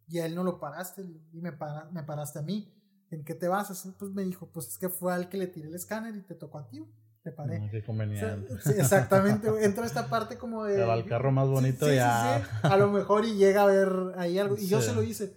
y 0.09 0.19
a 0.19 0.27
él 0.27 0.35
no 0.35 0.43
lo 0.43 0.59
paraste, 0.59 1.03
le 1.03 1.09
digo, 1.13 1.21
y 1.33 1.41
me, 1.41 1.53
para- 1.53 1.89
me 1.93 2.03
paraste 2.03 2.41
a 2.41 2.43
mí. 2.43 2.71
¿En 3.11 3.25
qué 3.25 3.35
te 3.35 3.47
basas? 3.47 3.89
Pues 3.99 4.11
me 4.11 4.25
dijo, 4.25 4.51
pues 4.53 4.67
es 4.69 4.77
que 4.79 4.89
fue 4.89 5.13
al 5.15 5.29
que 5.29 5.37
le 5.39 5.47
tiré 5.47 5.69
el 5.69 5.75
escáner 5.75 6.17
y 6.17 6.23
te 6.23 6.35
tocó 6.35 6.59
a 6.59 6.67
ti, 6.69 6.85
te 7.23 7.31
paré. 7.31 7.61
No, 7.61 7.71
qué 7.71 7.77
O 7.77 7.81
sea, 7.81 7.87
conveniente. 7.87 8.59
sí, 8.63 8.71
exactamente, 8.77 9.49
entra 9.65 9.87
esta 9.87 10.09
parte 10.09 10.37
como 10.37 10.65
de... 10.65 10.77
Te 10.77 10.85
va 10.85 10.95
el 10.95 11.07
carro 11.07 11.31
más 11.31 11.47
bonito 11.49 11.87
Sí, 11.87 11.93
sí, 11.93 11.97
ya. 11.99 12.37
A 12.63 12.77
lo 12.77 12.91
mejor 12.91 13.25
y 13.25 13.37
llega 13.37 13.63
a 13.63 13.67
ver 13.67 13.89
ahí 14.17 14.39
algo. 14.39 14.57
Y 14.59 14.67
yo 14.67 14.81
se 14.83 14.93
lo 14.93 15.03
hice. 15.05 15.37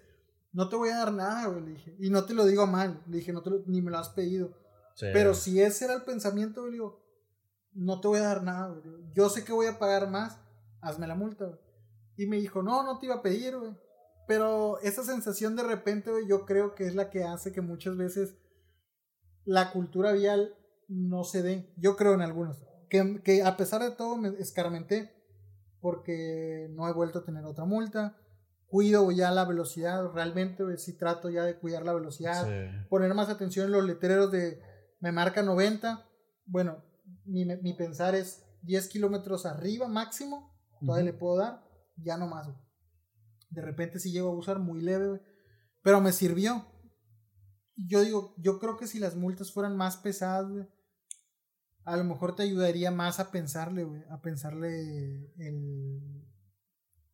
No 0.54 0.70
te 0.70 0.76
voy 0.76 0.90
a 0.90 0.98
dar 0.98 1.14
nada, 1.14 1.46
güey, 1.48 1.62
le 1.62 1.72
dije. 1.74 1.96
Y 2.00 2.10
no 2.10 2.24
te 2.26 2.34
lo 2.34 2.46
digo 2.46 2.66
mal. 2.66 3.04
Le 3.08 3.18
dije, 3.18 3.32
no 3.32 3.44
te 3.44 3.52
lo- 3.52 3.62
ni 3.68 3.82
me 3.84 3.92
lo 3.92 4.00
has 4.00 4.10
pedido. 4.10 4.50
Sí. 4.98 5.06
Pero 5.14 5.36
si 5.36 5.62
ese 5.62 5.86
era 5.86 5.94
el 5.94 6.02
pensamiento, 6.04 6.66
digo, 6.66 7.04
no 7.74 8.02
te 8.02 8.08
voy 8.08 8.18
a 8.18 8.24
dar 8.24 8.42
nada, 8.44 8.70
güey. 8.70 8.82
Yo 9.14 9.30
sé 9.30 9.44
que 9.44 9.54
voy 9.54 9.68
a 9.68 9.78
pagar 9.78 10.10
más. 10.10 10.40
Hazme 10.82 11.06
la 11.06 11.14
multa, 11.14 11.46
güey. 11.46 11.60
Y 12.18 12.26
me 12.26 12.38
dijo, 12.38 12.64
no, 12.64 12.82
no 12.84 12.98
te 12.98 13.06
iba 13.06 13.16
a 13.16 13.22
pedir, 13.22 13.56
güey. 13.56 13.78
Pero 14.28 14.80
esa 14.82 15.04
sensación 15.04 15.56
de 15.56 15.62
repente, 15.62 16.10
güey, 16.10 16.28
yo 16.28 16.46
creo 16.46 16.74
que 16.74 16.88
es 16.88 16.96
la 16.96 17.12
que 17.12 17.24
hace 17.24 17.52
que 17.52 17.62
muchas 17.62 17.96
veces 17.96 18.36
la 19.46 19.72
cultura 19.72 20.14
vial 20.14 20.56
no 20.88 21.24
se 21.24 21.44
dé. 21.44 21.72
Yo 21.78 21.96
creo 21.96 22.14
en 22.16 22.22
algunos. 22.22 22.58
Que, 22.90 23.22
que 23.24 23.44
a 23.44 23.56
pesar 23.56 23.84
de 23.84 23.92
todo 23.92 24.18
me 24.18 24.30
escarmenté 24.40 25.14
porque 25.80 26.68
no 26.72 26.88
he 26.90 26.94
vuelto 26.94 27.20
a 27.20 27.24
tener 27.26 27.46
otra 27.46 27.66
multa. 27.66 28.18
Cuido 28.66 29.12
ya 29.12 29.30
la 29.32 29.46
velocidad, 29.46 30.12
realmente, 30.12 30.64
güey, 30.64 30.78
sí 30.78 30.98
trato 30.98 31.30
ya 31.30 31.44
de 31.44 31.58
cuidar 31.58 31.84
la 31.86 31.94
velocidad 31.94 32.46
Sí. 32.46 32.88
poner 32.90 33.14
más 33.14 33.30
atención 33.30 33.68
en 33.68 33.72
los 33.72 33.86
letreros 33.86 34.32
de 34.32 34.60
me 35.00 35.12
marca 35.12 35.44
90. 35.44 36.06
Bueno, 36.46 36.84
mi, 37.26 37.46
mi 37.46 37.74
pensar 37.74 38.16
es 38.16 38.44
10 38.64 38.88
kilómetros 38.90 39.46
arriba 39.46 39.88
máximo. 39.88 40.54
Todavía 40.80 41.12
le 41.12 41.18
puedo 41.18 41.38
dar, 41.38 41.64
ya 41.96 42.18
no 42.18 42.28
más. 42.28 42.48
güey. 42.48 42.58
De 43.50 43.62
repente 43.62 44.00
sí 44.00 44.12
llego 44.12 44.30
a 44.30 44.36
usar 44.36 44.60
muy 44.60 44.82
leve, 44.82 45.08
güey, 45.08 45.22
pero 45.82 46.02
me 46.02 46.12
sirvió. 46.12 46.66
Yo 47.76 48.02
digo, 48.02 48.36
yo 48.38 48.60
creo 48.60 48.78
que 48.78 48.88
si 48.88 49.00
las 49.00 49.16
multas 49.16 49.52
fueran 49.52 49.78
más 49.78 49.98
pesadas, 49.98 50.50
güey, 50.50 50.68
a 51.86 51.96
lo 51.96 52.04
mejor 52.04 52.36
te 52.36 52.44
ayudaría 52.44 52.92
más 52.92 53.20
a 53.20 53.32
pensarle, 53.32 53.86
güey, 53.86 54.04
a 54.10 54.22
pensarle 54.22 55.32
el... 55.38 56.26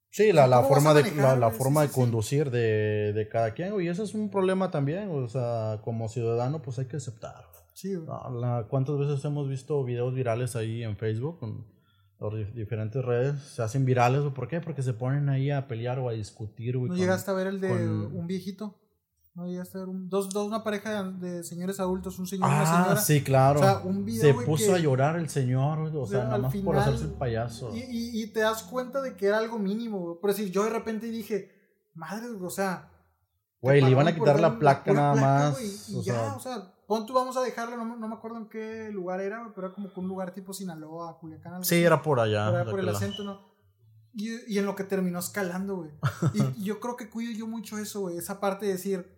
Sí, 0.09 0.31
la, 0.31 0.47
la 0.47 0.57
¿Cómo 0.57 0.69
vas 0.69 0.83
forma 0.83 0.93
de 0.93 1.11
la, 1.15 1.35
la 1.35 1.51
forma 1.51 1.81
sí, 1.81 1.87
de 1.87 1.93
sí. 1.93 1.99
conducir 1.99 2.51
de, 2.51 3.13
de 3.13 3.29
cada 3.29 3.53
quien, 3.53 3.73
güey, 3.73 3.87
y 3.87 3.89
ese 3.89 4.03
es 4.03 4.13
un 4.13 4.29
problema 4.29 4.71
también, 4.71 5.09
o 5.11 5.27
sea, 5.27 5.81
como 5.83 6.07
ciudadano 6.07 6.61
pues 6.61 6.79
hay 6.79 6.85
que 6.85 6.97
aceptar. 6.97 7.52
Sí, 7.73 7.93
la- 7.93 8.67
¿Cuántas 8.69 8.97
veces 8.97 9.23
hemos 9.25 9.49
visto 9.49 9.83
videos 9.83 10.13
virales 10.13 10.55
ahí 10.55 10.83
en 10.83 10.95
Facebook 10.97 11.39
con 11.39 11.65
las 12.19 12.31
dif- 12.33 12.53
diferentes 12.53 13.03
redes? 13.03 13.41
Se 13.41 13.61
hacen 13.63 13.83
virales, 13.85 14.21
¿por 14.33 14.47
qué? 14.47 14.61
Porque 14.61 14.83
se 14.83 14.93
ponen 14.93 15.27
ahí 15.29 15.49
a 15.51 15.67
pelear 15.67 15.99
o 15.99 16.09
a 16.09 16.13
discutir, 16.13 16.77
güey. 16.77 16.89
¿No 16.89 16.93
con- 16.93 16.99
llegaste 16.99 17.31
a 17.31 17.33
ver 17.33 17.47
el 17.47 17.59
de 17.59 17.69
con- 17.69 18.15
un 18.15 18.27
viejito? 18.27 18.79
¿No 19.35 19.47
llegaste 19.47 19.79
a 19.79 19.81
ver 19.81 19.89
un, 19.89 20.09
dos, 20.09 20.29
dos, 20.29 20.45
una 20.45 20.63
pareja 20.63 21.01
de, 21.11 21.31
de 21.37 21.43
señores 21.43 21.79
adultos, 21.79 22.19
un 22.19 22.27
señor 22.27 22.47
y 22.47 22.53
una 22.53 22.61
Ah, 22.61 22.83
señora? 22.83 23.01
sí, 23.01 23.23
claro. 23.23 23.59
O 23.59 23.63
sea, 23.63 23.79
un 23.79 24.05
video, 24.05 24.21
se 24.21 24.31
güey, 24.33 24.45
puso 24.45 24.67
que- 24.67 24.73
a 24.75 24.77
llorar 24.77 25.15
el 25.15 25.27
señor, 25.27 25.79
güey, 25.81 25.95
o 25.95 26.01
O 26.01 26.05
sea, 26.05 26.17
sea, 26.19 26.23
nada 26.25 26.35
al 26.35 26.41
más 26.43 26.51
por 26.53 26.61
final- 26.61 26.79
hacerse 26.81 27.05
el 27.05 27.13
payaso. 27.13 27.75
Y, 27.75 27.79
y, 27.79 28.21
y 28.21 28.27
te 28.27 28.41
das 28.41 28.61
cuenta 28.61 29.01
de 29.01 29.15
que 29.15 29.25
era 29.25 29.39
algo 29.39 29.57
mínimo, 29.57 29.99
güey. 30.01 30.17
Por 30.21 30.29
decir, 30.29 30.51
yo 30.51 30.63
de 30.65 30.69
repente 30.69 31.07
dije, 31.07 31.49
madre, 31.95 32.27
o 32.39 32.49
sea. 32.51 32.91
Güey, 33.59 33.81
le 33.81 33.89
iban 33.89 34.07
a 34.07 34.13
quitar 34.13 34.39
la 34.39 34.59
placa 34.59 34.93
nada 34.93 35.13
placa, 35.13 35.27
más. 35.49 35.89
y 35.89 35.95
o 35.95 36.03
ya, 36.03 36.13
sea, 36.13 36.35
o 36.35 36.39
sea, 36.39 36.72
pon 36.87 37.05
tú, 37.05 37.13
vamos 37.13 37.35
a 37.37 37.41
dejarlo, 37.41 37.77
no, 37.77 37.85
me- 37.85 37.97
no 37.97 38.07
me 38.07 38.15
acuerdo 38.15 38.37
en 38.37 38.49
qué 38.49 38.89
lugar 38.91 39.19
era, 39.21 39.51
pero 39.55 39.67
era 39.67 39.75
como 39.75 39.91
que 39.93 39.99
un 39.99 40.07
lugar 40.07 40.33
tipo 40.33 40.53
Sinaloa, 40.53 41.17
Culiacán, 41.19 41.53
algo 41.53 41.63
sí, 41.63 41.75
así, 41.75 41.83
era 41.83 42.01
por 42.01 42.19
allá. 42.19 42.51
de 42.51 42.69
por 42.71 42.79
el 42.79 42.89
acento, 42.89 43.23
¿no? 43.23 43.53
Y, 44.13 44.53
y 44.53 44.59
en 44.59 44.65
lo 44.65 44.75
que 44.75 44.83
terminó 44.83 45.17
escalando, 45.19 45.77
güey. 45.77 45.91
Y 46.33 46.63
yo 46.63 46.79
creo 46.79 46.95
que 46.95 47.09
cuido 47.09 47.31
yo 47.33 47.47
mucho 47.47 47.77
eso, 47.79 48.01
güey. 48.01 48.17
Esa 48.17 48.39
parte 48.39 48.65
de 48.67 48.73
decir, 48.73 49.17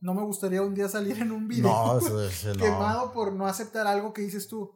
no 0.00 0.14
me 0.14 0.22
gustaría 0.22 0.62
un 0.62 0.74
día 0.74 0.88
salir 0.88 1.16
en 1.22 1.30
un 1.30 1.46
video 1.46 1.68
No, 1.70 1.98
eso 1.98 2.48
no. 2.54 2.60
quemado 2.60 3.12
por 3.12 3.32
no 3.32 3.46
aceptar 3.46 3.86
algo 3.86 4.12
que 4.12 4.22
dices 4.22 4.48
tú. 4.48 4.72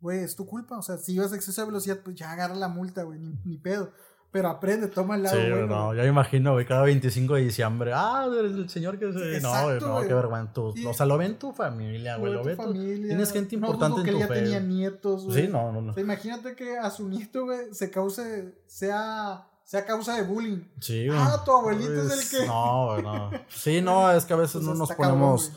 Güey, 0.00 0.18
es 0.24 0.34
tu 0.34 0.46
culpa. 0.46 0.76
O 0.78 0.82
sea, 0.82 0.96
si 0.98 1.12
ibas 1.12 1.32
a 1.32 1.36
exceso 1.36 1.60
de 1.60 1.68
velocidad, 1.68 2.00
pues 2.04 2.16
ya 2.16 2.32
agarra 2.32 2.56
la 2.56 2.66
multa, 2.66 3.04
güey. 3.04 3.20
Ni, 3.20 3.38
ni 3.44 3.56
pedo. 3.56 3.92
Pero 4.34 4.48
aprende, 4.48 4.88
toma 4.88 5.14
el 5.14 5.22
lado 5.22 5.36
Sí, 5.40 5.48
bueno. 5.48 5.66
no, 5.68 5.94
ya 5.94 6.02
me 6.02 6.08
imagino, 6.08 6.54
güey, 6.54 6.66
cada 6.66 6.82
25 6.82 7.34
de 7.36 7.42
diciembre. 7.42 7.92
Ah, 7.94 8.26
el 8.28 8.68
señor 8.68 8.98
que 8.98 9.12
se. 9.12 9.40
no, 9.40 9.62
güey, 9.62 9.78
no, 9.78 9.92
güey. 9.94 10.08
qué 10.08 10.14
vergüenza. 10.14 10.60
Y- 10.74 10.86
O 10.86 10.92
sea, 10.92 11.06
lo 11.06 11.16
ven 11.16 11.38
tu 11.38 11.52
familia, 11.52 12.16
güey. 12.16 12.32
Lo 12.32 12.42
ven 12.42 12.56
tu. 12.56 12.64
familia. 12.64 13.06
Tienes 13.10 13.30
gente 13.32 13.56
No 13.56 13.68
importante 13.68 14.02
que 14.02 14.10
en 14.10 14.16
él 14.16 14.22
tu 14.26 14.28
ya 14.28 14.34
tenía 14.34 14.58
fe. 14.58 14.64
nietos, 14.66 15.24
güey. 15.26 15.42
Sí, 15.42 15.48
no, 15.48 15.70
no, 15.70 15.80
no. 15.80 15.92
O 15.92 15.94
sea, 15.94 16.02
imagínate 16.02 16.56
que 16.56 16.76
a 16.76 16.90
su 16.90 17.08
nieto, 17.08 17.44
güey, 17.44 17.72
se 17.72 17.92
cause, 17.92 18.56
sea, 18.66 19.46
sea 19.62 19.84
causa 19.86 20.16
de 20.16 20.22
bullying. 20.24 20.64
Sí, 20.80 21.06
güey. 21.06 21.16
Ah, 21.22 21.40
tu 21.44 21.52
abuelito 21.52 21.92
es 21.92 21.98
el 21.98 22.06
Pues, 22.08 22.30
que- 22.32 22.46
No, 22.48 22.86
güey, 22.90 23.02
no. 23.04 23.30
Sí, 23.48 23.80
no, 23.82 24.10
es 24.10 24.24
que 24.24 24.32
a 24.32 24.36
veces 24.36 24.62
no 24.62 24.74
nos 24.74 24.88
cabrón, 24.88 25.10
ponemos. 25.10 25.52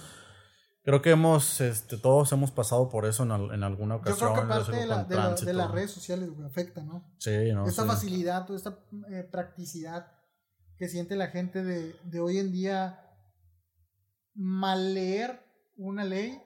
Creo 0.88 1.02
que 1.02 1.10
hemos, 1.12 1.60
este, 1.60 1.98
todos 1.98 2.32
hemos 2.32 2.52
pasado 2.52 2.88
por 2.88 3.06
eso 3.06 3.24
en, 3.24 3.32
al- 3.32 3.54
en 3.54 3.62
alguna 3.64 3.96
Yo 3.96 4.00
ocasión. 4.00 4.32
creo 4.34 4.42
que 4.44 4.48
parte 4.48 4.72
de, 4.72 4.86
la- 4.86 4.96
con 5.02 5.10
de, 5.10 5.16
la- 5.18 5.22
de 5.22 5.28
tránsito. 5.28 5.52
las 5.54 5.72
redes 5.72 5.92
sociales, 5.92 6.30
güey, 6.30 6.48
afecta, 6.48 6.82
¿no? 6.82 7.14
Sí, 7.20 7.52
no. 7.54 7.68
esta 7.68 7.82
sí. 7.82 7.88
facilidad, 7.90 8.46
toda 8.46 8.56
esta 8.58 8.80
eh, 9.12 9.24
practicidad 9.30 10.08
que 10.78 10.88
siente 10.88 11.18
la 11.18 11.28
gente 11.28 11.62
de, 11.62 11.94
de 12.06 12.20
hoy 12.22 12.38
en 12.38 12.54
día 12.54 13.02
mal 14.34 14.94
leer 14.94 15.42
una 15.76 16.06
ley 16.06 16.42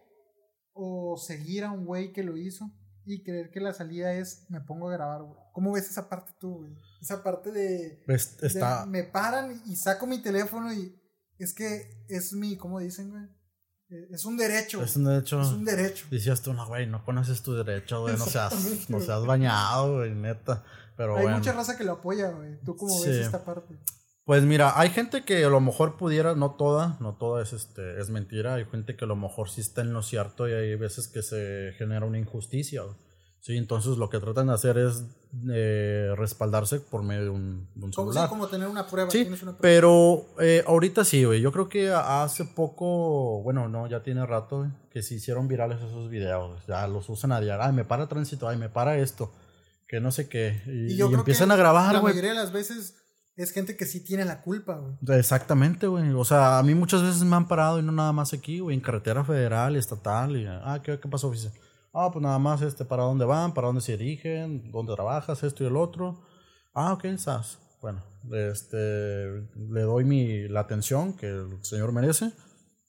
o 0.73 1.17
seguir 1.17 1.63
a 1.63 1.71
un 1.71 1.85
güey 1.85 2.11
que 2.11 2.23
lo 2.23 2.35
hizo 2.35 2.71
y 3.05 3.23
creer 3.23 3.51
que 3.51 3.59
la 3.59 3.73
salida 3.73 4.13
es 4.13 4.45
me 4.49 4.61
pongo 4.61 4.89
a 4.89 4.93
grabar, 4.93 5.21
güey. 5.21 5.37
¿Cómo 5.53 5.71
ves 5.73 5.87
esa 5.87 6.09
parte 6.09 6.31
tú, 6.39 6.59
güey? 6.61 6.73
Esa 6.99 7.21
parte 7.21 7.51
de, 7.51 8.03
Ves- 8.07 8.37
de 8.39 8.85
me 8.87 9.03
paran 9.03 9.61
y 9.67 9.75
saco 9.75 10.07
mi 10.07 10.19
teléfono 10.19 10.73
y 10.73 10.99
es 11.37 11.53
que 11.53 12.05
es 12.09 12.33
mi, 12.33 12.57
¿cómo 12.57 12.79
dicen, 12.79 13.11
güey? 13.11 13.23
Eh, 13.91 14.07
Es 14.11 14.25
un 14.25 14.37
derecho. 14.37 14.81
Es 14.83 14.95
un 14.95 15.03
derecho. 15.05 15.41
Es 15.41 15.47
un 15.49 15.65
derecho. 15.65 16.05
Decías 16.09 16.41
tú, 16.41 16.53
no, 16.53 16.65
güey, 16.67 16.87
no 16.87 17.03
conoces 17.03 17.41
tu 17.43 17.53
derecho, 17.53 18.01
güey. 18.01 18.17
No 18.17 18.25
seas, 18.25 18.89
no 18.89 18.99
seas 18.99 19.25
bañado, 19.25 19.97
güey, 19.97 20.11
neta. 20.15 20.63
Pero 20.97 21.15
Hay 21.17 21.23
bueno. 21.23 21.37
mucha 21.37 21.51
raza 21.53 21.77
que 21.77 21.83
lo 21.83 21.93
apoya, 21.93 22.29
güey. 22.29 22.59
¿Tú 22.63 22.75
cómo 22.75 22.97
Sí. 22.97 23.09
ves 23.09 23.25
esta 23.25 23.43
parte? 23.43 23.75
Pues 24.23 24.43
mira, 24.43 24.79
hay 24.79 24.89
gente 24.91 25.25
que 25.25 25.43
a 25.43 25.49
lo 25.49 25.59
mejor 25.59 25.97
pudiera, 25.97 26.35
no 26.35 26.51
toda, 26.51 26.95
no 26.99 27.15
toda 27.17 27.41
es 27.43 27.53
este, 27.53 27.99
es 27.99 28.09
mentira, 28.09 28.53
hay 28.53 28.65
gente 28.65 28.95
que 28.95 29.03
a 29.05 29.07
lo 29.07 29.15
mejor 29.15 29.49
sí 29.49 29.61
está 29.61 29.81
en 29.81 29.93
lo 29.93 30.03
cierto 30.03 30.47
y 30.47 30.53
hay 30.53 30.75
veces 30.75 31.07
que 31.07 31.21
se 31.23 31.73
genera 31.77 32.05
una 32.05 32.19
injusticia. 32.19 32.83
güey. 32.83 32.95
Sí, 33.41 33.57
entonces 33.57 33.97
lo 33.97 34.07
que 34.09 34.19
tratan 34.19 34.47
de 34.47 34.53
hacer 34.53 34.77
es 34.77 35.03
eh, 35.51 36.13
respaldarse 36.15 36.79
por 36.79 37.01
medio 37.01 37.23
de 37.23 37.29
un, 37.31 37.67
de 37.73 37.85
un 37.85 37.91
sí, 37.91 37.95
celular. 37.99 38.29
como 38.29 38.47
tener 38.47 38.67
una 38.67 38.85
prueba. 38.85 39.09
Sí, 39.09 39.21
tienes 39.23 39.41
una 39.41 39.57
prueba. 39.57 39.61
pero 39.61 40.25
eh, 40.39 40.63
ahorita 40.67 41.03
sí, 41.03 41.23
güey. 41.25 41.41
Yo 41.41 41.51
creo 41.51 41.67
que 41.67 41.91
hace 41.91 42.45
poco, 42.45 43.41
bueno, 43.41 43.67
no, 43.67 43.87
ya 43.87 44.03
tiene 44.03 44.23
rato, 44.27 44.67
que 44.91 45.01
se 45.01 45.15
hicieron 45.15 45.47
virales 45.47 45.79
esos 45.79 46.09
videos. 46.11 46.63
Ya 46.67 46.87
los 46.87 47.09
usan 47.09 47.31
a 47.31 47.41
diario. 47.41 47.63
Ay, 47.65 47.73
me 47.73 47.83
para 47.83 48.07
tránsito, 48.07 48.47
ay, 48.47 48.57
me 48.57 48.69
para 48.69 48.97
esto. 48.99 49.33
Que 49.87 49.99
no 49.99 50.11
sé 50.11 50.29
qué. 50.29 50.61
Y, 50.67 50.93
Y 50.93 50.95
yo 50.97 51.07
y 51.07 51.09
creo 51.09 51.19
empiezan 51.21 51.47
que 51.49 51.53
a 51.55 51.57
grabar, 51.57 51.93
La 51.93 51.99
güey. 51.99 52.13
mayoría 52.13 52.31
de 52.33 52.37
las 52.37 52.51
veces 52.53 52.95
es 53.35 53.51
gente 53.51 53.75
que 53.75 53.85
sí 53.87 54.01
tiene 54.03 54.23
la 54.23 54.43
culpa, 54.43 54.75
güey. 54.77 55.17
Exactamente, 55.17 55.87
güey. 55.87 56.11
O 56.13 56.25
sea, 56.25 56.59
a 56.59 56.63
mí 56.63 56.75
muchas 56.75 57.01
veces 57.01 57.23
me 57.23 57.35
han 57.35 57.47
parado 57.47 57.79
y 57.79 57.81
no 57.81 57.91
nada 57.91 58.11
más 58.13 58.33
aquí, 58.33 58.59
güey, 58.59 58.75
en 58.75 58.81
carretera 58.81 59.23
federal, 59.23 59.75
estatal. 59.75 60.37
Y, 60.37 60.45
ah, 60.47 60.79
¿qué, 60.83 60.99
qué 60.99 61.09
pasó, 61.09 61.27
oficial? 61.29 61.51
Ah, 61.93 62.09
pues 62.11 62.23
nada 62.23 62.39
más, 62.39 62.61
este, 62.61 62.85
para 62.85 63.03
dónde 63.03 63.25
van, 63.25 63.53
para 63.53 63.67
dónde 63.67 63.81
se 63.81 63.97
dirigen, 63.97 64.71
dónde 64.71 64.93
trabajas, 64.95 65.43
esto 65.43 65.63
y 65.63 65.67
el 65.67 65.75
otro. 65.75 66.21
Ah, 66.73 66.93
ok, 66.93 67.05
estás. 67.05 67.59
Bueno, 67.81 68.01
este, 68.31 68.77
le 69.55 69.81
doy 69.81 70.03
mi, 70.05 70.47
la 70.47 70.61
atención 70.61 71.13
que 71.17 71.27
el 71.27 71.63
señor 71.63 71.91
merece. 71.91 72.31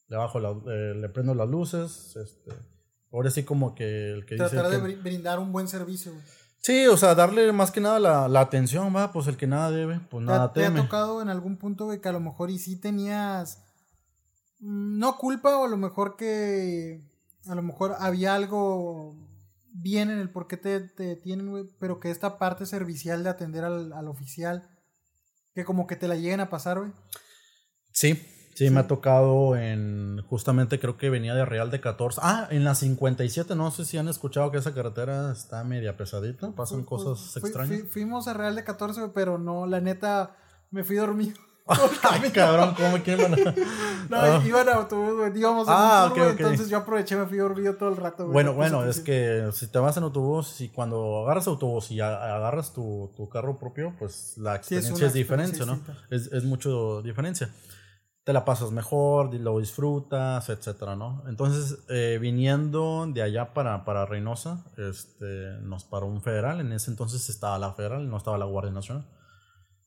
Le 0.08 0.16
bajo, 0.16 0.38
la- 0.38 0.50
eh, 0.72 0.94
le 0.94 1.08
prendo 1.08 1.34
las 1.34 1.48
luces. 1.48 2.14
Este, 2.16 2.52
ahora 3.10 3.30
sí 3.30 3.42
como 3.44 3.74
que 3.74 4.10
el 4.12 4.24
que 4.26 4.34
dice... 4.36 4.50
Tratar 4.50 4.70
de 4.70 4.96
brindar 4.96 5.38
un 5.38 5.50
buen 5.50 5.66
servicio, 5.66 6.12
güey. 6.12 6.24
sí, 6.58 6.86
o 6.86 6.96
sea, 6.96 7.14
darle 7.16 7.50
más 7.52 7.70
que 7.72 7.80
nada 7.80 7.98
la, 7.98 8.28
la 8.28 8.40
atención, 8.40 8.94
va, 8.94 9.10
pues 9.12 9.26
el 9.26 9.36
que 9.36 9.46
nada 9.48 9.70
debe, 9.70 9.98
pues 10.10 10.24
¿Te, 10.24 10.30
nada 10.30 10.52
te 10.52 10.60
ha 10.64 10.68
teme. 10.68 10.82
tocado 10.82 11.22
en 11.22 11.28
algún 11.30 11.56
punto, 11.56 11.88
que 12.00 12.08
a 12.08 12.12
lo 12.12 12.20
mejor 12.20 12.50
y 12.50 12.58
sí 12.58 12.78
tenías. 12.78 13.64
mm, 14.60 14.98
No 14.98 15.16
culpa, 15.16 15.56
o 15.56 15.64
a 15.64 15.68
lo 15.68 15.76
mejor 15.78 16.16
que. 16.16 17.10
A 17.48 17.54
lo 17.54 17.62
mejor 17.62 17.96
había 17.98 18.34
algo 18.34 19.16
bien 19.74 20.10
en 20.10 20.18
el 20.18 20.30
por 20.30 20.46
qué 20.46 20.56
te, 20.56 20.80
te 20.80 21.16
tienen, 21.16 21.50
güey, 21.50 21.64
pero 21.80 21.98
que 22.00 22.10
esta 22.10 22.38
parte 22.38 22.66
servicial 22.66 23.24
de 23.24 23.30
atender 23.30 23.64
al, 23.64 23.92
al 23.92 24.08
oficial, 24.08 24.68
que 25.54 25.64
como 25.64 25.86
que 25.86 25.96
te 25.96 26.08
la 26.08 26.14
lleguen 26.16 26.40
a 26.40 26.50
pasar, 26.50 26.78
güey. 26.78 26.92
Sí, 27.92 28.14
sí, 28.54 28.70
me 28.70 28.80
ha 28.80 28.86
tocado 28.86 29.56
en. 29.56 30.22
Justamente 30.28 30.78
creo 30.80 30.96
que 30.96 31.10
venía 31.10 31.34
de 31.34 31.44
Real 31.44 31.70
de 31.70 31.80
14. 31.80 32.20
Ah, 32.22 32.48
en 32.50 32.64
la 32.64 32.74
57, 32.74 33.54
no 33.54 33.70
sé 33.70 33.84
si 33.84 33.98
han 33.98 34.08
escuchado 34.08 34.50
que 34.50 34.58
esa 34.58 34.72
carretera 34.74 35.32
está 35.32 35.62
media 35.64 35.96
pesadita. 35.96 36.52
Pasan 36.54 36.80
Fu- 36.80 36.86
cosas 36.86 37.32
fui- 37.40 37.48
extrañas. 37.50 37.80
fui- 37.80 37.88
fuimos 37.88 38.28
a 38.28 38.34
Real 38.34 38.54
de 38.54 38.64
14, 38.64 39.00
güey, 39.00 39.12
pero 39.14 39.36
no, 39.38 39.66
la 39.66 39.80
neta, 39.80 40.36
me 40.70 40.84
fui 40.84 40.96
dormido. 40.96 41.36
Ay, 42.10 42.30
cabrón, 42.30 42.74
¿cómo 42.76 42.98
quieren 43.02 43.30
manejar? 43.30 43.54
No, 44.08 44.16
Ah. 44.16 44.42
iba 44.44 44.62
en 44.62 44.68
autobús, 44.68 45.16
güey. 45.16 45.38
Íbamos 45.38 45.66
en 45.68 45.74
Ah. 45.76 46.12
Entonces 46.16 46.68
yo 46.68 46.78
aproveché, 46.78 47.16
me 47.16 47.26
fui 47.26 47.38
dormido 47.38 47.74
todo 47.74 47.88
el 47.90 47.96
rato, 47.96 48.24
güey. 48.24 48.32
Bueno, 48.32 48.50
Me 48.52 48.56
bueno, 48.56 48.84
es 48.84 49.00
que 49.00 49.48
si 49.52 49.66
te 49.68 49.78
vas 49.78 49.96
en 49.96 50.04
autobús 50.04 50.60
y 50.60 50.68
cuando 50.68 51.22
agarras 51.24 51.46
autobús 51.46 51.90
y 51.90 52.00
agarras 52.00 52.72
tu, 52.72 53.10
tu 53.16 53.28
carro 53.28 53.58
propio, 53.58 53.94
pues 53.98 54.34
la 54.38 54.62
Sí, 54.62 54.74
es 54.76 54.84
experiencia 54.86 54.94
una 54.96 55.06
es, 55.06 55.12
diferente, 55.14 55.66
¿no? 55.66 55.80
Es, 56.10 56.26
es 56.32 56.44
mucho 56.44 57.02
diferencia. 57.02 57.50
Te 58.24 58.32
la 58.32 58.44
pasas 58.44 58.70
mejor, 58.70 59.34
lo 59.34 59.58
disfrutas, 59.58 60.48
etcétera, 60.48 60.94
¿no? 60.94 61.24
Entonces, 61.26 61.78
eh, 61.88 62.18
viniendo 62.20 63.04
de 63.12 63.20
allá 63.20 63.52
para, 63.52 63.84
para 63.84 64.06
Reynosa, 64.06 64.64
este, 64.76 65.58
nos 65.62 65.82
paró 65.82 66.06
un 66.06 66.22
federal. 66.22 66.60
En 66.60 66.70
ese 66.70 66.92
entonces 66.92 67.28
estaba 67.28 67.58
la 67.58 67.72
federal, 67.72 68.08
no 68.08 68.16
estaba 68.16 68.38
la 68.38 68.44
Guardia 68.44 68.70
Nacional. 68.72 69.04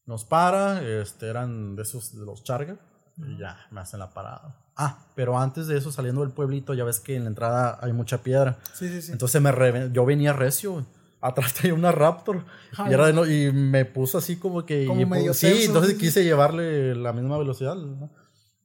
Nos 0.06 0.24
para, 0.26 0.82
este, 0.84 1.28
eran 1.28 1.76
de 1.76 1.82
esos, 1.84 2.16
de 2.18 2.26
los 2.26 2.43
Charger, 2.43 2.78
y 3.18 3.38
ya, 3.39 3.58
me 3.72 3.80
hacen 3.82 3.99
la 3.99 4.10
parada. 4.14 4.56
Ah, 4.78 5.06
pero 5.16 5.39
antes 5.39 5.68
de 5.68 5.78
eso, 5.78 5.91
saliendo 5.91 6.22
del 6.22 6.32
pueblito, 6.32 6.74
ya 6.74 6.84
ves 6.84 6.99
que 6.99 7.16
en 7.16 7.24
la 7.24 7.30
entrada 7.30 7.80
hay 7.82 7.93
mucha 7.93 8.20
piedra. 8.20 8.58
Sí, 8.74 8.89
sí, 8.89 9.01
sí. 9.01 9.12
Entonces 9.14 9.41
me 9.41 9.51
reven- 9.51 9.91
yo 9.93 10.06
venía 10.06 10.34
recio. 10.34 10.86
Atrás 11.22 11.53
tenía 11.62 11.74
una 11.74 11.91
Raptor. 11.91 12.43
Ay. 12.78 12.91
Y, 12.91 12.93
era 12.93 13.08
de 13.08 13.14
no- 13.14 13.26
y 13.26 13.51
me 13.51 13.86
puso 13.86 14.18
así 14.18 14.36
como 14.38 14.66
que. 14.66 14.86
Como 14.86 14.99
y, 15.01 15.06
medio 15.06 15.34
sí, 15.34 15.47
tenso, 15.47 15.66
entonces 15.68 15.93
sí, 15.93 15.97
quise 15.97 16.24
llevarle 16.24 16.93
la 16.93 17.14
misma 17.14 17.38
velocidad, 17.38 17.76
¿no? 17.76 18.12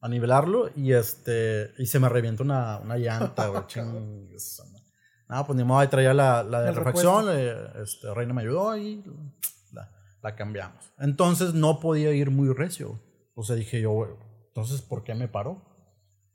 A 0.01 0.09
nivelarlo. 0.09 0.68
Y 0.76 0.93
este. 0.93 1.72
Y 1.78 1.86
se 1.86 2.01
me 2.01 2.09
revienta 2.09 2.43
una, 2.43 2.78
una 2.78 2.97
llanta, 2.99 3.47
güey. 3.47 3.62
Nada, 5.28 5.47
pues 5.47 5.57
ni 5.57 5.62
modo, 5.64 5.78
ahí 5.78 5.86
traía 5.88 6.12
la, 6.12 6.43
la 6.43 6.62
de 6.62 6.72
refacción. 6.72 7.26
le- 7.26 7.82
este, 7.82 8.12
Reina 8.12 8.34
me 8.34 8.43
ayudó 8.43 8.76
y 8.76 9.05
la, 10.22 10.30
la 10.30 10.36
cambiamos. 10.36 10.92
Entonces 10.98 11.54
no 11.54 11.80
podía 11.80 12.12
ir 12.12 12.30
muy 12.30 12.52
recio. 12.52 13.00
O 13.34 13.42
sea, 13.42 13.56
dije 13.56 13.80
yo, 13.80 14.18
entonces, 14.48 14.82
¿por 14.82 15.02
qué 15.04 15.14
me 15.14 15.28
paró? 15.28 15.62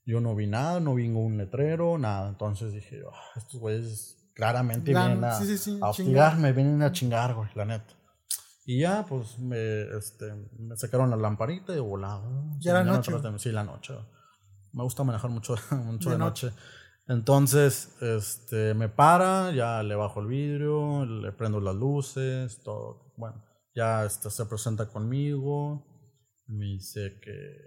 Yo 0.06 0.22
no 0.22 0.36
vi 0.36 0.48
nada, 0.48 0.80
no 0.80 0.96
vi 0.96 1.04
ningún 1.08 1.38
letrero, 1.38 1.98
nada. 1.98 2.30
Entonces 2.30 2.74
dije 2.74 3.00
yo, 3.00 3.10
"Ah, 3.14 3.38
estos 3.38 3.60
güeyes 3.60 4.32
claramente 4.36 4.92
Gan- 4.94 5.06
vienen 5.08 5.24
a, 5.24 5.32
sí, 5.34 5.58
sí, 5.58 5.80
a 5.82 5.90
hostigarme, 5.90 6.54
vienen 6.54 6.82
a 6.84 6.92
chingar, 6.92 7.34
güey, 7.34 7.50
la 7.56 7.66
neta. 7.66 7.94
Y 8.68 8.80
ya, 8.82 9.06
pues, 9.08 9.38
me, 9.40 9.82
este, 9.98 10.34
me 10.58 10.76
sacaron 10.76 11.10
la 11.12 11.16
lamparita 11.18 11.76
y 11.76 11.80
volaba. 11.80 12.24
Ya 12.60 12.72
era 12.72 12.84
no 12.84 12.94
noche, 12.96 13.12
traté- 13.12 13.38
Sí, 13.40 13.52
la 13.52 13.64
noche. 13.64 13.94
Me 14.74 14.84
gusta 14.84 15.04
manejar 15.04 15.30
mucho, 15.32 15.56
mucho 15.72 16.10
De 16.10 16.16
de 16.16 16.20
noche. 16.20 16.52
Entonces, 17.08 17.96
este, 18.02 18.74
me 18.74 18.90
para, 18.90 19.52
ya 19.52 19.84
le 19.84 19.96
bajo 19.96 20.20
el 20.22 20.28
vidrio, 20.28 21.06
le 21.06 21.32
prendo 21.32 21.62
las 21.62 21.76
luces, 21.76 22.62
todo. 22.64 23.14
Bueno, 23.18 23.44
ya 23.76 24.08
se 24.10 24.46
presenta 24.46 24.88
conmigo, 24.88 25.86
me 26.48 26.66
dice 26.66 27.20
que, 27.22 27.58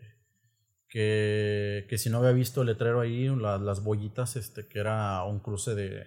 que, 0.88 1.86
que 1.88 1.98
si 1.98 2.10
no 2.10 2.18
había 2.18 2.32
visto 2.32 2.62
el 2.62 2.68
letrero 2.68 3.00
ahí, 3.00 3.26
la- 3.28 3.58
las 3.58 3.82
bollitas, 3.82 4.36
este, 4.36 4.66
que 4.68 4.78
era 4.80 5.22
un 5.24 5.40
cruce 5.40 5.74
de, 5.74 6.04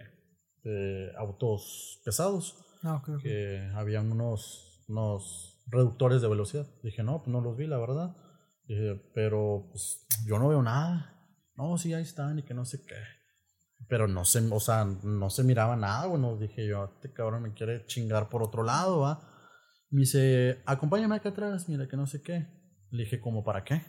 de 0.64 1.12
autos 1.18 2.02
pesados, 2.04 2.58
Ah, 2.84 2.96
ok, 2.96 3.10
ok. 3.10 3.22
que 3.22 3.70
habían 3.76 4.12
unos, 4.12 4.84
unos 4.88 5.62
reductores 5.68 6.22
de 6.24 6.28
velocidad. 6.28 6.66
Dije, 6.82 7.04
no, 7.04 7.20
pues 7.20 7.28
no 7.32 7.40
los 7.42 7.56
vi, 7.56 7.68
la 7.68 7.78
verdad. 7.78 8.16
Dije, 8.66 9.00
pero 9.14 9.68
pues, 9.70 10.08
yo 10.26 10.40
no 10.40 10.48
veo 10.48 10.64
nada. 10.64 11.16
No, 11.56 11.78
sí, 11.78 11.94
ahí 11.94 12.02
están 12.02 12.40
y 12.40 12.44
que 12.44 12.56
no 12.56 12.66
sé 12.66 12.84
qué. 12.84 12.96
Pero 13.88 14.08
no 14.08 14.26
se, 14.26 14.40
o 14.52 14.60
sea, 14.60 14.84
no 14.86 15.30
se 15.30 15.44
miraba 15.44 15.76
nada, 15.76 16.08
bueno, 16.08 16.38
dije 16.38 16.66
yo, 16.68 16.86
este 16.86 17.14
cabrón 17.14 17.44
me 17.44 17.54
quiere 17.54 17.86
chingar 17.86 18.30
por 18.30 18.42
otro 18.42 18.64
lado, 18.64 19.00
¿va? 19.02 19.28
Me 19.92 20.02
dice, 20.02 20.62
acompáñame 20.66 21.16
acá 21.16 21.30
atrás, 21.30 21.68
mira, 21.70 21.88
que 21.88 21.98
no 21.98 22.08
sé 22.08 22.22
qué. 22.22 22.48
Le 22.90 23.04
dije, 23.04 23.20
¿cómo 23.22 23.44
para 23.44 23.64
qué? 23.64 23.82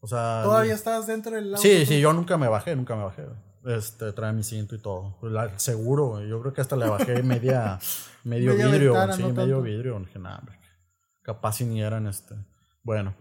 O 0.00 0.06
sea... 0.06 0.40
Todavía 0.42 0.74
estabas 0.74 1.06
dentro 1.06 1.34
del 1.34 1.48
auto. 1.54 1.62
Sí, 1.62 1.86
sí, 1.86 2.00
yo 2.00 2.12
nunca 2.12 2.36
me 2.36 2.48
bajé, 2.48 2.76
nunca 2.76 2.94
me 2.96 3.04
bajé. 3.04 3.24
Este, 3.64 4.12
trae 4.12 4.32
mi 4.32 4.42
cinto 4.42 4.74
y 4.74 4.78
todo. 4.78 5.16
La- 5.22 5.58
seguro, 5.58 6.20
yo 6.26 6.40
creo 6.42 6.52
que 6.52 6.60
hasta 6.60 6.76
le 6.76 6.86
bajé 6.88 7.22
media, 7.22 7.78
medio 8.24 8.50
Media 8.52 8.66
vidrio, 8.66 8.92
ventana, 8.92 9.12
sí, 9.14 9.22
no 9.22 9.28
medio 9.28 9.42
tanto. 9.56 9.62
vidrio. 9.62 9.98
Dije, 10.00 10.18
hombre, 10.18 10.58
Capaz 11.22 11.52
si 11.54 11.64
ni 11.64 11.80
eran 11.82 12.06
este. 12.06 12.34
Bueno, 12.82 13.14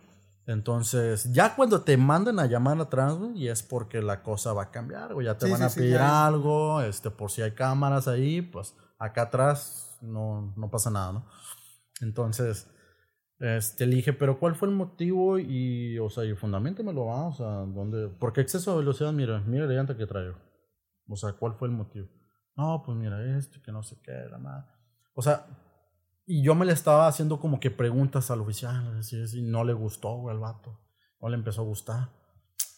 entonces, 0.46 1.32
ya 1.32 1.56
cuando 1.56 1.82
te 1.82 1.96
mandan 1.96 2.40
a 2.40 2.46
llamar 2.48 2.78
atrás, 2.82 3.14
güey, 3.16 3.38
y 3.44 3.48
es 3.48 3.64
porque 3.64 4.02
la 4.02 4.22
cosa 4.24 4.52
va 4.52 4.64
a 4.64 4.72
cambiar, 4.72 5.14
güey. 5.14 5.26
Ya 5.28 5.38
te 5.38 5.46
Sí, 5.46 5.52
van 5.52 5.60
sí, 5.62 5.66
a 5.66 5.70
pedir 5.70 5.98
algo, 6.00 6.82
este, 6.82 7.10
por 7.12 7.32
si 7.32 7.42
hay 7.42 7.52
cámaras 7.52 8.10
ahí, 8.10 8.42
pues 8.42 8.76
acá 9.00 9.22
atrás 9.24 9.98
no, 10.02 10.54
no 10.58 10.70
pasa 10.70 10.90
nada, 10.90 11.14
¿no? 11.14 11.26
Entonces, 12.04 12.70
este, 13.40 13.88
le 13.88 13.96
dije, 13.96 14.14
pero 14.14 14.40
¿cuál 14.40 14.56
fue 14.56 14.68
el 14.68 14.76
motivo? 14.76 15.40
Y, 15.40 15.98
o 16.00 16.10
sea, 16.10 16.24
y 16.26 16.36
fundamentamelo, 16.36 17.06
¿va? 17.06 17.28
O 17.28 17.34
sea, 17.34 17.48
¿dónde? 17.48 18.10
Porque 18.20 18.42
exceso 18.42 18.72
de 18.72 18.78
velocidad, 18.80 19.12
mira, 19.12 19.42
mira 19.42 19.66
la 19.66 19.74
llanta 19.74 19.98
que 19.98 20.06
traigo. 20.06 20.38
O 21.08 21.16
sea, 21.16 21.34
¿cuál 21.34 21.56
fue 21.56 21.68
el 21.68 21.74
motivo? 21.74 22.08
No, 22.56 22.84
pues 22.86 22.98
mira 22.98 23.38
esto, 23.38 23.60
que 23.64 23.72
no 23.72 23.84
sé 23.84 23.98
qué, 24.04 24.14
la 24.30 24.38
madre. 24.38 24.68
O 25.16 25.22
sea, 25.22 25.46
y 26.26 26.44
yo 26.44 26.56
me 26.56 26.66
le 26.66 26.74
estaba 26.74 27.08
haciendo 27.08 27.40
como 27.40 27.60
que 27.60 27.72
preguntas 27.72 28.32
al 28.32 28.42
oficial, 28.42 29.02
y 29.12 29.42
no 29.42 29.64
le 29.64 29.74
gustó, 29.74 30.16
güey, 30.18 30.36
al 30.36 30.40
vato. 30.40 30.80
No 31.20 31.30
le 31.30 31.36
empezó 31.36 31.62
a 31.62 31.66
gustar. 31.66 32.10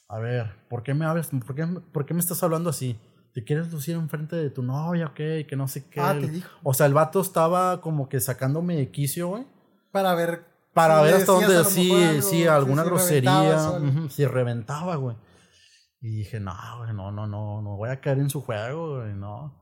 A 0.07 0.19
ver, 0.19 0.51
¿por 0.69 0.83
qué 0.83 0.93
me 0.93 1.05
hablas? 1.05 1.29
¿Por 1.29 1.55
qué, 1.55 1.65
por 1.65 2.05
qué 2.05 2.13
me 2.13 2.19
estás 2.19 2.41
hablando 2.43 2.69
así? 2.69 2.99
¿Te 3.35 3.43
quieres 3.43 3.69
lucir 3.69 3.95
enfrente 3.95 4.37
de 4.37 4.49
tu 4.49 4.63
novia, 4.63 5.07
ok? 5.07 5.45
Que 5.45 5.55
no 5.57 5.67
sé 5.67 5.89
qué. 5.89 5.99
Ah, 5.99 6.15
te 6.17 6.25
dijo. 6.25 6.49
O 6.63 6.73
sea, 6.73 6.85
el 6.85 6.93
vato 6.93 7.19
estaba 7.19 7.81
como 7.81 8.07
que 8.07 8.21
sacándome 8.21 8.77
de 8.77 8.91
quicio, 8.91 9.27
güey. 9.27 9.45
Para 9.91 10.15
ver. 10.15 10.45
Para 10.73 11.01
ver 11.01 11.15
hasta 11.15 11.33
dónde, 11.33 11.65
sí, 11.65 11.91
algo, 11.91 12.21
sí, 12.21 12.47
alguna 12.47 12.83
si 12.83 12.89
grosería, 12.89 13.71
ujú, 13.71 14.09
si 14.09 14.25
reventaba, 14.25 14.95
güey. 14.95 15.17
Y 15.99 16.15
dije, 16.19 16.39
no, 16.39 16.53
güey, 16.77 16.93
no, 16.93 17.11
no, 17.11 17.27
no, 17.27 17.61
no 17.61 17.75
voy 17.75 17.89
a 17.89 17.99
caer 17.99 18.19
en 18.19 18.29
su 18.29 18.41
juego, 18.41 19.01
güey, 19.01 19.13
no. 19.13 19.53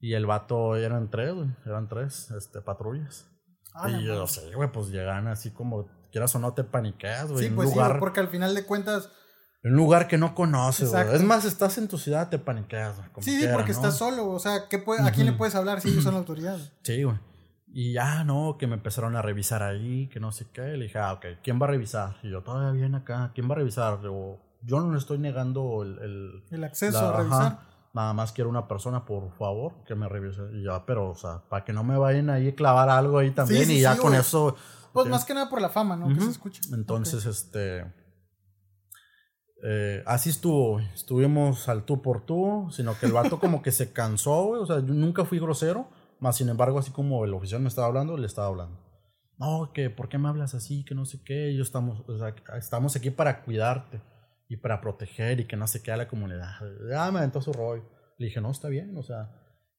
Y 0.00 0.14
el 0.14 0.24
vato 0.24 0.76
eran 0.76 1.10
tres, 1.10 1.34
güey, 1.34 1.48
eran 1.66 1.86
tres, 1.86 2.30
este, 2.30 2.62
patrullas. 2.62 3.26
Ah, 3.74 3.90
y 3.90 4.04
yo 4.04 4.14
madre. 4.14 4.26
sé, 4.26 4.54
güey, 4.54 4.72
pues 4.72 4.88
llegan 4.88 5.26
así 5.26 5.50
como, 5.50 5.86
quieras 6.10 6.34
o 6.34 6.38
no 6.38 6.54
te 6.54 6.64
paniqueas, 6.64 7.30
güey, 7.30 7.48
Sí, 7.48 7.54
pues 7.54 7.68
sí, 7.68 7.74
lugar, 7.74 7.90
güey, 7.90 8.00
porque 8.00 8.20
al 8.20 8.28
final 8.28 8.54
de 8.54 8.64
cuentas. 8.64 9.10
En 9.62 9.72
un 9.72 9.76
lugar 9.76 10.06
que 10.08 10.18
no 10.18 10.34
conoces, 10.34 10.90
güey. 10.90 11.14
Es 11.14 11.22
más, 11.22 11.44
estás 11.44 11.78
en 11.78 11.88
tu 11.88 11.98
ciudad, 11.98 12.28
te 12.28 12.38
paniqueas, 12.38 12.96
güey, 12.96 13.08
Sí, 13.20 13.32
sí, 13.32 13.38
quiera, 13.38 13.54
porque 13.54 13.72
¿no? 13.72 13.78
estás 13.78 13.96
solo. 13.98 14.28
O 14.30 14.38
sea, 14.38 14.68
¿qué 14.68 14.78
puede- 14.78 15.02
¿a 15.06 15.10
quién 15.12 15.26
le 15.26 15.32
puedes 15.32 15.54
hablar 15.54 15.80
si 15.80 15.88
ellos 15.90 16.04
son 16.04 16.14
la 16.14 16.20
autoridad? 16.20 16.58
Sí, 16.82 17.02
güey. 17.02 17.16
Y 17.70 17.92
ya, 17.92 18.24
no, 18.24 18.56
que 18.58 18.66
me 18.66 18.74
empezaron 18.74 19.14
a 19.16 19.20
revisar 19.22 19.62
ahí, 19.62 20.08
que 20.08 20.20
no 20.20 20.32
sé 20.32 20.46
qué. 20.52 20.62
Le 20.62 20.84
dije, 20.84 20.98
ah, 20.98 21.12
ok, 21.12 21.26
¿quién 21.42 21.60
va 21.60 21.66
a 21.66 21.70
revisar? 21.70 22.16
Y 22.22 22.30
yo, 22.30 22.42
todavía 22.42 22.70
viene 22.70 22.96
acá, 22.96 23.30
¿quién 23.34 23.48
va 23.48 23.54
a 23.54 23.58
revisar? 23.58 24.00
Digo, 24.00 24.40
yo 24.62 24.80
no 24.80 24.90
le 24.92 24.98
estoy 24.98 25.18
negando 25.18 25.82
el... 25.82 25.98
el 25.98 26.44
El 26.50 26.64
acceso 26.64 27.00
la- 27.02 27.08
a 27.10 27.16
revisar. 27.18 27.42
ajá, 27.42 27.60
nada 27.92 28.12
más 28.14 28.32
quiero 28.32 28.48
una 28.48 28.66
persona, 28.68 29.04
por 29.04 29.30
favor, 29.36 29.74
que 29.86 29.94
me 29.94 30.08
revise. 30.08 30.40
Y 30.54 30.64
ya, 30.64 30.86
pero, 30.86 31.10
o 31.10 31.14
sea, 31.14 31.42
para 31.48 31.64
que 31.64 31.72
no 31.74 31.84
me 31.84 31.98
vayan 31.98 32.30
ahí 32.30 32.48
a 32.48 32.54
clavar 32.54 32.88
algo 32.88 33.18
ahí 33.18 33.32
también. 33.32 33.66
sí, 33.66 33.78
y 33.78 33.80
ya 33.82 33.94
sí, 33.94 34.00
con 34.00 34.14
eso... 34.14 34.56
Pues 34.94 35.06
más 35.08 35.24
que 35.26 35.34
nada 35.34 35.50
por 35.50 35.60
la 35.60 35.68
fama, 35.68 35.94
¿no? 35.96 36.08
Que 36.08 36.20
se 36.20 36.30
escucha. 36.30 36.60
Entonces, 36.72 37.26
este. 37.26 37.84
Eh, 39.62 40.02
así 40.06 40.30
estuvo, 40.30 40.72
güey. 40.72 40.86
Estuvimos 40.94 41.68
al 41.68 41.84
tú 41.84 42.02
por 42.02 42.24
tú, 42.24 42.68
sino 42.70 42.98
que 42.98 43.06
el 43.06 43.12
vato 43.12 43.38
como 43.40 43.62
que 43.62 43.72
se 43.72 43.92
cansó, 43.92 44.46
güey. 44.46 44.62
O 44.62 44.66
sea, 44.66 44.76
yo 44.76 44.94
nunca 44.94 45.24
fui 45.24 45.38
grosero, 45.38 45.88
más 46.20 46.36
sin 46.36 46.48
embargo, 46.48 46.78
así 46.78 46.90
como 46.90 47.24
el 47.24 47.34
oficial 47.34 47.60
me 47.60 47.68
estaba 47.68 47.86
hablando, 47.86 48.16
le 48.16 48.26
estaba 48.26 48.48
hablando. 48.48 48.78
No, 49.38 49.72
que 49.72 49.88
¿por 49.88 50.08
qué 50.08 50.18
me 50.18 50.28
hablas 50.28 50.54
así? 50.54 50.84
Que 50.84 50.94
no 50.94 51.04
sé 51.04 51.22
qué. 51.24 51.54
Yo 51.54 51.62
estamos, 51.62 52.02
o 52.08 52.18
sea, 52.18 52.34
estamos 52.56 52.96
aquí 52.96 53.10
para 53.10 53.44
cuidarte 53.44 54.00
y 54.48 54.56
para 54.56 54.80
proteger 54.80 55.40
y 55.40 55.46
que 55.46 55.56
no 55.56 55.66
se 55.66 55.82
quede 55.82 55.94
a 55.94 55.98
la 55.98 56.08
comunidad. 56.08 56.50
Ya 56.90 57.10
me 57.10 57.18
aventó 57.18 57.40
su 57.40 57.52
rollo. 57.52 57.88
Le 58.18 58.26
dije, 58.26 58.40
no, 58.40 58.50
está 58.50 58.68
bien, 58.68 58.96
o 58.96 59.02
sea. 59.02 59.30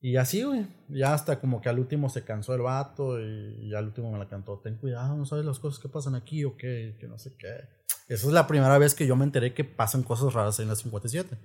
Y 0.02 0.16
así, 0.16 0.44
güey. 0.44 0.68
Ya 0.88 1.14
hasta 1.14 1.40
como 1.40 1.62
que 1.62 1.70
al 1.70 1.80
último 1.80 2.10
se 2.10 2.24
cansó 2.24 2.56
el 2.56 2.62
vato 2.62 3.20
y, 3.20 3.68
y 3.68 3.76
al 3.76 3.86
último 3.86 4.12
me 4.12 4.20
la 4.20 4.30
cantó. 4.30 4.60
Ten 4.60 4.78
cuidado, 4.78 5.16
no 5.16 5.26
sabes 5.26 5.46
las 5.46 5.60
cosas 5.60 5.80
que 5.80 5.90
pasan 5.90 6.16
aquí 6.16 6.46
o 6.46 6.56
qué, 6.56 6.98
que 7.00 7.08
no 7.08 7.20
sé 7.20 7.36
qué. 7.38 7.68
Esa 8.08 8.28
es 8.28 8.34
la 8.34 8.48
primera 8.48 8.78
vez 8.78 8.96
que 8.96 9.06
yo 9.06 9.16
me 9.16 9.26
enteré 9.26 9.54
que 9.54 9.64
pasan 9.64 10.04
cosas 10.04 10.34
raras 10.34 10.60
en 10.60 10.68
la 10.68 10.76
57. 10.76 11.38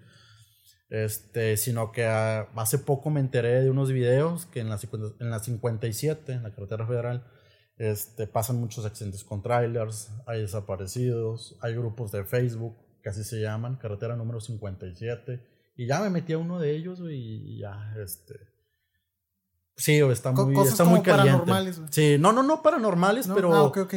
Este, 0.91 1.57
sino 1.57 1.93
que 1.93 2.05
ah, 2.05 2.49
hace 2.57 2.79
poco 2.79 3.11
me 3.11 3.21
enteré 3.21 3.63
de 3.63 3.71
unos 3.71 3.91
videos 3.91 4.47
que 4.47 4.61
en 4.61 4.69
la, 4.69 4.79
50 4.79 5.25
en 5.25 5.31
la 5.31 5.41
57, 5.41 6.33
en 6.33 6.43
la 6.43 6.55
carretera 6.55 6.87
federal, 6.87 7.27
este, 7.77 8.27
pasan 8.27 8.61
muchos 8.61 8.85
accidentes 8.85 9.25
con 9.25 9.43
trailers, 9.43 10.13
hay 10.27 10.43
desaparecidos, 10.43 11.59
hay 11.61 11.75
grupos 11.75 12.13
de 12.13 12.25
Facebook 12.25 12.77
que 13.03 13.09
así 13.09 13.25
se 13.25 13.41
llaman, 13.41 13.77
carretera 13.77 14.17
número 14.17 14.41
57. 14.41 15.54
Y 15.77 15.87
ya 15.87 16.01
me 16.01 16.11
metí 16.11 16.33
a 16.33 16.39
uno 16.39 16.59
de 16.59 16.75
ellos, 16.77 17.01
güey, 17.01 17.17
y 17.19 17.59
ya, 17.61 17.93
este. 18.03 18.35
Sí, 19.77 20.01
güey, 20.01 20.13
está 20.13 20.31
muy, 20.31 20.55
cosas 20.55 20.73
está 20.73 20.85
muy 20.85 21.01
caliente. 21.03 21.33
paranormales, 21.33 21.79
güey. 21.79 21.89
Sí, 21.93 22.17
no, 22.19 22.33
no, 22.33 22.43
no 22.45 22.63
paranormales, 22.63 23.27
¿no? 23.27 23.35
pero. 23.35 23.53
Ah, 23.55 23.63
ok, 23.65 23.79
ok. 23.79 23.95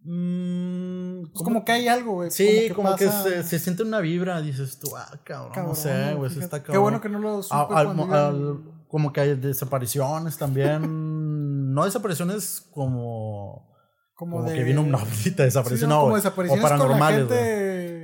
mm, 0.00 1.24
Es 1.34 1.42
como 1.42 1.64
que 1.64 1.72
hay 1.72 1.88
algo, 1.88 2.12
güey. 2.14 2.30
Sí, 2.30 2.70
como 2.74 2.94
que, 2.96 3.08
se, 3.08 3.42
se 3.42 3.58
siente 3.58 3.82
una 3.82 4.00
vibra, 4.00 4.40
dices 4.40 4.78
tú, 4.78 4.96
ah, 4.96 5.08
cabrón, 5.24 5.48
no 5.50 5.54
Cabrón, 5.54 5.76
sé, 5.76 6.14
güey, 6.14 6.38
está 6.38 6.58
Qué 6.60 6.66
cabrón. 6.66 6.82
bueno 6.82 7.00
que 7.00 7.08
no 7.08 7.18
lo 7.18 7.42
supe 7.42 7.54
Al- 7.54 7.76
al- 7.76 7.86
cuando 7.86 8.04
iba- 8.06 8.28
al- 8.28 8.60
como 8.88 9.12
que 9.12 9.20
hay 9.20 9.34
desapariciones 9.36 10.38
también, 10.38 10.80
no 11.74 11.84
desapariciones 11.84 12.66
como, 12.72 13.68
como, 14.14 14.38
como 14.38 14.48
de... 14.50 14.56
que 14.56 14.64
vino 14.64 14.80
una 14.82 14.98
visita 15.04 15.42
desaparición, 15.44 15.88
Sí, 15.88 15.94
no, 15.94 15.94
no, 15.96 16.00
como 16.00 16.10
güey, 16.12 16.22
desapariciones 16.22 16.64
o 16.64 16.68
con 16.68 16.78
la 16.78 16.78
paranormales, 16.84 17.18
gente 17.28 17.34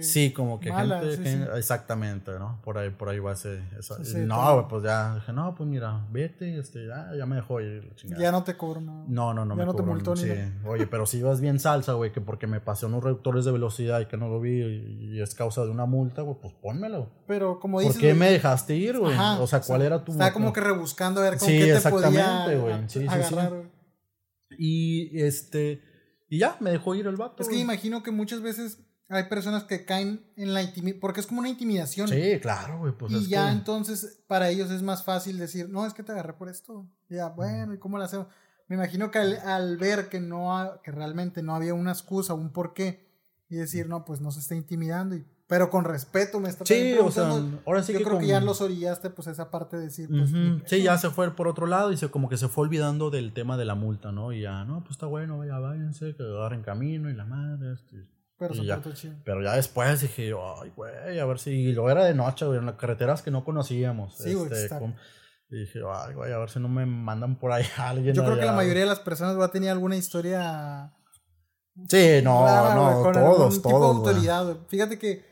Sí, 0.03 0.33
como 0.33 0.61
que 0.61 0.71
mala, 0.71 1.01
gente, 1.01 1.17
sí, 1.17 1.23
gen- 1.23 1.45
sí. 1.45 1.49
exactamente, 1.57 2.33
¿no? 2.39 2.61
Por 2.63 2.79
ahí, 2.79 2.91
por 2.91 3.09
ahí 3.09 3.19
va 3.19 3.33
ese, 3.33 3.63
esa- 3.79 4.05
Sí, 4.05 4.19
no, 4.27 4.37
todo. 4.37 4.69
pues 4.69 4.83
ya, 4.85 5.15
dije, 5.15 5.33
no, 5.33 5.55
pues 5.55 5.69
mira, 5.69 6.07
vete, 6.11 6.59
este, 6.59 6.87
ya, 6.87 7.11
ya 7.17 7.27
me 7.27 7.37
dejó 7.37 7.61
ir, 7.61 7.85
la 7.85 7.95
chingada. 7.95 8.23
Ya 8.23 8.33
no 8.33 8.45
te 8.45 8.57
cobro 8.57 8.81
nada. 8.81 9.05
No, 9.09 9.33
no, 9.35 9.45
no 9.45 9.55
Ya 9.55 9.59
me 9.61 9.65
no 9.67 9.73
te 9.73 9.79
cobraron, 9.79 9.95
multó 9.95 10.15
ni 10.15 10.21
sí. 10.23 10.29
nada. 10.29 10.51
Oye, 10.67 10.87
pero 10.87 11.07
si 11.07 11.19
ibas 11.19 11.41
bien 11.41 11.59
salsa, 11.59 11.93
güey, 11.95 12.13
que 12.13 12.21
porque 12.21 12.47
me 12.47 12.61
pasé 12.61 12.87
unos 12.87 13.03
reductores 13.05 13.45
de 13.45 13.53
velocidad 13.53 14.01
y 14.01 14.07
que 14.07 14.17
no 14.17 14.29
lo 14.29 14.41
vi 14.41 14.61
y, 14.63 15.15
y 15.17 15.21
es 15.21 15.35
causa 15.35 15.65
de 15.65 15.71
una 15.71 15.87
multa, 15.87 16.23
güey, 16.23 16.37
pues 16.41 16.55
pónmelo. 16.55 17.09
Pero 17.27 17.61
como 17.61 17.79
¿Por 17.79 17.85
dices... 17.85 17.99
qué 18.01 18.09
güey, 18.09 18.19
me 18.19 18.31
dejaste 18.31 18.75
ir, 18.77 18.99
güey? 18.99 19.15
ajá, 19.15 19.41
O 19.41 19.47
sea, 19.47 19.61
¿cuál 19.61 19.83
era 19.83 20.05
tu 20.05 20.13
motivo? 20.13 20.33
como 20.33 20.53
que 20.53 20.61
rebuscando 20.61 21.21
a 21.21 21.25
ver 21.25 21.39
con 21.39 21.49
Sí, 21.49 21.59
qué 21.59 21.65
te 21.67 21.77
exactamente, 21.77 22.17
podía 22.21 22.57
güey. 22.61 22.75
Sí, 22.89 23.07
sí, 23.09 23.23
sí. 23.29 23.37
Y 24.59 25.19
este, 25.21 25.83
y 26.29 26.39
ya, 26.39 26.57
me 26.61 26.71
dejó 26.71 26.95
ir 26.95 27.07
el 27.07 27.17
vato. 27.17 27.43
Es 27.43 27.49
que 27.49 27.55
güey. 27.55 27.63
imagino 27.63 28.03
que 28.03 28.11
muchas 28.11 28.43
veces 28.43 28.79
hay 29.15 29.25
personas 29.25 29.65
que 29.65 29.85
caen 29.85 30.25
en 30.37 30.55
la 30.55 30.63
intimidación, 30.63 31.01
porque 31.01 31.21
es 31.21 31.27
como 31.27 31.41
una 31.41 31.49
intimidación. 31.49 32.09
Sí, 32.09 32.39
claro, 32.41 32.79
güey, 32.79 32.93
pues 32.93 33.13
y 33.13 33.17
es 33.17 33.29
ya 33.29 33.47
que- 33.47 33.53
entonces 33.53 34.21
para 34.27 34.49
ellos 34.51 34.71
es 34.71 34.83
más 34.83 35.05
fácil 35.05 35.39
decir, 35.39 35.69
no, 35.69 35.87
es 35.87 35.95
que 35.95 36.03
te 36.03 36.13
agarré 36.13 36.33
por 36.33 36.49
esto. 36.49 36.87
Ya, 37.09 37.29
bueno, 37.29 37.75
¿y 37.75 37.79
cómo 37.79 37.99
lo 37.99 38.05
hacemos? 38.05 38.27
Me 38.69 38.77
imagino 38.77 39.11
que 39.11 39.19
al, 39.19 39.37
al 39.41 39.77
ver 39.77 40.09
que 40.09 40.21
no 40.21 40.57
ha- 40.57 40.81
que 40.83 40.91
realmente 40.91 41.43
no 41.43 41.55
había 41.55 41.75
una 41.75 41.93
excusa, 41.93 42.33
un 42.35 42.51
porqué, 42.51 43.07
y 43.51 43.57
decir, 43.57 43.87
no, 43.87 44.05
pues 44.07 44.21
no 44.23 44.31
se 44.31 44.41
está 44.41 44.55
intimidando, 44.55 45.15
y, 45.15 45.25
pero 45.47 45.69
con 45.69 45.85
respeto 45.85 46.41
me 46.41 46.49
está 46.49 46.65
Sí, 46.65 46.95
o 46.99 47.11
sea, 47.11 47.29
ahora 47.67 47.83
sí 47.83 47.93
Yo 47.93 47.99
que 47.99 48.05
creo 48.07 48.19
que 48.19 48.27
ya 48.27 48.41
los 48.41 48.63
orillaste, 48.63 49.11
pues 49.11 49.29
esa 49.29 49.51
parte 49.51 49.77
de 49.77 49.83
decir, 49.85 50.09
pues. 50.09 50.31
Sí, 50.65 50.83
ya 50.83 50.97
se 50.97 51.11
fue 51.11 51.31
por 51.37 51.49
otro 51.49 51.67
lado 51.67 51.93
y 51.93 51.99
se 51.99 52.09
como 52.11 52.31
que 52.31 52.39
se 52.39 52.49
fue 52.49 52.65
olvidando 52.65 53.11
del 53.11 53.35
tema 53.35 53.59
de 53.59 53.67
la 53.67 53.75
multa, 53.75 54.11
¿no? 54.13 54.33
Y 54.33 54.41
ya, 54.41 54.65
no, 54.65 54.79
pues 54.81 54.93
está 54.93 55.05
bueno, 55.05 55.45
ya 55.45 55.59
váyanse, 55.59 56.15
que 56.17 56.23
agarren 56.23 56.63
camino 56.63 57.11
y 57.11 57.15
la 57.15 57.27
madre. 57.27 57.75
este, 57.75 58.07
Pero 58.49 58.61
se 58.61 58.67
ya. 58.67 58.75
portó 58.77 58.93
chido. 58.93 59.15
Pero 59.25 59.43
ya 59.43 59.55
después 59.57 60.01
dije 60.01 60.29
yo, 60.29 60.61
ay, 60.63 60.73
güey, 60.77 61.19
a 61.19 61.25
ver 61.25 61.39
si. 61.39 61.51
Y 61.51 61.73
luego 61.73 61.91
era 61.91 62.05
de 62.05 62.15
noche, 62.15 62.45
güey, 62.47 62.59
en 62.59 62.67
las 62.67 62.77
carreteras 62.77 63.23
que 63.23 63.31
no 63.31 63.45
conocíamos. 63.45 64.17
Sí, 64.17 64.35
güey, 64.35 64.51
este, 64.53 64.79
con- 64.79 64.97
y 65.51 65.57
dije, 65.61 65.81
ay, 65.93 66.15
güey, 66.15 66.33
a 66.33 66.39
ver 66.39 66.49
si 66.51 66.61
no 66.61 66.69
me 66.69 66.87
mandan 66.87 67.39
por 67.39 67.53
ahí 67.53 67.65
a 67.77 67.91
alguien. 67.91 68.15
Yo 68.15 68.23
creo 68.25 68.37
que 68.37 68.45
la 68.47 68.53
güey". 68.55 68.65
mayoría 68.67 68.83
de 68.85 68.89
las 68.89 69.01
personas 69.01 69.39
va 69.39 69.47
a 69.47 69.51
tener 69.51 69.71
alguna 69.71 69.97
historia 69.97 70.93
Sí, 71.89 72.21
no, 72.23 72.45
rara, 72.45 72.75
no, 72.75 73.03
con 73.03 73.13
todos, 73.15 73.55
tipo 73.55 73.69
de 73.69 73.75
todos. 73.75 73.97
güey. 73.99 74.09
autoridad, 74.09 74.45
güey. 74.45 74.57
Fíjate 74.69 74.99
que 74.99 75.25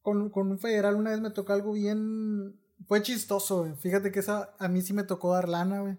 con, 0.00 0.30
con 0.30 0.50
un 0.50 0.58
federal 0.60 0.94
una 0.94 1.10
vez 1.10 1.20
me 1.20 1.30
tocó 1.30 1.52
algo 1.52 1.72
bien. 1.72 2.60
Fue 2.86 3.02
chistoso, 3.02 3.60
güey. 3.62 3.74
Fíjate 3.76 4.12
que 4.12 4.20
esa 4.20 4.54
a 4.58 4.68
mí 4.68 4.80
sí 4.82 4.92
me 4.92 5.02
tocó 5.02 5.32
dar 5.34 5.48
lana, 5.48 5.80
güey. 5.80 5.96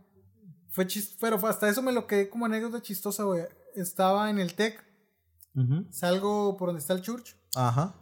Fue 0.70 0.86
chis- 0.88 1.18
pero 1.20 1.38
hasta 1.48 1.68
eso 1.68 1.82
me 1.82 1.92
lo 1.92 2.08
quedé 2.08 2.30
como 2.30 2.46
anécdota 2.46 2.82
chistosa, 2.82 3.24
güey. 3.24 3.44
Estaba 3.76 4.30
en 4.30 4.40
el 4.40 4.54
TEC, 4.56 4.82
Salgo 5.92 6.56
por 6.58 6.70
donde 6.70 6.82
está 6.82 6.94
el 6.94 7.02
church, 7.02 7.36
Ajá. 7.56 7.96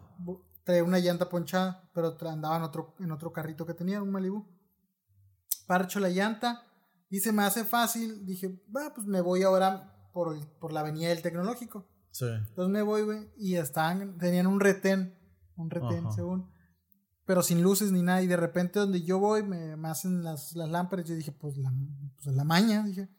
traía 0.64 0.84
una 0.84 1.00
llanta 1.00 1.30
ponchada, 1.30 1.90
pero 1.94 2.16
andaba 2.30 2.58
en 2.58 2.64
otro, 2.64 2.96
en 3.00 3.12
otro 3.12 3.32
carrito 3.32 3.66
que 3.66 3.74
tenía, 3.74 4.02
un 4.02 4.12
Malibu. 4.12 4.46
Parcho 5.68 6.00
la 6.00 6.10
llanta 6.10 6.64
y 7.10 7.20
se 7.20 7.32
me 7.32 7.44
hace 7.44 7.64
fácil. 7.64 8.26
Dije, 8.26 8.62
va, 8.76 8.94
pues 8.94 9.08
me 9.08 9.22
voy 9.22 9.44
ahora 9.44 10.10
por, 10.14 10.36
el- 10.36 10.46
por 10.60 10.72
la 10.74 10.82
avenida 10.82 11.10
del 11.10 11.22
tecnológico. 11.22 11.88
Sí. 12.12 12.26
Entonces 12.26 12.72
me 12.72 12.82
voy, 12.82 13.04
güey, 13.04 13.30
y 13.38 13.56
estaban, 13.56 14.18
tenían 14.18 14.48
un 14.48 14.60
retén, 14.60 15.18
un 15.56 15.70
retén, 15.70 16.06
Ajá. 16.08 16.12
según, 16.12 16.50
pero 17.26 17.42
sin 17.42 17.62
luces 17.62 17.92
ni 17.92 18.02
nada, 18.04 18.22
y 18.22 18.28
de 18.28 18.38
repente 18.38 18.80
donde 18.80 19.02
yo 19.02 19.20
voy 19.20 19.44
me, 19.44 19.76
me 19.76 19.90
hacen 19.90 20.24
las, 20.24 20.56
las 20.56 20.70
lámparas, 20.70 21.06
yo 21.08 21.16
dije, 21.16 21.32
pues 21.32 21.58
la, 21.58 21.74
pues 22.24 22.36
la 22.36 22.44
maña, 22.44 22.84
dije. 22.84 23.10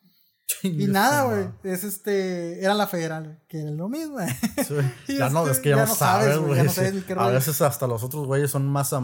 Y 0.63 0.87
nada, 0.87 1.25
güey. 1.25 1.49
Es 1.65 1.85
este. 1.85 2.63
Era 2.63 2.75
la 2.75 2.87
federal, 2.87 3.25
güey. 3.25 3.37
Que 3.49 3.63
era 3.63 3.71
lo 3.71 3.89
mismo, 3.89 4.19
ya 5.09 5.29
no, 5.31 5.47
es 5.49 5.59
que 5.59 5.71
ya, 5.71 5.77
no 5.77 5.87
sabes, 5.87 6.39
güey. 6.39 6.61
a 6.61 7.29
veces 7.29 7.61
hasta 7.61 7.87
los 7.87 8.03
otros 8.03 8.27
güeyes 8.27 8.51
son 8.51 8.67
más. 8.67 8.95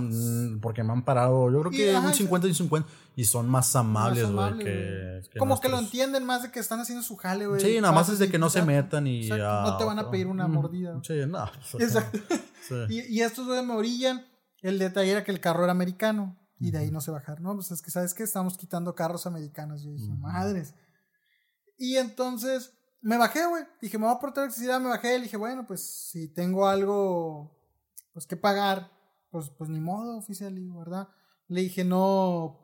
porque 0.60 0.82
me 0.82 0.92
han 0.92 1.04
parado. 1.04 1.50
Yo 1.50 1.60
creo 1.60 1.70
que 1.72 1.96
un 1.96 2.14
50 2.14 2.48
y 2.48 2.54
50. 2.54 2.88
Y 3.16 3.24
son 3.24 3.48
más 3.48 3.74
amables, 3.76 4.30
güey. 4.30 4.58
Que, 4.58 5.20
Como 5.38 5.60
que 5.60 5.68
lo 5.68 5.78
entienden 5.78 6.24
más 6.24 6.42
de 6.42 6.50
que 6.50 6.60
están 6.60 6.80
haciendo 6.80 7.02
su 7.02 7.16
jale, 7.16 7.46
güey. 7.46 7.60
Sí, 7.60 7.80
nada 7.80 7.92
más 7.92 8.08
es 8.08 8.18
de 8.18 8.30
que 8.30 8.38
no 8.38 8.48
se 8.48 8.62
metan 8.62 9.06
y. 9.06 9.28
no 9.28 9.76
te 9.76 9.84
van 9.84 9.98
a 9.98 10.10
pedir 10.10 10.26
una 10.28 10.46
mordida. 10.46 10.98
Sí, 11.02 11.14
no. 11.26 11.50
Pues, 11.72 11.82
Exacto. 11.94 12.18
Y, 12.88 13.00
y 13.00 13.20
estos 13.22 13.46
güeyes 13.46 13.64
me 13.64 13.74
orillan. 13.74 14.26
El 14.60 14.78
detalle 14.78 15.10
era 15.10 15.24
que 15.24 15.32
el 15.32 15.40
carro 15.40 15.64
era 15.64 15.72
americano. 15.72 16.38
Y 16.60 16.70
de 16.70 16.78
ahí 16.78 16.92
no 16.92 17.00
se 17.00 17.10
bajaron. 17.10 17.42
No, 17.42 17.54
pues 17.56 17.72
es 17.72 17.82
que, 17.82 17.90
¿sabes 17.90 18.14
qué? 18.14 18.22
Estamos 18.22 18.56
quitando 18.56 18.94
carros 18.94 19.26
americanos. 19.26 19.82
Yo 19.82 19.90
dije, 19.90 20.12
madres. 20.12 20.74
Y 21.82 21.96
entonces 21.96 22.72
me 23.00 23.18
bajé, 23.18 23.44
güey. 23.44 23.64
Dije, 23.80 23.98
me 23.98 24.04
voy 24.04 24.14
a 24.14 24.16
aportar 24.16 24.44
electricidad, 24.44 24.80
me 24.80 24.88
bajé. 24.88 25.18
Le 25.18 25.24
dije, 25.24 25.36
bueno, 25.36 25.66
pues 25.66 25.82
si 25.82 26.28
tengo 26.28 26.68
algo, 26.68 27.58
pues 28.12 28.24
que 28.24 28.36
pagar, 28.36 28.92
pues, 29.32 29.50
pues 29.50 29.68
ni 29.68 29.80
modo, 29.80 30.16
oficial, 30.16 30.54
¿verdad? 30.78 31.08
Le 31.48 31.62
dije, 31.62 31.82
no, 31.82 32.62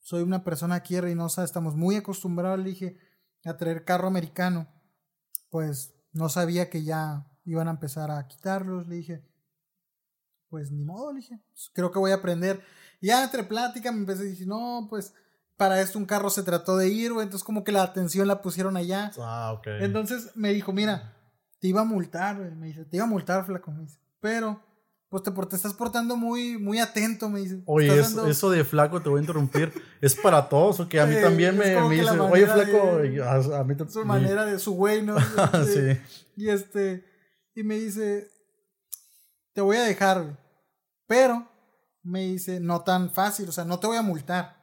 soy 0.00 0.22
una 0.22 0.44
persona 0.44 0.74
aquí 0.74 1.00
Reynosa, 1.00 1.44
estamos 1.44 1.76
muy 1.76 1.96
acostumbrados, 1.96 2.58
le 2.58 2.68
dije, 2.68 2.98
a 3.46 3.56
traer 3.56 3.86
carro 3.86 4.06
americano. 4.06 4.68
Pues 5.48 5.94
no 6.12 6.28
sabía 6.28 6.68
que 6.68 6.84
ya 6.84 7.26
iban 7.46 7.68
a 7.68 7.70
empezar 7.70 8.10
a 8.10 8.28
quitarlos. 8.28 8.86
Le 8.86 8.96
dije, 8.96 9.26
pues 10.50 10.70
ni 10.70 10.84
modo, 10.84 11.10
le 11.10 11.20
dije, 11.20 11.40
pues, 11.52 11.70
creo 11.72 11.90
que 11.90 11.98
voy 11.98 12.10
a 12.10 12.16
aprender. 12.16 12.62
Y 13.00 13.06
ya 13.06 13.24
entre 13.24 13.44
plática 13.44 13.90
me 13.92 14.00
empecé 14.00 14.24
a 14.24 14.26
decir, 14.26 14.46
no, 14.46 14.88
pues 14.90 15.14
para 15.58 15.80
esto 15.82 15.98
un 15.98 16.06
carro 16.06 16.30
se 16.30 16.44
trató 16.44 16.78
de 16.78 16.88
ir, 16.88 17.12
güey. 17.12 17.24
Entonces, 17.24 17.44
como 17.44 17.64
que 17.64 17.72
la 17.72 17.82
atención 17.82 18.28
la 18.28 18.40
pusieron 18.40 18.76
allá. 18.76 19.10
Ah, 19.18 19.52
ok. 19.58 19.66
Entonces 19.80 20.30
me 20.36 20.54
dijo, 20.54 20.72
mira, 20.72 21.16
te 21.60 21.66
iba 21.66 21.82
a 21.82 21.84
multar, 21.84 22.38
güey. 22.38 22.54
Me 22.54 22.68
dice, 22.68 22.84
te 22.84 22.96
iba 22.96 23.04
a 23.04 23.08
multar, 23.08 23.44
flaco. 23.44 23.72
Me 23.72 23.82
dice, 23.82 23.98
pero, 24.20 24.62
pues 25.08 25.24
te, 25.24 25.32
te 25.32 25.56
estás 25.56 25.74
portando 25.74 26.16
muy, 26.16 26.58
muy 26.58 26.78
atento, 26.78 27.28
me 27.28 27.40
dice. 27.40 27.60
Oye, 27.66 27.92
eso, 27.98 28.50
de 28.50 28.64
flaco, 28.64 29.02
te 29.02 29.08
voy 29.08 29.18
a 29.18 29.22
interrumpir. 29.22 29.72
¿Es 30.00 30.14
para 30.14 30.48
todos 30.48 30.78
o 30.78 30.88
que 30.88 31.00
a 31.00 31.06
mí 31.06 31.16
también 31.20 31.58
me, 31.58 31.74
me 31.88 31.96
dice, 31.96 32.10
oye, 32.20 32.46
flaco, 32.46 33.54
a, 33.56 33.64
mí 33.64 33.74
Su 33.88 34.04
manera 34.04 34.46
de 34.46 34.60
su 34.60 34.74
güey, 34.74 35.02
¿no? 35.02 35.16
sí. 35.66 35.98
Y 36.36 36.50
este, 36.50 37.04
y 37.56 37.64
me 37.64 37.74
dice, 37.74 38.30
te 39.54 39.60
voy 39.60 39.76
a 39.76 39.82
dejar, 39.82 40.22
güey. 40.22 40.36
Pero, 41.08 41.50
me 42.04 42.20
dice, 42.26 42.60
no 42.60 42.82
tan 42.82 43.10
fácil, 43.10 43.48
o 43.48 43.52
sea, 43.52 43.64
no 43.64 43.80
te 43.80 43.88
voy 43.88 43.96
a 43.96 44.02
multar 44.02 44.57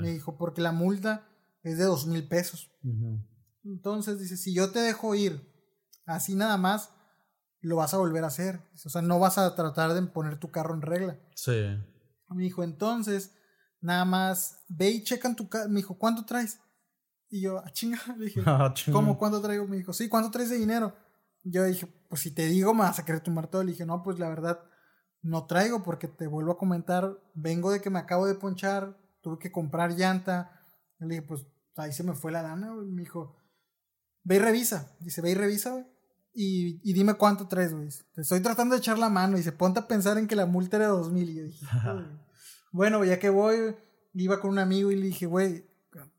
me 0.00 0.10
dijo, 0.10 0.36
porque 0.36 0.60
la 0.60 0.72
multa 0.72 1.28
es 1.62 1.78
de 1.78 1.84
dos 1.84 2.06
mil 2.06 2.26
pesos. 2.26 2.70
Entonces 3.64 4.18
dice, 4.18 4.36
si 4.36 4.54
yo 4.54 4.70
te 4.70 4.80
dejo 4.80 5.14
ir 5.14 5.48
así 6.06 6.34
nada 6.34 6.56
más, 6.56 6.92
lo 7.60 7.76
vas 7.76 7.94
a 7.94 7.98
volver 7.98 8.24
a 8.24 8.28
hacer. 8.28 8.60
O 8.84 8.88
sea, 8.88 9.02
no 9.02 9.18
vas 9.18 9.38
a 9.38 9.54
tratar 9.54 9.92
de 9.94 10.02
poner 10.02 10.38
tu 10.38 10.50
carro 10.50 10.74
en 10.74 10.82
regla. 10.82 11.18
Sí. 11.34 11.76
Me 12.28 12.42
dijo, 12.42 12.62
entonces, 12.62 13.34
nada 13.80 14.04
más, 14.04 14.64
ve 14.68 14.90
y 14.90 15.04
checan 15.04 15.36
tu 15.36 15.48
carro. 15.48 15.68
Me 15.68 15.76
dijo, 15.76 15.98
¿cuánto 15.98 16.24
traes? 16.24 16.60
Y 17.28 17.42
yo, 17.42 17.58
ah, 17.58 17.70
chinga. 17.72 17.98
Le 18.18 18.26
dije, 18.26 18.42
ah, 18.46 18.72
¿cómo? 18.92 19.18
¿Cuánto 19.18 19.40
traigo? 19.40 19.66
Me 19.66 19.76
dijo, 19.76 19.92
sí, 19.92 20.08
¿cuánto 20.08 20.30
traes 20.30 20.50
de 20.50 20.58
dinero? 20.58 20.96
Yo 21.42 21.64
dije, 21.64 21.86
pues 22.08 22.22
si 22.22 22.32
te 22.32 22.46
digo, 22.46 22.74
me 22.74 22.80
vas 22.82 22.98
a 22.98 23.04
querer 23.04 23.20
tomar 23.20 23.48
todo. 23.48 23.62
Le 23.62 23.72
dije, 23.72 23.86
no, 23.86 24.02
pues 24.02 24.18
la 24.18 24.28
verdad, 24.28 24.60
no 25.22 25.46
traigo 25.46 25.82
porque 25.82 26.08
te 26.08 26.26
vuelvo 26.26 26.52
a 26.52 26.58
comentar, 26.58 27.18
vengo 27.34 27.70
de 27.70 27.80
que 27.80 27.90
me 27.90 27.98
acabo 27.98 28.26
de 28.26 28.34
ponchar, 28.34 28.96
tuve 29.20 29.38
que 29.38 29.52
comprar 29.52 29.92
llanta. 29.92 30.62
Le 30.98 31.06
dije, 31.08 31.22
pues 31.22 31.46
ahí 31.76 31.92
se 31.92 32.02
me 32.02 32.14
fue 32.14 32.32
la 32.32 32.42
lana, 32.42 32.72
güey. 32.72 32.88
Me 32.88 33.02
dijo, 33.02 33.36
ve 34.24 34.36
y 34.36 34.38
revisa. 34.38 34.96
Dice, 35.00 35.20
ve 35.22 35.30
y 35.30 35.34
revisa, 35.34 35.70
güey. 35.70 35.86
Y, 36.32 36.80
y, 36.88 36.92
dime 36.92 37.14
cuánto 37.14 37.48
traes, 37.48 37.74
güey. 37.74 37.88
Te 38.14 38.20
estoy 38.20 38.40
tratando 38.40 38.74
de 38.74 38.78
echar 38.78 38.98
la 38.98 39.08
mano. 39.08 39.36
Y 39.36 39.42
se 39.42 39.52
ponte 39.52 39.80
a 39.80 39.88
pensar 39.88 40.16
en 40.16 40.28
que 40.28 40.36
la 40.36 40.46
multa 40.46 40.76
era 40.76 40.86
de 40.86 40.92
2000. 40.92 41.30
Y 41.30 41.34
yo 41.34 41.44
dije, 41.44 41.66
bueno, 42.72 43.04
ya 43.04 43.18
que 43.18 43.30
voy, 43.30 43.74
iba 44.14 44.40
con 44.40 44.50
un 44.50 44.58
amigo 44.58 44.90
y 44.92 44.96
le 44.96 45.06
dije, 45.06 45.26
güey, 45.26 45.64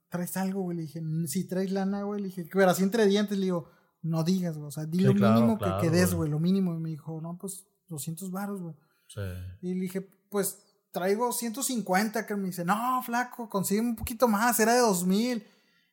¿traes 0.10 0.36
algo, 0.36 0.62
güey? 0.64 0.78
Le 0.78 0.84
dije, 0.84 1.02
si 1.28 1.48
traes 1.48 1.72
lana, 1.72 2.04
güey. 2.04 2.22
Le 2.22 2.28
dije, 2.28 2.48
pero 2.52 2.70
así 2.70 2.84
entre 2.84 3.06
dientes, 3.06 3.38
le 3.38 3.46
digo, 3.46 3.70
no 4.02 4.24
digas, 4.24 4.58
güey. 4.58 4.68
O 4.68 4.72
sea, 4.72 4.86
di 4.86 5.00
lo 5.00 5.14
mínimo 5.14 5.58
que, 5.58 5.70
que 5.80 5.90
des, 5.90 6.14
güey. 6.14 6.30
Lo 6.30 6.40
mínimo. 6.40 6.74
Y 6.76 6.80
me 6.80 6.90
dijo, 6.90 7.22
no, 7.22 7.38
pues 7.38 7.66
200 7.88 8.32
baros, 8.32 8.62
güey. 8.62 8.76
Sí. 9.08 9.22
Y 9.62 9.74
le 9.76 9.82
dije, 9.82 10.02
pues 10.30 10.71
traigo 10.92 11.32
150, 11.32 12.26
que 12.26 12.36
me 12.36 12.48
dice, 12.48 12.66
no, 12.66 13.02
flaco, 13.04 13.50
consigue 13.50 13.82
un 13.82 13.96
poquito 13.96 14.28
más, 14.28 14.60
era 14.60 14.74
de 14.74 14.80
2000. 14.80 15.48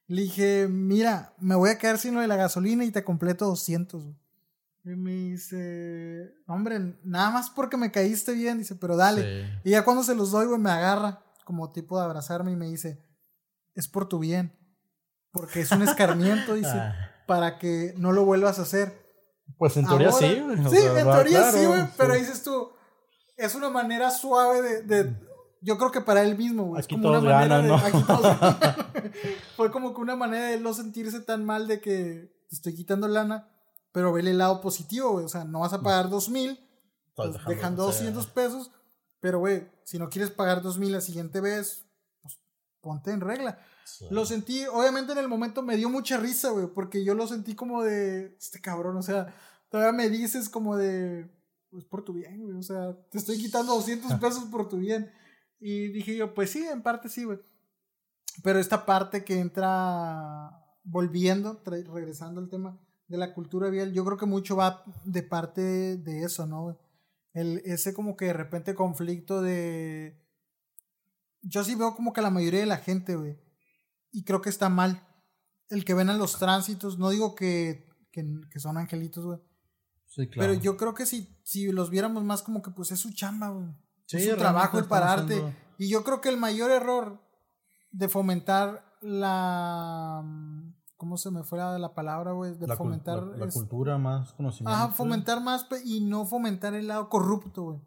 Le 0.09 0.23
dije, 0.23 0.67
mira, 0.69 1.35
me 1.39 1.55
voy 1.55 1.71
a 1.71 1.79
quedar 1.79 1.99
sin 1.99 2.15
lo 2.15 2.21
de 2.21 2.29
la 2.29 2.37
gasolina 2.37 2.85
y 2.85 2.91
te 2.91 3.05
completo 3.05 3.47
200. 3.47 4.05
Y 4.85 4.89
me 4.91 5.13
dice, 5.13 6.35
hombre, 6.47 6.99
nada 7.05 7.31
más 7.31 7.51
porque 7.51 7.77
me 7.77 7.93
caíste 7.93 8.33
bien, 8.33 8.59
dice, 8.59 8.75
pero 8.75 8.97
dale. 8.97 9.61
Y 9.65 9.71
ya 9.71 9.85
cuando 9.85 10.03
se 10.03 10.15
los 10.15 10.31
doy, 10.31 10.47
güey, 10.47 10.59
me 10.59 10.71
agarra 10.71 11.23
como 11.45 11.73
tipo 11.73 11.99
de 11.99 12.05
abrazarme 12.05 12.53
y 12.53 12.57
me 12.57 12.67
dice, 12.67 12.99
es 13.75 13.87
por 13.87 14.09
tu 14.09 14.19
bien, 14.19 14.53
porque 15.31 15.61
es 15.61 15.71
un 15.73 15.83
escarmiento, 15.83 16.55
dice, 16.55 16.71
ah. 16.71 16.95
para 17.27 17.59
que 17.59 17.95
no 17.99 18.13
lo 18.13 18.25
vuelvas 18.25 18.59
a 18.59 18.63
hacer. 18.63 19.07
Pues 19.57 19.77
en 19.77 19.87
teoría 19.87 20.13
sí, 20.13 20.41
güey. 20.41 20.57
Sí, 20.71 20.77
en 20.79 21.05
teoría 21.05 21.53
sí, 21.53 21.67
güey, 21.67 21.85
pero 21.97 22.15
dices 22.15 22.43
tú, 22.43 22.71
es 23.39 23.55
una 23.55 23.71
manera 23.71 24.11
suave 24.11 24.83
de, 24.83 25.17
yo 25.61 25.79
creo 25.79 25.91
que 25.91 26.01
para 26.01 26.23
él 26.23 26.37
mismo, 26.37 26.65
güey. 26.65 26.83
Aquí 26.83 27.01
todos 27.01 27.25
ganan, 27.25 27.67
¿no? 27.69 27.79
fue 29.57 29.71
como 29.71 29.95
que 29.95 30.01
una 30.01 30.17
manera 30.17 30.49
de 30.49 30.61
no 30.61 30.75
sentirse 30.75 31.21
tan 31.21 31.45
mal 31.45 31.67
de 31.67 31.81
que 31.81 32.31
te 32.49 32.55
estoy 32.55 32.75
quitando 32.75 33.09
lana, 33.09 33.49
pero 33.93 34.13
vele 34.13 34.33
el 34.33 34.39
lado 34.39 34.61
positivo, 34.61 35.13
güey. 35.13 35.25
O 35.25 35.29
sea, 35.29 35.45
no 35.45 35.61
vas 35.61 35.73
a 35.73 35.83
pagar 35.83 36.11
dos 36.11 36.29
mil, 36.29 36.59
pues, 37.15 37.33
dejando, 37.47 37.85
200 37.85 38.27
pesos, 38.27 38.71
pero, 39.21 39.39
güey, 39.39 39.71
si 39.85 39.99
no 39.99 40.09
quieres 40.09 40.31
pagar 40.31 40.61
dos 40.61 40.79
mil 40.79 40.93
la 40.93 41.01
siguiente 41.01 41.41
vez, 41.41 41.87
pues 42.23 42.39
ponte 42.81 43.13
en 43.13 43.21
regla. 43.21 43.59
Lo 44.11 44.27
sentí, 44.27 44.67
obviamente 44.67 45.13
en 45.13 45.19
el 45.19 45.29
momento 45.29 45.63
me 45.63 45.77
dio 45.77 45.89
mucha 45.89 46.19
risa, 46.19 46.51
güey, 46.51 46.67
porque 46.67 47.05
yo 47.05 47.15
lo 47.15 47.27
sentí 47.27 47.55
como 47.55 47.83
de, 47.83 48.37
este 48.39 48.61
cabrón, 48.61 48.97
o 48.97 49.03
sea, 49.03 49.35
todavía 49.71 49.93
me 49.93 50.11
dices 50.11 50.49
como 50.51 50.77
de, 50.77 51.31
pues 51.71 51.85
por 51.85 52.05
tu 52.05 52.13
bien, 52.13 52.43
güey. 52.43 52.57
O 52.57 52.63
sea, 52.63 52.97
te 53.11 53.19
estoy 53.19 53.39
quitando 53.39 53.75
200 53.75 54.15
pesos 54.15 54.45
por 54.45 54.69
tu 54.69 54.79
bien. 54.79 55.11
Y 55.61 55.89
dije 55.89 56.17
yo, 56.17 56.35
pues 56.35 56.51
sí, 56.51 56.65
en 56.65 56.83
parte 56.83 57.09
sí, 57.09 57.25
güey. 57.25 57.39
Pero 58.43 58.59
esta 58.59 58.87
parte 58.87 59.25
que 59.25 59.41
entra 59.41 60.51
volviendo, 60.85 61.61
regresando 61.65 62.41
al 62.41 62.49
tema 62.49 62.81
de 63.09 63.19
la 63.19 63.35
cultura 63.35 63.71
vial, 63.71 63.93
yo 63.93 64.05
creo 64.05 64.19
que 64.19 64.27
mucho 64.27 64.57
va 64.57 64.85
de 65.05 65.23
parte 65.23 65.97
de 65.97 66.23
eso, 66.23 66.47
¿no? 66.47 66.79
El, 67.33 67.59
ese 67.65 67.95
como 67.95 68.17
que 68.17 68.27
de 68.27 68.33
repente 68.33 68.75
conflicto 68.75 69.43
de... 69.43 70.25
Yo 71.43 71.65
sí 71.65 71.75
veo 71.75 71.95
como 71.95 72.13
que 72.13 72.21
la 72.21 72.31
mayoría 72.31 72.61
de 72.61 72.67
la 72.67 72.79
gente, 72.79 73.17
güey, 73.17 73.39
y 74.11 74.25
creo 74.25 74.41
que 74.41 74.51
está 74.51 74.69
mal, 74.69 75.07
el 75.69 75.85
que 75.85 75.95
ven 75.95 76.11
a 76.11 76.17
los 76.17 76.39
tránsitos, 76.39 76.99
no 76.99 77.11
digo 77.11 77.35
que, 77.35 77.89
que, 78.11 78.25
que 78.51 78.61
son 78.61 78.77
angelitos, 78.77 79.25
güey, 79.25 79.39
pero 80.35 80.55
yo 80.55 80.77
creo 80.77 80.95
que 80.95 81.07
si, 81.07 81.29
si 81.43 81.71
los 81.71 81.91
viéramos 81.91 82.25
más 82.25 82.43
como 82.43 82.63
que 82.63 82.71
pues 82.71 82.91
es 82.91 83.01
su 83.01 83.13
chamba, 83.13 83.55
es 84.11 84.29
su 84.29 84.37
trabajo 84.37 84.79
el 84.79 84.85
pararte. 84.85 85.55
Y 85.79 85.89
yo 85.89 86.03
creo 86.03 86.21
que 86.21 86.29
el 86.29 86.37
mayor 86.37 86.71
error 86.71 87.23
de 87.91 88.09
fomentar 88.09 88.85
la... 89.01 90.25
¿Cómo 90.97 91.17
se 91.17 91.31
me 91.31 91.45
fue 91.45 91.59
la, 91.59 91.95
palabra, 91.95 92.33
güey? 92.33 92.55
De 92.55 92.67
fomentar... 92.75 93.23
La, 93.23 93.47
cultura, 93.47 93.99
más 93.99 94.33
conocimiento. 94.33 94.73
Ajá, 94.77 94.89
fomentar 94.89 95.41
más 95.41 95.69
y 95.85 96.01
no 96.01 96.27
fomentar 96.27 96.75
el 96.75 96.89
lado 96.89 97.09
corrupto, 97.09 97.63
güey. 97.63 97.81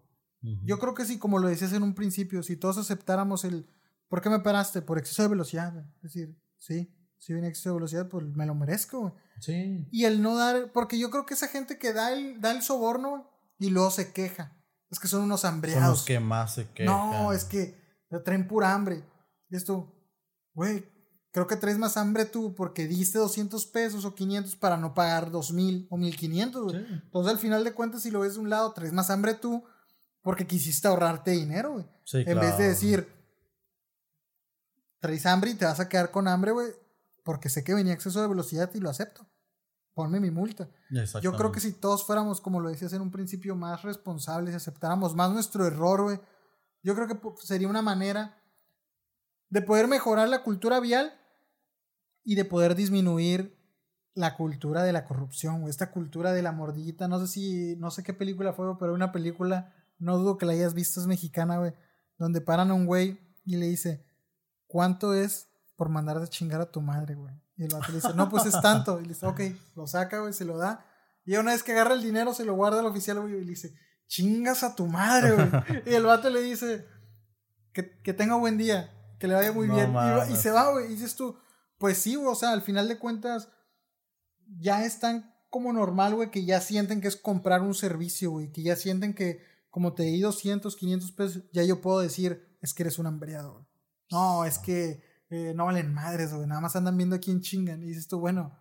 Yo 0.63 0.79
creo 0.79 0.95
que 0.95 1.05
sí, 1.05 1.19
como 1.19 1.37
lo 1.37 1.49
decías 1.49 1.73
en 1.73 1.83
un 1.83 1.93
principio, 1.93 2.41
si 2.41 2.55
todos 2.55 2.77
aceptáramos 2.77 3.43
el... 3.43 3.67
¿Por 4.07 4.21
qué 4.21 4.29
me 4.29 4.39
paraste? 4.39 4.81
Por 4.81 4.97
exceso 4.97 5.21
de 5.21 5.27
velocidad. 5.27 5.77
Es 5.97 6.13
decir, 6.13 6.37
sí, 6.57 6.93
si 7.21 7.33
viene 7.33 7.49
exceso 7.49 7.69
de 7.69 7.75
velocidad, 7.75 8.09
pues 8.09 8.25
me 8.35 8.47
lo 8.47 8.55
merezco, 8.55 8.99
güey. 8.99 9.13
Sí. 9.39 9.87
Y 9.91 10.05
el 10.05 10.23
no 10.23 10.35
dar, 10.35 10.71
porque 10.71 10.97
yo 10.97 11.11
creo 11.11 11.27
que 11.27 11.35
esa 11.35 11.47
gente 11.47 11.77
que 11.77 11.93
da 11.93 12.13
el, 12.13 12.41
da 12.41 12.51
el 12.51 12.63
soborno 12.63 13.29
y 13.59 13.69
luego 13.69 13.91
se 13.91 14.11
queja. 14.11 14.57
Es 14.89 14.99
que 14.99 15.07
son 15.07 15.21
unos 15.21 15.45
hambreados. 15.45 15.83
Son 15.83 15.91
los 15.91 16.03
que 16.03 16.19
más 16.19 16.55
se 16.55 16.67
quejan. 16.71 16.87
No, 16.87 17.31
es 17.31 17.45
que 17.45 17.79
traen 18.25 18.47
pura 18.47 18.73
hambre. 18.73 19.03
Y 19.49 19.55
esto, 19.55 19.93
güey, 20.55 20.83
creo 21.31 21.45
que 21.45 21.57
traes 21.57 21.77
más 21.77 21.95
hambre 21.95 22.25
tú 22.25 22.55
porque 22.55 22.87
diste 22.87 23.19
200 23.19 23.67
pesos 23.67 24.03
o 24.03 24.15
500 24.15 24.55
para 24.55 24.77
no 24.77 24.95
pagar 24.95 25.29
2000 25.29 25.89
o 25.91 25.97
1500, 25.97 26.63
güey. 26.63 26.75
Entonces, 26.77 27.31
al 27.31 27.37
final 27.37 27.63
de 27.63 27.73
cuentas, 27.73 28.01
si 28.01 28.09
lo 28.09 28.21
ves 28.21 28.33
de 28.33 28.39
un 28.39 28.49
lado, 28.49 28.73
traes 28.73 28.93
más 28.93 29.11
hambre 29.11 29.35
tú 29.35 29.63
porque 30.23 30.47
quisiste 30.47 30.87
ahorrarte 30.87 31.29
dinero, 31.29 31.73
güey. 31.73 31.85
Sí, 32.03 32.23
en 32.25 32.39
vez 32.39 32.57
de 32.57 32.69
decir, 32.69 33.07
traes 34.99 35.27
hambre 35.27 35.51
y 35.51 35.53
te 35.53 35.65
vas 35.65 35.79
a 35.79 35.87
quedar 35.87 36.09
con 36.09 36.27
hambre, 36.27 36.51
güey 36.51 36.80
porque 37.23 37.49
sé 37.49 37.63
que 37.63 37.73
venía 37.73 37.93
exceso 37.93 38.21
de 38.21 38.27
velocidad 38.27 38.69
y 38.73 38.79
lo 38.79 38.89
acepto. 38.89 39.27
Ponme 39.93 40.19
mi 40.19 40.31
multa. 40.31 40.69
Yo 41.21 41.33
creo 41.33 41.51
que 41.51 41.59
si 41.59 41.73
todos 41.73 42.05
fuéramos, 42.05 42.39
como 42.39 42.59
lo 42.59 42.69
decías 42.69 42.93
en 42.93 43.01
un 43.01 43.11
principio, 43.11 43.55
más 43.55 43.81
responsables 43.83 44.53
y 44.53 44.57
aceptáramos 44.57 45.15
más 45.15 45.31
nuestro 45.31 45.65
error, 45.65 46.03
güey, 46.03 46.19
yo 46.81 46.95
creo 46.95 47.07
que 47.07 47.19
sería 47.43 47.67
una 47.67 47.81
manera 47.81 48.41
de 49.49 49.61
poder 49.61 49.87
mejorar 49.87 50.29
la 50.29 50.43
cultura 50.43 50.79
vial, 50.79 51.13
y 52.23 52.35
de 52.35 52.45
poder 52.45 52.75
disminuir 52.75 53.57
la 54.13 54.35
cultura 54.35 54.83
de 54.83 54.93
la 54.93 55.05
corrupción, 55.05 55.61
güey. 55.61 55.69
Esta 55.69 55.91
cultura 55.91 56.33
de 56.33 56.41
la 56.41 56.51
mordillita. 56.51 57.07
No 57.07 57.19
sé 57.19 57.27
si, 57.27 57.75
no 57.77 57.91
sé 57.91 58.03
qué 58.03 58.13
película 58.13 58.53
fue, 58.53 58.77
pero 58.77 58.93
una 58.93 59.11
película, 59.11 59.73
no 59.99 60.17
dudo 60.17 60.37
que 60.37 60.45
la 60.45 60.53
hayas 60.53 60.73
visto, 60.73 60.99
es 60.99 61.07
mexicana, 61.07 61.57
güey. 61.57 61.73
Donde 62.17 62.41
paran 62.41 62.71
a 62.71 62.73
un 62.73 62.85
güey 62.85 63.19
y 63.45 63.55
le 63.55 63.67
dice, 63.67 64.05
¿cuánto 64.67 65.13
es 65.13 65.49
por 65.81 65.89
mandar 65.89 66.19
de 66.19 66.27
chingar 66.27 66.61
a 66.61 66.69
tu 66.69 66.79
madre, 66.79 67.15
güey? 67.15 67.33
Y 67.57 67.63
el 67.63 67.69
vato 67.73 67.87
le 67.87 67.95
dice, 67.95 68.13
no, 68.13 68.29
pues 68.29 68.45
es 68.45 68.61
tanto. 68.61 68.99
Y 68.99 69.01
le 69.01 69.15
dice, 69.15 69.25
ok, 69.25 69.41
lo 69.75 69.87
saca, 69.87 70.19
güey, 70.19 70.31
se 70.31 70.45
lo 70.45 70.59
da. 70.59 70.85
Y 71.25 71.35
una 71.37 71.53
vez 71.53 71.63
que 71.63 71.71
agarra 71.71 71.95
el 71.95 72.03
dinero, 72.03 72.35
se 72.35 72.45
lo 72.45 72.53
guarda 72.53 72.81
al 72.81 72.85
oficial, 72.85 73.19
güey, 73.19 73.33
y 73.33 73.39
le 73.41 73.49
dice, 73.49 73.73
chingas 74.05 74.61
a 74.61 74.75
tu 74.75 74.85
madre, 74.85 75.31
güey. 75.31 75.49
y 75.87 75.95
el 75.95 76.05
vato 76.05 76.29
le 76.29 76.39
dice, 76.41 76.85
que, 77.73 77.99
que 78.03 78.13
tenga 78.13 78.35
buen 78.35 78.59
día, 78.59 78.91
que 79.17 79.27
le 79.27 79.33
vaya 79.33 79.51
muy 79.53 79.67
No 79.67 79.73
bien. 79.73 79.91
Y, 80.29 80.33
y 80.33 80.35
se 80.35 80.51
va, 80.51 80.69
güey. 80.69 80.85
Y 80.85 80.89
dices 80.89 81.15
tú, 81.15 81.35
pues 81.79 81.97
sí, 81.97 82.13
güey, 82.13 82.27
o 82.27 82.35
sea, 82.35 82.51
al 82.51 82.61
final 82.61 82.87
de 82.87 82.99
cuentas, 82.99 83.49
ya 84.59 84.85
están 84.85 85.33
como 85.49 85.73
normal, 85.73 86.13
güey, 86.13 86.29
que 86.29 86.45
ya 86.45 86.61
sienten 86.61 87.01
que 87.01 87.07
es 87.07 87.15
comprar 87.15 87.63
un 87.63 87.73
servicio, 87.73 88.29
güey, 88.29 88.51
que 88.51 88.61
ya 88.61 88.75
sienten 88.75 89.15
que 89.15 89.43
como 89.71 89.93
te 89.93 90.03
di 90.03 90.21
200, 90.21 90.75
500 90.75 91.11
pesos, 91.13 91.43
ya 91.51 91.63
yo 91.63 91.81
puedo 91.81 92.01
decir, 92.01 92.55
es 92.61 92.75
que 92.75 92.83
eres 92.83 92.99
un 92.99 93.07
hambreado, 93.07 93.53
güey. 93.53 93.65
No, 94.11 94.45
es 94.45 94.59
que 94.59 95.09
eh, 95.31 95.53
no 95.55 95.65
valen 95.65 95.93
madres, 95.93 96.33
güey, 96.33 96.45
nada 96.47 96.61
más 96.61 96.75
andan 96.75 96.95
viendo 96.97 97.15
a 97.15 97.19
quién 97.19 97.41
chingan. 97.41 97.81
Y 97.81 97.87
dices 97.87 98.07
tú, 98.07 98.19
bueno, 98.19 98.55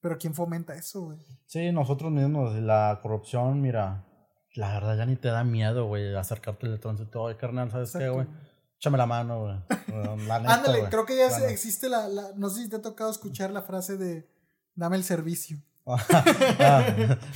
pero 0.00 0.18
¿quién 0.18 0.34
fomenta 0.34 0.74
eso, 0.74 1.02
güey? 1.02 1.18
Sí, 1.46 1.72
nosotros 1.72 2.10
mismos, 2.12 2.54
la 2.56 2.98
corrupción, 3.02 3.60
mira, 3.62 4.04
la 4.54 4.72
verdad 4.74 4.96
ya 4.98 5.06
ni 5.06 5.16
te 5.16 5.28
da 5.28 5.42
miedo, 5.44 5.86
güey, 5.86 6.14
acercarte 6.14 6.66
al 6.66 6.80
tránsito. 6.80 7.22
Oye, 7.22 7.36
carnal, 7.36 7.70
¿sabes 7.70 7.92
qué, 7.92 7.98
Exacto, 7.98 8.14
güey? 8.14 8.26
güey. 8.26 8.38
Échame 8.78 8.98
la 8.98 9.06
mano, 9.06 9.40
güey. 9.42 9.56
Ándale, 10.30 10.84
creo 10.90 11.06
que 11.06 11.16
ya 11.16 11.28
existe 11.48 11.88
la, 11.88 12.08
la- 12.08 12.32
no 12.36 12.50
sé 12.50 12.62
si 12.64 12.68
te 12.68 12.76
ha 12.76 12.82
tocado 12.82 13.10
escuchar 13.10 13.50
la 13.50 13.62
frase 13.62 13.96
de 13.96 14.28
dame 14.74 14.96
el 14.96 15.04
servicio. 15.04 15.58
Ah, 15.88 16.84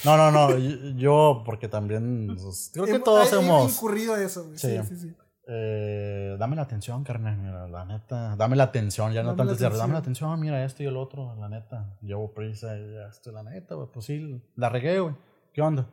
no, 0.05 0.17
no, 0.17 0.31
no. 0.33 0.59
Yo, 0.97 1.43
porque 1.47 1.69
también. 1.69 2.37
pues, 2.37 2.71
creo 2.75 2.85
que 2.87 2.99
todos 2.99 3.33
he- 3.33 3.37
he 3.37 3.39
hemos. 3.45 3.73
incurrido 3.73 4.17
eso, 4.17 4.45
güey. 4.47 4.59
Sí, 4.59 4.77
Sí. 4.83 4.89
sí, 4.89 4.97
sí. 4.97 5.17
Eh, 5.53 6.37
dame 6.39 6.55
la 6.57 6.63
atención, 6.63 7.03
carnal. 7.03 7.37
Mira, 7.37 7.67
la 7.67 7.85
neta. 7.85 8.37
Dame 8.37 8.55
la 8.57 8.65
atención. 8.65 9.13
Ya 9.13 9.23
no 9.23 9.31
Dame 9.31 9.39
tanto 9.39 9.53
la 9.53 9.59
decir, 9.69 9.79
dame 9.79 9.93
la 9.95 9.99
atención. 9.99 10.41
Mira 10.41 10.65
esto 10.65 10.83
y 10.83 10.87
el 10.87 10.97
otro. 10.97 11.35
La 11.41 11.49
neta. 11.49 11.97
Llevo 12.03 12.33
prisa 12.33 12.77
esto. 13.09 13.33
La 13.33 13.43
neta, 13.43 13.75
güey. 13.75 13.89
Pues 13.93 14.07
sí, 14.07 14.41
la 14.57 14.69
regué, 14.69 15.01
güey. 15.01 15.15
¿Qué 15.53 15.61
onda? 15.63 15.87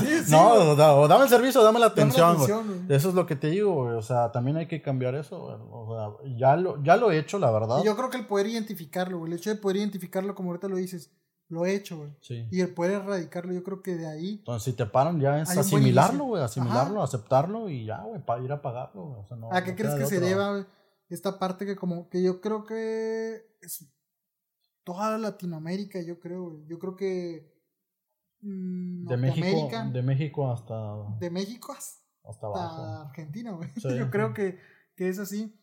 Sí, 0.00 0.06
sí, 0.24 0.30
no, 0.32 0.54
güey. 0.54 0.68
o, 0.68 0.76
da- 0.76 0.94
o 0.94 1.06
dame 1.08 1.24
el 1.24 1.30
servicio, 1.30 1.60
o 1.60 1.64
dame 1.64 1.78
la 1.80 1.86
atención, 1.86 2.36
güey. 2.36 2.50
atención, 2.50 2.84
güey. 2.86 2.96
Eso 2.96 3.08
es 3.08 3.14
lo 3.14 3.26
que 3.26 3.36
te 3.36 3.48
digo, 3.48 3.74
güey. 3.84 3.96
O 3.96 4.02
sea, 4.02 4.30
también 4.32 4.56
hay 4.56 4.66
que 4.66 4.80
cambiar 4.82 5.14
eso, 5.14 5.38
güey. 5.40 5.56
O 5.70 5.96
sea, 6.20 6.36
ya 6.36 6.56
lo, 6.56 6.82
ya 6.82 6.96
lo 6.96 7.10
he 7.10 7.18
hecho, 7.18 7.38
la 7.38 7.50
verdad. 7.50 7.78
Y 7.82 7.86
yo 7.86 7.96
creo 7.96 8.10
que 8.10 8.16
el 8.18 8.26
poder 8.26 8.46
identificarlo, 8.46 9.18
güey. 9.18 9.32
El 9.32 9.38
hecho 9.38 9.50
de 9.50 9.56
poder 9.56 9.78
identificarlo, 9.78 10.34
como 10.34 10.50
ahorita 10.50 10.68
lo 10.68 10.76
dices, 10.76 11.12
lo 11.48 11.64
he 11.64 11.74
hecho, 11.74 11.98
güey. 11.98 12.10
Sí. 12.20 12.46
Y 12.50 12.60
el 12.60 12.74
poder 12.74 13.02
erradicarlo, 13.02 13.52
yo 13.52 13.62
creo 13.62 13.82
que 13.82 13.94
de 13.96 14.06
ahí. 14.06 14.36
Entonces, 14.38 14.64
si 14.64 14.72
te 14.72 14.86
paran, 14.86 15.20
ya 15.20 15.40
es 15.40 15.56
asimilarlo, 15.56 16.24
güey. 16.24 16.42
Asimilarlo, 16.42 16.96
Ajá. 16.96 17.04
aceptarlo 17.04 17.68
y 17.68 17.86
ya, 17.86 18.02
güey, 18.02 18.24
para 18.24 18.42
ir 18.42 18.52
a 18.52 18.62
pagarlo. 18.62 19.20
O 19.20 19.26
sea, 19.26 19.36
no, 19.36 19.52
¿A 19.52 19.62
qué 19.62 19.70
no 19.72 19.76
crees 19.76 19.94
que 19.94 20.06
se 20.06 20.34
güey? 20.34 20.64
Esta 21.08 21.38
parte 21.38 21.64
que 21.66 21.76
como 21.76 22.08
que 22.08 22.22
yo 22.22 22.40
creo 22.40 22.64
que 22.64 23.56
es 23.62 23.88
toda 24.82 25.16
Latinoamérica, 25.18 26.00
yo 26.02 26.18
creo, 26.18 26.50
güey. 26.50 26.66
Yo 26.66 26.78
creo 26.78 26.96
que 26.96 27.54
mm, 28.40 29.06
De 29.06 29.16
México, 29.16 29.70
de 29.92 30.02
México 30.02 30.50
hasta, 30.50 31.16
de 31.20 31.30
México 31.30 31.72
hasta 31.72 32.06
hasta 32.28 32.46
abajo. 32.46 32.82
Argentina, 33.08 33.52
güey. 33.52 33.70
Sí. 33.76 33.88
Yo 33.98 34.10
creo 34.10 34.34
que, 34.34 34.58
que 34.96 35.08
es 35.08 35.18
así. 35.18 35.58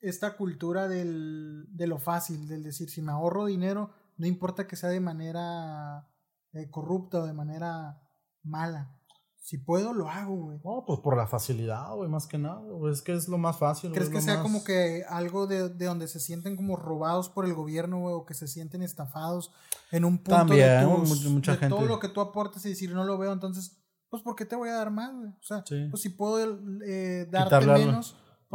Esta 0.00 0.36
cultura 0.36 0.86
del, 0.86 1.66
de 1.70 1.86
lo 1.86 1.98
fácil, 1.98 2.46
del 2.46 2.62
decir, 2.62 2.90
si 2.90 3.00
me 3.00 3.12
ahorro 3.12 3.46
dinero, 3.46 3.90
no 4.16 4.26
importa 4.26 4.66
que 4.66 4.76
sea 4.76 4.88
de 4.90 5.00
manera 5.00 6.08
eh, 6.52 6.70
corrupta 6.70 7.18
o 7.20 7.26
de 7.26 7.32
manera 7.32 8.00
mala. 8.42 8.90
Si 9.36 9.58
puedo, 9.58 9.92
lo 9.92 10.08
hago, 10.08 10.34
güey. 10.36 10.58
No, 10.64 10.84
pues 10.86 11.00
por 11.00 11.18
la 11.18 11.26
facilidad, 11.26 11.94
güey, 11.94 12.08
más 12.08 12.26
que 12.26 12.38
nada. 12.38 12.62
Es 12.90 13.02
que 13.02 13.12
es 13.14 13.28
lo 13.28 13.36
más 13.36 13.58
fácil. 13.58 13.92
¿Crees 13.92 14.08
que 14.08 14.22
sea 14.22 14.34
más- 14.36 14.42
como 14.42 14.64
que 14.64 15.04
algo 15.06 15.46
de, 15.46 15.68
de 15.68 15.84
donde 15.84 16.08
se 16.08 16.18
sienten 16.18 16.56
como 16.56 16.76
robados 16.76 17.28
por 17.28 17.44
el 17.44 17.52
gobierno, 17.52 17.98
güey, 18.00 18.14
o 18.14 18.24
que 18.24 18.32
se 18.32 18.48
sienten 18.48 18.82
estafados 18.82 19.52
en 19.90 20.06
un 20.06 20.16
punto 20.16 20.36
También, 20.36 20.88
de, 20.88 20.96
tus- 20.96 21.24
mu- 21.26 21.30
mucha 21.32 21.56
de 21.56 21.68
todo 21.68 21.80
gente. 21.80 21.92
lo 21.94 22.00
que 22.00 22.08
tú 22.08 22.22
aportes 22.22 22.64
y 22.64 22.70
decir 22.70 22.94
no 22.94 23.04
lo 23.04 23.18
veo, 23.18 23.34
entonces, 23.34 23.76
pues 24.08 24.22
¿por 24.22 24.34
qué 24.34 24.46
te 24.46 24.56
voy 24.56 24.70
a 24.70 24.76
dar 24.76 24.90
más, 24.90 25.12
güey? 25.14 25.28
O 25.28 25.42
sea, 25.42 25.62
Sí. 25.66 25.88
pues 25.90 26.00
si 26.02 26.08
puedo 26.08 26.38
eh, 26.86 27.28
darte 27.30 27.56
Quitarle 27.58 27.82
algo. 27.84 28.00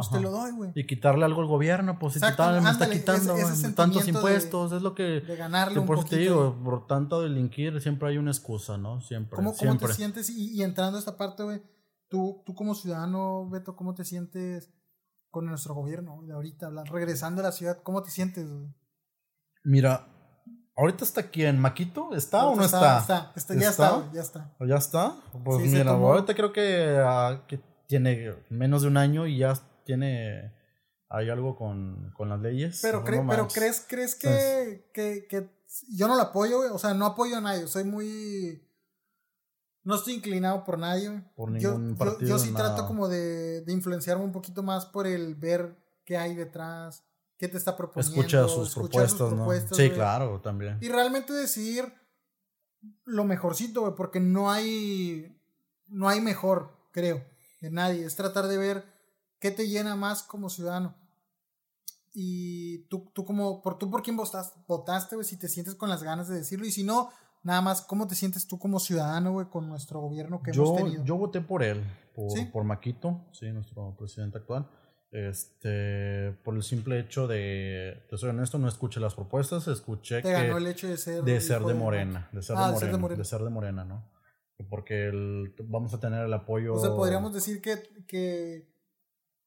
Pues 0.00 0.10
te 0.10 0.16
Ajá. 0.16 0.22
lo 0.24 0.30
doy, 0.32 0.50
güey. 0.52 0.72
Y 0.74 0.86
quitarle 0.86 1.24
algo 1.24 1.40
al 1.40 1.46
gobierno, 1.46 1.98
pues 1.98 2.14
si 2.14 2.18
Exacto, 2.18 2.42
total 2.42 2.62
me 2.62 2.70
está 2.70 2.84
ándale, 2.84 3.00
quitando 3.00 3.34
ese- 3.36 3.52
ese 3.52 3.62
güey, 3.62 3.74
tantos 3.74 4.04
de- 4.04 4.10
impuestos, 4.10 4.72
es 4.72 4.82
lo 4.82 4.94
que... 4.94 5.02
De 5.20 5.36
ganarle 5.36 5.74
que 5.74 5.80
un 5.80 5.86
por 5.86 6.04
te 6.04 6.16
digo, 6.16 6.56
por 6.64 6.86
tanto 6.86 7.22
delinquir 7.22 7.80
siempre 7.80 8.08
hay 8.08 8.18
una 8.18 8.30
excusa, 8.30 8.76
¿no? 8.78 9.00
Siempre, 9.00 9.36
¿Cómo, 9.36 9.54
cómo 9.56 9.76
te 9.78 9.92
sientes? 9.92 10.30
Y, 10.30 10.54
y 10.54 10.62
entrando 10.62 10.96
a 10.96 11.00
esta 11.00 11.16
parte, 11.16 11.42
güey, 11.42 11.62
tú, 12.08 12.42
tú 12.44 12.54
como 12.54 12.74
ciudadano, 12.74 13.48
Beto, 13.48 13.76
¿cómo 13.76 13.94
te 13.94 14.04
sientes 14.04 14.72
con 15.30 15.46
nuestro 15.46 15.74
gobierno 15.74 16.22
de 16.26 16.32
ahorita? 16.34 16.70
Regresando 16.90 17.40
a 17.40 17.44
la 17.44 17.52
ciudad, 17.52 17.78
¿cómo 17.82 18.02
te 18.02 18.10
sientes? 18.10 18.50
güey? 18.50 18.68
Mira, 19.62 20.08
ahorita 20.76 21.04
está 21.04 21.20
aquí 21.20 21.44
en 21.44 21.58
Maquito, 21.60 22.14
¿está 22.14 22.46
o 22.46 22.56
no 22.56 22.64
está? 22.64 22.98
Está, 23.00 23.32
está, 23.36 23.54
ya 23.54 23.68
¿Está? 23.70 24.10
ya 24.12 24.20
está. 24.22 24.56
¿Ya 24.66 24.76
está? 24.76 25.16
Pues 25.44 25.62
Sí, 25.62 25.68
mira, 25.68 25.90
ahorita 25.92 26.34
creo 26.34 26.52
que, 26.52 26.98
ah, 27.04 27.44
que 27.46 27.60
tiene 27.86 28.34
menos 28.48 28.82
de 28.82 28.88
un 28.88 28.96
año 28.96 29.26
y 29.26 29.38
ya 29.38 29.52
tiene 29.90 30.52
hay 31.08 31.28
algo 31.28 31.56
con, 31.56 32.12
con 32.16 32.28
las 32.28 32.40
leyes. 32.40 32.78
Pero, 32.82 33.04
cre- 33.04 33.26
pero 33.28 33.48
crees, 33.48 33.84
crees 33.88 34.14
que, 34.14 34.88
que, 34.94 35.26
que 35.28 35.50
yo 35.88 36.06
no 36.06 36.14
lo 36.14 36.22
apoyo, 36.22 36.58
güey. 36.58 36.70
O 36.70 36.78
sea, 36.78 36.94
no 36.94 37.04
apoyo 37.06 37.36
a 37.36 37.40
nadie. 37.40 37.66
Soy 37.66 37.82
muy. 37.84 38.64
No 39.82 39.96
estoy 39.96 40.14
inclinado 40.14 40.62
por 40.62 40.78
nadie. 40.78 41.22
Por 41.34 41.58
yo, 41.58 41.72
ningún 41.72 41.92
yo- 41.94 41.98
partido, 41.98 42.28
yo 42.28 42.38
sí 42.38 42.52
nada. 42.52 42.74
trato 42.76 42.86
como 42.86 43.08
de, 43.08 43.62
de 43.62 43.72
influenciarme 43.72 44.22
un 44.24 44.30
poquito 44.32 44.62
más 44.62 44.86
por 44.86 45.06
el 45.08 45.34
ver 45.34 45.74
qué 46.04 46.16
hay 46.16 46.36
detrás, 46.36 47.02
qué 47.38 47.48
te 47.48 47.56
está 47.56 47.76
proponiendo. 47.76 48.16
Escucha 48.16 48.46
sus 48.46 48.68
escuchar 48.68 49.08
sus 49.08 49.18
propuestas, 49.32 49.76
sí, 49.76 49.90
claro, 49.90 50.40
también. 50.40 50.78
Y 50.80 50.88
realmente 50.90 51.32
decidir 51.32 51.92
lo 53.04 53.24
mejorcito, 53.24 53.80
güey, 53.80 53.94
porque 53.96 54.20
no 54.20 54.50
hay. 54.52 55.36
No 55.88 56.08
hay 56.08 56.20
mejor, 56.20 56.70
creo, 56.92 57.24
de 57.60 57.70
nadie. 57.70 58.04
Es 58.06 58.14
tratar 58.14 58.46
de 58.46 58.58
ver 58.58 58.99
qué 59.40 59.50
te 59.50 59.68
llena 59.68 59.96
más 59.96 60.22
como 60.22 60.48
ciudadano. 60.50 60.94
Y 62.12 62.86
tú, 62.88 63.10
tú 63.14 63.24
como, 63.24 63.62
por 63.62 63.78
tú 63.78 63.90
por 63.90 64.02
quién 64.02 64.16
votaste, 64.16 64.58
votaste, 64.66 65.14
güey, 65.16 65.26
si 65.26 65.36
te 65.38 65.48
sientes 65.48 65.74
con 65.74 65.88
las 65.88 66.02
ganas 66.02 66.28
de 66.28 66.36
decirlo. 66.36 66.66
Y 66.66 66.72
si 66.72 66.82
no, 66.82 67.10
nada 67.42 67.60
más, 67.60 67.82
¿cómo 67.82 68.08
te 68.08 68.14
sientes 68.16 68.46
tú 68.48 68.58
como 68.58 68.80
ciudadano, 68.80 69.32
güey, 69.32 69.46
con 69.48 69.68
nuestro 69.68 70.00
gobierno 70.00 70.42
que 70.42 70.50
hemos 70.50 70.76
tenido? 70.76 71.04
yo 71.04 71.16
voté 71.16 71.40
por 71.40 71.62
él, 71.62 71.82
por, 72.14 72.30
¿Sí? 72.32 72.44
por 72.46 72.64
Maquito, 72.64 73.26
sí, 73.32 73.50
nuestro 73.52 73.94
presidente 73.96 74.38
actual. 74.38 74.68
Este, 75.12 76.32
por 76.44 76.54
el 76.54 76.62
simple 76.62 77.00
hecho 77.00 77.26
de, 77.26 78.04
te 78.08 78.16
soy 78.16 78.30
honesto, 78.30 78.58
no 78.58 78.68
escuché 78.68 79.00
las 79.00 79.14
propuestas, 79.14 79.66
escuché 79.68 80.16
te 80.16 80.22
que 80.22 80.32
ganó 80.32 80.58
el 80.58 80.66
hecho 80.68 80.88
de 80.88 80.96
ser. 80.96 81.22
de 81.24 81.40
ser 81.40 81.62
de 81.62 81.74
Morena, 81.74 82.28
de 82.32 82.42
ser, 82.42 82.56
Ah, 82.58 82.68
de, 82.68 82.74
de 82.74 82.78
ser 82.78 82.88
de 82.92 82.92
morena, 82.92 82.98
Morena. 83.00 83.18
de 83.18 83.24
ser 83.24 83.40
de 83.42 83.50
Morena, 83.50 83.84
¿no? 83.84 84.10
Porque 84.68 85.08
el- 85.08 85.54
vamos 85.64 85.94
a 85.94 86.00
tener 86.00 86.24
el 86.26 86.32
apoyo. 86.32 86.74
O 86.74 86.78
sea, 86.80 86.90
podríamos 86.90 87.32
decir 87.32 87.60
que. 87.60 87.82
que 88.06 88.68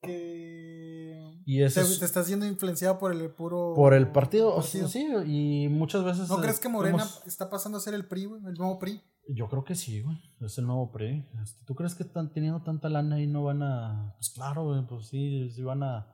que 0.03 1.41
Y 1.45 1.61
eso 1.63 1.81
te, 1.81 1.88
es- 1.88 1.99
te 1.99 2.05
estás 2.05 2.27
siendo 2.27 2.45
influenciado 2.45 2.99
por 2.99 3.11
el 3.11 3.30
puro 3.31 3.73
por 3.75 3.93
el 3.93 4.07
partido, 4.07 4.49
o 4.53 4.57
partido. 4.61 4.88
sea, 4.88 5.01
sí, 5.23 5.65
y 5.65 5.67
muchas 5.69 6.03
veces. 6.03 6.30
¿No 6.30 6.39
crees 6.41 6.59
que 6.59 6.69
Morena 6.69 7.05
está 7.25 7.49
pasando 7.49 7.77
a 7.77 7.81
ser 7.81 7.93
el 7.93 8.05
PRI? 8.07 8.23
El 8.45 8.53
nuevo 8.53 8.80
PRI. 8.80 9.01
Yo 9.30 9.47
creo 9.47 9.63
que 9.63 9.75
sí, 9.75 10.01
güey. 10.01 10.17
Es 10.41 10.57
el 10.57 10.65
nuevo 10.67 10.91
PRI. 10.91 11.25
Este, 11.41 11.63
¿Tú 11.65 11.75
crees 11.75 11.95
que 11.95 12.03
están 12.03 12.31
teniendo 12.34 12.61
tanta 12.61 12.89
lana 12.89 13.21
y 13.21 13.27
no 13.27 13.43
van 13.43 13.63
a.? 13.63 14.13
Pues 14.17 14.30
claro, 14.31 14.65
güey, 14.65 14.85
pues 14.85 15.07
sí, 15.07 15.49
sí 15.49 15.63
van 15.63 15.81
a, 15.84 16.07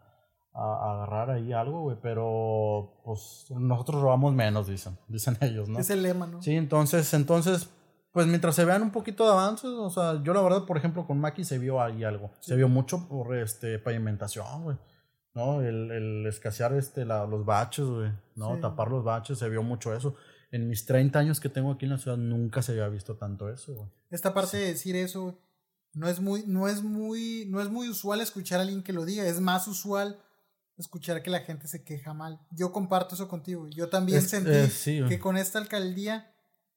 a- 0.53 0.61
a 0.61 0.94
agarrar 0.94 1.32
ahí 1.32 1.52
algo, 1.52 1.82
güey. 1.82 1.98
Pero, 2.02 3.02
pues 3.03 3.45
nosotros 3.49 4.02
robamos 4.02 4.34
menos, 4.36 4.68
dicen. 4.68 4.98
Dicen 5.07 5.38
ellos, 5.41 5.68
¿no? 5.70 5.80
Es 5.80 5.90
el 5.90 6.03
lema, 6.03 6.28
¿no? 6.28 6.41
Sí, 6.44 6.56
entonces, 6.56 7.11
entonces, 7.16 7.70
pues 8.11 8.26
mientras 8.27 8.56
se 8.56 8.65
vean 8.65 8.81
un 8.81 8.91
poquito 8.91 9.26
de 9.26 9.31
avances, 9.31 9.69
o 9.69 9.90
sea, 9.90 10.22
yo 10.23 10.34
la 10.34 10.41
verdad, 10.41 10.65
por 10.65 10.77
ejemplo, 10.77 11.06
con 11.06 11.19
Maki 11.19 11.44
se 11.44 11.60
vio 11.60 11.81
ahí 11.81 12.03
algo. 12.03 12.31
Se 12.40 12.56
vio 12.56 12.68
mucho 12.68 13.07
por 13.07 13.36
este 13.36 13.80
pavimentación, 13.80 14.64
güey. 14.64 14.77
¿No? 15.36 15.61
El, 15.61 15.91
el 15.91 16.26
escasear 16.26 16.73
este, 16.73 17.06
la- 17.06 17.26
los 17.27 17.45
baches, 17.45 17.86
güey. 17.86 18.11
¿No? 18.36 18.56
Sí. 18.56 18.61
Tapar 18.61 18.90
los 18.90 19.03
baches, 19.03 19.38
se 19.38 19.48
vio 19.48 19.61
mucho 19.61 19.94
eso. 19.95 20.15
En 20.52 20.68
mis 20.68 20.86
30 20.86 21.19
años 21.19 21.40
que 21.40 21.49
tengo 21.49 21.72
aquí 21.72 21.86
en 21.86 21.91
la 21.91 21.98
ciudad 21.99 22.18
nunca 22.18 22.64
se 22.64 22.72
había 22.72 22.88
visto 22.90 23.15
tanto 23.15 23.49
eso, 23.49 23.73
güey. 23.76 23.90
Esta 24.10 24.34
parte 24.34 24.57
de 24.57 24.65
decir 24.65 24.95
eso, 24.95 25.22
güey, 25.22 25.36
no 25.94 26.07
es 26.10 26.19
muy, 26.19 26.44
no 26.48 26.68
es 26.68 26.81
muy, 26.81 27.45
no 27.49 27.61
es 27.61 27.69
muy 27.69 27.88
usual 27.90 28.22
escuchar 28.22 28.57
a 28.60 28.64
alguien 28.64 28.81
que 28.81 28.91
lo 28.94 29.06
diga. 29.06 29.23
Es 29.26 29.40
más 29.40 29.68
usual 29.68 30.19
escuchar 30.77 31.22
que 31.22 31.30
la 31.30 31.41
gente 31.41 31.68
se 31.68 31.84
queja 31.84 32.14
mal. 32.15 32.40
Yo 32.52 32.72
comparto 32.72 33.14
eso 33.14 33.27
contigo. 33.27 33.68
Yo 33.69 33.90
también 33.90 34.18
Es- 34.19 34.30
sentí 34.31 34.49
eh, 34.52 34.68
sí, 34.69 35.02
que 35.07 35.19
con 35.19 35.38
esta 35.38 35.60
alcaldía, 35.60 36.34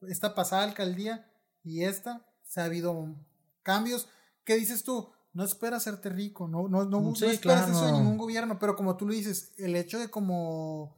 esta 0.09 0.35
pasada 0.35 0.65
alcaldía 0.65 1.31
y 1.65 1.85
esta, 1.85 2.27
se 2.45 2.61
ha 2.61 2.65
habido 2.65 3.15
cambios. 3.63 4.09
¿Qué 4.45 4.57
dices 4.57 4.85
tú? 4.85 5.09
No 5.33 5.45
esperas 5.45 5.83
hacerte 5.83 6.11
rico, 6.11 6.47
no, 6.47 6.69
no, 6.69 6.85
no, 6.85 7.01
no 7.01 7.15
Sí, 7.15 7.25
esperas 7.25 7.65
claro, 7.65 7.73
eso 7.73 7.87
de 7.87 7.93
no. 7.93 7.99
ningún 7.99 8.19
gobierno, 8.19 8.59
pero 8.59 8.77
como 8.77 8.97
tú 8.97 9.07
lo 9.07 9.15
dices, 9.15 9.53
el 9.59 9.77
hecho 9.77 9.99
de 9.99 10.09
como 10.09 10.95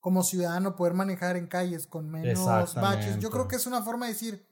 como 0.00 0.22
ciudadano 0.22 0.76
poder 0.76 0.94
manejar 0.94 1.36
en 1.36 1.46
calles 1.46 1.86
con 1.86 2.08
menos 2.08 2.74
baches. 2.74 3.18
Yo 3.18 3.30
creo 3.30 3.48
que 3.48 3.56
es 3.56 3.66
una 3.66 3.82
forma 3.82 4.06
de 4.06 4.12
decir, 4.12 4.46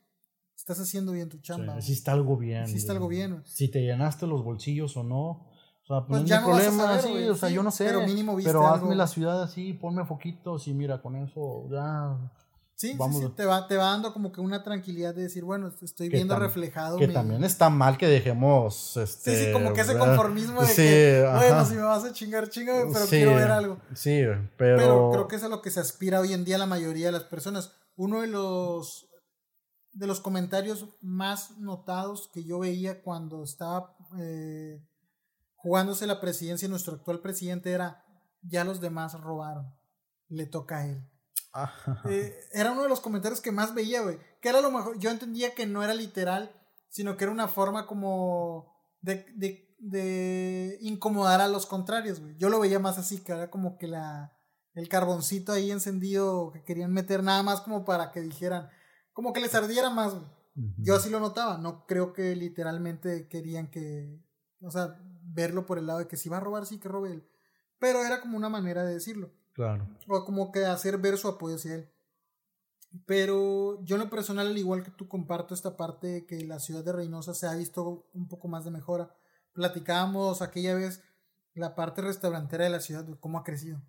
estás 0.57 0.81
haciendo 0.81 1.13
bien 1.13 1.29
tu 1.29 1.39
chamba. 1.39 1.81
Sí, 1.81 1.93
hiciste 1.93 2.11
algo 2.11 2.37
bien. 2.37 2.65
Hiciste 2.65 2.93
algo 2.93 3.09
bien. 3.09 3.43
Si 3.45 3.69
te 3.69 3.81
llenaste 3.81 4.27
los 4.27 4.43
bolsillos 4.43 4.97
o 4.97 5.05
no. 5.05 5.47
O 5.83 5.87
sea, 5.87 6.05
pues, 6.05 6.23
no 6.23 6.27
ya 6.27 6.41
no 6.41 6.49
problema, 6.49 6.99
sí, 6.99 7.29
o 7.29 7.37
sea, 7.37 7.49
yo 7.49 7.63
no 7.63 7.71
sé. 7.71 7.85
Pero 7.85 8.03
mínimo 8.03 8.35
viste 8.35 8.51
Pero 8.51 8.67
hazme 8.67 8.97
la 8.97 9.07
ciudad 9.07 9.41
así, 9.41 9.73
ponme 9.73 10.05
foquitos 10.05 10.67
y 10.67 10.75
mira, 10.75 11.01
con 11.01 11.15
eso 11.15 11.69
ya 11.71 12.19
Sí, 12.77 12.93
sí, 12.93 13.29
te, 13.35 13.47
va, 13.47 13.67
te 13.67 13.79
va 13.79 13.85
dando 13.87 14.13
como 14.13 14.31
que 14.31 14.43
una 14.43 14.63
tranquilidad 14.63 15.15
de 15.15 15.23
decir, 15.23 15.43
bueno, 15.45 15.73
estoy 15.81 16.11
viendo 16.11 16.39
reflejado. 16.39 16.99
Que 16.99 17.09
también 17.09 17.43
está 17.43 17.71
mal 17.71 17.97
que 17.97 18.07
dejemos. 18.07 18.99
Este, 18.99 19.35
sí, 19.35 19.45
sí, 19.47 19.53
como 19.53 19.73
que 19.73 19.81
ese 19.81 19.97
conformismo 19.97 20.63
de 20.63 20.75
que, 20.75 21.27
bueno, 21.27 21.65
si 21.65 21.75
me 21.75 21.81
vas 21.81 22.05
a 22.05 22.13
chingar, 22.13 22.51
chingame, 22.51 22.93
pero 22.93 23.07
quiero 23.07 23.35
ver 23.35 23.51
algo. 23.51 23.79
Sí, 23.95 24.21
pero... 24.59 24.77
pero. 24.77 25.11
creo 25.11 25.27
que 25.27 25.37
es 25.37 25.43
a 25.43 25.49
lo 25.49 25.63
que 25.63 25.71
se 25.71 25.81
aspira 25.81 26.21
hoy 26.21 26.35
en 26.35 26.45
día 26.45 26.59
la 26.59 26.67
mayoría 26.67 27.07
de 27.07 27.13
las 27.13 27.25
personas. 27.25 27.73
Uno 27.97 28.21
de 28.21 28.27
los, 28.27 29.09
de 29.93 30.07
los 30.07 30.21
comentarios 30.21 30.85
más 31.01 31.57
notados 31.57 32.29
que 32.31 32.45
yo 32.45 32.59
veía 32.59 33.01
cuando 33.01 33.43
estaba 33.43 33.97
eh, 34.19 34.85
jugándose 35.55 36.07
la 36.07 36.21
presidencia, 36.21 36.69
nuestro 36.69 36.97
actual 36.97 37.21
presidente 37.21 37.73
era: 37.73 38.05
ya 38.43 38.65
los 38.65 38.83
demás 38.83 39.19
robaron, 39.19 39.75
le 40.29 40.45
toca 40.45 40.81
a 40.81 40.87
él. 40.89 41.03
Eh, 42.09 42.39
era 42.53 42.73
uno 42.73 42.83
de 42.83 42.89
los 42.89 43.01
comentarios 43.01 43.41
que 43.41 43.53
más 43.53 43.75
veía, 43.75 44.03
güey. 44.03 44.19
Que 44.41 44.49
era 44.49 44.61
lo 44.61 44.71
mejor. 44.71 44.99
Yo 44.99 45.11
entendía 45.11 45.55
que 45.55 45.67
no 45.67 45.83
era 45.83 45.95
literal, 45.95 46.55
sino 46.89 47.17
que 47.17 47.25
era 47.25 47.33
una 47.33 47.49
forma 47.49 47.87
como 47.87 48.75
de, 49.01 49.27
de, 49.35 49.75
de 49.79 50.79
incomodar 50.81 51.41
a 51.41 51.49
los 51.49 51.67
contrarios, 51.67 52.21
güey. 52.21 52.37
Yo 52.37 52.49
lo 52.49 52.61
veía 52.61 52.79
más 52.79 52.99
así, 52.99 53.21
que 53.23 53.33
era 53.33 53.51
como 53.51 53.79
que 53.79 53.89
la 53.89 54.37
el 54.77 54.91
carboncito 54.91 55.53
ahí 55.53 55.71
encendido 55.71 56.53
que 56.53 56.63
querían 56.63 56.93
meter 56.93 57.23
nada 57.23 57.43
más 57.43 57.63
como 57.63 57.85
para 57.87 58.13
que 58.13 58.21
dijeran, 58.21 58.69
como 59.15 59.33
que 59.33 59.41
les 59.41 59.55
ardiera 59.55 59.89
más, 59.91 60.15
güey. 60.15 60.27
Yo 60.79 60.97
así 60.97 61.11
lo 61.11 61.21
notaba, 61.21 61.59
no 61.59 61.87
creo 61.87 62.13
que 62.15 62.35
literalmente 62.37 63.29
querían 63.29 63.71
que, 63.71 64.23
o 64.61 64.71
sea, 64.71 64.99
verlo 65.23 65.67
por 65.67 65.79
el 65.79 65.87
lado 65.87 65.99
de 65.99 66.09
que 66.09 66.17
si 66.17 66.31
va 66.31 66.39
a 66.39 66.41
robar, 66.41 66.65
sí 66.65 66.79
que 66.79 66.89
robe 66.89 67.13
él. 67.13 67.29
Pero 67.79 68.05
era 68.05 68.21
como 68.21 68.39
una 68.39 68.49
manera 68.49 68.85
de 68.85 68.95
decirlo. 68.95 69.33
Claro. 69.57 69.89
O 70.07 70.23
como 70.27 70.53
que 70.53 70.67
hacer 70.67 70.99
ver 70.99 71.17
su 71.17 71.29
apoyo 71.29 71.57
hacia 71.57 71.77
él. 71.77 71.91
Pero 73.07 73.83
yo 73.85 73.97
en 73.97 74.03
lo 74.03 74.11
personal, 74.11 74.49
al 74.49 74.59
igual 74.59 74.83
que 74.83 74.91
tú, 74.91 75.09
comparto 75.09 75.55
esta 75.55 75.79
parte 75.79 76.07
de 76.07 76.27
que 76.27 76.45
la 76.45 76.59
ciudad 76.59 76.85
de 76.85 76.93
Reynosa 76.93 77.33
se 77.33 77.47
ha 77.47 77.55
visto 77.55 78.07
un 78.13 78.29
poco 78.29 78.49
más 78.49 78.67
de 78.67 78.71
mejora. 78.71 79.17
Platicábamos 79.55 80.43
aquella 80.43 80.75
vez 80.75 81.03
la 81.55 81.75
parte 81.75 82.03
restaurantera 82.03 82.65
de 82.65 82.71
la 82.71 82.81
ciudad, 82.81 83.07
cómo 83.19 83.39
ha 83.39 83.45
crecido. 83.45 83.81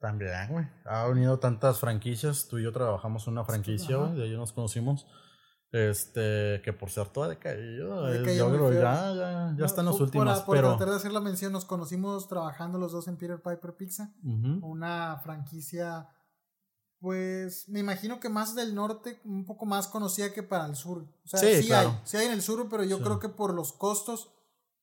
También, 0.00 0.48
güey. 0.50 0.66
Ha 0.84 1.06
venido 1.06 1.38
tantas 1.38 1.78
franquicias. 1.78 2.48
Tú 2.48 2.58
y 2.58 2.64
yo 2.64 2.72
trabajamos 2.72 3.28
en 3.28 3.34
una 3.34 3.44
franquicia, 3.44 3.96
güey. 3.96 4.14
De 4.16 4.24
ahí 4.24 4.36
nos 4.36 4.52
conocimos. 4.52 5.06
Este, 5.74 6.62
que 6.62 6.72
por 6.72 6.88
cierto 6.88 7.24
ha 7.24 7.28
decaído. 7.28 8.14
yo 8.14 8.48
creo 8.48 8.72
ya, 8.72 9.12
ya, 9.12 9.54
ya 9.58 9.66
están 9.66 9.86
los 9.86 10.00
últimos. 10.00 10.40
Por, 10.42 10.54
pero... 10.54 10.68
tratar 10.68 10.90
de 10.90 10.96
hacer 10.96 11.10
la 11.10 11.18
mención, 11.18 11.52
nos 11.52 11.64
conocimos 11.64 12.28
trabajando 12.28 12.78
los 12.78 12.92
dos 12.92 13.08
en 13.08 13.16
Peter 13.16 13.42
Piper 13.42 13.76
Pizza. 13.76 14.14
Una 14.22 15.20
franquicia, 15.24 16.08
pues, 17.00 17.68
me 17.68 17.80
imagino 17.80 18.20
que 18.20 18.28
más 18.28 18.54
del 18.54 18.72
norte, 18.76 19.20
un 19.24 19.44
poco 19.44 19.66
más 19.66 19.88
conocida 19.88 20.32
que 20.32 20.44
para 20.44 20.66
el 20.66 20.76
sur. 20.76 21.08
O 21.24 21.28
sea, 21.28 21.40
sí, 21.40 21.72
hay, 21.72 22.00
sí 22.04 22.18
hay 22.18 22.26
en 22.26 22.34
el 22.34 22.42
sur, 22.42 22.68
pero 22.70 22.84
yo 22.84 23.00
creo 23.00 23.18
que 23.18 23.28
por 23.28 23.52
los 23.52 23.72
costos 23.72 24.30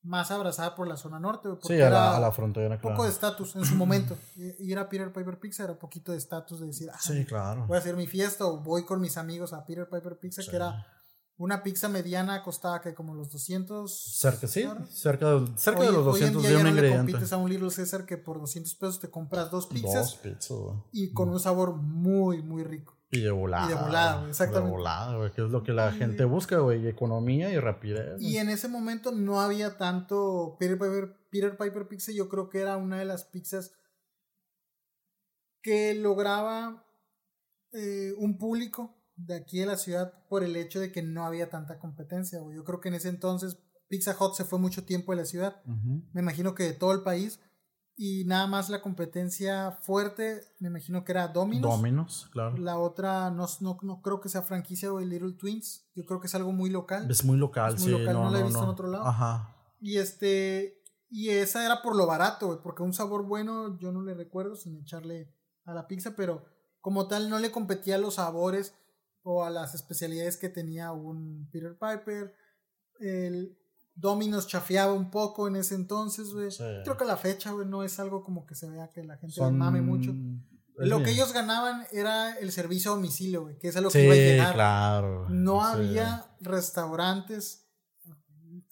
más 0.02 0.30
abrazada 0.30 0.74
por 0.74 0.88
la 0.88 0.96
zona 0.96 1.20
norte. 1.20 1.48
Sí, 1.62 1.80
a 1.80 1.90
la, 1.90 2.16
a 2.16 2.20
la, 2.20 2.32
frontera. 2.32 2.74
Un 2.74 2.80
poco 2.80 3.04
de 3.04 3.10
estatus 3.10 3.56
en 3.56 3.64
su 3.64 3.74
momento. 3.76 4.16
Ir 4.36 4.78
a 4.78 4.88
Peter 4.88 5.12
Piper 5.12 5.38
Pizza 5.38 5.64
era 5.64 5.72
un 5.72 5.78
poquito 5.78 6.12
de 6.12 6.18
estatus 6.18 6.60
de 6.60 6.66
decir, 6.66 6.90
ah, 6.92 6.98
sí, 7.00 7.24
claro. 7.24 7.66
voy 7.66 7.76
a 7.76 7.80
hacer 7.80 7.96
mi 7.96 8.06
fiesta 8.06 8.46
o 8.46 8.58
voy 8.58 8.84
con 8.84 9.00
mis 9.00 9.16
amigos 9.16 9.52
a 9.52 9.64
Peter 9.64 9.88
Piper 9.88 10.18
Pizza, 10.18 10.42
que 10.48 10.56
era 10.56 10.86
una 11.36 11.62
pizza 11.62 11.88
mediana, 11.88 12.42
costaba 12.42 12.80
que 12.80 12.94
como 12.94 13.14
los 13.14 13.30
200. 13.30 13.92
Cerca, 13.92 14.46
sí, 14.46 14.64
cerca, 14.90 15.34
de, 15.34 15.46
cerca 15.56 15.82
de 15.82 15.92
los 15.92 16.04
200 16.04 16.44
hoy 16.44 16.46
en 16.46 16.62
día 16.62 16.64
de 16.64 16.70
un 16.70 16.90
ya 16.90 16.96
compites 16.96 17.32
a 17.32 17.36
un 17.36 17.50
Little 17.50 17.70
César 17.70 18.04
que 18.04 18.16
por 18.16 18.40
200 18.40 18.74
pesos 18.74 19.00
te 19.00 19.10
compras 19.10 19.50
dos 19.50 19.66
pizzas. 19.66 19.94
Dos 19.94 20.14
pizzas, 20.16 20.58
Y 20.92 21.12
con 21.12 21.28
un 21.28 21.40
sabor 21.40 21.74
muy, 21.74 22.42
muy 22.42 22.64
rico. 22.64 22.96
Y 23.12 23.20
de 23.20 23.30
volada. 23.30 23.66
Y 23.66 23.68
de 23.68 23.74
volada, 23.74 24.28
exactamente. 24.28 24.70
De 24.70 24.76
volada, 24.76 25.16
güey, 25.18 25.32
que 25.32 25.44
es 25.44 25.50
lo 25.50 25.62
que 25.62 25.72
la 25.72 25.92
gente 25.92 26.24
busca, 26.24 26.58
güey, 26.58 26.88
economía 26.88 27.52
y 27.52 27.58
rapidez. 27.58 28.20
Y 28.20 28.38
en 28.38 28.48
ese 28.48 28.68
momento 28.68 29.12
no 29.12 29.42
había 29.42 29.76
tanto 29.76 30.56
Peter 30.58 30.78
Piper, 30.78 31.14
Peter 31.30 31.56
Piper 31.58 31.88
Pizza, 31.88 32.10
yo 32.12 32.30
creo 32.30 32.48
que 32.48 32.60
era 32.60 32.78
una 32.78 32.98
de 32.98 33.04
las 33.04 33.24
pizzas 33.24 33.74
que 35.62 35.94
lograba 35.94 36.86
eh, 37.72 38.14
un 38.16 38.38
público 38.38 38.96
de 39.14 39.36
aquí 39.36 39.60
de 39.60 39.66
la 39.66 39.76
ciudad 39.76 40.26
por 40.28 40.42
el 40.42 40.56
hecho 40.56 40.80
de 40.80 40.90
que 40.90 41.02
no 41.02 41.24
había 41.24 41.50
tanta 41.50 41.78
competencia, 41.78 42.40
güey. 42.40 42.56
Yo 42.56 42.64
creo 42.64 42.80
que 42.80 42.88
en 42.88 42.94
ese 42.94 43.10
entonces 43.10 43.58
Pizza 43.88 44.16
Hut 44.18 44.34
se 44.34 44.44
fue 44.44 44.58
mucho 44.58 44.84
tiempo 44.84 45.12
de 45.12 45.18
la 45.18 45.26
ciudad. 45.26 45.62
Me 46.12 46.22
imagino 46.22 46.54
que 46.54 46.64
de 46.64 46.72
todo 46.72 46.92
el 46.92 47.02
país 47.02 47.40
y 47.96 48.24
nada 48.24 48.46
más 48.46 48.70
la 48.70 48.80
competencia 48.80 49.72
fuerte, 49.82 50.42
me 50.60 50.68
imagino 50.68 51.04
que 51.04 51.12
era 51.12 51.28
Domino's. 51.28 51.76
Domino's, 51.76 52.28
claro. 52.32 52.56
La 52.56 52.78
otra, 52.78 53.30
no, 53.30 53.46
no, 53.60 54.00
creo 54.02 54.20
que 54.20 54.28
sea 54.28 54.42
franquicia 54.42 54.92
o 54.92 55.00
el 55.00 55.10
Little 55.10 55.34
Twins. 55.34 55.86
Yo 55.94 56.04
creo 56.04 56.20
que 56.20 56.26
es 56.26 56.34
algo 56.34 56.52
muy 56.52 56.70
local. 56.70 57.10
Es 57.10 57.24
muy 57.24 57.36
local, 57.36 57.78
sí. 57.78 57.90
No, 57.90 58.30
la 58.30 58.40
he 58.40 58.42
visto 58.42 58.62
en 58.62 58.68
otro 58.68 58.88
lado. 58.88 59.06
Ajá. 59.06 59.56
Y 59.80 59.98
este. 59.98 60.82
Y 61.10 61.28
esa 61.28 61.66
era 61.66 61.82
por 61.82 61.94
lo 61.94 62.06
barato, 62.06 62.62
porque 62.62 62.82
un 62.82 62.94
sabor 62.94 63.26
bueno 63.26 63.78
yo 63.78 63.92
no 63.92 64.02
le 64.02 64.14
recuerdo 64.14 64.56
sin 64.56 64.78
echarle 64.78 65.30
a 65.66 65.74
la 65.74 65.86
pizza, 65.86 66.16
pero 66.16 66.46
como 66.80 67.06
tal 67.06 67.28
no 67.28 67.38
le 67.38 67.50
competía 67.50 67.96
a 67.96 67.98
los 67.98 68.14
sabores 68.14 68.74
o 69.22 69.44
a 69.44 69.50
las 69.50 69.74
especialidades 69.74 70.38
que 70.38 70.48
tenía 70.48 70.92
un 70.92 71.50
Peter 71.52 71.78
Piper. 71.78 72.34
El, 72.98 73.58
Dominos 73.94 74.46
chafeaba 74.46 74.92
un 74.92 75.10
poco 75.10 75.48
en 75.48 75.56
ese 75.56 75.74
entonces, 75.74 76.32
güey. 76.32 76.48
Creo 76.84 76.96
que 76.96 77.04
la 77.04 77.16
fecha, 77.16 77.52
güey, 77.52 77.66
no 77.66 77.82
es 77.82 77.98
algo 78.00 78.24
como 78.24 78.46
que 78.46 78.54
se 78.54 78.68
vea 78.70 78.90
que 78.92 79.02
la 79.04 79.16
gente 79.18 79.40
mame 79.50 79.82
mucho. 79.82 80.12
Lo 80.76 81.02
que 81.02 81.10
ellos 81.10 81.32
ganaban 81.32 81.86
era 81.92 82.38
el 82.38 82.50
servicio 82.50 82.92
a 82.92 82.94
domicilio, 82.94 83.42
güey, 83.42 83.58
que 83.58 83.68
es 83.68 83.76
a 83.76 83.80
lo 83.80 83.90
que 83.90 84.04
iba 84.04 84.14
a 84.14 84.16
llegar. 84.16 84.54
claro. 84.54 85.28
No 85.28 85.62
había 85.62 86.26
restaurantes, 86.40 87.68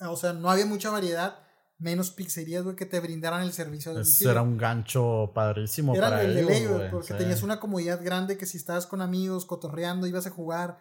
o 0.00 0.16
sea, 0.16 0.32
no 0.32 0.50
había 0.50 0.66
mucha 0.66 0.90
variedad, 0.90 1.38
menos 1.78 2.10
pizzerías, 2.10 2.64
güey, 2.64 2.76
que 2.76 2.86
te 2.86 3.00
brindaran 3.00 3.42
el 3.42 3.52
servicio 3.52 3.92
a 3.92 3.94
domicilio. 3.94 4.30
era 4.30 4.42
un 4.42 4.56
gancho 4.56 5.32
padrísimo 5.34 5.94
era 5.94 6.08
para 6.08 6.22
el 6.22 6.34
de 6.34 6.42
ley, 6.42 6.66
güey, 6.66 6.90
porque 6.90 7.14
tenías 7.14 7.42
una 7.42 7.60
comodidad 7.60 8.02
grande 8.02 8.36
que 8.36 8.46
si 8.46 8.56
estabas 8.56 8.86
con 8.86 9.00
amigos, 9.02 9.44
cotorreando, 9.44 10.06
ibas 10.06 10.26
a 10.26 10.30
jugar 10.30 10.78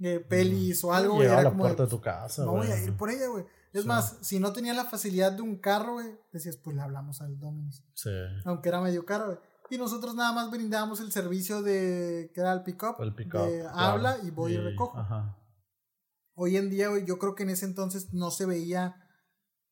eh, 0.00 0.20
pelis 0.20 0.82
o 0.84 0.92
algo, 0.92 1.16
güey. 1.16 1.28
a 1.28 1.42
la 1.42 1.54
puerta 1.54 1.84
de, 1.84 1.88
tu 1.88 2.00
casa, 2.00 2.44
No 2.44 2.52
voy 2.52 2.70
a 2.70 2.82
ir 2.82 2.96
por 2.96 3.10
ella, 3.10 3.28
güey. 3.28 3.44
Es 3.72 3.86
más, 3.86 4.18
si 4.20 4.38
no 4.38 4.52
tenía 4.52 4.74
la 4.74 4.84
facilidad 4.84 5.32
de 5.32 5.42
un 5.42 5.56
carro, 5.56 5.94
güey, 5.94 6.18
decías, 6.30 6.58
pues 6.58 6.76
le 6.76 6.82
hablamos 6.82 7.22
al 7.22 7.38
Dominus. 7.38 7.82
Sí. 7.94 8.10
Aunque 8.44 8.68
era 8.68 8.80
medio 8.80 9.04
caro, 9.06 9.26
güey. 9.26 9.38
Y 9.70 9.78
nosotros 9.78 10.14
nada 10.14 10.32
más 10.32 10.50
brindábamos 10.50 11.00
el 11.00 11.10
servicio 11.10 11.62
de, 11.62 12.30
que 12.34 12.40
era 12.42 12.52
el 12.52 12.62
pick-up. 12.62 12.96
El 13.00 13.14
pick-up. 13.14 13.48
Habla 13.72 14.18
y 14.22 14.30
voy 14.30 14.52
y, 14.52 14.58
recojo. 14.58 14.98
Ajá. 14.98 15.38
Hoy 16.34 16.58
en 16.58 16.68
día, 16.68 16.88
güey, 16.88 17.06
yo 17.06 17.18
creo 17.18 17.34
que 17.34 17.44
en 17.44 17.50
ese 17.50 17.64
entonces 17.64 18.12
no 18.12 18.30
se 18.30 18.44
veía, 18.44 18.96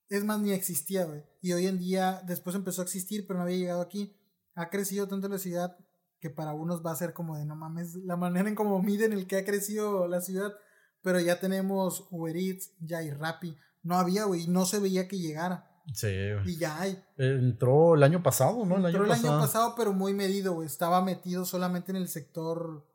es 0.09 0.25
más, 0.25 0.41
ni 0.41 0.53
existía, 0.53 1.05
güey. 1.05 1.23
Y 1.43 1.53
hoy 1.53 1.67
en 1.67 1.79
día, 1.79 2.23
después 2.27 2.57
empezó 2.57 2.81
a 2.81 2.85
existir, 2.85 3.27
pero 3.27 3.39
no 3.39 3.45
había 3.45 3.59
llegado 3.59 3.83
aquí. 3.83 4.17
Ha 4.55 4.71
crecido 4.71 5.09
tanto 5.09 5.29
la 5.29 5.39
ciudad 5.39 5.77
que 6.21 6.31
para 6.31 6.55
unos 6.55 6.85
va 6.85 6.93
a 6.93 6.97
ser 6.97 7.13
como 7.13 7.37
de, 7.37 7.45
no 7.45 7.57
mames, 7.57 7.97
la 7.97 8.17
manera 8.17 8.49
en 8.49 8.55
cómo 8.55 8.83
miden 8.83 9.13
el 9.13 9.27
que 9.27 9.37
ha 9.37 9.45
crecido 9.45 10.09
la 10.09 10.23
ciudad. 10.23 10.55
Pero 11.03 11.21
ya 11.21 11.41
tenemos 11.41 12.07
Uber 12.11 12.37
Eats, 12.37 12.73
ya 12.81 12.99
hay 12.99 13.11
Rappi 13.11 13.55
no 13.83 13.97
había, 13.97 14.25
güey, 14.25 14.47
no 14.47 14.67
se 14.67 14.79
veía 14.79 15.09
que 15.09 15.19
llegara. 15.19 15.71
Sí, 15.95 16.07
güey. 16.07 16.55
Y 16.55 16.57
ya 16.57 16.81
hay. 16.81 17.03
Entró 17.17 17.95
el 17.95 18.03
año 18.03 18.23
pasado, 18.23 18.65
¿no? 18.65 18.77
El 18.77 18.87
Entró 18.87 19.05
el 19.05 19.13
año 19.13 19.39
pasado, 19.41 19.75
pero 19.77 19.93
muy 19.93 20.15
medido, 20.15 20.55
güey. 20.55 20.67
Estaba 20.67 21.03
metido 21.03 21.45
solamente 21.45 21.91
en 21.91 21.97
el 21.97 22.09
sector 22.09 22.87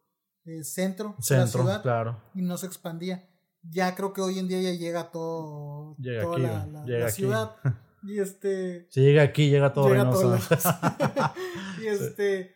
eh, 0.45 0.64
centro, 0.64 1.16
centro 1.20 1.36
de 1.36 1.40
la 1.40 1.48
ciudad. 1.48 1.82
Claro. 1.82 2.24
Y 2.34 2.41
no 2.41 2.57
se 2.57 2.68
expandía. 2.68 3.28
Ya 3.64 3.95
creo 3.95 4.14
que 4.14 4.22
hoy 4.22 4.38
en 4.38 4.48
día 4.48 4.62
ya 4.62 4.72
llega 4.72 5.12
todo, 5.12 5.95
llega 5.98 6.22
toda 6.22 6.40
la, 6.40 7.10
ciudad. 7.10 7.56
Y 8.07 8.20
este. 8.20 8.86
Si 8.91 9.02
llega 9.02 9.24
aquí, 9.24 9.49
llega 9.49 9.74
todo 9.74 9.90
llega 9.90 10.07
y 11.82 11.88
este. 11.88 12.53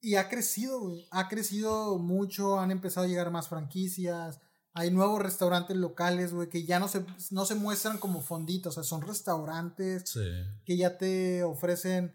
Y 0.00 0.16
ha 0.16 0.28
crecido, 0.28 0.80
güey. 0.80 1.06
Ha 1.12 1.28
crecido 1.28 1.98
mucho. 1.98 2.58
Han 2.58 2.72
empezado 2.72 3.06
a 3.06 3.08
llegar 3.08 3.30
más 3.30 3.48
franquicias. 3.48 4.40
Hay 4.78 4.90
nuevos 4.90 5.22
restaurantes 5.22 5.74
locales, 5.74 6.34
güey, 6.34 6.50
que 6.50 6.66
ya 6.66 6.78
no 6.78 6.86
se, 6.86 7.02
no 7.30 7.46
se 7.46 7.54
muestran 7.54 7.96
como 7.96 8.20
fonditos, 8.20 8.76
o 8.76 8.82
sea, 8.82 8.82
son 8.82 9.00
restaurantes 9.00 10.04
que 10.66 10.76
ya 10.76 10.98
te 10.98 11.42
ofrecen 11.44 12.14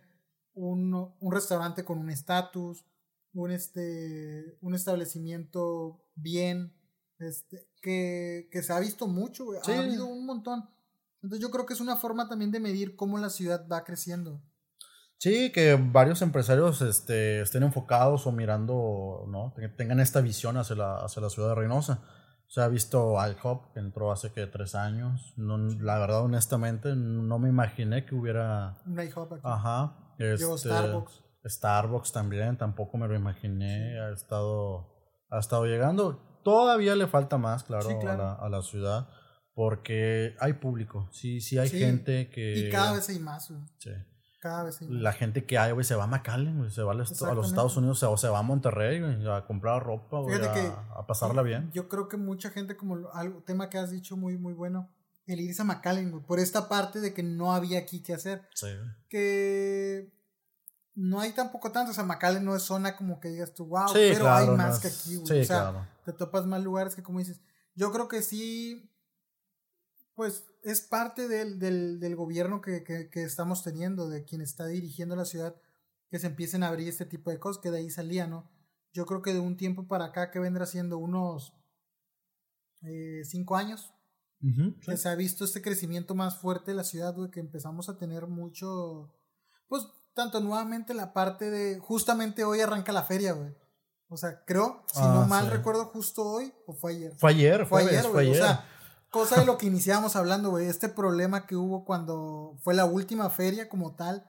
un, 0.53 1.11
un 1.19 1.31
restaurante 1.31 1.83
con 1.83 1.97
un 1.97 2.11
estatus, 2.11 2.85
un, 3.33 3.49
este, 3.49 4.59
un 4.61 4.75
establecimiento 4.75 6.05
bien, 6.13 6.71
este, 7.17 7.67
que, 7.81 8.47
que 8.51 8.61
se 8.61 8.73
ha 8.73 8.79
visto 8.79 9.07
mucho, 9.07 9.45
güey. 9.45 9.59
Ha 9.65 9.79
habido 9.79 10.05
un 10.05 10.27
montón. 10.27 10.69
Entonces 11.23 11.41
yo 11.41 11.49
creo 11.49 11.65
que 11.65 11.73
es 11.73 11.81
una 11.81 11.97
forma 11.97 12.29
también 12.29 12.51
de 12.51 12.59
medir 12.59 12.95
cómo 12.95 13.17
la 13.17 13.31
ciudad 13.31 13.67
va 13.67 13.83
creciendo. 13.83 14.39
Sí, 15.17 15.51
que 15.51 15.75
varios 15.75 16.21
empresarios 16.21 16.83
este, 16.83 17.41
estén 17.41 17.63
enfocados 17.63 18.27
o 18.27 18.31
mirando, 18.31 19.25
¿no? 19.27 19.51
Tengan 19.77 19.99
esta 19.99 20.21
visión 20.21 20.57
hacia 20.57 20.75
la, 20.75 20.97
hacia 20.97 21.23
la 21.23 21.29
ciudad 21.31 21.49
de 21.49 21.55
Reynosa. 21.55 22.01
Se 22.51 22.59
ha 22.59 22.67
visto 22.67 23.15
IHOP, 23.15 23.71
que 23.71 23.79
entró 23.79 24.11
hace 24.11 24.33
que 24.33 24.45
tres 24.45 24.75
años. 24.75 25.33
No, 25.37 25.57
la 25.57 25.97
verdad, 25.99 26.21
honestamente, 26.25 26.93
no 26.97 27.39
me 27.39 27.47
imaginé 27.47 28.05
que 28.05 28.13
hubiera. 28.13 28.77
Un 28.85 28.99
IHOP 29.01 29.31
aquí. 29.31 29.41
Ajá. 29.45 30.13
Este, 30.17 30.57
Starbucks. 30.57 31.23
Starbucks 31.45 32.11
también, 32.11 32.57
tampoco 32.57 32.97
me 32.97 33.07
lo 33.07 33.15
imaginé. 33.15 33.97
Ha 34.01 34.11
estado, 34.11 34.85
ha 35.29 35.39
estado 35.39 35.63
llegando. 35.65 36.41
Todavía 36.43 36.93
le 36.97 37.07
falta 37.07 37.37
más, 37.37 37.63
claro, 37.63 37.87
Sí, 37.87 37.95
claro. 38.01 38.23
A, 38.23 38.25
la, 38.25 38.33
a 38.33 38.49
la 38.49 38.61
ciudad. 38.61 39.07
Porque 39.53 40.35
hay 40.41 40.51
público. 40.51 41.07
Sí, 41.13 41.39
sí 41.39 41.57
hay 41.57 41.69
Sí, 41.69 41.79
gente 41.79 42.29
que. 42.29 42.67
Y 42.67 42.69
cada 42.69 42.91
vez 42.91 43.07
hay 43.07 43.19
más, 43.19 43.49
güey. 43.49 43.61
Sí. 43.77 43.91
Cada 44.41 44.63
vez. 44.63 44.81
La 44.81 45.13
gente 45.13 45.45
que 45.45 45.57
hay, 45.59 45.72
güey, 45.72 45.85
se 45.85 45.93
va 45.93 46.05
a 46.05 46.07
McAllen, 46.07 46.57
güey, 46.57 46.72
se 46.72 46.81
va 46.81 46.93
a 46.93 46.95
los. 46.95 47.11
Estados 47.11 47.77
Unidos 47.77 48.01
o 48.01 48.18
se 48.18 48.27
va 48.27 48.39
a 48.39 48.41
Monterrey, 48.41 48.99
güey, 48.99 49.27
a 49.30 49.45
comprar 49.45 49.84
ropa, 49.84 50.19
güey, 50.19 50.43
a, 50.43 50.51
que- 50.51 50.72
a 50.95 51.05
pasarla 51.05 51.43
bien. 51.43 51.72
Yo 51.73 51.88
creo 51.88 52.07
que 52.09 52.18
mucha 52.18 52.49
gente, 52.49 52.76
como 52.76 53.07
algo, 53.13 53.43
tema 53.43 53.69
que 53.69 53.77
has 53.77 53.91
dicho 53.91 54.18
muy, 54.18 54.39
muy 54.39 54.53
bueno, 54.53 54.89
el 55.27 55.39
irse 55.39 55.61
a 55.61 55.65
McAllen, 55.65 56.09
güey, 56.09 56.23
por 56.23 56.39
esta 56.39 56.68
parte 56.68 56.99
de 56.99 57.13
que 57.13 57.22
no 57.22 57.53
había 57.53 57.77
aquí 57.77 58.01
que 58.01 58.15
hacer. 58.15 58.41
Sí, 58.55 58.65
güey. 58.76 58.89
Que 59.09 60.11
no 60.95 61.19
hay 61.19 61.34
tampoco 61.34 61.72
tanto, 61.72 61.91
o 61.91 61.93
sea, 61.93 62.03
McAllen 62.03 62.43
no 62.43 62.55
es 62.55 62.63
zona 62.63 62.95
como 62.97 63.19
que 63.19 63.30
digas 63.30 63.53
tú, 63.53 63.68
wow, 63.68 63.89
Sí, 63.89 63.93
pero 64.11 64.22
claro, 64.22 64.38
hay 64.41 64.47
no 64.47 64.57
más 64.57 64.76
es- 64.76 64.81
que 64.81 64.88
aquí, 64.88 65.15
güey. 65.18 65.27
Sí, 65.27 65.39
o 65.41 65.45
sea, 65.45 65.59
claro. 65.72 65.88
te 66.03 66.13
topas 66.13 66.47
más 66.47 66.63
lugares 66.63 66.95
que 66.95 67.03
como 67.03 67.19
dices. 67.19 67.39
Yo 67.76 67.91
creo 67.91 68.07
que 68.07 68.23
sí, 68.23 68.89
pues 70.15 70.45
es 70.63 70.81
parte 70.81 71.27
del, 71.27 71.59
del, 71.59 71.99
del 71.99 72.15
gobierno 72.15 72.61
que, 72.61 72.83
que, 72.83 73.09
que 73.09 73.23
estamos 73.23 73.63
teniendo, 73.63 74.09
de 74.09 74.23
quien 74.23 74.41
está 74.41 74.65
dirigiendo 74.67 75.15
la 75.15 75.25
ciudad, 75.25 75.55
que 76.09 76.19
se 76.19 76.27
empiecen 76.27 76.63
a 76.63 76.67
abrir 76.67 76.88
este 76.88 77.05
tipo 77.05 77.29
de 77.31 77.39
cosas, 77.39 77.61
que 77.61 77.71
de 77.71 77.79
ahí 77.79 77.89
salía, 77.89 78.27
¿no? 78.27 78.49
Yo 78.93 79.05
creo 79.05 79.21
que 79.21 79.33
de 79.33 79.39
un 79.39 79.55
tiempo 79.57 79.88
para 79.88 80.05
acá, 80.05 80.31
que 80.31 80.39
vendrá 80.39 80.65
siendo 80.65 80.97
unos 80.97 81.53
eh, 82.83 83.21
cinco 83.25 83.55
años, 83.55 83.93
que 84.39 84.95
sí. 84.95 84.97
se 84.97 85.09
ha 85.09 85.15
visto 85.15 85.45
este 85.45 85.61
crecimiento 85.61 86.15
más 86.15 86.39
fuerte 86.39 86.71
de 86.71 86.77
la 86.77 86.83
ciudad, 86.83 87.13
güey, 87.15 87.29
que 87.29 87.39
empezamos 87.39 87.89
a 87.89 87.97
tener 87.97 88.25
mucho, 88.27 89.13
pues, 89.67 89.85
tanto 90.15 90.39
nuevamente 90.41 90.93
la 90.95 91.13
parte 91.13 91.51
de, 91.51 91.77
justamente 91.79 92.43
hoy 92.43 92.59
arranca 92.59 92.91
la 92.91 93.03
feria, 93.03 93.33
güey. 93.33 93.55
O 94.09 94.17
sea, 94.17 94.43
creo, 94.43 94.83
si 94.93 94.99
Ah, 94.99 95.13
no 95.21 95.27
mal 95.27 95.45
sí. 95.45 95.51
recuerdo, 95.51 95.85
justo 95.85 96.23
hoy, 96.23 96.51
o 96.65 96.73
fue 96.73 96.93
ayer. 96.93 97.13
Fue 97.17 97.29
ayer, 97.31 97.65
Fue 97.65 97.83
jueves, 97.83 97.99
ayer, 97.99 98.03
fue 98.03 98.11
güey. 98.11 98.27
O 98.27 98.31
ayer. 98.31 98.43
sea, 98.43 98.65
cosa 99.11 99.39
de 99.39 99.45
lo 99.45 99.57
que 99.57 99.67
iniciábamos 99.67 100.15
hablando, 100.15 100.49
güey. 100.49 100.65
Este 100.67 100.89
problema 100.89 101.45
que 101.45 101.55
hubo 101.55 101.85
cuando 101.85 102.57
fue 102.63 102.73
la 102.73 102.85
última 102.85 103.29
feria 103.29 103.69
como 103.69 103.95
tal, 103.95 104.25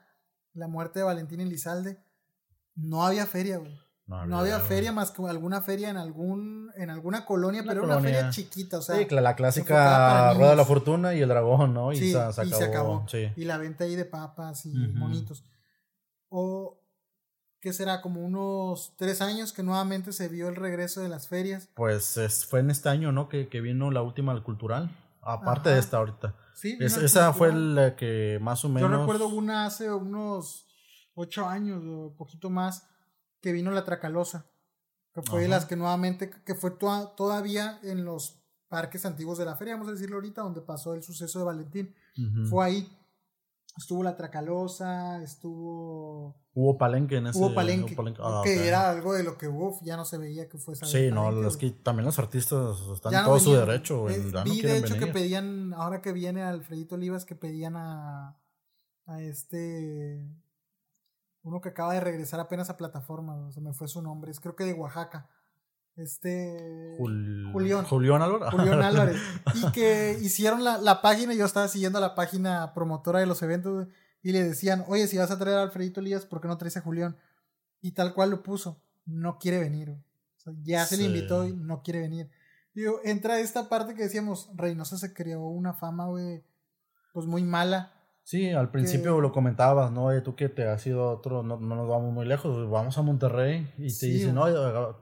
la 0.53 0.67
muerte 0.67 0.99
de 0.99 1.05
Valentín 1.05 1.39
Elizalde. 1.41 1.97
No 2.75 3.03
había 3.05 3.25
feria, 3.25 3.57
güey. 3.57 3.75
No 4.05 4.37
había 4.37 4.59
feria 4.59 4.91
más 4.91 5.11
que 5.11 5.25
alguna 5.27 5.61
feria 5.61 5.89
en 5.89 5.95
algún 5.97 6.69
en 6.75 6.89
alguna 6.89 7.25
colonia, 7.25 7.61
Una 7.61 7.71
pero 7.71 7.83
era 7.85 7.87
una 7.87 7.95
colonia. 7.95 8.15
feria 8.17 8.31
chiquita, 8.31 8.77
o 8.79 8.81
sea, 8.81 8.97
sí, 8.97 9.07
la, 9.09 9.35
clásica 9.35 10.33
Rueda 10.33 10.49
de 10.51 10.55
la. 10.57 10.65
Fortuna 10.65 11.15
y 11.15 11.21
el 11.21 11.29
dragón, 11.29 11.73
¿no? 11.73 11.93
Y, 11.93 11.97
Sí, 11.97 12.11
se, 12.11 12.33
se 12.33 12.45
y 12.45 12.47
acabó. 12.47 12.57
se 12.57 12.63
acabó. 12.65 13.05
Sí. 13.07 13.31
y 13.37 13.45
la 13.45 13.57
venta 13.57 13.85
ahí 13.85 13.95
de 13.95 14.03
papas 14.05 14.65
y 14.65 14.73
monitos. 14.73 15.45
O 16.27 16.82
¿qué 17.63 17.71
será? 17.71 18.01
Como 18.01 18.19
unos 18.19 18.93
tres 18.97 19.21
años 19.21 19.53
que 19.53 19.63
nuevamente 19.63 20.11
se 20.11 20.27
vio 20.27 20.49
el 20.49 20.57
regreso 20.57 20.99
de 20.99 21.07
las 21.07 21.29
ferias. 21.29 21.69
Pues 21.75 22.17
es- 22.17 22.45
fue 22.45 22.59
en 22.59 22.69
este 22.69 22.89
año, 22.89 23.13
¿no? 23.13 23.29
Que, 23.29 23.47
que 23.47 23.61
vino 23.61 23.89
la 23.89 24.01
última 24.01 24.33
al 24.33 24.43
cultural. 24.43 24.91
Aparte 25.21 25.69
Ajá. 25.69 25.75
de 25.75 25.79
esta 25.79 25.97
ahorita. 25.97 26.35
Sí, 26.53 26.77
Es- 26.81 26.97
esa 26.97 27.31
fue 27.31 27.53
la 27.53 27.95
que 27.95 28.37
más 28.41 28.65
o 28.65 28.67
Yo 28.67 28.73
menos. 28.73 28.99
recuerdo 28.99 29.29
una 29.29 29.65
hace 29.65 29.89
unos 29.93 30.67
ocho 31.15 31.47
años 31.47 31.81
o 31.87 32.13
poquito 32.17 32.49
más 32.49 32.85
que 33.41 33.53
vino 33.53 33.71
la 33.71 33.85
Tracalosa, 33.85 34.45
que 35.13 35.21
fue 35.21 35.43
de 35.43 35.47
las 35.47 35.63
que 35.65 35.77
nuevamente, 35.77 36.29
que 36.45 36.55
fue 36.55 36.71
todavía 36.71 37.79
en 37.83 38.03
los 38.03 38.41
parques 38.67 39.05
antiguos 39.05 39.37
de 39.37 39.45
la 39.45 39.55
feria, 39.55 39.75
vamos 39.75 39.87
a 39.87 39.91
decirlo 39.93 40.17
ahorita, 40.17 40.41
donde 40.41 40.59
pasó 40.61 40.95
el 40.95 41.03
suceso 41.03 41.39
de 41.39 41.45
Valentín. 41.45 41.95
Fue 42.49 42.65
ahí. 42.65 42.97
Estuvo 43.75 44.03
la 44.03 44.15
Tracalosa, 44.15 45.21
estuvo... 45.23 46.35
Hubo 46.53 46.77
palenque 46.77 47.17
en 47.17 47.27
ese. 47.27 47.39
Hubo 47.39 47.55
palenque, 47.55 47.95
Ah, 48.19 48.41
que 48.43 48.67
era 48.67 48.91
algo 48.91 49.13
de 49.13 49.23
lo 49.23 49.37
que 49.37 49.49
ya 49.81 49.97
no 49.97 50.05
se 50.05 50.19
veía 50.19 50.47
que 50.47 50.59
fuese 50.59 50.85
Sí, 50.85 51.09
no, 51.09 51.23
palenque, 51.23 51.47
es 51.47 51.57
que 51.57 51.71
también 51.71 52.05
los 52.05 52.19
artistas 52.19 52.77
están 52.93 53.13
en 53.13 53.21
no 53.21 53.25
todo 53.25 53.39
su 53.39 53.53
derecho, 53.53 54.01
güey. 54.01 54.15
Eh, 54.15 54.31
no 54.31 54.43
de 54.43 54.77
hecho 54.77 54.97
que 54.99 55.07
pedían, 55.07 55.73
ahora 55.73 56.01
que 56.01 56.13
viene 56.13 56.43
Alfredito 56.43 56.95
Olivas, 56.95 57.25
que 57.25 57.35
pedían 57.35 57.75
a, 57.75 58.37
a 59.07 59.21
este, 59.21 60.23
uno 61.41 61.59
que 61.61 61.69
acaba 61.69 61.93
de 61.93 61.99
regresar 62.01 62.39
apenas 62.39 62.69
a 62.69 62.77
plataforma, 62.77 63.51
se 63.51 63.59
me 63.59 63.73
fue 63.73 63.87
su 63.87 64.03
nombre, 64.03 64.29
es 64.29 64.39
creo 64.39 64.55
que 64.55 64.65
de 64.65 64.73
Oaxaca, 64.73 65.29
este 65.95 66.95
Jul- 66.99 67.51
Julián. 67.51 67.85
Julián 67.85 68.21
Álvarez. 68.21 68.51
Álvarez, 68.83 69.21
y 69.55 69.71
que 69.71 70.17
hicieron 70.21 70.63
la, 70.63 70.77
la 70.77 71.01
página, 71.01 71.33
yo 71.33 71.45
estaba 71.45 71.67
siguiendo 71.67 71.99
la 71.99 72.15
página 72.15 72.73
promotora 72.73 73.19
de 73.19 73.25
los 73.25 73.41
eventos, 73.43 73.87
y 74.21 74.31
le 74.31 74.43
decían, 74.43 74.85
oye, 74.87 75.07
si 75.07 75.17
vas 75.17 75.31
a 75.31 75.37
traer 75.39 75.57
a 75.57 75.63
Alfredito 75.63 75.99
Olivas, 75.99 76.25
¿por 76.25 76.39
qué 76.41 76.47
no 76.47 76.57
traes 76.57 76.77
a 76.77 76.81
Julián? 76.81 77.17
Y 77.81 77.91
tal 77.91 78.13
cual 78.13 78.29
lo 78.31 78.41
puso, 78.43 78.81
no 79.05 79.37
quiere 79.37 79.59
venir, 79.59 79.89
güey. 79.89 79.99
O 79.99 80.39
sea, 80.43 80.53
ya 80.63 80.85
se 80.85 80.97
le 80.97 81.03
invitó 81.03 81.45
y 81.47 81.53
no 81.53 81.83
quiere 81.83 81.99
venir. 82.01 82.29
Digo, 82.73 82.99
entra 83.03 83.39
esta 83.39 83.69
parte 83.69 83.93
que 83.95 84.03
decíamos, 84.03 84.49
Reynosa 84.55 84.97
se 84.97 85.13
creó 85.13 85.45
una 85.45 85.73
fama, 85.73 86.07
güey, 86.07 86.43
pues 87.13 87.25
muy 87.27 87.43
mala. 87.43 87.92
Sí, 88.25 88.49
al 88.51 88.71
principio 88.71 89.15
que- 89.17 89.21
lo 89.21 89.31
comentabas, 89.33 89.91
¿no? 89.91 90.05
Oye, 90.05 90.21
tú 90.21 90.33
que 90.35 90.47
te 90.47 90.65
has 90.65 90.85
ido 90.87 91.03
a 91.03 91.11
otro, 91.11 91.43
no, 91.43 91.59
no 91.59 91.75
nos 91.75 91.89
vamos 91.89 92.13
muy 92.13 92.25
lejos, 92.25 92.69
vamos 92.69 92.97
a 92.97 93.01
Monterrey 93.01 93.69
y 93.77 93.83
te 93.87 93.89
Sí, 93.89 94.11
dicen, 94.13 94.35
no, 94.35 94.45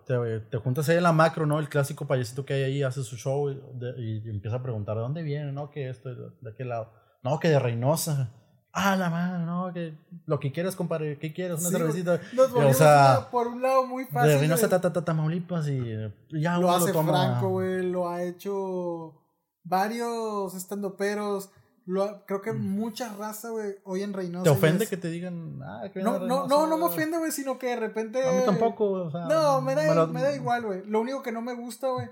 te, 0.06 0.40
te 0.40 0.58
juntas 0.58 0.90
ahí 0.90 0.98
en 0.98 1.04
la 1.04 1.12
macro, 1.12 1.46
¿no? 1.46 1.60
El 1.60 1.70
clásico 1.70 2.08
payasito 2.08 2.46
que 2.46 2.56
hay 2.56 2.64
ahí 2.64 2.84
hace 2.84 3.04
su 3.04 3.18
show 3.18 3.50
y, 3.52 3.62
de- 3.76 3.94
y 4.02 4.30
empieza 4.30 4.58
a 4.58 4.64
preguntar, 4.64 4.96
¿de 4.96 5.02
dónde 5.04 5.22
viene? 5.22 5.52
¿No? 5.52 5.70
Que 5.70 5.90
esto, 5.90 6.10
de 6.10 6.56
qué 6.58 6.66
lado. 6.66 6.92
No, 7.24 7.40
que 7.40 7.50
de 7.50 7.60
Reynosa. 7.60 8.32
Ah, 8.74 8.96
la 8.96 9.10
madre, 9.10 9.46
no, 9.46 9.72
que 9.74 9.94
lo 10.26 10.40
que 10.40 10.52
quieras, 10.52 10.76
compadre, 10.76 11.20
¿qué 11.20 11.32
quieres? 11.34 11.60
Una 11.60 11.70
Sí, 11.70 11.76
cervecita. 11.76 12.20
Nos 12.34 12.52
o 12.54 12.74
sea, 12.74 13.28
por 13.30 13.48
un 13.48 13.62
lado 13.62 13.86
muy 13.86 14.06
fácil. 14.06 14.32
de 14.32 14.38
Reynosa, 14.40 14.68
ta, 14.70 14.82
ta, 14.82 14.92
ta, 14.94 15.04
Tamaulipas 15.06 15.68
y 15.68 15.94
ya 16.32 16.54
lo 16.58 16.68
uno 16.68 16.76
hace 16.78 16.92
toma- 16.94 17.12
Franco, 17.12 17.50
güey, 17.50 17.84
lo 17.92 18.10
ha 18.10 18.24
hecho 18.24 19.22
varios 19.64 20.56
estandoperos. 20.56 21.52
Lo 21.86 22.26
creo 22.26 22.42
que 22.42 22.54
mucha 22.54 23.14
raza, 23.16 23.50
güey, 23.50 23.76
hoy 23.84 24.04
en 24.04 24.14
Reynosa. 24.14 24.42
Mm. 24.42 24.44
¿Te 24.44 24.50
ofende 24.52 24.84
es- 24.84 24.90
que 24.90 24.98
te 24.98 25.10
digan, 25.10 25.60
ah, 25.64 25.90
que 25.92 26.02
No, 26.02 26.20
no, 26.20 26.48
no, 26.48 26.68
no 26.68 26.78
me 26.78 26.84
güey"? 26.84 26.94
ofende, 26.94 27.18
güey, 27.18 27.32
sino 27.32 27.58
que 27.58 27.68
de 27.68 27.76
repente. 27.78 28.24
A 28.24 28.32
mí 28.34 28.42
tampoco, 28.46 28.92
o 28.92 29.12
sea. 29.12 29.26
No, 29.26 29.62
me 29.62 29.74
da, 29.76 29.94
lo- 29.96 30.08
me 30.08 30.22
da 30.22 30.36
igual, 30.36 30.64
güey. 30.66 30.86
Lo 30.86 31.02
único 31.02 31.24
que 31.24 31.32
no 31.32 31.42
me 31.42 31.54
gusta, 31.56 31.90
güey, 31.90 32.08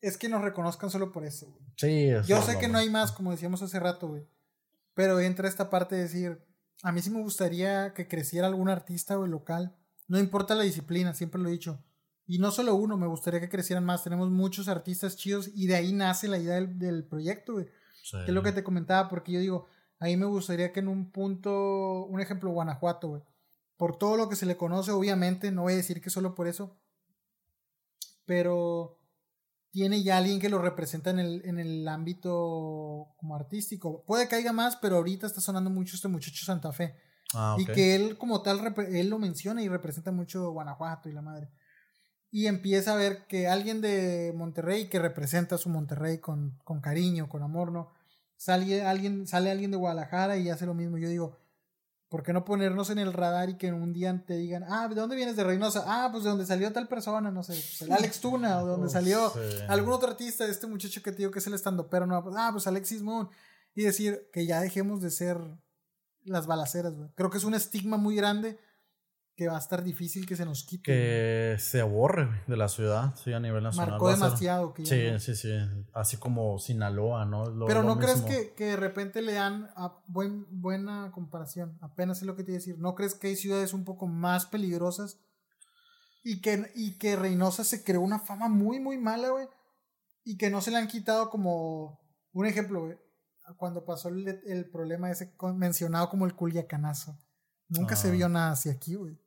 es 0.00 0.16
que 0.16 0.28
nos 0.28 0.42
reconozcan 0.42 0.88
solo 0.90 1.12
por 1.12 1.24
eso, 1.24 1.46
güey. 1.50 1.62
Sí, 1.76 2.08
eso 2.08 2.26
Yo 2.26 2.40
sé 2.42 2.58
que 2.58 2.68
no 2.68 2.78
hay 2.78 2.88
más, 2.88 3.12
como 3.12 3.30
decíamos 3.30 3.60
hace 3.62 3.78
rato, 3.78 4.08
güey. 4.08 4.26
Pero 4.94 5.20
entra 5.20 5.48
esta 5.48 5.68
parte 5.70 5.96
de 5.96 6.02
decir, 6.02 6.40
a 6.82 6.92
mí 6.92 7.02
sí 7.02 7.10
me 7.10 7.20
gustaría 7.20 7.92
que 7.94 8.08
creciera 8.08 8.46
algún 8.46 8.68
artista, 8.70 9.16
güey, 9.16 9.30
local. 9.30 9.76
No 10.08 10.18
importa 10.18 10.54
la 10.54 10.62
disciplina, 10.64 11.12
siempre 11.14 11.40
lo 11.40 11.48
he 11.48 11.52
dicho. 11.52 11.82
Y 12.26 12.38
no 12.38 12.50
solo 12.52 12.74
uno, 12.74 12.96
me 12.96 13.06
gustaría 13.06 13.40
que 13.40 13.48
crecieran 13.50 13.84
más. 13.84 14.02
Tenemos 14.02 14.30
muchos 14.30 14.68
artistas 14.68 15.16
chidos 15.16 15.50
y 15.54 15.66
de 15.66 15.74
ahí 15.74 15.92
nace 15.92 16.26
la 16.28 16.38
idea 16.38 16.54
del, 16.54 16.78
del 16.78 17.04
proyecto, 17.06 17.54
güey. 17.54 17.66
Sí. 18.04 18.18
Que 18.18 18.30
es 18.30 18.34
lo 18.34 18.42
que 18.42 18.52
te 18.52 18.62
comentaba, 18.62 19.08
porque 19.08 19.32
yo 19.32 19.40
digo, 19.40 19.66
ahí 19.98 20.16
me 20.18 20.26
gustaría 20.26 20.72
que 20.72 20.80
en 20.80 20.88
un 20.88 21.10
punto, 21.10 22.04
un 22.04 22.20
ejemplo, 22.20 22.50
Guanajuato, 22.50 23.08
güey. 23.08 23.22
Por 23.78 23.96
todo 23.96 24.16
lo 24.18 24.28
que 24.28 24.36
se 24.36 24.44
le 24.44 24.58
conoce, 24.58 24.90
obviamente, 24.90 25.50
no 25.50 25.62
voy 25.62 25.72
a 25.72 25.76
decir 25.76 26.02
que 26.02 26.10
solo 26.10 26.34
por 26.34 26.46
eso, 26.46 26.78
pero 28.26 28.98
tiene 29.70 30.02
ya 30.02 30.18
alguien 30.18 30.38
que 30.38 30.48
lo 30.50 30.58
representa 30.58 31.10
en 31.10 31.18
el, 31.18 31.42
en 31.46 31.58
el 31.58 31.88
ámbito 31.88 33.14
como 33.16 33.34
artístico. 33.34 34.04
Puede 34.04 34.28
que 34.28 34.36
haya 34.36 34.52
más, 34.52 34.76
pero 34.76 34.96
ahorita 34.96 35.26
está 35.26 35.40
sonando 35.40 35.70
mucho 35.70 35.96
este 35.96 36.08
muchacho 36.08 36.44
Santa 36.44 36.72
Fe. 36.72 36.94
Ah, 37.34 37.56
Y 37.58 37.62
ok. 37.62 37.72
que 37.72 37.94
él 37.94 38.18
como 38.18 38.42
tal, 38.42 38.74
él 38.90 39.08
lo 39.08 39.18
menciona 39.18 39.62
y 39.62 39.68
representa 39.68 40.12
mucho 40.12 40.50
Guanajuato 40.52 41.08
y 41.08 41.12
la 41.12 41.22
madre. 41.22 41.48
Y 42.30 42.46
empieza 42.46 42.92
a 42.92 42.96
ver 42.96 43.26
que 43.26 43.48
alguien 43.48 43.80
de 43.80 44.32
Monterrey 44.36 44.88
que 44.88 44.98
representa 44.98 45.54
a 45.54 45.58
su 45.58 45.70
Monterrey 45.70 46.18
con, 46.18 46.58
con 46.64 46.80
cariño, 46.80 47.28
con 47.28 47.42
amor, 47.42 47.72
¿no? 47.72 47.93
Sale 48.36 48.82
alguien, 48.84 49.26
sale 49.26 49.50
alguien 49.50 49.70
de 49.70 49.76
Guadalajara 49.76 50.36
y 50.36 50.50
hace 50.50 50.66
lo 50.66 50.74
mismo. 50.74 50.98
Yo 50.98 51.08
digo, 51.08 51.36
¿por 52.08 52.22
qué 52.22 52.32
no 52.32 52.44
ponernos 52.44 52.90
en 52.90 52.98
el 52.98 53.12
radar 53.12 53.48
y 53.50 53.56
que 53.56 53.72
un 53.72 53.92
día 53.92 54.24
te 54.26 54.36
digan, 54.36 54.64
ah, 54.68 54.88
¿de 54.88 54.94
dónde 54.94 55.16
vienes 55.16 55.36
de 55.36 55.44
Reynosa? 55.44 55.84
Ah, 55.86 56.08
pues 56.12 56.24
de 56.24 56.30
donde 56.30 56.46
salió 56.46 56.72
tal 56.72 56.86
persona, 56.88 57.30
no 57.30 57.42
sé, 57.42 57.52
pues 57.54 57.82
el 57.82 57.92
Alex 57.92 58.20
Tuna, 58.20 58.58
o 58.58 58.64
de 58.64 58.70
donde 58.72 58.86
Oh, 58.86 58.90
salió 58.90 59.30
sí. 59.30 59.40
algún 59.68 59.92
otro 59.92 60.10
artista, 60.10 60.44
este 60.46 60.66
muchacho 60.66 61.02
que 61.02 61.10
te 61.12 61.18
digo 61.18 61.30
que 61.30 61.38
es 61.38 61.46
el 61.46 61.54
estando, 61.54 61.88
pero 61.88 62.06
no, 62.06 62.22
pues, 62.22 62.34
ah, 62.38 62.50
pues 62.52 62.66
Alexis 62.66 63.02
Moon. 63.02 63.28
Y 63.74 63.82
decir 63.82 64.28
que 64.32 64.46
ya 64.46 64.60
dejemos 64.60 65.00
de 65.00 65.10
ser 65.10 65.38
las 66.22 66.46
balaceras, 66.46 66.94
güey. 66.94 67.08
Creo 67.16 67.30
que 67.30 67.38
es 67.38 67.44
un 67.44 67.54
estigma 67.54 67.96
muy 67.96 68.14
grande 68.14 68.58
que 69.36 69.48
va 69.48 69.56
a 69.56 69.58
estar 69.58 69.82
difícil 69.82 70.26
que 70.26 70.36
se 70.36 70.44
nos 70.44 70.64
quite. 70.64 70.84
Que 70.84 71.56
se 71.58 71.80
aborre 71.80 72.42
de 72.46 72.56
la 72.56 72.68
ciudad, 72.68 73.14
sí, 73.16 73.32
a 73.32 73.40
nivel 73.40 73.64
nacional. 73.64 73.90
Marcó 73.90 74.10
demasiado. 74.10 74.74
Que 74.74 74.86
sí, 74.86 75.18
sí, 75.18 75.34
sí. 75.34 75.52
Así 75.92 76.16
como 76.18 76.58
Sinaloa, 76.58 77.24
¿no? 77.24 77.44
Pero 77.66 77.82
no 77.82 77.98
crees 77.98 78.22
que, 78.22 78.54
que, 78.54 78.66
de 78.66 78.76
repente 78.76 79.22
le 79.22 79.32
dan 79.32 79.70
a 79.76 79.98
buen, 80.06 80.46
buena 80.50 81.10
comparación. 81.12 81.76
Apenas 81.80 82.18
es 82.18 82.24
lo 82.24 82.36
que 82.36 82.44
te 82.44 82.52
iba 82.52 82.56
a 82.56 82.60
decir. 82.60 82.78
¿No 82.78 82.94
crees 82.94 83.14
que 83.14 83.28
hay 83.28 83.36
ciudades 83.36 83.74
un 83.74 83.84
poco 83.84 84.06
más 84.06 84.46
peligrosas? 84.46 85.18
Y 86.22 86.40
que, 86.40 86.70
y 86.74 86.96
que 86.96 87.16
Reynosa 87.16 87.64
se 87.64 87.82
creó 87.82 88.00
una 88.00 88.20
fama 88.20 88.48
muy, 88.48 88.78
muy 88.78 88.98
mala, 88.98 89.30
güey. 89.30 89.48
Y 90.22 90.38
que 90.38 90.48
no 90.48 90.60
se 90.60 90.70
le 90.70 90.78
han 90.78 90.86
quitado 90.86 91.28
como 91.28 92.00
un 92.32 92.46
ejemplo, 92.46 92.84
güey. 92.84 92.96
Cuando 93.56 93.84
pasó 93.84 94.08
el, 94.08 94.40
el 94.46 94.70
problema 94.70 95.10
ese 95.10 95.34
mencionado 95.56 96.08
como 96.08 96.24
el 96.24 96.34
Culiacanazo. 96.34 97.18
Nunca 97.68 97.96
se 97.96 98.08
ah. 98.08 98.12
vio 98.12 98.28
nada 98.28 98.52
así 98.52 98.70
aquí, 98.70 98.94
güey. 98.94 99.18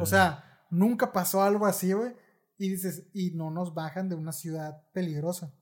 O 0.00 0.06
sea, 0.06 0.66
nunca 0.70 1.12
pasó 1.12 1.42
algo 1.42 1.66
así, 1.66 1.92
güey. 1.92 2.14
Y 2.58 2.68
dices, 2.68 3.08
y 3.14 3.30
no 3.30 3.50
nos 3.50 3.74
bajan 3.74 4.08
de 4.08 4.14
una 4.14 4.32
ciudad 4.32 4.82
peligrosa. 4.92 5.54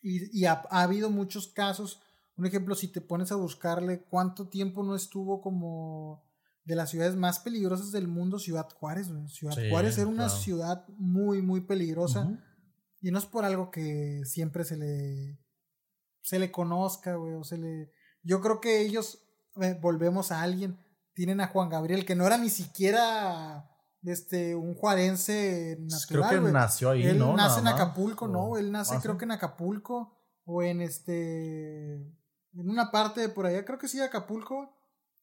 Y, 0.00 0.36
y 0.36 0.46
ha, 0.46 0.62
habido 0.70 1.10
muchos 1.10 1.48
casos. 1.48 2.00
Un 2.36 2.46
ejemplo, 2.46 2.74
si 2.74 2.88
te 2.88 3.00
pones 3.00 3.30
a 3.30 3.36
buscarle 3.36 4.02
cuánto 4.02 4.48
tiempo 4.48 4.82
no 4.82 4.96
estuvo 4.96 5.40
como 5.40 6.24
de 6.64 6.76
las 6.76 6.90
ciudades 6.90 7.16
más 7.16 7.40
peligrosas 7.40 7.92
del 7.92 8.08
mundo, 8.08 8.38
Ciudad 8.38 8.68
Juárez, 8.70 9.10
güey. 9.10 9.28
Ciudad 9.28 9.56
Juárez 9.68 9.98
era 9.98 10.06
una 10.06 10.28
ciudad 10.28 10.86
muy, 10.96 11.42
muy 11.42 11.60
peligrosa. 11.62 12.38
Y 13.00 13.10
no 13.10 13.18
es 13.18 13.26
por 13.26 13.44
algo 13.44 13.70
que 13.70 14.22
siempre 14.24 14.64
se 14.64 14.76
le, 14.76 15.38
se 16.20 16.38
le 16.38 16.50
conozca, 16.50 17.16
güey, 17.16 17.34
o 17.34 17.44
se 17.44 17.58
le... 17.58 17.90
Yo 18.22 18.40
creo 18.40 18.60
que 18.60 18.80
ellos, 18.80 19.24
eh, 19.60 19.76
volvemos 19.80 20.30
a 20.30 20.42
alguien, 20.42 20.78
tienen 21.14 21.40
a 21.40 21.48
Juan 21.48 21.68
Gabriel, 21.68 22.04
que 22.04 22.14
no 22.14 22.26
era 22.26 22.38
ni 22.38 22.50
siquiera 22.50 23.68
este 24.04 24.54
un 24.56 24.74
juarense 24.74 25.78
natural. 25.80 26.30
Creo 26.30 26.44
que 26.44 26.52
nació 26.52 26.90
ahí, 26.90 27.06
él 27.06 27.18
¿no? 27.18 27.36
nace 27.36 27.60
en 27.60 27.68
Acapulco, 27.68 28.28
¿no? 28.28 28.56
Él 28.56 28.72
nace 28.72 28.96
creo 29.00 29.18
que 29.18 29.24
en 29.24 29.32
Acapulco 29.32 30.18
o 30.44 30.62
en 30.62 30.80
este 30.80 31.94
en 31.94 32.68
una 32.68 32.90
parte 32.90 33.20
de 33.20 33.28
por 33.28 33.46
allá, 33.46 33.64
creo 33.64 33.78
que 33.78 33.88
sí 33.88 34.00
Acapulco. 34.00 34.76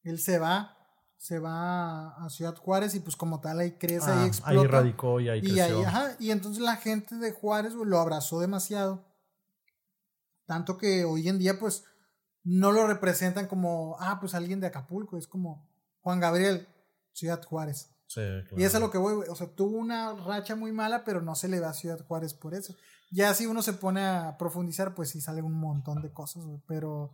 Él 0.04 0.20
se 0.20 0.40
va, 0.40 0.78
se 1.18 1.40
va 1.40 2.16
a 2.24 2.30
Ciudad 2.30 2.56
Juárez 2.56 2.96
y 2.96 3.02
pues 3.02 3.16
como 3.16 3.42
tal 3.42 3.60
ahí 3.60 3.78
crece, 3.78 4.10
ahí 4.10 4.20
ah, 4.24 4.28
explota. 4.28 4.62
Ahí 4.62 4.68
radicó 4.68 5.20
y 5.20 5.30
ahí 5.30 5.42
creció. 5.42 5.58
Y, 5.58 5.60
ahí, 5.60 5.84
ajá, 5.84 6.16
y 6.20 6.32
entonces 6.32 6.64
la 6.64 6.78
gente 6.78 7.16
de 7.16 7.34
Juárez 7.34 7.74
lo 7.74 8.00
abrazó 8.00 8.40
demasiado. 8.40 9.06
Tanto 10.46 10.78
que 10.78 11.04
hoy 11.04 11.28
en 11.28 11.38
día 11.38 11.60
pues 11.60 11.84
no 12.44 12.72
lo 12.72 12.88
representan 12.88 13.48
como, 13.48 13.98
ah, 14.00 14.20
pues 14.20 14.34
alguien 14.34 14.60
de 14.60 14.68
Acapulco, 14.68 15.18
es 15.18 15.28
como, 15.28 15.69
Juan 16.02 16.20
Gabriel, 16.20 16.68
Ciudad 17.14 17.44
Juárez. 17.44 17.90
Sí, 18.08 18.22
Y 18.58 18.64
eso 18.64 18.78
es 18.78 18.82
lo 18.82 18.90
que 18.90 18.98
voy, 18.98 19.24
o 19.30 19.36
sea, 19.36 19.48
tuvo 19.54 19.78
una 19.78 20.16
racha 20.16 20.56
muy 20.56 20.72
mala, 20.72 21.04
pero 21.06 21.22
no 21.22 21.36
se 21.36 21.48
le 21.48 21.60
va 21.60 21.70
a 21.70 21.74
Ciudad 21.74 22.04
Juárez 22.08 22.34
por 22.34 22.56
eso. 22.56 22.74
Ya 23.12 23.34
si 23.36 23.46
uno 23.46 23.62
se 23.62 23.74
pone 23.74 24.02
a 24.02 24.36
profundizar, 24.38 24.96
pues 24.96 25.10
sí 25.10 25.22
sale 25.22 25.42
un 25.42 25.60
montón 25.60 26.02
de 26.02 26.12
cosas, 26.12 26.44
pero... 26.68 27.14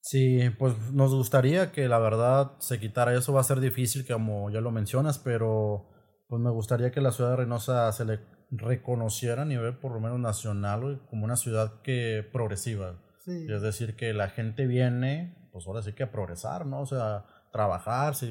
Sí, 0.00 0.50
pues 0.58 0.74
nos 0.92 1.14
gustaría 1.14 1.72
que 1.72 1.88
la 1.88 1.98
verdad 1.98 2.52
se 2.58 2.78
quitara 2.78 3.16
eso, 3.16 3.32
va 3.32 3.40
a 3.40 3.44
ser 3.44 3.60
difícil, 3.60 4.06
como 4.06 4.50
ya 4.50 4.60
lo 4.60 4.70
mencionas, 4.70 5.18
pero 5.18 5.88
pues 6.28 6.40
me 6.40 6.50
gustaría 6.50 6.90
que 6.90 7.00
la 7.00 7.12
ciudad 7.12 7.30
de 7.30 7.36
Reynosa 7.36 7.90
se 7.92 8.04
le 8.04 8.20
reconociera 8.50 9.42
a 9.42 9.46
nivel 9.46 9.78
por 9.78 9.92
lo 9.92 10.00
menos 10.00 10.18
nacional 10.20 11.04
como 11.08 11.24
una 11.24 11.36
ciudad 11.36 11.80
que 11.82 12.28
progresiva. 12.32 13.00
Sí. 13.24 13.46
Es 13.48 13.62
decir, 13.62 13.96
que 13.96 14.12
la 14.12 14.28
gente 14.28 14.66
viene, 14.66 15.48
pues 15.52 15.66
ahora 15.66 15.82
sí 15.82 15.92
que 15.92 16.04
a 16.04 16.12
progresar, 16.12 16.66
¿no? 16.66 16.80
O 16.80 16.86
sea, 16.86 17.26
trabajar, 17.56 18.10
hacerse 18.10 18.26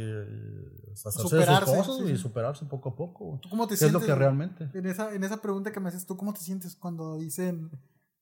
y 2.12 2.18
superarse 2.18 2.66
poco 2.66 2.90
a 2.90 2.96
poco. 2.96 3.40
¿Tú 3.42 3.50
cómo 3.50 3.68
te 3.68 3.76
sientes? 3.76 3.96
Es 3.96 4.08
lo 4.08 4.14
que 4.14 4.18
realmente. 4.18 4.70
En 4.74 4.86
esa, 4.86 5.14
en 5.14 5.24
esa 5.24 5.42
pregunta 5.42 5.72
que 5.72 5.80
me 5.80 5.90
haces, 5.90 6.06
¿tú 6.06 6.16
cómo 6.16 6.32
te 6.34 6.42
sientes 6.42 6.76
cuando 6.76 7.18
dicen 7.18 7.72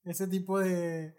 ese 0.06 0.28
tipo 0.28 0.60
de, 0.60 1.14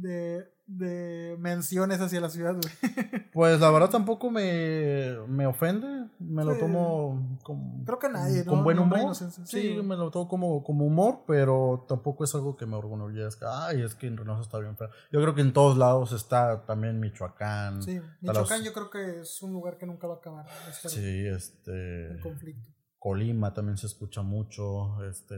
de, 0.00 0.50
de 0.66 1.36
menciones 1.38 2.00
hacia 2.00 2.20
la 2.20 2.30
ciudad, 2.30 2.56
Pues 3.32 3.60
la 3.60 3.70
verdad 3.70 3.90
tampoco 3.90 4.30
me, 4.30 5.16
me 5.26 5.46
ofende, 5.46 6.08
me 6.18 6.44
lo 6.44 6.56
tomo 6.58 7.38
con, 7.42 7.84
Creo 7.84 7.98
que 7.98 8.08
nadie, 8.08 8.44
con 8.44 8.62
buen 8.62 8.78
humor. 8.78 9.14
Sí. 9.14 9.80
me 9.82 9.96
lo 9.96 10.10
tomo 10.10 10.28
como, 10.28 10.62
como 10.62 10.86
humor, 10.86 11.24
pero 11.26 11.84
tampoco 11.88 12.24
es 12.24 12.34
algo 12.34 12.56
que 12.56 12.66
me 12.66 12.76
orgullezca. 12.76 13.66
Ay, 13.66 13.82
es 13.82 13.94
que 13.94 14.06
en 14.06 14.16
Reynosa 14.16 14.42
está 14.42 14.58
bien 14.58 14.76
feo. 14.76 14.88
Yo 15.10 15.20
creo 15.20 15.34
que 15.34 15.40
en 15.40 15.52
todos 15.52 15.76
lados 15.76 16.12
está 16.12 16.64
también 16.64 17.00
Michoacán. 17.00 17.82
Sí, 17.82 18.00
Michoacán 18.20 18.62
yo 18.62 18.72
creo 18.72 18.90
que 18.90 19.20
es 19.20 19.42
un 19.42 19.52
lugar 19.52 19.78
que 19.78 19.86
nunca 19.86 20.06
va 20.06 20.14
a 20.14 20.18
acabar. 20.18 20.46
Sí, 20.86 21.26
este... 21.26 22.12
El 22.12 22.20
conflicto. 22.20 22.70
Colima 22.98 23.52
también 23.52 23.76
se 23.78 23.86
escucha 23.86 24.22
mucho, 24.22 25.02
este, 25.04 25.34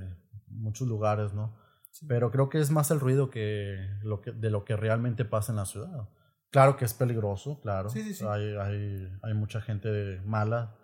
muchos 0.48 0.86
lugares, 0.86 1.32
¿no? 1.32 1.64
Pero 2.08 2.30
creo 2.30 2.48
que 2.48 2.58
es 2.58 2.70
más 2.70 2.90
el 2.90 3.00
ruido 3.00 3.30
que, 3.30 3.88
lo 4.02 4.20
que 4.20 4.32
de 4.32 4.50
lo 4.50 4.64
que 4.64 4.76
realmente 4.76 5.24
pasa 5.24 5.52
en 5.52 5.56
la 5.56 5.66
ciudad. 5.66 6.08
Claro 6.50 6.76
que 6.76 6.84
es 6.84 6.94
peligroso, 6.94 7.60
claro. 7.60 7.90
hay, 7.92 8.54
hay, 8.56 9.08
hay, 9.22 9.34
mucha 9.34 9.60
gente 9.60 10.20
mala 10.24 10.76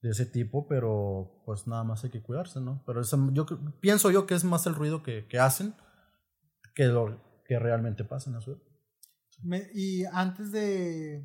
de 0.00 0.10
ese 0.10 0.26
tipo, 0.26 0.66
pero 0.66 1.42
pues 1.46 1.66
nada 1.68 1.84
más 1.84 2.02
hay 2.02 2.10
que 2.10 2.22
cuidarse, 2.22 2.60
¿no? 2.60 2.82
Pero 2.86 3.02
yo 3.32 3.46
pienso 3.80 4.10
yo 4.10 4.26
que 4.26 4.34
es 4.34 4.42
más 4.42 4.66
el 4.66 4.74
ruido 4.74 5.02
que, 5.02 5.28
que 5.28 5.38
hacen 5.38 5.74
que 6.74 6.86
lo 6.86 7.20
que 7.44 7.58
realmente 7.58 8.04
pasa 8.04 8.30
en 8.30 8.34
la 8.36 8.40
ciudad. 8.40 8.58
y 9.74 10.04
antes 10.06 10.50
de, 10.50 11.24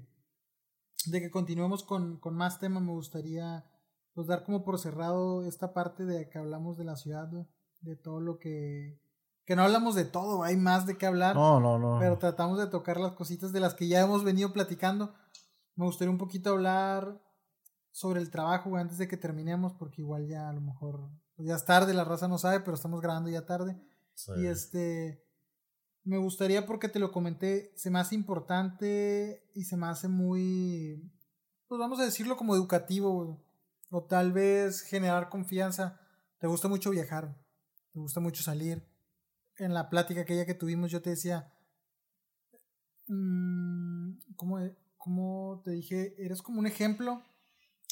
de 1.05 1.21
que 1.21 1.31
continuemos 1.31 1.83
con, 1.83 2.19
con 2.19 2.35
más 2.35 2.59
temas, 2.59 2.83
me 2.83 2.91
gustaría 2.91 3.65
pues 4.13 4.27
dar 4.27 4.43
como 4.43 4.63
por 4.63 4.79
cerrado 4.79 5.45
esta 5.45 5.73
parte 5.73 6.05
de 6.05 6.29
que 6.29 6.37
hablamos 6.37 6.77
de 6.77 6.85
la 6.85 6.95
ciudad, 6.95 7.29
de 7.81 7.95
todo 7.95 8.19
lo 8.19 8.39
que 8.39 8.99
que 9.47 9.55
no 9.55 9.63
hablamos 9.63 9.95
de 9.95 10.03
todo, 10.03 10.43
hay 10.43 10.57
más 10.57 10.85
de 10.85 10.97
qué 10.97 11.05
hablar. 11.05 11.33
No, 11.33 11.61
no, 11.61 11.79
no. 11.79 11.99
Pero 12.01 12.17
tratamos 12.17 12.59
de 12.59 12.67
tocar 12.67 12.99
las 12.99 13.13
cositas 13.13 13.53
de 13.53 13.61
las 13.61 13.75
que 13.75 13.87
ya 13.87 14.01
hemos 14.01 14.25
venido 14.25 14.51
platicando. 14.51 15.15
Me 15.77 15.85
gustaría 15.85 16.11
un 16.11 16.17
poquito 16.17 16.49
hablar 16.49 17.21
sobre 17.91 18.19
el 18.19 18.29
trabajo 18.29 18.75
antes 18.75 18.97
de 18.97 19.07
que 19.07 19.15
terminemos, 19.15 19.71
porque 19.79 20.01
igual 20.01 20.27
ya 20.27 20.49
a 20.49 20.53
lo 20.53 20.59
mejor 20.59 21.09
ya 21.37 21.55
es 21.55 21.63
tarde, 21.63 21.93
la 21.93 22.03
raza 22.03 22.27
no 22.27 22.37
sabe, 22.37 22.59
pero 22.59 22.75
estamos 22.75 22.99
grabando 22.99 23.29
ya 23.29 23.45
tarde. 23.45 23.81
Y 24.35 24.47
este, 24.47 25.25
me 26.03 26.17
gustaría 26.17 26.65
porque 26.65 26.89
te 26.89 26.99
lo 26.99 27.13
comenté, 27.13 27.71
se 27.77 27.89
me 27.89 27.99
hace 27.99 28.15
importante 28.15 29.49
y 29.55 29.63
se 29.63 29.77
me 29.77 29.87
hace 29.87 30.09
muy, 30.09 31.09
pues 31.69 31.79
vamos 31.79 32.01
a 32.01 32.03
decirlo 32.03 32.35
como 32.35 32.53
educativo, 32.53 33.41
o 33.91 34.03
tal 34.03 34.33
vez 34.33 34.81
generar 34.81 35.29
confianza. 35.29 36.01
Te 36.37 36.47
gusta 36.47 36.67
mucho 36.67 36.89
viajar, 36.89 37.33
te 37.93 37.99
gusta 37.99 38.19
mucho 38.19 38.43
salir 38.43 38.96
en 39.59 39.73
la 39.73 39.89
plática 39.89 40.21
aquella 40.21 40.45
que 40.45 40.53
tuvimos, 40.53 40.91
yo 40.91 41.01
te 41.01 41.11
decía, 41.11 41.51
mmm, 43.07 44.13
¿cómo, 44.35 45.61
te 45.63 45.71
dije? 45.71 46.15
Eres 46.17 46.41
como 46.41 46.59
un 46.59 46.67
ejemplo 46.67 47.23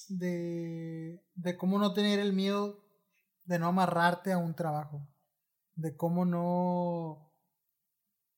de, 0.10 1.24
de 1.36 1.58
cómo 1.58 1.80
no 1.80 1.94
tener 1.94 2.20
el 2.20 2.34
miedo 2.34 2.84
de 3.46 3.60
no 3.60 3.68
amarrarte 3.68 4.32
a 4.32 4.38
un 4.38 4.56
trabajo, 4.56 5.08
de 5.76 5.96
cómo 5.96 6.26
no, 6.26 7.32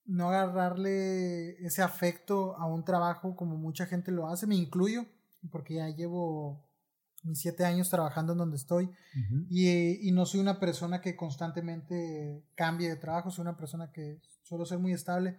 no 0.06 0.30
agarrarle 0.30 1.52
ese 1.66 1.82
afecto 1.82 2.56
a 2.58 2.66
un 2.66 2.84
trabajo 2.84 3.36
como 3.36 3.58
mucha 3.58 3.86
gente 3.86 4.12
lo 4.12 4.28
hace, 4.28 4.48
me 4.48 4.56
incluyo, 4.56 5.06
porque 5.52 5.76
ya 5.76 5.90
llevo 5.90 6.67
mis 7.28 7.40
siete 7.40 7.66
años 7.66 7.90
trabajando 7.90 8.34
en 8.34 8.40
donde 8.40 8.58
estoy 8.58 8.90
y, 9.50 10.08
y, 10.08 10.12
no 10.12 10.26
soy 10.26 10.40
una 10.40 10.60
persona 10.60 11.02
que 11.02 11.16
constantemente 11.16 12.44
cambie 12.56 12.90
de 12.90 12.96
trabajo, 12.96 13.30
soy 13.30 13.44
una 13.44 13.58
persona 13.58 13.92
que 13.92 14.20
suelo 14.44 14.66
ser 14.66 14.80
muy 14.80 14.94
estable, 14.94 15.38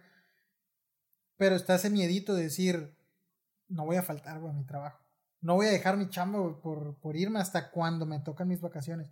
pero 1.37 1.55
está 1.55 1.75
ese 1.75 1.89
miedito 1.89 2.35
de 2.35 2.43
decir, 2.43 2.95
no 3.67 3.85
voy 3.85 3.97
a 3.97 4.03
faltar 4.03 4.37
a 4.37 4.53
mi 4.53 4.65
trabajo, 4.65 4.99
no 5.41 5.55
voy 5.55 5.67
a 5.67 5.71
dejar 5.71 5.97
mi 5.97 6.09
chamba 6.09 6.61
por, 6.61 6.99
por 6.99 7.15
irme 7.15 7.39
hasta 7.39 7.71
cuando 7.71 8.05
me 8.05 8.19
tocan 8.19 8.47
mis 8.47 8.61
vacaciones. 8.61 9.09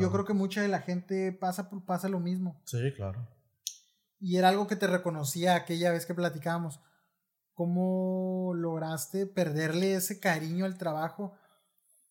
Yo 0.00 0.10
creo 0.10 0.24
que 0.24 0.32
mucha 0.32 0.62
de 0.62 0.68
la 0.68 0.80
gente 0.80 1.32
pasa, 1.32 1.70
pasa 1.86 2.08
lo 2.08 2.18
mismo. 2.18 2.60
Sí, 2.64 2.92
claro. 2.94 3.28
Y 4.18 4.36
era 4.36 4.48
algo 4.48 4.66
que 4.66 4.76
te 4.76 4.86
reconocía 4.86 5.54
aquella 5.54 5.92
vez 5.92 6.06
que 6.06 6.14
platicábamos. 6.14 6.80
¿Cómo 7.52 8.52
lograste 8.54 9.26
perderle 9.26 9.94
ese 9.94 10.20
cariño 10.20 10.64
al 10.64 10.78
trabajo? 10.78 11.34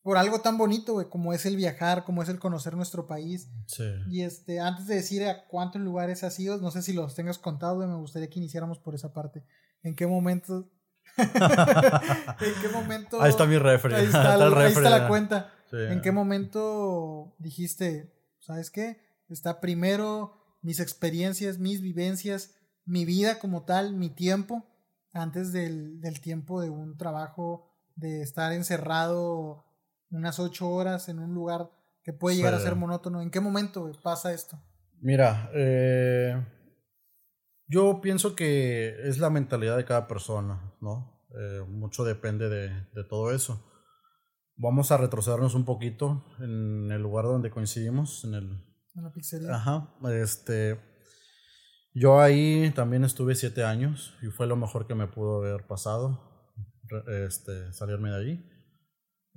Por 0.05 0.19
algo 0.19 0.39
tan 0.39 0.55
bonito, 0.55 0.93
güey, 0.93 1.09
como 1.09 1.33
es 1.33 1.47
el 1.47 1.55
viajar, 1.55 2.03
como 2.03 2.21
es 2.21 2.29
el 2.29 2.37
conocer 2.37 2.75
nuestro 2.75 3.07
país. 3.07 3.49
Sí. 3.65 3.85
Y 4.07 4.21
este, 4.21 4.59
antes 4.59 4.85
de 4.85 4.93
decir 4.93 5.25
a 5.25 5.47
cuántos 5.47 5.81
lugares 5.81 6.23
has 6.23 6.39
ido, 6.39 6.59
no 6.59 6.69
sé 6.69 6.83
si 6.83 6.93
los 6.93 7.15
tengas 7.15 7.39
contado, 7.39 7.77
güey, 7.77 7.87
me 7.87 7.95
gustaría 7.95 8.29
que 8.29 8.37
iniciáramos 8.37 8.77
por 8.77 8.93
esa 8.93 9.13
parte. 9.13 9.43
¿En 9.81 9.95
qué 9.95 10.05
momento? 10.05 10.69
¿En 11.17 12.61
qué 12.61 12.67
momento? 12.71 13.19
Ahí 13.19 13.31
está 13.31 13.47
mi 13.47 13.57
refri. 13.57 13.95
Ahí 13.95 14.05
está, 14.05 14.35
ahí 14.59 14.73
está 14.73 14.91
la 14.91 15.07
cuenta. 15.07 15.51
¿En 15.71 15.99
qué 16.03 16.11
momento 16.11 17.33
dijiste, 17.39 18.13
sabes 18.39 18.69
qué? 18.69 19.01
Está 19.27 19.59
primero 19.59 20.37
mis 20.61 20.79
experiencias, 20.79 21.57
mis 21.57 21.81
vivencias, 21.81 22.53
mi 22.85 23.05
vida 23.05 23.39
como 23.39 23.63
tal, 23.63 23.95
mi 23.95 24.11
tiempo, 24.11 24.67
antes 25.13 25.51
del, 25.51 25.99
del 25.99 26.21
tiempo 26.21 26.61
de 26.61 26.69
un 26.69 26.95
trabajo, 26.95 27.71
de 27.95 28.21
estar 28.21 28.53
encerrado 28.53 29.64
unas 30.15 30.39
ocho 30.39 30.69
horas 30.69 31.09
en 31.09 31.19
un 31.19 31.33
lugar 31.33 31.69
que 32.03 32.13
puede 32.13 32.35
llegar 32.35 32.53
a 32.53 32.59
ser 32.59 32.75
monótono. 32.75 33.21
¿En 33.21 33.31
qué 33.31 33.39
momento 33.39 33.91
pasa 34.03 34.31
esto? 34.31 34.61
Mira, 35.01 35.49
eh, 35.53 36.45
yo 37.67 37.99
pienso 38.01 38.35
que 38.35 39.07
es 39.07 39.17
la 39.17 39.29
mentalidad 39.29 39.75
de 39.75 39.85
cada 39.85 40.07
persona, 40.07 40.75
¿no? 40.81 41.25
Eh, 41.37 41.63
mucho 41.67 42.03
depende 42.03 42.47
de, 42.47 42.69
de, 42.93 43.03
todo 43.09 43.31
eso. 43.31 43.65
Vamos 44.55 44.91
a 44.91 44.97
retrocedernos 44.97 45.55
un 45.55 45.65
poquito 45.65 46.23
en 46.39 46.91
el 46.91 47.01
lugar 47.01 47.25
donde 47.25 47.49
coincidimos, 47.49 48.23
en 48.23 48.35
el... 48.35 48.43
En 48.95 49.03
la 49.03 49.11
pizzería. 49.11 49.53
Ajá, 49.53 49.95
este... 50.13 50.79
Yo 51.93 52.19
ahí 52.19 52.71
también 52.75 53.03
estuve 53.03 53.35
siete 53.35 53.63
años 53.63 54.15
y 54.21 54.27
fue 54.27 54.47
lo 54.47 54.57
mejor 54.57 54.85
que 54.85 54.95
me 54.95 55.07
pudo 55.07 55.37
haber 55.37 55.65
pasado, 55.65 56.51
este, 57.07 57.71
salirme 57.71 58.09
de 58.11 58.17
allí. 58.17 58.54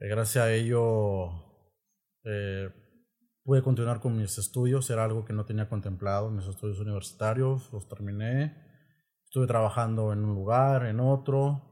Eh, 0.00 0.08
gracias 0.08 0.44
a 0.44 0.52
ello 0.52 1.30
eh, 2.24 2.70
pude 3.42 3.62
continuar 3.62 4.00
con 4.00 4.16
mis 4.16 4.38
estudios, 4.38 4.88
era 4.90 5.04
algo 5.04 5.24
que 5.24 5.32
no 5.32 5.44
tenía 5.44 5.68
contemplado, 5.68 6.30
mis 6.30 6.46
estudios 6.46 6.78
universitarios, 6.78 7.72
los 7.72 7.88
terminé, 7.88 8.54
estuve 9.24 9.46
trabajando 9.46 10.12
en 10.12 10.24
un 10.24 10.34
lugar, 10.34 10.86
en 10.86 11.00
otro, 11.00 11.64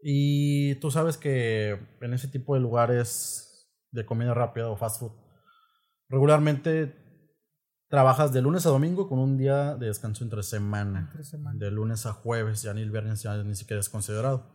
y 0.00 0.76
tú 0.76 0.90
sabes 0.90 1.16
que 1.16 1.78
en 2.00 2.14
ese 2.14 2.28
tipo 2.28 2.54
de 2.54 2.60
lugares 2.60 3.72
de 3.90 4.06
comida 4.06 4.34
rápida 4.34 4.68
o 4.68 4.76
fast 4.76 5.00
food, 5.00 5.12
regularmente 6.08 6.94
trabajas 7.88 8.32
de 8.32 8.42
lunes 8.42 8.66
a 8.66 8.70
domingo 8.70 9.08
con 9.08 9.18
un 9.18 9.36
día 9.36 9.74
de 9.74 9.86
descanso 9.86 10.22
entre 10.22 10.42
semana, 10.42 11.08
entre 11.10 11.24
semana. 11.24 11.58
de 11.58 11.70
lunes 11.72 12.06
a 12.06 12.12
jueves, 12.12 12.62
ya 12.62 12.72
ni 12.72 12.82
el 12.82 12.90
viernes 12.92 13.22
ya 13.22 13.36
ni 13.42 13.56
siquiera 13.56 13.80
es 13.80 13.88
considerado. 13.88 14.53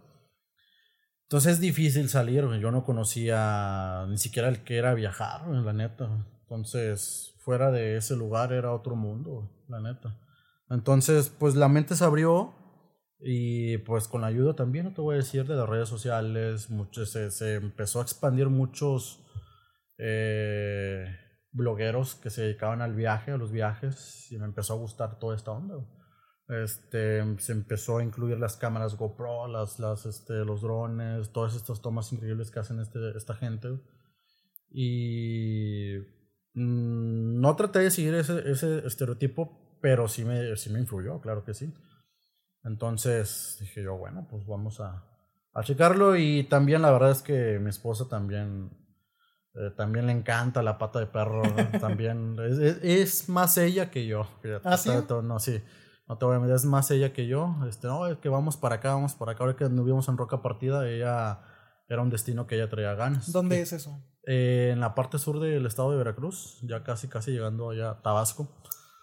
Entonces 1.29 1.53
es 1.53 1.59
difícil 1.59 2.09
salir, 2.09 2.43
yo 2.59 2.71
no 2.71 2.83
conocía 2.83 4.07
ni 4.09 4.17
siquiera 4.17 4.49
el 4.49 4.63
que 4.63 4.77
era 4.77 4.95
viajar, 4.95 5.47
la 5.47 5.73
neta. 5.73 6.09
Entonces, 6.41 7.35
fuera 7.37 7.69
de 7.69 7.97
ese 7.97 8.15
lugar 8.15 8.51
era 8.51 8.73
otro 8.73 8.95
mundo, 8.95 9.47
la 9.67 9.79
neta. 9.79 10.19
Entonces, 10.71 11.29
pues 11.29 11.53
la 11.53 11.67
mente 11.67 11.95
se 11.95 12.03
abrió 12.03 12.55
y 13.19 13.77
pues 13.77 14.07
con 14.07 14.21
la 14.21 14.27
ayuda 14.27 14.55
también, 14.55 14.85
no 14.85 14.93
te 14.95 15.01
voy 15.01 15.13
a 15.13 15.17
decir, 15.17 15.45
de 15.45 15.55
las 15.55 15.69
redes 15.69 15.87
sociales, 15.87 16.67
se, 17.05 17.29
se 17.29 17.53
empezó 17.57 17.99
a 17.99 18.01
expandir 18.01 18.49
muchos 18.49 19.23
eh, 19.99 21.15
blogueros 21.51 22.15
que 22.15 22.31
se 22.31 22.41
dedicaban 22.41 22.81
al 22.81 22.95
viaje, 22.95 23.33
a 23.33 23.37
los 23.37 23.51
viajes, 23.51 24.31
y 24.31 24.39
me 24.39 24.45
empezó 24.45 24.73
a 24.73 24.77
gustar 24.77 25.19
toda 25.19 25.35
esta 25.35 25.51
onda. 25.51 25.75
Este, 26.49 27.39
se 27.39 27.51
empezó 27.51 27.99
a 27.99 28.03
incluir 28.03 28.39
las 28.39 28.57
cámaras 28.57 28.95
GoPro, 28.95 29.47
las, 29.47 29.79
las, 29.79 30.05
este, 30.05 30.33
los 30.45 30.61
drones, 30.61 31.31
todas 31.31 31.55
estas 31.55 31.81
tomas 31.81 32.11
increíbles 32.11 32.49
que 32.51 32.59
hacen 32.59 32.79
este, 32.79 33.15
esta 33.15 33.35
gente. 33.35 33.79
Y 34.71 35.99
Mm, 36.53 37.39
no 37.39 37.55
traté 37.55 37.79
de 37.79 37.91
seguir 37.91 38.15
ese, 38.15 38.49
ese 38.49 38.85
estereotipo, 38.85 39.77
pero 39.81 40.07
sí 40.07 40.25
me, 40.25 40.55
sí 40.57 40.69
me 40.69 40.79
influyó, 40.79 41.21
claro 41.21 41.43
que 41.45 41.53
sí. 41.53 41.73
Entonces 42.63 43.57
dije 43.59 43.83
yo, 43.83 43.95
bueno, 43.97 44.27
pues 44.29 44.45
vamos 44.45 44.79
a, 44.81 45.05
a 45.53 45.63
checarlo 45.63 46.17
y 46.17 46.43
también 46.43 46.81
la 46.81 46.91
verdad 46.91 47.11
es 47.11 47.21
que 47.21 47.59
mi 47.59 47.69
esposa 47.69 48.09
también, 48.09 48.71
eh, 49.53 49.71
también 49.77 50.07
le 50.07 50.11
encanta 50.11 50.61
la 50.61 50.77
pata 50.77 50.99
de 50.99 51.05
perro, 51.05 51.43
también 51.79 52.35
es, 52.39 52.59
es, 52.83 53.29
más 53.29 53.57
ella 53.57 53.89
que 53.89 54.05
yo. 54.05 54.27
¿Ah, 54.63 54.75
sí? 54.75 54.89
No, 55.23 55.39
sí, 55.39 55.61
no 56.09 56.17
te 56.17 56.25
voy 56.25 56.35
a 56.35 56.39
meter, 56.39 56.55
es 56.55 56.65
más 56.65 56.89
ella 56.89 57.13
que 57.13 57.27
yo. 57.27 57.55
Este, 57.69 57.87
no, 57.87 58.07
es 58.07 58.17
que 58.17 58.29
vamos 58.29 58.57
para 58.57 58.75
acá, 58.75 58.95
vamos 58.95 59.13
para 59.13 59.33
acá. 59.33 59.43
Ahora 59.43 59.55
que 59.55 59.69
nos 59.69 59.85
vimos 59.85 60.09
en 60.09 60.17
Roca 60.17 60.41
Partida, 60.41 60.89
ella 60.89 61.41
era 61.87 62.01
un 62.01 62.09
destino 62.09 62.47
que 62.47 62.55
ella 62.55 62.67
traía 62.67 62.95
ganas. 62.95 63.31
¿Dónde 63.31 63.61
es 63.61 63.73
eso? 63.73 64.03
Eh, 64.25 64.71
en 64.73 64.79
la 64.79 64.95
parte 64.95 65.19
sur 65.19 65.39
del 65.39 65.67
estado 65.67 65.91
de 65.91 65.97
Veracruz, 65.97 66.57
ya 66.63 66.83
casi, 66.83 67.07
casi 67.07 67.31
llegando 67.31 67.69
allá 67.69 67.91
a 67.91 68.01
Tabasco. 68.01 68.49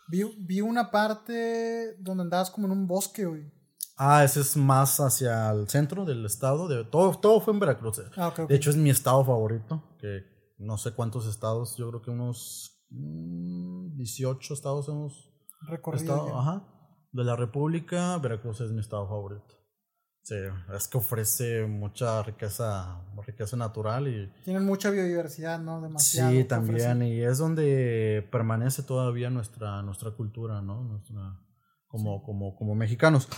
Vi, 0.08 0.24
vi 0.40 0.60
una 0.60 0.90
parte 0.90 1.96
donde 2.00 2.24
andabas 2.24 2.50
como 2.50 2.66
en 2.66 2.72
un 2.72 2.88
bosque, 2.88 3.24
güey. 3.24 3.52
Ah, 3.96 4.24
ese 4.24 4.40
es 4.40 4.56
más 4.56 4.98
hacia 4.98 5.50
el 5.52 5.68
centro 5.68 6.04
del 6.04 6.26
estado. 6.26 6.66
De, 6.66 6.84
todo, 6.84 7.16
todo 7.20 7.40
fue 7.40 7.54
en 7.54 7.60
Veracruz. 7.60 8.02
Ah, 8.16 8.34
De 8.48 8.56
hecho, 8.56 8.70
es 8.70 8.76
mi 8.76 8.90
estado 8.90 9.24
favorito. 9.24 9.96
Que 10.00 10.24
no 10.58 10.76
sé 10.76 10.90
cuántos 10.90 11.26
estados, 11.28 11.76
yo 11.76 11.88
creo 11.88 12.02
que 12.02 12.10
unos 12.10 12.84
18 12.90 14.38
mm, 14.38 14.52
estados 14.52 14.88
hemos 14.88 15.32
recorrido. 15.68 16.36
Ajá. 16.36 16.75
De 17.16 17.24
la 17.24 17.34
República, 17.34 18.18
Veracruz 18.18 18.60
es 18.60 18.72
mi 18.72 18.80
estado 18.80 19.08
favorito. 19.08 19.54
Sí, 20.22 20.34
es 20.76 20.88
que 20.88 20.98
ofrece 20.98 21.66
mucha 21.66 22.22
riqueza, 22.22 23.00
riqueza 23.26 23.56
natural 23.56 24.06
y... 24.06 24.30
Tienen 24.44 24.66
mucha 24.66 24.90
biodiversidad, 24.90 25.58
¿no? 25.58 25.80
Demasiado. 25.80 26.30
Sí, 26.30 26.44
también, 26.44 27.00
y 27.02 27.22
es 27.22 27.38
donde 27.38 28.28
permanece 28.30 28.82
todavía 28.82 29.30
nuestra, 29.30 29.80
nuestra 29.80 30.10
cultura, 30.10 30.60
¿no? 30.60 30.82
Nuestra, 30.82 31.40
como, 31.86 32.22
como, 32.22 32.54
como 32.54 32.74
mexicanos. 32.74 33.28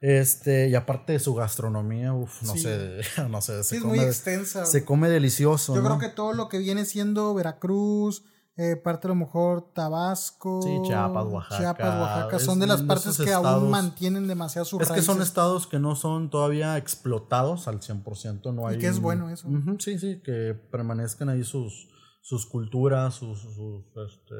Este, 0.00 0.68
y 0.68 0.74
aparte 0.74 1.12
de 1.12 1.18
su 1.18 1.34
gastronomía, 1.34 2.14
uff, 2.14 2.42
no 2.42 2.56
sé, 2.56 3.00
no 3.28 3.42
sé, 3.42 3.62
se 3.64 3.76
es 3.76 3.84
muy 3.84 3.98
extensa. 3.98 4.64
Se 4.64 4.82
come 4.82 5.10
delicioso. 5.10 5.74
Yo 5.74 5.84
creo 5.84 5.98
que 5.98 6.08
todo 6.08 6.32
lo 6.32 6.48
que 6.48 6.58
viene 6.58 6.86
siendo 6.86 7.34
Veracruz, 7.34 8.24
eh, 8.58 8.74
parte 8.74 9.06
a 9.06 9.10
lo 9.10 9.16
mejor 9.16 9.70
Tabasco, 9.74 10.60
Chiapas, 10.82 11.26
Oaxaca. 11.26 12.38
son 12.38 12.58
de 12.58 12.66
las 12.66 12.80
partes 12.80 13.18
que 13.18 13.30
aún 13.30 13.70
mantienen 13.70 14.26
demasiado 14.26 14.64
su 14.64 14.80
Es 14.80 14.90
que 14.90 15.02
son 15.02 15.20
estados 15.20 15.66
que 15.66 15.78
no 15.78 15.94
son 15.94 16.30
todavía 16.30 16.78
explotados 16.78 17.68
al 17.68 17.80
100%, 17.80 18.54
no 18.54 18.66
hay... 18.66 18.76
Y 18.76 18.78
que 18.78 18.86
es 18.86 18.98
bueno 18.98 19.28
eso. 19.28 19.46
sí, 19.78 19.98
sí, 19.98 20.22
que 20.22 20.54
permanezcan 20.54 21.28
ahí 21.28 21.44
sus, 21.44 21.88
sus 22.22 22.46
culturas, 22.46 23.16
sus, 23.16 23.44
este, 23.44 24.34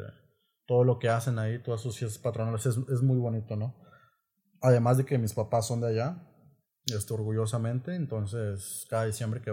todo 0.66 0.84
lo 0.84 0.98
que 0.98 1.10
hacen 1.10 1.38
ahí, 1.38 1.62
todas 1.62 1.82
sus 1.82 1.98
fiestas 1.98 2.22
patronales, 2.22 2.64
es, 2.64 2.78
es, 2.88 3.02
muy 3.02 3.18
bonito, 3.18 3.55
¿no? 3.55 3.76
Además 4.62 4.97
de 4.97 5.05
que 5.05 5.18
mis 5.18 5.34
papás 5.34 5.66
son 5.66 5.82
de 5.82 5.88
allá, 5.88 6.26
este, 6.86 7.12
orgullosamente, 7.12 7.94
entonces 7.94 8.86
cada 8.88 9.05
diciembre 9.05 9.43
que, 9.43 9.52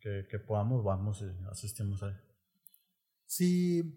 que, 0.00 0.28
que 0.30 0.38
podamos 0.38 0.84
vamos 0.84 1.20
y 1.20 1.50
asistimos 1.50 2.00
ahí. 2.04 2.14
Si, 3.28 3.94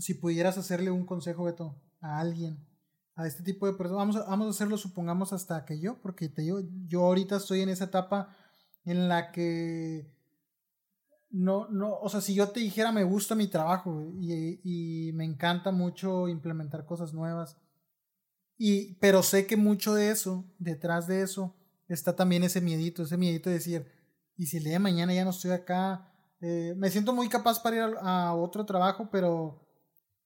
si 0.00 0.14
pudieras 0.14 0.56
hacerle 0.56 0.90
un 0.90 1.04
consejo, 1.04 1.44
Beto, 1.44 1.76
a 2.00 2.18
alguien, 2.18 2.66
a 3.14 3.26
este 3.26 3.42
tipo 3.42 3.66
de 3.66 3.74
personas, 3.74 3.98
vamos 3.98 4.16
a, 4.16 4.24
vamos 4.24 4.46
a 4.46 4.50
hacerlo, 4.50 4.78
supongamos, 4.78 5.34
hasta 5.34 5.64
que 5.66 5.78
yo, 5.78 6.00
porque 6.00 6.30
te 6.30 6.42
digo, 6.42 6.60
yo 6.86 7.04
ahorita 7.04 7.36
estoy 7.36 7.60
en 7.60 7.68
esa 7.68 7.84
etapa 7.84 8.34
en 8.86 9.08
la 9.08 9.30
que 9.30 10.10
no, 11.30 11.68
no, 11.68 11.98
o 12.00 12.08
sea, 12.08 12.22
si 12.22 12.34
yo 12.34 12.48
te 12.48 12.60
dijera 12.60 12.92
me 12.92 13.04
gusta 13.04 13.34
mi 13.34 13.46
trabajo 13.46 14.10
y, 14.18 14.60
y, 14.64 15.12
me 15.12 15.24
encanta 15.24 15.70
mucho 15.70 16.28
implementar 16.28 16.86
cosas 16.86 17.12
nuevas, 17.12 17.58
y, 18.56 18.94
pero 18.94 19.22
sé 19.22 19.46
que 19.46 19.58
mucho 19.58 19.92
de 19.94 20.10
eso, 20.10 20.46
detrás 20.58 21.06
de 21.06 21.20
eso, 21.20 21.54
está 21.88 22.16
también 22.16 22.42
ese 22.42 22.62
miedito, 22.62 23.02
ese 23.02 23.18
miedito 23.18 23.50
de 23.50 23.56
decir, 23.56 23.86
y 24.34 24.46
si 24.46 24.56
el 24.56 24.64
día 24.64 24.74
de 24.74 24.78
mañana 24.78 25.12
ya 25.12 25.24
no 25.24 25.30
estoy 25.30 25.50
acá, 25.50 26.10
eh, 26.40 26.74
me 26.76 26.90
siento 26.90 27.12
muy 27.12 27.28
capaz 27.28 27.62
para 27.62 27.76
ir 27.76 27.96
a, 28.00 28.34
otro 28.34 28.66
trabajo, 28.66 29.08
pero 29.10 29.66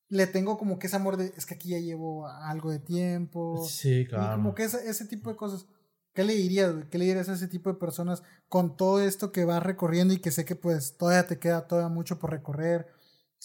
le 0.08 0.26
tengo 0.26 0.58
como 0.58 0.78
que 0.78 0.88
ese 0.88 0.96
amor 0.96 1.16
de, 1.16 1.32
es 1.36 1.46
que 1.46 1.54
aquí 1.54 1.70
ya 1.70 1.78
llevo 1.78 2.26
algo 2.26 2.70
de 2.70 2.80
tiempo. 2.80 3.64
Sí, 3.68 4.06
claro. 4.06 4.36
como 4.36 4.54
que 4.54 4.64
ese, 4.64 4.88
ese 4.88 5.06
tipo 5.06 5.30
de 5.30 5.36
cosas. 5.36 5.66
¿Qué 6.12 6.24
le 6.24 6.34
dirías, 6.34 6.74
¿Qué 6.90 6.98
le 6.98 7.04
dirías 7.04 7.28
a 7.28 7.34
ese 7.34 7.46
tipo 7.46 7.70
de 7.70 7.78
personas 7.78 8.24
con 8.48 8.76
todo 8.76 9.00
esto 9.00 9.30
que 9.30 9.44
vas 9.44 9.62
recorriendo 9.62 10.12
y 10.12 10.18
que 10.18 10.32
sé 10.32 10.44
que 10.44 10.56
pues 10.56 10.96
todavía 10.96 11.28
te 11.28 11.38
queda 11.38 11.68
todavía 11.68 11.88
mucho 11.88 12.18
por 12.18 12.30
recorrer? 12.30 12.88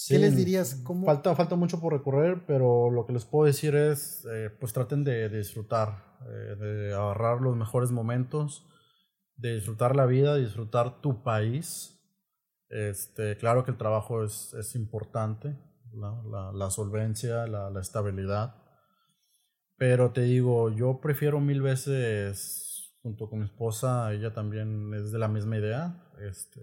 ¿Qué 0.08 0.20
les 0.20 0.36
dirías? 0.36 0.76
¿Cómo? 0.84 1.06
Falta, 1.06 1.36
falta 1.36 1.56
mucho 1.56 1.80
por 1.80 1.94
recorrer, 1.94 2.44
pero 2.46 2.92
lo 2.92 3.06
que 3.06 3.14
les 3.14 3.24
puedo 3.24 3.46
decir 3.46 3.76
es, 3.76 4.26
eh, 4.30 4.50
pues 4.60 4.74
traten 4.74 5.06
de, 5.06 5.30
disfrutar, 5.30 6.18
eh, 6.28 6.56
de 6.60 6.94
agarrar 6.94 7.40
los 7.40 7.56
mejores 7.56 7.92
momentos, 7.92 8.68
de 9.38 9.56
disfrutar 9.56 9.96
la 9.96 10.06
vida, 10.06 10.36
de 10.36 10.42
disfrutar 10.42 11.00
tu 11.00 11.24
país, 11.24 11.94
este, 12.70 13.38
claro 13.38 13.64
que 13.64 13.72
el 13.72 13.78
trabajo 13.78 14.24
es, 14.24 14.54
es 14.54 14.76
importante, 14.76 15.56
la, 15.94 16.52
la, 16.54 16.70
solvencia, 16.72 17.48
la, 17.48 17.70
la, 17.70 17.80
estabilidad. 17.80 18.56
Pero 19.78 20.12
te 20.12 20.22
digo, 20.22 20.70
yo 20.70 21.00
prefiero 21.00 21.40
mil 21.40 21.62
veces, 21.62 22.94
junto 23.02 23.30
con 23.30 23.40
mi 23.40 23.46
esposa, 23.46 24.12
ella 24.14 24.34
también 24.34 24.94
es 24.94 25.12
de 25.12 25.20
la 25.20 25.28
misma 25.28 25.58
idea, 25.58 26.12
este, 26.20 26.62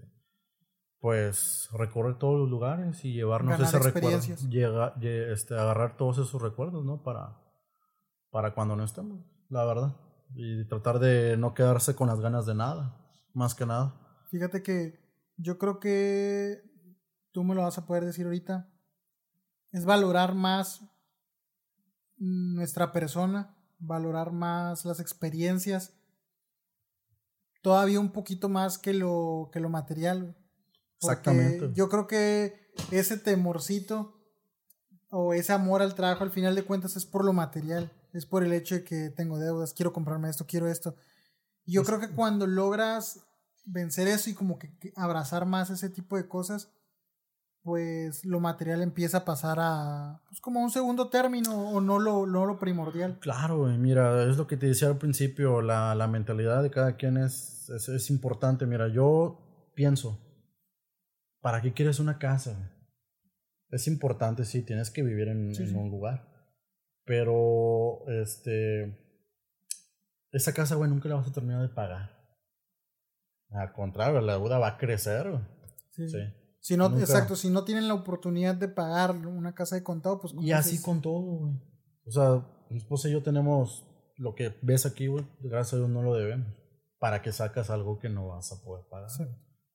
pues 1.01 1.69
recorrer 1.73 2.19
todos 2.19 2.39
los 2.39 2.49
lugares 2.49 3.05
y 3.05 3.13
llevarnos 3.13 3.61
ese 3.61 3.79
recuerdo, 3.79 4.21
llega, 4.49 4.95
este, 5.01 5.55
agarrar 5.55 5.97
todos 5.97 6.19
esos 6.19 6.41
recuerdos, 6.41 6.85
¿no? 6.85 7.03
Para, 7.03 7.39
para 8.31 8.55
cuando 8.55 8.77
no 8.77 8.85
estemos, 8.85 9.21
la 9.49 9.65
verdad. 9.65 9.97
Y 10.35 10.65
tratar 10.67 10.99
de 10.99 11.37
no 11.37 11.53
quedarse 11.53 11.95
con 11.95 12.09
las 12.09 12.21
ganas 12.21 12.47
de 12.47 12.55
nada, 12.55 12.97
más 13.35 13.55
que 13.55 13.67
nada. 13.67 13.95
Fíjate 14.31 14.63
que 14.63 15.02
yo 15.43 15.59
creo 15.59 15.81
que 15.81 16.63
tú 17.33 17.45
me 17.45 17.55
lo 17.55 17.63
vas 17.63 17.79
a 17.79 17.87
poder 17.87 18.05
decir 18.05 18.25
ahorita, 18.25 18.71
es 19.73 19.85
valorar 19.85 20.35
más 20.35 20.83
nuestra 22.17 22.93
persona, 22.93 23.57
valorar 23.79 24.33
más 24.33 24.85
las 24.85 25.01
experiencias, 25.01 25.95
todavía 27.63 27.99
un 27.99 28.13
poquito 28.13 28.49
más 28.49 28.79
que 28.79 28.93
lo, 28.93 29.51
que 29.53 29.61
lo 29.61 29.69
material. 29.69 30.37
Exactamente. 31.01 31.71
Yo 31.75 31.89
creo 31.89 32.07
que 32.07 32.73
ese 32.91 33.19
temorcito 33.19 34.21
o 35.11 35.35
ese 35.35 35.53
amor 35.53 35.83
al 35.83 35.95
trabajo 35.95 36.23
al 36.23 36.31
final 36.31 36.55
de 36.55 36.65
cuentas 36.65 36.97
es 36.97 37.05
por 37.05 37.25
lo 37.25 37.33
material, 37.33 37.93
es 38.13 38.25
por 38.25 38.45
el 38.45 38.53
hecho 38.53 38.77
de 38.77 38.85
que 38.85 39.11
tengo 39.11 39.39
deudas, 39.39 39.75
quiero 39.75 39.93
comprarme 39.93 40.29
esto, 40.29 40.47
quiero 40.47 40.69
esto. 40.69 40.95
Yo 41.65 41.83
creo 41.85 41.99
que 41.99 42.11
cuando 42.11 42.47
logras 42.47 43.25
vencer 43.65 44.09
eso 44.09 44.31
y 44.31 44.35
como 44.35 44.59
que 44.59 44.71
abrazar 44.97 45.47
más 45.47 45.71
ese 45.71 45.91
tipo 45.91 46.17
de 46.17 46.29
cosas, 46.29 46.73
pues 47.63 48.25
lo 48.25 48.41
material 48.41 48.83
empieza 48.83 49.19
a 49.19 49.25
pasar 49.25 49.59
a 49.61 50.21
pues 50.29 50.41
como 50.41 50.61
un 50.61 50.71
segundo 50.71 51.11
término 51.11 51.71
o 51.71 51.81
no 51.81 51.99
lo, 51.99 52.27
no 52.27 52.45
lo 52.45 52.59
primordial. 52.59 53.19
Claro, 53.21 53.67
mira, 53.79 54.25
es 54.29 54.37
lo 54.37 54.47
que 54.47 54.57
te 54.57 54.67
decía 54.67 54.89
al 54.89 54.99
principio, 54.99 55.63
la, 55.63 55.95
la 55.95 56.09
mentalidad 56.09 56.63
de 56.63 56.71
cada 56.71 56.97
quien 56.97 57.17
es, 57.17 57.71
es, 57.71 57.89
es, 57.89 58.11
importante. 58.11 58.67
Mira, 58.67 58.89
yo 58.89 59.71
pienso, 59.75 60.19
¿para 61.41 61.63
qué 61.63 61.73
quieres 61.73 62.01
una 62.01 62.19
casa? 62.19 62.73
Es 63.71 63.87
importante, 63.87 64.45
sí, 64.45 64.63
tienes 64.63 64.91
que 64.91 65.03
vivir 65.03 65.29
en, 65.29 65.55
en 65.55 65.77
un 65.77 65.91
lugar. 65.91 66.29
Pero, 67.05 68.07
este, 68.09 68.99
esa 70.31 70.53
casa, 70.53 70.75
güey, 70.75 70.91
nunca 70.91 71.09
la 71.09 71.17
vas 71.17 71.29
a 71.29 71.33
terminar 71.33 71.63
de 71.63 71.69
pagar. 71.69 72.22
Al 73.55 73.73
contrario, 73.73 74.21
la 74.21 74.35
deuda 74.35 74.59
va 74.59 74.69
a 74.69 74.79
crecer. 74.79 75.27
Sí. 75.91 76.09
sí. 76.09 76.19
Si 76.61 76.77
no, 76.77 76.87
exacto, 76.99 77.35
si 77.35 77.51
no 77.51 77.65
tienen 77.65 77.89
la 77.89 77.95
oportunidad 77.95 78.55
de 78.55 78.69
pagar 78.69 79.17
una 79.17 79.53
casa 79.53 79.75
de 79.75 79.83
contado, 79.83 80.21
pues... 80.21 80.33
Y 80.41 80.53
así 80.53 80.81
con 80.81 81.03
todo, 81.03 81.21
güey. 81.21 81.55
O 82.07 82.13
sea, 82.13 82.47
mi 82.71 82.77
esposa 82.77 83.09
y 83.09 83.13
yo 83.13 83.23
tenemos 83.23 83.85
lo 84.17 84.35
que 84.37 84.55
ves 84.63 84.87
aquí, 84.87 85.09
güey, 85.09 85.27
gracias 85.41 85.75
a 85.75 85.77
Dios 85.79 85.91
no 85.91 86.03
lo 86.03 86.15
debemos. 86.15 86.47
¿Para 87.01 87.21
que 87.21 87.33
sacas 87.33 87.69
algo 87.71 87.99
que 87.99 88.09
no 88.09 88.29
vas 88.29 88.53
a 88.53 88.63
poder 88.63 88.87
pagar? 88.89 89.11
Sí. 89.11 89.25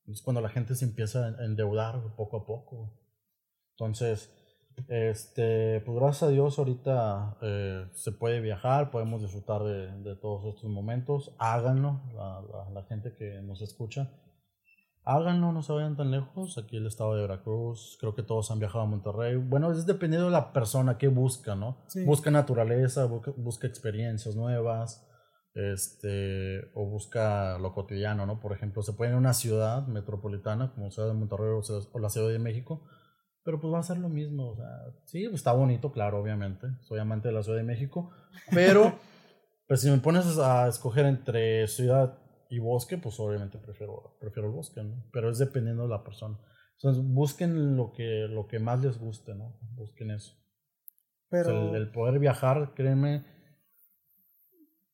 Es 0.08 0.22
cuando 0.22 0.40
la 0.40 0.48
gente 0.48 0.76
se 0.76 0.86
empieza 0.86 1.26
a 1.26 1.44
endeudar 1.44 2.16
poco 2.16 2.38
a 2.38 2.45
poco. 2.45 2.98
Entonces, 3.72 4.32
este, 4.88 5.82
pues 5.82 5.98
gracias 5.98 6.24
a 6.24 6.30
Dios 6.30 6.60
ahorita 6.60 7.38
eh, 7.41 7.88
se 7.94 8.12
puede 8.12 8.40
viajar, 8.40 8.91
podemos 8.91 9.22
disfrutar 9.22 9.64
de, 9.64 9.91
de 10.04 10.16
todos 10.16 10.45
estos 10.45 10.70
momentos. 10.70 11.36
Háganlo, 11.40 12.02
la, 12.14 12.70
la, 12.74 12.84
gente 12.84 13.14
que 13.16 13.41
nos 13.41 13.62
escucha. 13.62 14.12
Háganlo, 15.04 15.52
no 15.52 15.62
se 15.62 15.74
vayan 15.74 15.98
tan 15.98 16.12
lejos. 16.12 16.58
Aquí 16.58 16.78
el 16.78 16.86
estado 16.86 17.16
de 17.16 17.22
Veracruz, 17.22 17.98
creo 17.99 18.14
que 18.14 18.24
todos 18.24 18.52
han 18.52 18.60
viajado 18.60 18.84
a 18.84 18.88
Monterrey. 18.88 19.36
Bueno, 19.36 19.72
es 19.72 19.86
dependiendo 19.86 20.28
de 20.28 20.34
la 20.34 20.54
persona 20.54 20.98
que 20.98 21.08
busca, 21.08 21.56
¿no? 21.56 21.86
Busca 22.06 22.30
naturaleza, 22.30 23.06
busca, 23.06 23.68
experiencias 23.68 24.36
nuevas, 24.36 25.06
este, 25.54 26.70
o 26.76 26.86
busca 26.86 27.58
lo 27.58 27.74
cotidiano, 27.74 28.26
¿no? 28.26 28.40
Por 28.40 28.54
ejemplo, 28.54 28.84
se 28.84 28.94
puede 28.94 29.12
ir 29.12 29.16
a 29.16 29.20
una 29.20 29.34
ciudad 29.34 29.88
metropolitana, 29.88 30.72
como 30.74 30.91
Ciudad 30.91 31.08
de 31.08 31.16
Monterrey 31.16 31.49
o 31.49 31.99
la 31.99 32.10
Ciudad 32.10 32.30
de 32.30 32.40
México, 32.40 32.84
pero 33.48 33.61
pues 33.61 33.74
va 33.74 33.80
a 33.80 33.84
ser 33.84 33.98
lo 33.99 34.10
mismo. 34.10 34.49
O 34.49 34.56
sea, 34.57 34.68
sí, 35.06 35.24
pues 35.24 35.36
está 35.36 35.53
bonito, 35.53 35.94
claro, 35.94 36.19
obviamente. 36.19 36.68
Soy 36.82 36.99
amante 36.99 37.30
de 37.30 37.34
la 37.34 37.44
Ciudad 37.44 37.57
de 37.57 37.64
México. 37.64 38.11
Pero, 38.52 38.91
pues 39.69 39.80
si 39.80 39.90
me 39.90 39.99
pones 39.99 40.38
a 40.38 40.68
escoger 40.68 41.06
entre 41.06 41.65
ciudad 41.69 42.19
y 42.49 42.60
bosque, 42.60 42.98
pues 42.98 43.18
obviamente 43.22 43.57
prefiero, 43.57 44.18
prefiero 44.19 44.49
el 44.49 44.53
bosque, 44.53 44.84
¿no? 44.84 45.02
Pero 45.14 45.30
es 45.30 45.38
dependiendo 45.38 45.84
de 45.84 45.88
la 45.88 46.03
persona. 46.03 46.38
Entonces, 46.74 47.02
busquen 47.02 47.78
lo 47.78 47.94
que, 47.94 48.28
lo 48.30 48.48
que 48.48 48.60
más 48.60 48.84
les 48.84 48.99
guste, 48.99 49.34
¿no? 49.34 49.57
Busquen 49.76 50.11
eso. 50.11 50.36
Pero... 51.30 51.74
el, 51.74 51.90
poder 51.90 52.19
viajar, 52.19 52.74
créeme 52.76 53.26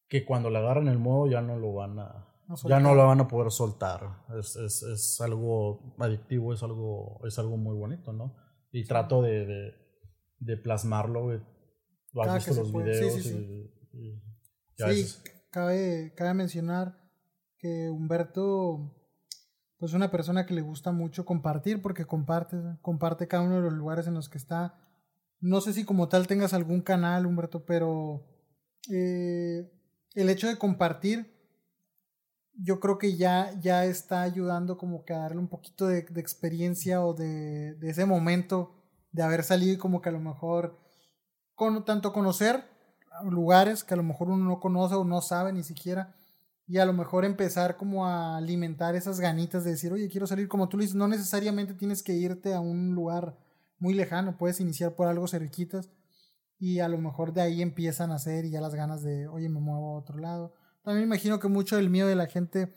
que 0.08 0.26
cuando 0.26 0.52
le 0.52 0.60
agarran 0.60 0.90
el 0.90 1.00
modo 1.00 1.26
ya 1.26 1.42
no 1.42 1.58
lo 1.58 1.74
van 1.74 1.98
a, 1.98 2.28
ya 2.66 2.80
no 2.80 2.94
lo 2.94 3.08
van 3.08 3.22
a 3.22 3.28
poder 3.28 3.52
soltar. 3.52 4.26
Es, 4.38 4.56
es, 4.58 4.84
es, 4.84 5.22
algo 5.22 5.96
adictivo, 5.98 6.54
es 6.54 6.62
algo, 6.62 7.20
es 7.26 7.40
algo 7.40 7.58
muy 7.58 7.76
bonito, 7.76 8.14
¿no? 8.14 8.43
Y 8.74 8.84
trato 8.84 9.22
de, 9.22 9.45
de, 9.45 9.74
de 10.40 10.58
plasmarlo. 10.58 11.32
Lo 12.12 12.24
has 12.24 12.45
visto 12.45 12.62
los 12.62 12.74
videos. 12.74 13.24
Sí, 13.24 15.06
sí, 15.06 15.22
cabe, 15.50 16.14
cabe 16.18 16.34
mencionar 16.34 17.00
que 17.58 17.90
Humberto 17.90 19.00
pues 19.84 19.91
es 19.91 19.95
una 19.95 20.12
persona 20.12 20.45
que 20.45 20.54
le 20.54 20.62
gusta 20.62 20.94
mucho 20.94 21.26
compartir 21.26 21.82
porque 21.82 22.06
comparte, 22.06 22.56
comparte 22.82 23.28
cada 23.28 23.44
uno 23.44 23.56
de 23.56 23.64
los 23.64 23.74
lugares 23.74 24.08
en 24.08 24.14
los 24.14 24.30
que 24.30 24.38
está. 24.38 24.80
No 25.41 25.60
sé 25.60 25.74
si 25.74 25.84
como 25.84 26.08
tal 26.08 26.26
tengas 26.26 26.54
algún 26.54 26.82
canal, 26.82 27.26
Humberto, 27.26 27.66
pero 27.66 28.26
eh, 28.90 29.70
el 30.14 30.30
hecho 30.30 30.48
de 30.48 30.58
compartir 30.58 31.33
yo 32.56 32.80
creo 32.80 32.98
que 32.98 33.16
ya, 33.16 33.52
ya 33.60 33.86
está 33.86 34.22
ayudando 34.22 34.78
como 34.78 35.04
que 35.06 35.14
a 35.14 35.20
darle 35.20 35.40
un 35.40 35.48
poquito 35.48 35.88
de, 35.88 36.04
de 36.04 36.22
experiencia 36.22 37.04
o 37.04 37.14
de, 37.14 37.76
de, 37.76 37.90
ese 37.90 38.06
momento 38.06 38.76
de 39.12 39.24
haber 39.24 39.44
salido 39.44 39.74
y 39.74 39.78
como 39.78 40.02
que 40.02 40.10
a 40.10 40.12
lo 40.12 40.20
mejor 40.20 40.80
con, 41.56 41.84
tanto 41.86 42.14
conocer 42.14 42.66
lugares 43.26 43.84
que 43.84 43.94
a 43.94 43.98
lo 43.98 44.04
mejor 44.04 44.30
uno 44.30 44.46
no 44.46 44.60
conoce 44.60 44.96
o 44.96 45.04
no 45.04 45.22
sabe 45.22 45.54
ni 45.54 45.64
siquiera 45.64 46.16
y 46.68 46.78
a 46.78 46.86
lo 46.86 46.94
mejor 46.94 47.26
empezar 47.26 47.76
como 47.76 48.06
a 48.08 48.38
alimentar 48.38 48.96
esas 48.96 49.20
ganitas 49.20 49.64
de 49.64 49.72
decir, 49.72 49.92
oye, 49.92 50.08
quiero 50.10 50.28
salir 50.28 50.48
como 50.48 50.70
tú 50.70 50.78
dices, 50.78 50.96
no 50.96 51.08
necesariamente 51.08 51.74
tienes 51.74 52.02
que 52.04 52.14
irte 52.14 52.54
a 52.54 52.60
un 52.60 52.96
lugar 52.96 53.38
muy 53.80 53.94
lejano, 53.94 54.38
puedes 54.38 54.60
iniciar 54.60 54.96
por 54.96 55.08
algo 55.08 55.28
cerquitas 55.28 55.90
y 56.60 56.80
a 56.80 56.88
lo 56.88 56.98
mejor 56.98 57.34
de 57.34 57.42
ahí 57.42 57.62
empiezan 57.62 58.12
a 58.12 58.16
hacer 58.16 58.46
y 58.46 58.52
ya 58.52 58.62
las 58.62 58.76
ganas 58.76 59.04
de, 59.04 59.28
oye, 59.28 59.50
me 59.50 59.60
muevo 59.60 59.96
a 59.96 60.00
otro 60.00 60.18
lado 60.18 60.54
también 60.84 61.06
imagino 61.06 61.40
que 61.40 61.48
mucho 61.48 61.76
del 61.78 61.90
miedo 61.90 62.08
de 62.08 62.16
la 62.16 62.28
gente 62.28 62.74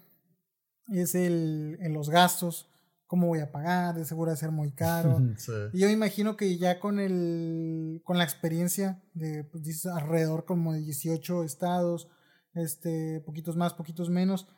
es 0.88 1.14
el, 1.14 1.78
en 1.80 1.92
los 1.92 2.08
gastos, 2.08 2.70
cómo 3.06 3.26
voy 3.26 3.40
a 3.40 3.50
pagar, 3.50 3.94
de 3.94 4.04
seguro 4.04 4.30
de 4.30 4.36
ser 4.36 4.50
muy 4.50 4.72
caro. 4.72 5.20
Y 5.72 5.80
yo 5.80 5.88
imagino 5.88 6.36
que 6.36 6.56
ya 6.58 6.80
con 6.80 6.98
el 6.98 8.00
con 8.04 8.18
la 8.18 8.24
experiencia 8.24 9.02
de 9.14 9.44
pues, 9.44 9.86
alrededor 9.86 10.44
como 10.44 10.72
de 10.72 10.80
18 10.80 11.44
estados, 11.44 12.08
este, 12.54 13.20
poquitos 13.20 13.56
más, 13.56 13.74
poquitos 13.74 14.10
menos, 14.10 14.48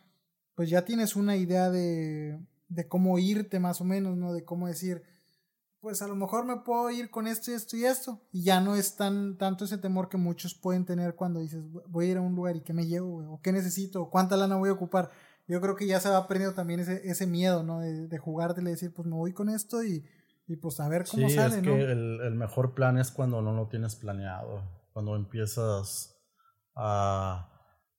pues 0.55 0.70
ya 0.70 0.85
tienes 0.85 1.16
una 1.16 1.37
idea 1.37 1.70
de, 1.70 2.39
de 2.69 2.89
cómo 2.89 3.19
irte 3.19 3.61
más 3.61 3.81
o 3.81 3.85
menos, 3.85 4.16
¿no? 4.16 4.33
De 4.33 4.45
cómo 4.45 4.69
decir, 4.69 5.03
pues 5.80 6.02
a 6.02 6.09
lo 6.09 6.16
mejor 6.16 6.44
me 6.44 6.56
puedo 6.56 6.90
ir 6.90 7.10
con 7.10 7.26
esto 7.26 7.50
y 7.50 7.55
esto 7.55 7.76
y 7.76 7.84
esto. 7.84 8.20
Y 8.32 8.42
ya 8.42 8.60
no 8.60 8.74
es 8.74 8.96
tan 8.96 9.36
tanto 9.36 9.64
ese 9.64 9.78
temor 9.78 10.09
que 10.09 10.16
muchos 10.16 10.55
pueden 10.55 10.84
tener 10.84 11.14
cuando 11.14 11.40
dices, 11.40 11.62
voy 11.86 12.06
a 12.06 12.10
ir 12.10 12.16
a 12.16 12.20
un 12.20 12.34
lugar 12.34 12.56
y 12.56 12.62
qué 12.62 12.72
me 12.72 12.86
llevo, 12.86 13.32
o 13.32 13.40
qué 13.40 13.52
necesito, 13.52 14.02
o 14.02 14.10
cuánta 14.10 14.36
lana 14.36 14.56
voy 14.56 14.70
a 14.70 14.72
ocupar. 14.72 15.10
Yo 15.46 15.60
creo 15.60 15.76
que 15.76 15.86
ya 15.86 16.00
se 16.00 16.10
va 16.10 16.18
aprendiendo 16.18 16.55
también 16.55 16.80
ese, 16.80 17.09
ese 17.09 17.26
miedo, 17.26 17.62
¿no? 17.62 17.80
De, 17.80 18.09
de 18.09 18.18
de 18.18 18.62
decir, 18.62 18.92
pues 18.92 19.06
me 19.06 19.14
voy 19.14 19.32
con 19.32 19.48
esto 19.48 19.82
y, 19.82 20.05
y 20.46 20.56
pues 20.56 20.78
a 20.80 20.88
ver 20.88 21.06
cómo 21.10 21.28
sale, 21.30 21.56
es 21.56 21.62
que 21.62 21.82
el, 21.84 22.20
el, 22.20 22.34
mejor 22.34 22.74
plan 22.74 22.98
es 22.98 23.10
cuando 23.10 23.40
no 23.40 23.55
lo 23.55 23.68
tienes 23.68 23.96
planeado, 23.96 24.62
cuando 24.92 25.16
empiezas 25.16 26.20
a, 26.74 27.50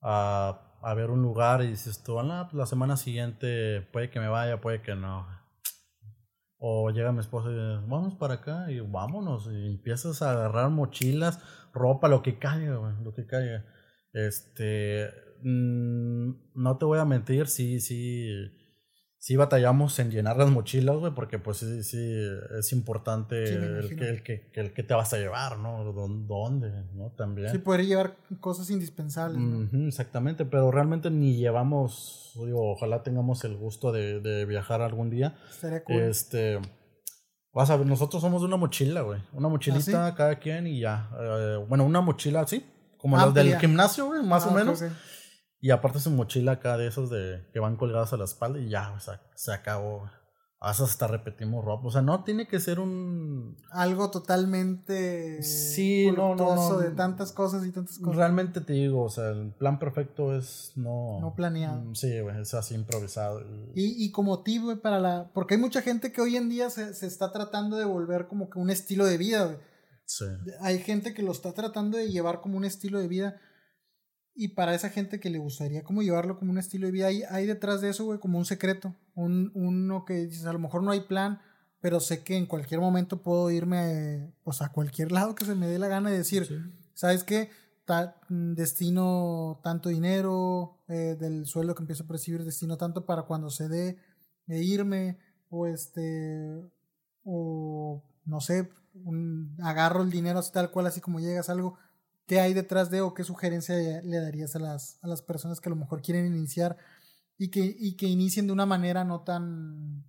a, 0.02 0.80
a 0.82 0.94
ver 0.94 1.10
un 1.10 1.24
lugar 1.24 1.64
y 1.64 1.68
dices 1.68 2.04
tú, 2.04 2.20
ah, 2.20 2.50
la 2.54 2.66
semana 2.68 2.98
siguiente 2.98 3.82
puede 3.94 4.12
que 4.12 4.20
me 4.20 4.28
vaya, 4.28 4.62
puede 4.62 4.84
que 4.84 4.94
no 4.94 5.39
o 6.60 6.92
llega 6.92 7.12
mi 7.12 7.22
esposa 7.22 7.50
y 7.50 7.54
dice, 7.54 7.88
vamos 7.88 8.16
para 8.16 8.36
acá 8.36 8.72
y 8.72 8.80
vámonos. 8.82 9.50
Y 9.52 9.66
empiezas 9.68 10.22
a 10.22 10.32
agarrar 10.32 10.70
mochilas, 10.70 11.40
ropa, 11.74 12.08
lo 12.10 12.22
que 12.22 12.38
caiga, 12.38 12.76
lo 13.04 13.14
que 13.14 13.26
caiga. 13.26 13.66
Este, 14.14 15.10
mm, 15.44 16.32
no 16.56 16.78
te 16.78 16.86
voy 16.86 17.00
a 17.00 17.06
mentir, 17.06 17.48
sí, 17.48 17.80
sí, 17.80 18.30
sí 19.20 19.36
batallamos 19.36 20.00
en 20.00 20.10
llenar 20.10 20.38
las 20.38 20.50
mochilas, 20.50 20.96
güey, 20.96 21.14
porque 21.14 21.38
pues 21.40 21.58
sí, 21.58 21.84
sí, 21.84 22.26
es 22.58 22.72
importante 22.72 23.44
el, 23.44 23.96
que, 23.98 24.10
el, 24.10 24.24
que, 24.24 24.50
el 24.54 24.74
que 24.74 24.84
te 24.84 24.94
vas 24.94 25.14
a 25.14 25.18
llevar, 25.18 25.60
¿no? 25.60 25.84
¿Dónde? 25.94 26.72
¿No? 26.94 27.12
También. 27.12 27.52
Sí, 27.52 27.58
poder 27.58 27.86
llevar 27.86 28.16
cosas 28.40 28.70
indispensables. 28.70 29.42
exactamente, 29.88 30.46
pero 30.46 30.72
realmente 30.72 31.12
ni 31.12 31.36
llevamos, 31.36 32.32
digo, 32.46 32.72
ojalá 32.72 33.04
tengamos 33.04 33.44
el 33.44 33.58
gusto 33.58 33.92
de, 33.92 34.22
de 34.22 34.46
viajar 34.46 34.82
algún 34.82 35.10
día. 35.10 35.36
Estaría 35.50 35.84
cool. 35.84 35.98
Este... 35.98 36.60
Vas 37.52 37.70
a 37.72 37.78
ver, 37.78 37.88
nosotros 37.88 38.22
somos 38.22 38.42
de 38.42 38.48
una 38.48 38.58
mochila, 38.58 39.02
güey. 39.02 39.22
Una 39.34 39.50
mochilita 39.50 40.06
¿Ah, 40.06 40.16
cada 40.16 40.38
quien 40.38 40.68
y 40.68 40.80
ya. 40.80 41.10
Eh, 41.20 41.66
bueno, 41.68 41.84
una 41.84 42.00
mochila 42.00 42.42
así, 42.42 42.64
como 42.98 43.18
las 43.18 43.34
del 43.34 43.58
gimnasio, 43.58 44.06
güey, 44.06 44.24
más 44.24 44.46
ah, 44.46 44.50
o 44.50 44.52
menos. 44.52 44.84
Y 45.62 45.72
aparte 45.72 46.00
su 46.00 46.12
mochila 46.12 46.54
acá 46.54 46.78
de 46.78 46.88
esos 46.88 47.10
de 47.10 47.46
que 47.52 47.60
van 47.60 47.76
colgados 47.76 48.14
a 48.14 48.18
la 48.18 48.26
espalda 48.26 48.60
y 48.60 48.70
ya, 48.70 48.92
o 48.92 49.00
sea, 49.00 49.22
se 49.36 49.52
acabó. 49.52 50.10
hasta 50.62 51.08
repetimos 51.08 51.66
ropa. 51.66 51.88
O 51.88 51.92
sea, 51.92 52.02
no 52.02 52.24
tiene 52.24 52.48
que 52.48 52.62
ser 52.62 52.80
un. 52.80 53.58
Algo 53.72 54.10
totalmente. 54.10 55.44
Sí, 55.44 56.12
no, 56.16 56.36
no, 56.36 56.78
De 56.78 56.92
tantas 56.92 57.34
cosas 57.34 57.66
y 57.66 57.72
tantas 57.72 58.00
cosas. 58.00 58.16
Realmente 58.16 58.62
te 58.62 58.74
digo, 58.74 59.04
o 59.04 59.10
sea, 59.10 59.32
el 59.32 59.52
plan 59.52 59.80
perfecto 59.80 60.34
es 60.34 60.72
no. 60.76 61.20
No 61.20 61.34
planeado. 61.36 61.82
Mm, 61.82 61.96
sí, 61.96 62.20
güey, 62.22 62.42
es 62.42 62.54
así 62.54 62.76
improvisado. 62.76 63.42
Y, 63.76 64.06
y 64.06 64.12
como 64.12 64.44
tip, 64.44 64.64
güey, 64.64 64.78
para 64.78 65.00
la. 65.00 65.30
Porque 65.34 65.56
hay 65.56 65.60
mucha 65.60 65.82
gente 65.82 66.14
que 66.14 66.22
hoy 66.22 66.38
en 66.38 66.48
día 66.48 66.70
se, 66.70 66.94
se 66.94 67.06
está 67.06 67.34
tratando 67.34 67.76
de 67.76 67.86
volver 67.86 68.28
como 68.28 68.50
que 68.50 68.60
un 68.60 68.70
estilo 68.70 69.06
de 69.06 69.18
vida, 69.18 69.46
güey. 69.46 69.58
Sí. 70.06 70.26
Hay 70.62 70.80
gente 70.80 71.14
que 71.14 71.22
lo 71.22 71.32
está 71.32 71.54
tratando 71.54 71.98
de 71.98 72.10
llevar 72.10 72.42
como 72.42 72.58
un 72.58 72.66
estilo 72.66 72.98
de 72.98 73.08
vida 73.08 73.40
Y 74.36 74.50
para 74.50 74.74
esa 74.74 74.90
gente 74.90 75.20
que 75.20 75.30
le 75.30 75.40
gustaría 75.40 75.84
como 75.84 76.02
llevarlo 76.02 76.38
como 76.38 76.52
un 76.52 76.58
estilo 76.58 76.86
de 76.86 76.94
vida, 76.94 77.08
hay, 77.08 77.24
hay 77.24 77.46
detrás 77.46 77.82
de 77.82 77.90
eso, 77.90 78.06
güey, 78.06 78.20
como 78.20 78.38
un 78.38 78.46
secreto. 78.46 78.96
Un, 79.16 79.52
uno 79.54 80.06
que 80.06 80.26
dices, 80.28 80.46
a 80.46 80.54
lo 80.54 80.60
mejor 80.60 80.84
no 80.84 80.92
hay 80.92 81.02
plan, 81.02 81.42
pero 81.82 82.00
sé 82.00 82.24
que 82.24 82.38
en 82.38 82.46
cualquier 82.46 82.80
momento 82.80 83.22
puedo 83.22 83.52
irme 83.52 84.34
pues, 84.44 84.62
a 84.62 84.70
cualquier 84.72 85.12
lado 85.12 85.36
que 85.36 85.46
se 85.46 85.56
me 85.56 85.68
dé 85.68 85.80
la 85.80 85.88
gana 85.88 86.10
de 86.10 86.18
decir, 86.18 86.72
¿sabes 86.94 87.24
qué? 87.24 87.50
destino 88.30 89.60
tanto 89.64 89.90
dinero 89.90 90.78
eh, 90.88 91.18
del 91.20 91.46
sueldo 91.48 91.74
que 91.74 91.82
empiezo 91.82 92.04
a 92.04 92.08
percibir, 92.08 92.44
destino 92.44 92.78
tanto 92.78 93.06
para 93.06 93.24
cuando 93.24 93.50
se 93.50 93.68
dé 93.68 93.98
de 94.46 94.64
irme 94.64 95.18
o 95.50 95.66
este 95.66 96.62
o 97.24 98.04
no 98.26 98.42
sé, 98.42 98.70
un, 98.94 99.58
agarro 99.64 100.04
el 100.04 100.12
dinero 100.12 100.40
así 100.40 100.52
tal 100.52 100.72
cual 100.72 100.88
así 100.88 101.02
como 101.02 101.20
llegas 101.20 101.50
algo 101.50 101.78
qué 102.30 102.40
hay 102.40 102.54
detrás 102.54 102.92
de 102.92 103.02
o 103.02 103.16
qué 103.16 103.24
sugerencia 103.24 103.76
le 103.76 104.22
darías 104.22 104.56
a 104.56 104.60
las, 104.60 105.00
a 105.02 105.08
las 105.08 105.24
personas 105.24 105.60
que 105.60 105.68
a 105.68 105.72
lo 105.72 105.76
mejor 105.76 106.04
quieren 106.04 106.28
iniciar 106.28 106.78
y 107.40 107.50
que, 107.50 107.76
y 107.76 107.98
que 107.98 108.06
inicien 108.06 108.46
de 108.46 108.54
una 108.54 108.68
manera 108.68 109.04
no 109.04 109.22
tan 109.22 110.06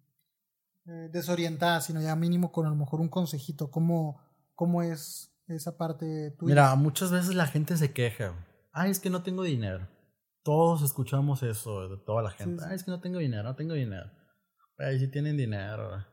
eh, 0.84 1.08
desorientada, 1.10 1.80
sino 1.80 2.02
ya 2.02 2.14
mínimo 2.16 2.52
con 2.52 2.66
a 2.66 2.68
lo 2.68 2.76
mejor 2.76 3.00
un 3.00 3.08
consejito, 3.08 3.70
cómo, 3.70 4.20
cómo 4.54 4.82
es 4.82 5.34
esa 5.48 5.78
parte 5.78 6.32
tuya. 6.32 6.54
Mira, 6.54 6.74
muchas 6.74 7.10
veces 7.10 7.34
la 7.34 7.46
gente 7.46 7.78
se 7.78 7.94
queja, 7.94 8.34
ay, 8.70 8.90
es 8.90 9.00
que 9.00 9.08
no 9.08 9.22
tengo 9.22 9.42
dinero. 9.42 9.88
Todos 10.42 10.82
escuchamos 10.82 11.42
eso 11.42 11.88
de 11.88 11.96
toda 12.04 12.22
la 12.22 12.32
gente, 12.32 12.62
ay, 12.68 12.76
es 12.76 12.84
que 12.84 12.90
no 12.90 13.00
tengo 13.00 13.18
dinero, 13.18 13.44
no 13.44 13.56
tengo 13.56 13.72
dinero. 13.72 14.10
Ay, 14.76 14.98
si 14.98 15.08
tienen 15.08 15.38
dinero. 15.38 16.04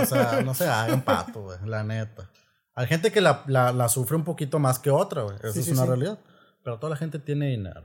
o 0.00 0.04
sea, 0.04 0.42
no 0.42 0.52
se 0.52 0.66
hagan 0.66 1.04
pato, 1.04 1.46
la 1.64 1.84
neta. 1.84 2.28
Hay 2.76 2.86
gente 2.86 3.12
que 3.12 3.20
la, 3.20 3.44
la, 3.46 3.72
la, 3.72 3.88
sufre 3.88 4.16
un 4.16 4.24
poquito 4.24 4.58
más 4.58 4.78
que 4.78 4.90
otra, 4.90 5.22
güey. 5.22 5.36
Eso 5.42 5.60
es 5.60 5.68
una 5.68 5.86
realidad. 5.86 6.18
Pero 6.64 6.78
toda 6.78 6.90
la 6.90 6.96
gente 6.96 7.18
tiene 7.18 7.48
dinero. 7.48 7.84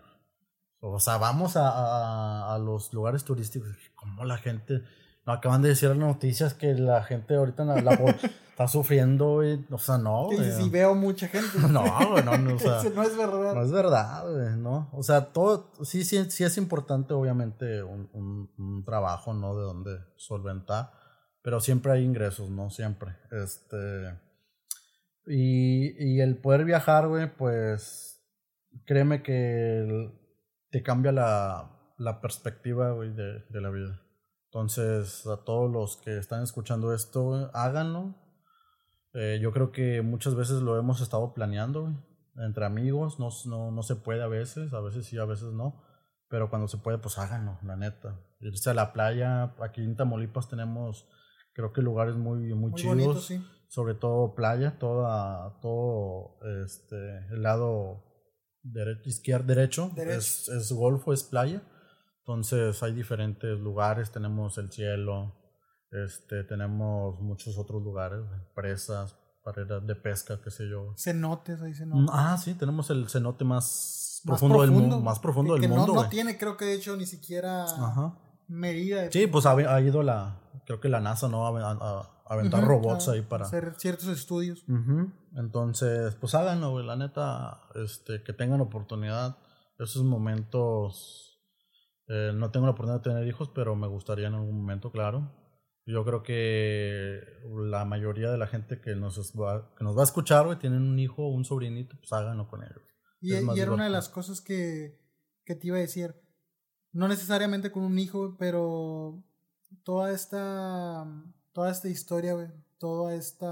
O 0.82 1.00
sea, 1.00 1.18
vamos 1.18 1.58
a, 1.58 1.70
a, 1.70 2.56
a 2.56 2.58
los 2.58 2.92
lugares 2.94 3.24
turísticos. 3.24 3.70
Como 3.96 4.26
la 4.26 4.38
gente. 4.38 4.82
No, 5.26 5.34
acaban 5.34 5.62
de 5.62 5.70
decir 5.70 5.90
las 5.90 5.98
noticias 5.98 6.54
que 6.54 6.74
la 6.74 7.04
gente 7.04 7.36
ahorita 7.36 7.66
la, 7.66 7.82
la 7.82 7.92
está 8.50 8.68
sufriendo, 8.68 9.36
güey. 9.36 9.64
O 9.70 9.78
sea, 9.78 10.00
no, 10.00 10.26
güey. 10.26 10.52
Sí, 10.54 10.70
veo 10.70 10.96
mucha 10.96 11.28
gente. 11.28 11.60
no, 11.70 11.84
güey, 12.10 12.24
no, 12.24 12.38
no, 12.38 12.56
o 12.56 12.60
sea, 12.60 12.82
no 12.96 13.04
es 13.04 13.16
verdad. 13.16 13.54
No 13.54 13.62
es 13.62 13.72
verdad, 13.72 14.24
güey, 14.28 14.58
¿no? 14.58 14.90
O 14.94 15.04
sea, 15.04 15.26
todo. 15.26 15.72
Sí, 15.84 16.04
sí, 16.04 16.32
sí 16.32 16.44
es 16.44 16.58
importante, 16.58 17.14
obviamente, 17.14 17.84
un, 17.84 18.10
un, 18.14 18.50
un 18.58 18.84
trabajo, 18.86 19.36
¿no? 19.36 19.56
De 19.56 19.62
donde 19.62 20.00
solventar. 20.16 20.94
Pero 21.44 21.60
siempre 21.60 21.92
hay 21.92 22.04
ingresos, 22.04 22.50
¿no? 22.50 22.72
Siempre. 22.72 23.16
Este 23.32 24.18
y, 25.30 25.94
y 26.04 26.22
el 26.22 26.38
poder 26.38 26.66
viajar, 26.66 27.08
güey, 27.08 27.32
pues 27.38 28.26
créeme 28.86 29.22
que 29.22 30.12
te 30.72 30.82
cambia 30.82 31.12
la, 31.12 31.94
la 31.98 32.20
perspectiva, 32.20 32.92
güey, 32.92 33.14
de, 33.14 33.44
de, 33.48 33.62
la 33.62 33.70
vida. 33.70 34.02
Entonces, 34.46 35.28
a 35.28 35.44
todos 35.44 35.72
los 35.72 35.98
que 35.98 36.18
están 36.18 36.42
escuchando 36.42 36.96
esto, 36.96 37.52
háganlo. 37.54 38.16
Eh, 39.14 39.38
yo 39.40 39.52
creo 39.52 39.72
que 39.72 40.02
muchas 40.02 40.34
veces 40.34 40.62
lo 40.62 40.80
hemos 40.80 41.00
estado 41.00 41.32
planeando, 41.36 41.84
güey. 41.84 41.96
Entre 42.38 42.66
amigos, 42.66 43.20
no, 43.20 43.30
no, 43.46 43.72
no 43.72 43.84
se 43.84 43.98
puede 43.98 44.24
a 44.24 44.28
veces, 44.28 44.74
a 44.74 44.80
veces 44.80 45.06
sí, 45.06 45.20
a 45.20 45.26
veces 45.26 45.54
no. 45.54 45.84
Pero 46.28 46.50
cuando 46.50 46.68
se 46.68 46.78
puede, 46.78 46.98
pues 46.98 47.20
háganlo, 47.20 47.60
la 47.64 47.76
neta. 47.76 48.20
Irse 48.40 48.72
a 48.72 48.74
la 48.74 48.94
playa, 48.94 49.56
aquí 49.62 49.84
en 49.84 49.96
Tamaulipas 49.96 50.48
tenemos, 50.48 51.08
creo 51.54 51.72
que 51.72 51.82
lugares 51.84 52.16
muy, 52.16 52.40
muy, 52.56 52.72
muy 52.72 52.74
chidos. 52.74 53.28
sí 53.28 53.44
sobre 53.70 53.94
todo 53.94 54.34
playa, 54.34 54.78
toda, 54.80 55.60
todo 55.62 56.40
este, 56.66 56.96
el 57.32 57.44
lado 57.44 58.04
derecho, 58.64 59.08
izquierdo, 59.08 59.46
derecho, 59.46 59.92
Es, 59.96 60.50
es 60.50 60.72
golfo, 60.72 61.14
es 61.14 61.24
playa. 61.24 61.62
Entonces 62.26 62.82
hay 62.84 62.94
diferentes 62.94 63.60
lugares, 63.60 64.12
tenemos 64.12 64.58
el 64.58 64.72
cielo, 64.72 65.36
este, 65.92 66.44
tenemos 66.44 67.20
muchos 67.22 67.58
otros 67.58 67.82
lugares, 67.84 68.22
presas, 68.56 69.16
barreras 69.46 69.86
de 69.86 69.96
pesca, 69.96 70.40
qué 70.44 70.50
sé 70.50 70.68
yo. 70.68 70.94
Cenotes, 70.98 71.62
ahí 71.62 71.74
cenotes. 71.74 72.04
Mm, 72.04 72.10
ah, 72.12 72.38
sí, 72.38 72.56
tenemos 72.56 72.90
el 72.90 73.08
cenote 73.08 73.46
más, 73.46 74.22
profundo, 74.26 74.62
del 74.62 74.72
mundo, 74.72 75.00
más 75.00 75.20
profundo 75.20 75.54
del 75.54 75.70
mundo. 75.70 75.94
No, 75.94 76.04
no 76.04 76.10
tiene, 76.10 76.40
creo 76.40 76.58
que 76.58 76.66
de 76.66 76.74
hecho 76.74 76.98
ni 76.98 77.06
siquiera 77.06 77.66
medida. 78.48 79.12
Sí, 79.12 79.28
pues 79.28 79.46
ha, 79.46 79.52
ha, 79.52 79.82
ido 79.82 80.02
la, 80.02 80.42
creo 80.66 80.80
que 80.80 80.90
la 80.90 81.00
NASA 81.00 81.28
no 81.30 81.46
a 81.46 82.19
aventar 82.30 82.64
robots 82.64 83.10
ahí 83.10 83.22
para 83.22 83.46
hacer 83.46 83.74
ciertos 83.78 84.08
estudios. 84.08 84.64
Entonces, 85.36 86.16
pues 86.16 86.36
háganlo, 86.36 86.82
La 86.84 86.96
neta, 86.96 87.62
este, 87.76 88.24
que 88.24 88.34
tengan 88.34 88.62
oportunidad. 88.62 89.38
Esos 89.80 90.04
momentos, 90.04 91.42
eh, 92.08 92.32
no 92.36 92.52
tengo 92.52 92.68
la 92.68 92.74
oportunidad 92.74 93.02
de 93.02 93.10
tener 93.10 93.28
hijos, 93.28 93.50
pero 93.54 93.76
me 93.76 93.88
gustaría 93.88 94.28
en 94.28 94.36
algún 94.36 94.62
momento, 94.62 94.92
claro. 94.92 95.32
Yo 95.86 96.06
creo 96.06 96.22
que 96.22 97.20
la 97.66 97.84
mayoría 97.84 98.30
de 98.30 98.38
la 98.38 98.46
gente 98.46 98.80
que 98.80 98.96
nos 98.96 99.18
va, 99.34 99.74
que 99.76 99.84
nos 99.84 99.98
va 99.98 100.02
a 100.02 100.06
escuchar, 100.06 100.46
güey, 100.46 100.60
tienen 100.60 100.84
un 100.84 101.00
hijo 101.00 101.24
o 101.24 101.30
un 101.30 101.46
sobrinito, 101.46 101.98
pues 101.98 102.14
háganlo 102.14 102.48
con 102.48 102.64
ellos. 102.64 102.84
Y, 103.22 103.34
y 103.34 103.60
era 103.60 103.72
una 103.72 103.86
de 103.86 103.90
las 103.90 104.08
cosas 104.08 104.40
que, 104.40 105.02
que 105.46 105.56
te 105.56 105.68
iba 105.68 105.78
a 105.78 105.82
decir. 105.82 106.16
No 106.92 107.08
necesariamente 107.08 107.72
con 107.72 107.84
un 107.84 107.98
hijo, 107.98 108.36
pero 108.38 109.24
toda 109.84 110.12
esta 110.12 111.08
toda 111.60 111.72
esta 111.72 111.90
historia, 111.90 112.36
güey, 112.36 112.48
todo 112.78 113.12
este 113.12 113.46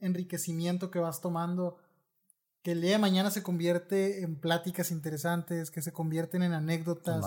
enriquecimiento 0.00 0.90
que 0.90 0.98
vas 0.98 1.20
tomando, 1.20 1.76
que 2.62 2.72
el 2.72 2.80
día 2.80 2.92
de 2.92 2.98
mañana 2.98 3.30
se 3.30 3.42
convierte 3.42 4.22
en 4.22 4.40
pláticas 4.40 4.90
interesantes, 4.90 5.70
que 5.70 5.82
se 5.82 5.92
convierten 5.92 6.42
en 6.42 6.54
anécdotas, 6.54 7.22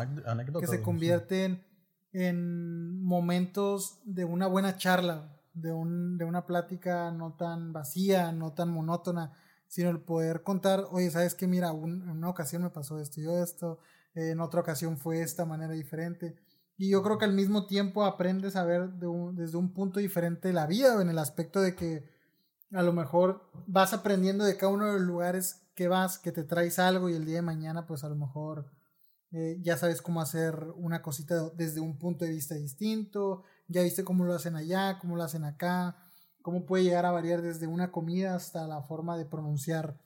que 0.60 0.66
se 0.66 0.82
convierten 0.82 1.64
en 2.12 3.04
momentos 3.04 4.00
de 4.04 4.26
una 4.26 4.48
buena 4.48 4.78
charla, 4.78 5.40
de, 5.54 5.74
un, 5.74 6.18
de 6.18 6.26
una 6.26 6.48
plática 6.48 7.12
no 7.12 7.34
tan 7.34 7.72
vacía, 7.72 8.32
no 8.32 8.54
tan 8.54 8.72
monótona, 8.72 9.34
sino 9.68 9.92
el 9.92 10.00
poder 10.00 10.42
contar, 10.42 10.88
oye, 10.90 11.12
¿sabes 11.12 11.36
qué? 11.36 11.46
Mira, 11.46 11.70
en 11.70 12.10
una 12.10 12.30
ocasión 12.30 12.64
me 12.64 12.72
pasó 12.72 13.00
esto 13.00 13.22
y 13.22 13.30
esto, 13.30 13.78
en 14.16 14.40
otra 14.40 14.62
ocasión 14.62 14.98
fue 14.98 15.18
de 15.18 15.24
esta 15.26 15.46
manera 15.46 15.74
diferente. 15.74 16.36
Y 16.80 16.90
yo 16.90 17.04
creo 17.04 17.18
que 17.18 17.26
al 17.26 17.34
mismo 17.34 17.68
tiempo 17.68 18.06
aprendes 18.06 18.56
a 18.56 18.64
ver 18.64 18.90
desde 18.90 19.58
un 19.58 19.74
punto 19.74 20.00
diferente 20.00 20.54
la 20.54 20.66
vida, 20.66 21.02
en 21.02 21.10
el 21.10 21.20
aspecto 21.20 21.60
de 21.60 21.76
que 21.76 22.06
a 22.72 22.82
lo 22.84 22.94
mejor 22.94 23.52
vas 23.68 23.92
aprendiendo 23.92 24.46
de 24.46 24.56
cada 24.56 24.72
uno 24.72 24.86
de 24.86 24.94
los 24.94 25.02
lugares 25.02 25.68
que 25.76 25.90
vas, 25.90 26.18
que 26.18 26.32
te 26.32 26.46
traes 26.46 26.80
algo 26.80 27.10
y 27.10 27.16
el 27.16 27.26
día 27.26 27.36
de 27.36 27.42
mañana 27.42 27.86
pues 27.86 28.06
a 28.06 28.08
lo 28.08 28.16
mejor 28.16 28.72
eh, 29.34 29.58
ya 29.60 29.76
sabes 29.76 30.02
cómo 30.02 30.22
hacer 30.22 30.56
una 30.78 31.02
cosita 31.02 31.50
desde 31.50 31.82
un 31.82 31.98
punto 31.98 32.24
de 32.24 32.32
vista 32.32 32.56
distinto, 32.56 33.44
ya 33.68 33.82
viste 33.82 34.06
cómo 34.06 34.24
lo 34.24 34.34
hacen 34.34 34.56
allá, 34.56 35.00
cómo 35.02 35.18
lo 35.18 35.24
hacen 35.24 35.44
acá, 35.44 35.98
cómo 36.42 36.66
puede 36.66 36.86
llegar 36.86 37.06
a 37.06 37.12
variar 37.12 37.42
desde 37.42 37.68
una 37.68 37.92
comida 37.92 38.36
hasta 38.36 38.66
la 38.68 38.84
forma 38.84 39.18
de 39.18 39.26
pronunciar. 39.26 39.98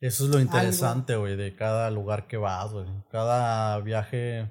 Eso 0.00 0.26
es 0.26 0.30
lo 0.30 0.38
interesante, 0.38 1.16
güey, 1.16 1.36
de 1.36 1.56
cada 1.56 1.90
lugar 1.90 2.28
que 2.28 2.36
vas, 2.36 2.72
güey. 2.72 2.86
Cada 3.10 3.80
viaje 3.80 4.48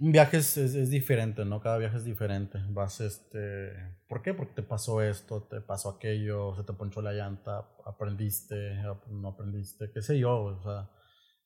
un 0.00 0.12
viaje 0.12 0.38
es, 0.38 0.56
es, 0.56 0.88
diferente, 0.88 1.44
¿no? 1.44 1.60
Cada 1.60 1.76
viaje 1.76 1.98
es 1.98 2.04
diferente. 2.04 2.58
Vas, 2.70 3.00
este... 3.00 3.98
¿Por 4.08 4.22
qué? 4.22 4.32
Porque 4.32 4.54
te 4.54 4.62
pasó 4.62 5.02
esto, 5.02 5.42
te 5.42 5.60
pasó 5.60 5.90
aquello, 5.90 6.56
se 6.56 6.64
te 6.64 6.72
ponchó 6.72 7.02
la 7.02 7.12
llanta, 7.12 7.68
aprendiste, 7.84 8.76
no 9.10 9.28
aprendiste, 9.28 9.90
qué 9.92 10.00
sé 10.00 10.18
yo, 10.18 10.42
o 10.42 10.62
sea... 10.62 10.90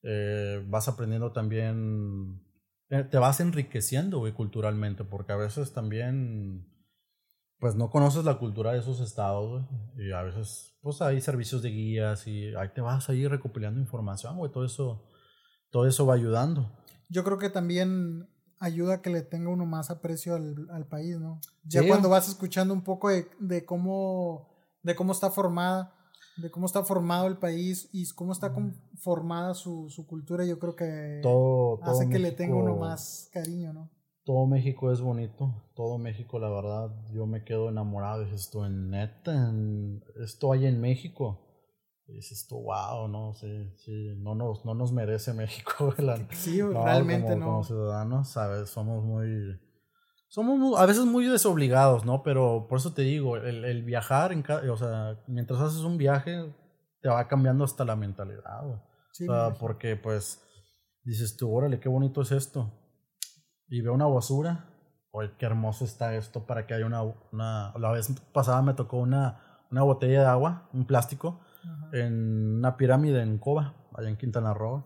Eh, 0.04 0.64
vas 0.68 0.86
aprendiendo 0.86 1.32
también... 1.32 2.42
Eh, 2.90 3.02
te 3.02 3.18
vas 3.18 3.40
enriqueciendo, 3.40 4.22
culturalmente, 4.34 5.02
porque 5.02 5.32
a 5.32 5.36
veces 5.36 5.72
también... 5.72 6.70
Pues 7.58 7.74
no 7.74 7.90
conoces 7.90 8.24
la 8.24 8.38
cultura 8.38 8.72
de 8.72 8.78
esos 8.78 9.00
estados, 9.00 9.66
y 9.96 10.12
a 10.12 10.22
veces, 10.22 10.78
pues 10.80 11.00
hay 11.02 11.20
servicios 11.20 11.62
de 11.62 11.70
guías 11.70 12.26
y 12.26 12.54
ahí 12.54 12.68
te 12.74 12.82
vas 12.82 13.08
ahí 13.08 13.26
recopilando 13.26 13.80
información, 13.80 14.36
güey, 14.36 14.52
todo 14.52 14.64
eso, 14.64 15.08
todo 15.70 15.86
eso 15.86 16.04
va 16.04 16.14
ayudando. 16.14 16.76
Yo 17.08 17.24
creo 17.24 17.38
que 17.38 17.48
también 17.48 18.28
ayuda 18.64 18.94
a 18.94 19.02
que 19.02 19.10
le 19.10 19.22
tenga 19.22 19.50
uno 19.50 19.66
más 19.66 19.90
aprecio 19.90 20.34
al, 20.34 20.68
al 20.70 20.86
país, 20.86 21.18
¿no? 21.18 21.40
Ya 21.64 21.86
cuando 21.86 22.08
vas 22.08 22.28
escuchando 22.28 22.72
un 22.72 22.82
poco 22.82 23.10
de, 23.10 23.28
de, 23.38 23.64
cómo, 23.64 24.48
de 24.82 24.94
cómo 24.94 25.12
está 25.12 25.30
formada, 25.30 25.94
de 26.36 26.50
cómo 26.50 26.66
está 26.66 26.82
formado 26.82 27.26
el 27.26 27.36
país 27.36 27.88
y 27.92 28.08
cómo 28.14 28.32
está 28.32 28.52
formada 28.96 29.54
su, 29.54 29.88
su 29.90 30.06
cultura, 30.06 30.44
yo 30.44 30.58
creo 30.58 30.74
que 30.74 31.20
hace 31.82 32.08
que 32.08 32.18
le 32.18 32.32
tenga 32.32 32.56
uno 32.56 32.76
más 32.76 33.28
cariño, 33.32 33.72
¿no? 33.72 33.90
Todo 34.24 34.46
México 34.46 34.90
es 34.90 35.02
bonito, 35.02 35.62
todo 35.74 35.98
México, 35.98 36.38
la 36.38 36.48
verdad, 36.48 36.90
yo 37.12 37.26
me 37.26 37.44
quedo 37.44 37.68
enamorado, 37.68 38.24
de 38.24 38.34
esto 38.34 38.64
en 38.64 38.88
neta, 38.88 39.52
esto 40.22 40.52
hay 40.52 40.64
en 40.64 40.80
México 40.80 41.43
y 42.06 42.14
dices 42.14 42.42
esto 42.42 42.56
wow, 42.56 43.08
¿no? 43.08 43.34
Sí, 43.34 43.72
sí, 43.76 44.14
no 44.18 44.34
nos, 44.34 44.64
no 44.64 44.74
nos 44.74 44.92
merece 44.92 45.32
México. 45.32 45.94
sí, 46.30 46.60
realmente 46.62 47.36
no. 47.36 47.46
Como 47.46 47.64
ciudadanos, 47.64 48.28
¿sabes? 48.28 48.68
Somos 48.70 49.04
muy... 49.04 49.60
Somos 50.28 50.78
a 50.80 50.86
veces 50.86 51.04
muy 51.04 51.26
desobligados, 51.26 52.04
¿no? 52.04 52.22
Pero 52.22 52.66
por 52.68 52.78
eso 52.78 52.92
te 52.92 53.02
digo, 53.02 53.36
el, 53.36 53.64
el 53.64 53.84
viajar, 53.84 54.32
en 54.32 54.44
o 54.68 54.76
sea, 54.76 55.22
mientras 55.28 55.60
haces 55.60 55.80
un 55.82 55.96
viaje, 55.96 56.52
te 57.00 57.08
va 57.08 57.28
cambiando 57.28 57.64
hasta 57.64 57.84
la 57.84 57.96
mentalidad, 57.96 58.62
Sí, 59.12 59.28
o 59.28 59.32
sea, 59.32 59.34
me 59.34 59.40
imagino. 59.46 59.58
porque 59.60 59.94
pues 59.96 60.42
dices 61.04 61.36
tú, 61.36 61.54
órale, 61.54 61.78
qué 61.78 61.88
bonito 61.88 62.22
es 62.22 62.32
esto. 62.32 62.72
Y 63.68 63.80
veo 63.80 63.94
una 63.94 64.06
basura. 64.06 64.70
Oye, 65.12 65.30
qué 65.38 65.46
hermoso 65.46 65.84
está 65.84 66.16
esto 66.16 66.44
para 66.46 66.66
que 66.66 66.74
haya 66.74 66.86
una, 66.86 67.02
una... 67.30 67.72
La 67.78 67.92
vez 67.92 68.12
pasada 68.32 68.60
me 68.62 68.74
tocó 68.74 68.96
una, 68.96 69.64
una 69.70 69.82
botella 69.82 70.22
de 70.22 70.26
agua, 70.26 70.68
un 70.72 70.84
plástico, 70.86 71.40
Ajá. 71.64 71.90
en 71.92 72.58
una 72.58 72.76
pirámide 72.76 73.22
en 73.22 73.38
Coba, 73.38 73.74
allá 73.94 74.08
en 74.08 74.16
Quintana 74.16 74.54
Roo. 74.54 74.84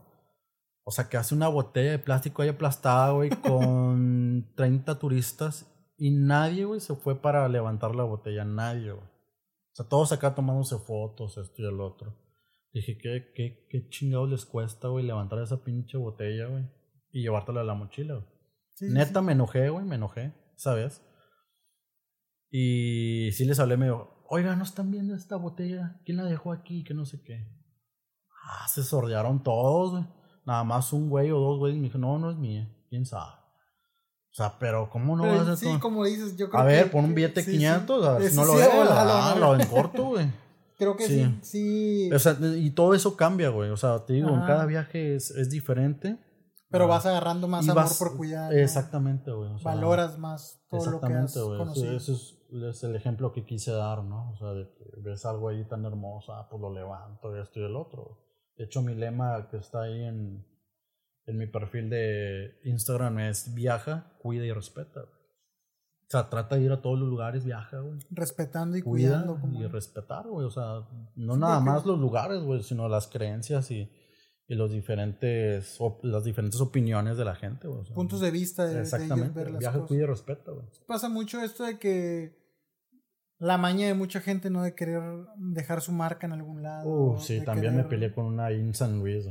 O 0.84 0.90
sea, 0.90 1.08
que 1.08 1.16
hace 1.16 1.34
una 1.34 1.48
botella 1.48 1.90
de 1.90 1.98
plástico 1.98 2.42
ahí 2.42 2.48
aplastada, 2.48 3.12
güey, 3.12 3.30
con 3.42 4.52
30 4.56 4.98
turistas 4.98 5.66
y 5.98 6.10
nadie, 6.12 6.64
güey, 6.64 6.80
se 6.80 6.94
fue 6.94 7.20
para 7.20 7.48
levantar 7.48 7.94
la 7.94 8.04
botella, 8.04 8.44
nadie, 8.44 8.92
güey. 8.92 9.04
O 9.04 9.74
sea, 9.74 9.86
todos 9.88 10.12
acá 10.12 10.34
tomándose 10.34 10.78
fotos, 10.78 11.36
esto 11.36 11.62
y 11.62 11.66
el 11.66 11.80
otro. 11.80 12.16
Dije, 12.72 12.96
¿qué, 12.98 13.32
qué, 13.34 13.66
qué 13.68 13.88
chingados 13.88 14.30
les 14.30 14.46
cuesta, 14.46 14.88
güey, 14.88 15.04
levantar 15.04 15.40
esa 15.40 15.62
pinche 15.64 15.98
botella, 15.98 16.46
güey? 16.46 16.64
Y 17.10 17.22
llevártela 17.22 17.62
a 17.62 17.64
la 17.64 17.74
mochila, 17.74 18.14
güey. 18.14 18.26
Sí, 18.74 18.86
Neta, 18.88 19.20
sí. 19.20 19.26
me 19.26 19.32
enojé, 19.32 19.68
güey, 19.70 19.84
me 19.84 19.96
enojé, 19.96 20.32
¿sabes? 20.56 21.02
Y 22.50 23.30
sí 23.32 23.44
les 23.44 23.58
hablé, 23.58 23.76
me 23.76 23.86
dijo, 23.86 24.17
oiga, 24.28 24.54
¿no 24.56 24.64
están 24.64 24.90
viendo 24.90 25.14
esta 25.14 25.36
botella? 25.36 26.00
¿Quién 26.04 26.16
la 26.18 26.24
dejó 26.24 26.52
aquí? 26.52 26.84
Que 26.84 26.94
no 26.94 27.04
sé 27.06 27.20
qué. 27.22 27.46
Ah, 28.44 28.66
se 28.68 28.82
sordearon 28.82 29.42
todos, 29.42 29.92
güey. 29.92 30.06
Nada 30.46 30.64
más 30.64 30.92
un 30.92 31.10
güey 31.10 31.30
o 31.30 31.38
dos 31.38 31.58
güeyes 31.58 31.78
me 31.78 31.84
dijo, 31.88 31.98
no, 31.98 32.18
no 32.18 32.30
es 32.30 32.36
mía, 32.38 32.68
quién 32.88 33.04
sabe. 33.04 33.32
O 34.30 34.34
sea, 34.38 34.58
pero 34.58 34.88
¿cómo 34.90 35.16
no 35.16 35.22
Pero 35.24 35.38
vas 35.38 35.48
a 35.48 35.56
sí, 35.56 35.66
como 35.80 36.04
dices, 36.04 36.36
yo 36.36 36.48
creo 36.48 36.60
A 36.62 36.64
ver, 36.64 36.84
que- 36.84 36.90
pon 36.90 37.04
un 37.06 37.14
billete 37.14 37.42
sí, 37.42 37.52
500, 37.52 38.00
sí. 38.02 38.08
a 38.08 38.12
ver 38.12 38.22
Eh, 38.22 38.30
si 38.30 38.36
no 38.36 38.44
lo 38.44 38.54
veo, 38.54 38.70
ah, 38.88 39.34
lo 39.38 39.54
en 39.58 39.66
corto, 39.66 40.04
güey. 40.04 40.30
Creo 40.78 40.96
que 40.96 41.08
Sí. 41.08 41.38
sí. 41.42 42.10
O 42.12 42.18
sea, 42.20 42.36
y 42.56 42.70
todo 42.70 42.94
eso 42.94 43.16
cambia, 43.16 43.48
güey. 43.48 43.70
O 43.70 43.76
sea, 43.76 44.04
te 44.06 44.12
digo, 44.12 44.28
en 44.30 44.42
cada 44.46 44.64
viaje 44.64 45.16
es, 45.16 45.30
es 45.32 45.50
diferente. 45.50 46.16
pero 46.70 46.84
Ah, 46.84 46.88
vas 46.88 47.06
agarrando 47.06 47.48
más 47.48 47.64
amor 47.68 47.82
vas- 47.84 47.98
por 47.98 48.16
cuidar. 48.16 48.54
Exactamente, 48.56 49.32
güey. 49.32 49.50
o 49.50 49.58
sea, 49.58 49.72
Valoras 49.74 50.18
más 50.18 50.60
todo 50.70 50.88
lo 50.92 51.00
que 51.00 51.12
has 51.14 51.34
conocido. 51.34 51.96
ese 51.96 52.12
es, 52.12 52.37
es 52.50 52.82
el 52.84 52.96
ejemplo 52.96 53.32
que 53.32 53.44
quise 53.44 53.72
dar, 53.72 54.02
¿no? 54.04 54.30
O 54.32 54.36
sea, 54.36 54.52
de 54.52 54.68
que 54.74 54.84
ves 55.00 55.24
algo 55.26 55.48
ahí 55.48 55.64
tan 55.64 55.84
hermoso, 55.84 56.32
ah, 56.32 56.48
pues 56.48 56.60
lo 56.60 56.72
levanto, 56.72 57.36
esto 57.36 57.60
y 57.60 57.64
el 57.64 57.76
otro. 57.76 58.18
De 58.56 58.64
hecho, 58.64 58.82
mi 58.82 58.94
lema 58.94 59.48
que 59.50 59.58
está 59.58 59.82
ahí 59.82 60.02
en, 60.04 60.46
en 61.26 61.36
mi 61.38 61.46
perfil 61.46 61.90
de 61.90 62.58
Instagram 62.64 63.18
es 63.20 63.54
viaja, 63.54 64.12
cuida 64.20 64.44
y 64.44 64.52
respeta. 64.52 65.02
O 65.02 66.10
sea, 66.10 66.30
trata 66.30 66.56
de 66.56 66.62
ir 66.62 66.72
a 66.72 66.80
todos 66.80 66.98
los 66.98 67.06
lugares, 67.08 67.44
viaja, 67.44 67.80
güey. 67.80 67.98
Respetando 68.10 68.78
y 68.78 68.82
Cuida 68.82 69.08
cuidando. 69.10 69.40
Como... 69.40 69.60
y 69.60 69.66
respetar, 69.66 70.26
güey. 70.26 70.46
O 70.46 70.50
sea, 70.50 70.88
no 71.16 71.34
Sí, 71.34 71.40
nada 71.40 71.60
más 71.60 71.84
los 71.84 71.98
lugares, 72.00 72.42
güey, 72.42 72.62
sino 72.62 72.88
las 72.88 73.08
creencias 73.08 73.70
y, 73.70 73.92
y 74.48 74.54
los 74.54 74.70
diferentes, 74.70 75.76
op- 75.78 76.02
las 76.02 76.24
diferentes 76.24 76.62
opiniones 76.62 77.18
de 77.18 77.26
la 77.26 77.34
gente, 77.34 77.68
güey. 77.68 77.82
o 77.82 77.84
sea, 77.84 77.94
puntos 77.94 78.20
de 78.20 78.30
vista 78.30 78.62
de, 78.64 78.70
de 78.70 78.74
ellos 78.80 78.92
Exactamente. 78.94 79.38
ver 79.38 79.50
las 79.50 79.58
Viaja, 79.60 79.74
cosas. 79.76 79.88
cuida 79.88 80.02
y 80.04 80.06
respeta, 80.06 80.50
güey. 80.50 80.66
Pasa 80.86 81.10
mucho 81.10 81.42
esto 81.42 81.64
de 81.64 81.78
que 81.78 82.37
la 83.38 83.56
maña 83.56 83.86
de 83.86 83.94
mucha 83.94 84.20
gente 84.20 84.50
no 84.50 84.62
de 84.62 84.74
querer 84.74 85.02
dejar 85.36 85.80
su 85.80 85.92
marca 85.92 86.26
en 86.26 86.32
algún 86.32 86.62
lado. 86.62 86.88
Uh, 86.88 87.20
sí, 87.20 87.40
también 87.40 87.76
me 87.76 87.84
peleé 87.84 88.12
con 88.12 88.26
una 88.26 88.46
ahí 88.46 88.60
en 88.60 88.74
San 88.74 88.98
Luis. 88.98 89.26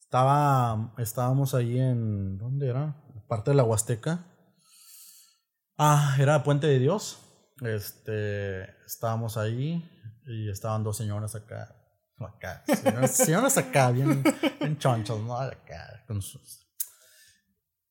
Estaba, 0.00 0.94
estábamos 0.98 1.54
ahí 1.54 1.78
en, 1.78 2.38
¿dónde 2.38 2.68
era? 2.68 2.96
Parte 3.26 3.50
de 3.50 3.56
la 3.56 3.64
Huasteca. 3.64 4.26
Ah, 5.76 6.16
era 6.18 6.42
Puente 6.42 6.66
de 6.66 6.78
Dios. 6.78 7.24
Este, 7.62 8.62
estábamos 8.84 9.36
ahí 9.36 9.88
y 10.26 10.50
estaban 10.50 10.84
dos 10.84 10.96
señoras 10.96 11.34
acá. 11.34 11.74
Acá, 12.18 12.64
señoras, 12.66 13.10
señoras 13.16 13.58
acá, 13.58 13.90
bien, 13.92 14.24
bien 14.58 14.76
chonchas, 14.78 15.18
¿no? 15.20 15.36
Acá, 15.36 16.04
con 16.06 16.20
sus... 16.20 16.66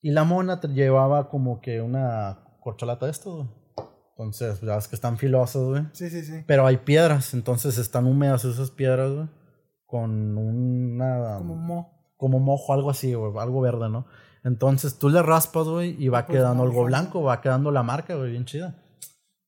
Y 0.02 0.12
la 0.12 0.26
mona 0.26 0.60
te 0.60 0.68
llevaba 0.68 1.30
como 1.30 1.62
que 1.62 1.82
una 1.82 2.44
corcholata 2.60 3.06
de 3.06 3.12
esto. 3.12 3.67
Entonces, 4.18 4.62
ya 4.62 4.76
ves 4.76 4.88
que 4.88 4.96
están 4.96 5.18
filosas, 5.20 5.62
güey. 5.64 5.84
Sí, 5.94 6.10
sí, 6.10 6.24
sí. 6.24 6.44
Pero 6.48 6.66
hay 6.66 6.78
piedras, 6.78 7.36
entonces 7.36 7.78
están 7.78 8.08
húmedas 8.08 8.46
esas 8.46 8.72
piedras, 8.72 9.12
güey. 9.12 9.28
Con 9.86 10.38
una. 10.38 11.38
Como 11.38 11.56
mo. 11.56 12.14
como 12.18 12.40
mojo, 12.40 12.74
algo 12.74 12.90
así, 12.90 13.14
güey. 13.14 13.32
Algo 13.38 13.62
verde, 13.62 13.90
¿no? 13.90 14.08
Entonces 14.44 14.98
tú 14.98 15.10
le 15.10 15.22
raspas, 15.22 15.68
güey, 15.68 15.96
y 16.04 16.10
va 16.10 16.26
Pues, 16.26 16.38
quedando 16.40 16.64
algo 16.64 16.84
blanco, 16.86 17.22
va 17.22 17.42
quedando 17.42 17.70
la 17.72 17.84
marca, 17.84 18.16
güey, 18.16 18.32
bien 18.32 18.46
chida. 18.46 18.76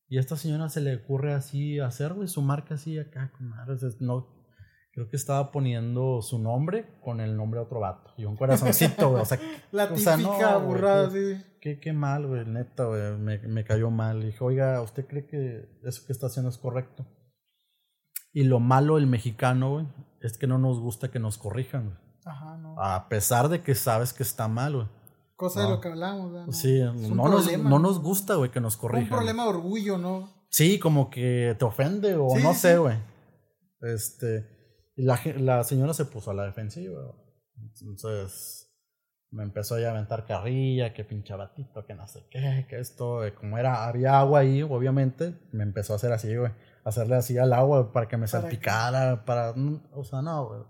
Y 0.08 0.16
a 0.18 0.20
esta 0.20 0.36
señora 0.36 0.68
se 0.68 0.80
le 0.80 0.96
ocurre 0.96 1.32
así 1.34 1.78
hacer, 1.80 2.12
güey, 2.14 2.28
su 2.28 2.42
marca 2.42 2.74
así 2.74 2.98
acá, 2.98 3.32
con 3.36 3.48
madres, 3.48 3.82
es- 3.82 4.00
no. 4.00 4.26
Creo 4.92 5.08
que 5.08 5.16
estaba 5.16 5.52
poniendo 5.52 6.20
su 6.20 6.38
nombre 6.38 6.98
con 7.00 7.20
el 7.20 7.36
nombre 7.36 7.60
de 7.60 7.66
otro 7.66 7.80
vato. 7.80 8.12
Y 8.16 8.24
un 8.24 8.36
corazoncito, 8.36 9.10
güey. 9.10 9.22
O 9.22 9.24
sea, 9.24 9.38
La 9.72 9.84
o 9.84 9.96
sea, 9.96 10.16
típica 10.16 10.52
no, 10.52 10.60
burrada, 10.66 11.10
sí. 11.10 11.40
Qué, 11.60 11.78
qué 11.78 11.92
mal, 11.92 12.26
güey, 12.26 12.44
neta, 12.46 12.84
güey, 12.86 13.16
me, 13.18 13.38
me 13.38 13.64
cayó 13.64 13.90
mal. 13.90 14.22
Dije, 14.22 14.38
oiga, 14.42 14.80
¿usted 14.82 15.06
cree 15.06 15.26
que 15.26 15.68
eso 15.84 16.02
que 16.06 16.12
está 16.12 16.26
haciendo 16.26 16.50
es 16.50 16.58
correcto? 16.58 17.06
Y 18.32 18.44
lo 18.44 18.60
malo 18.60 18.96
del 18.96 19.06
mexicano, 19.06 19.72
güey, 19.74 19.86
es 20.20 20.36
que 20.38 20.46
no 20.46 20.58
nos 20.58 20.80
gusta 20.80 21.10
que 21.10 21.18
nos 21.18 21.38
corrijan, 21.38 21.84
güey. 21.86 21.96
Ajá, 22.24 22.56
no. 22.58 22.74
A 22.80 23.08
pesar 23.08 23.48
de 23.48 23.62
que 23.62 23.74
sabes 23.74 24.12
que 24.12 24.22
está 24.22 24.48
mal, 24.48 24.74
güey. 24.74 24.88
Cosa 25.36 25.62
de 25.62 25.70
lo 25.70 25.80
que 25.80 25.88
hablamos, 25.88 26.32
¿verdad? 26.32 26.46
No. 26.46 26.52
Sí, 26.52 26.80
un 26.80 27.16
no 27.16 27.28
nos, 27.28 27.58
no 27.58 27.78
nos 27.78 28.00
gusta, 28.00 28.34
güey, 28.34 28.50
que 28.50 28.60
nos 28.60 28.74
Un 28.74 28.80
corrijan. 28.80 29.08
problema 29.08 29.44
de 29.44 29.48
orgullo, 29.48 29.96
¿no? 29.98 30.28
Sí, 30.50 30.78
como 30.78 31.08
que 31.10 31.54
te 31.58 31.64
ofende 31.64 32.16
o 32.16 32.28
Sí, 32.30 32.42
no 32.42 32.52
sí. 32.52 32.60
sé, 32.60 32.76
güey. 32.78 32.98
Este, 33.80 34.46
y 34.58 34.59
la, 35.04 35.20
la 35.38 35.64
señora 35.64 35.94
se 35.94 36.04
puso 36.04 36.30
a 36.30 36.34
la 36.34 36.44
defensiva. 36.44 37.14
Entonces 37.82 38.70
me 39.30 39.44
empezó 39.44 39.76
a 39.76 39.90
aventar 39.90 40.26
carrilla, 40.26 40.92
que 40.92 41.04
pinche 41.04 41.34
batito, 41.34 41.84
que 41.86 41.94
no 41.94 42.06
sé 42.08 42.26
qué, 42.30 42.66
que 42.68 42.80
esto, 42.80 43.20
como 43.38 43.58
era, 43.58 43.86
había 43.86 44.18
agua 44.18 44.40
ahí, 44.40 44.62
obviamente, 44.62 45.38
me 45.52 45.62
empezó 45.62 45.92
a 45.92 45.96
hacer 45.96 46.12
así, 46.12 46.34
güey. 46.34 46.52
Hacerle 46.84 47.16
así 47.16 47.38
al 47.38 47.52
agua 47.52 47.92
para 47.92 48.08
que 48.08 48.16
me 48.16 48.26
¿Para 48.26 48.42
qué? 48.42 48.48
salpicara, 48.48 49.24
para, 49.24 49.52
mm, 49.54 49.90
o 49.92 50.04
sea, 50.04 50.22
no, 50.22 50.48
güey. 50.48 50.62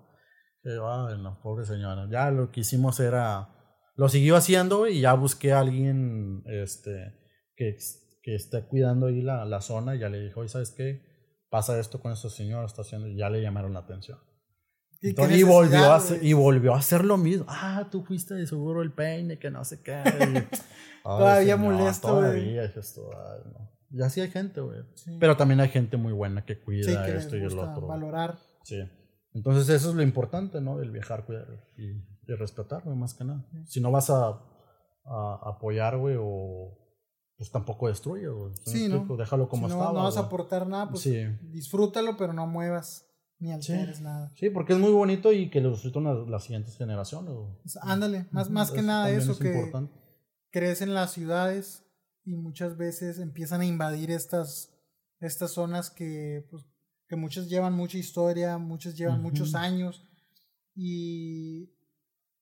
Ay, 0.64 1.18
no, 1.22 1.40
pobre 1.42 1.64
señora. 1.64 2.06
Ya 2.10 2.30
lo 2.30 2.50
que 2.50 2.60
hicimos 2.60 3.00
era, 3.00 3.48
lo 3.96 4.08
siguió 4.08 4.36
haciendo, 4.36 4.78
güey, 4.78 4.98
y 4.98 5.00
ya 5.00 5.14
busqué 5.14 5.52
a 5.52 5.60
alguien, 5.60 6.42
este, 6.46 7.14
que, 7.56 7.76
que 8.22 8.34
esté 8.34 8.66
cuidando 8.66 9.06
ahí 9.06 9.22
la, 9.22 9.46
la 9.46 9.62
zona, 9.62 9.96
y 9.96 10.00
ya 10.00 10.10
le 10.10 10.20
dijo, 10.20 10.40
oye, 10.40 10.50
¿sabes 10.50 10.72
qué? 10.72 11.09
Pasa 11.50 11.78
esto 11.78 12.00
con 12.00 12.12
esta 12.12 12.30
señora, 12.30 12.64
está 12.64 12.82
haciendo, 12.82 13.08
ya 13.08 13.28
le 13.28 13.42
llamaron 13.42 13.74
la 13.74 13.80
atención. 13.80 14.18
Y, 15.02 15.10
Entonces, 15.10 15.38
y 15.38 15.42
volvió, 15.42 15.78
a 15.90 15.96
hacer, 15.96 16.22
y 16.24 16.32
volvió 16.32 16.74
a 16.74 16.78
hacer 16.78 17.04
lo 17.04 17.16
mismo. 17.16 17.46
Ah, 17.48 17.88
tú 17.90 18.04
fuiste 18.04 18.34
de 18.34 18.46
seguro 18.46 18.82
el 18.82 18.92
peine, 18.92 19.38
que 19.38 19.50
no 19.50 19.64
sé 19.64 19.82
qué. 19.82 20.02
Todavía 21.02 21.56
molesto, 21.56 22.08
güey. 22.08 22.22
Todavía, 22.22 22.62
dije 22.62 22.80
esto, 22.80 23.10
ay, 23.16 23.40
no. 23.52 23.70
Y 23.92 24.02
así 24.02 24.20
hay 24.20 24.30
gente, 24.30 24.60
güey. 24.60 24.80
Sí. 24.94 25.16
Pero 25.18 25.36
también 25.36 25.60
hay 25.60 25.68
gente 25.70 25.96
muy 25.96 26.12
buena 26.12 26.44
que 26.44 26.60
cuida 26.60 26.84
Sí, 26.84 26.96
que 27.06 27.12
les 27.14 27.24
esto 27.24 27.36
y 27.36 27.40
el 27.40 27.46
gusta 27.48 27.72
otro. 27.72 27.86
valorar. 27.88 28.38
Sí. 28.62 28.78
Entonces 29.32 29.68
eso 29.70 29.90
es 29.90 29.94
lo 29.96 30.02
importante, 30.02 30.60
¿no? 30.60 30.80
El 30.80 30.90
viajar, 30.90 31.24
cuidar 31.24 31.46
y, 31.76 31.86
y 32.30 32.34
respetar, 32.36 32.82
güey, 32.84 32.96
más 32.96 33.14
que 33.14 33.24
nada. 33.24 33.44
Si 33.66 33.80
no 33.80 33.90
vas 33.90 34.10
a, 34.10 34.28
a 35.06 35.40
apoyar, 35.44 35.96
güey, 35.96 36.16
o 36.20 36.76
pues 37.40 37.50
tampoco 37.50 37.88
destruyes, 37.88 38.30
güey. 38.30 38.52
¿Sí 38.66 38.86
Sí. 38.86 38.92
Déjalo 39.16 39.48
como 39.48 39.66
si 39.66 39.72
no, 39.74 39.80
estaba. 39.80 39.98
no 39.98 40.04
vas 40.04 40.18
a 40.18 40.20
aportar 40.20 40.66
nada, 40.66 40.90
pues 40.90 41.00
Sí. 41.04 41.24
disfrútalo, 41.40 42.18
pero 42.18 42.34
no 42.34 42.46
muevas 42.46 43.06
ni 43.38 43.48
Sí. 43.62 43.72
alteres 43.72 44.02
nada. 44.02 44.30
Sí, 44.36 44.50
porque 44.50 44.74
es 44.74 44.78
muy 44.78 44.90
bonito 44.92 45.32
y 45.32 45.48
que 45.48 45.62
lo 45.62 45.70
disfrutan 45.70 46.04
las, 46.04 46.28
las 46.28 46.44
siguientes 46.44 46.76
generaciones, 46.76 47.32
güey. 47.32 47.48
Pues, 47.62 47.78
ándale, 47.80 48.26
más, 48.30 48.50
más 48.50 48.70
que 48.70 48.82
nada 48.82 49.08
eso 49.10 49.32
es 49.32 49.38
que 49.38 49.54
importante. 49.54 49.90
crees 50.50 50.82
en 50.82 50.92
las 50.92 51.12
ciudades 51.12 51.82
y 52.26 52.34
muchas 52.36 52.76
veces 52.76 53.18
empiezan 53.18 53.62
a 53.62 53.64
invadir 53.64 54.10
estas, 54.10 54.74
estas 55.18 55.52
zonas 55.52 55.88
que, 55.88 56.46
pues, 56.50 56.66
que 57.08 57.16
muchas 57.16 57.48
llevan 57.48 57.72
mucha 57.72 57.96
historia, 57.96 58.58
muchas 58.58 58.98
llevan 58.98 59.22
muchos 59.22 59.48
Ujú. 59.54 59.58
años 59.58 60.04
y, 60.74 61.72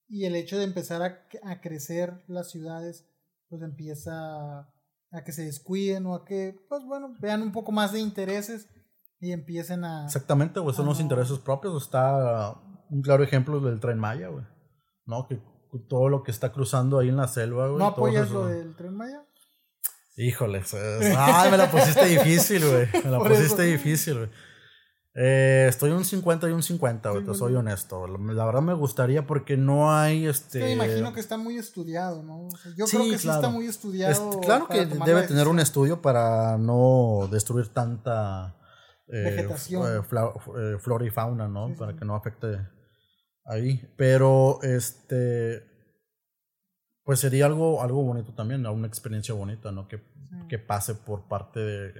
y 0.09 0.25
el 0.25 0.35
hecho 0.35 0.57
de 0.57 0.65
empezar 0.65 1.01
a, 1.01 1.25
a 1.49 1.61
crecer 1.61 2.21
las 2.27 2.51
ciudades 2.51 3.05
pues 3.47 3.61
empieza 3.63 4.69
a 5.11 5.23
que 5.23 5.31
se 5.31 5.43
descuiden 5.43 6.05
o 6.05 6.15
a 6.15 6.25
que 6.25 6.55
pues 6.69 6.83
bueno 6.85 7.15
vean 7.19 7.41
un 7.41 7.51
poco 7.51 7.71
más 7.71 7.91
de 7.93 7.99
intereses 7.99 8.67
y 9.19 9.31
empiecen 9.31 9.83
a 9.83 10.05
Exactamente, 10.05 10.59
güey, 10.59 10.75
son 10.75 10.85
los 10.85 10.97
no. 10.97 11.03
intereses 11.03 11.39
propios. 11.39 11.81
Está 11.83 12.55
un 12.89 13.01
claro 13.01 13.23
ejemplo 13.23 13.59
del 13.59 13.79
tren 13.79 13.97
Maya, 13.99 14.27
güey. 14.29 14.45
¿No? 15.05 15.27
Que 15.27 15.39
todo 15.87 16.09
lo 16.09 16.23
que 16.23 16.31
está 16.31 16.51
cruzando 16.51 16.99
ahí 16.99 17.09
en 17.09 17.17
la 17.17 17.27
selva, 17.27 17.67
güey. 17.67 17.79
no 17.79 17.87
apoyas 17.87 18.27
eso- 18.27 18.43
lo 18.43 18.47
del 18.47 18.75
tren 18.75 18.95
Maya 18.95 19.23
Híjole, 20.17 20.59
es- 20.59 20.73
ay, 20.73 21.49
me 21.51 21.55
la 21.57 21.71
pusiste 21.71 22.05
difícil, 22.05 22.61
güey. 22.67 22.87
Me 23.05 23.09
la 23.11 23.17
Por 23.19 23.29
pusiste 23.29 23.53
eso. 23.63 23.77
difícil, 23.77 24.15
güey. 24.17 24.29
Eh, 25.15 25.65
estoy 25.67 25.89
un 25.91 26.05
50 26.05 26.47
y 26.49 26.51
un 26.51 26.61
50, 26.61 27.09
güey, 27.09 27.21
Sí, 27.21 27.25
te 27.25 27.29
bueno. 27.31 27.39
soy 27.45 27.55
honesto. 27.55 28.07
La 28.07 28.45
verdad 28.45 28.61
me 28.61 28.73
gustaría 28.73 29.25
porque 29.25 29.57
no 29.57 29.91
hay 29.91 30.27
este. 30.27 30.59
Es 30.59 30.65
me 30.77 30.85
imagino 30.85 31.13
que 31.13 31.19
está 31.19 31.35
muy 31.37 31.57
estudiado, 31.57 32.21
¿no? 32.23 32.45
O 32.47 32.57
sea, 32.57 32.71
yo 32.77 32.85
Sí, 32.87 32.97
creo 32.97 33.09
que 33.11 33.17
sí 33.17 33.23
claro. 33.23 33.39
está 33.41 33.49
muy 33.49 33.65
Es- 33.65 33.71
estudiado. 33.75 34.39
claro 34.39 34.67
para 34.67 34.87
que 34.87 34.95
debe 35.05 35.23
tener 35.23 35.47
un 35.47 35.59
estudio 35.59 36.01
para 36.01 36.57
no 36.57 37.27
destruir 37.31 37.67
tanta 37.69 38.55
eh, 39.07 39.23
Vegetación. 39.35 39.83
eh, 39.97 40.77
flora 40.79 41.05
y 41.05 41.09
fauna, 41.09 41.47
¿no? 41.47 41.69
Sí, 41.69 41.73
para 41.73 41.95
que 41.95 42.05
no 42.05 42.15
afecte 42.15 42.59
ahí. 43.45 43.91
Pero 43.97 44.59
este 44.61 45.63
pues 47.03 47.19
sería 47.19 47.47
algo, 47.47 47.81
algo 47.81 48.03
bonito 48.03 48.35
también, 48.35 48.67
una 48.67 48.85
experiencia 48.85 49.33
bonita, 49.33 49.71
¿no? 49.71 49.87
Que, 49.87 49.99
que 50.47 50.59
pase 50.59 50.93
por 50.93 51.27
parte 51.27 51.59
de 51.59 51.93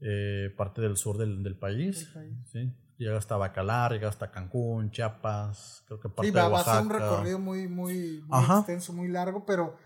eh, 0.00 0.54
parte 0.56 0.80
del 0.80 0.96
sur 0.96 1.18
del, 1.18 1.42
del 1.42 1.58
país. 1.58 2.12
¿sí? 2.46 2.72
Llega 2.98 3.16
hasta 3.16 3.36
Bacalar, 3.36 3.92
llega 3.92 4.08
hasta 4.08 4.30
Cancún, 4.30 4.90
Chiapas, 4.90 5.84
creo 5.86 6.00
que 6.00 6.08
parte 6.08 6.30
sí, 6.30 6.36
va, 6.36 6.44
de 6.44 6.52
Oaxaca. 6.52 6.70
va 6.70 6.78
a 6.78 6.82
ser 6.82 6.86
un 6.86 6.92
recorrido 6.92 7.38
muy, 7.38 7.68
muy, 7.68 8.22
muy 8.26 8.44
extenso, 8.44 8.92
muy 8.92 9.08
largo, 9.08 9.44
pero 9.46 9.76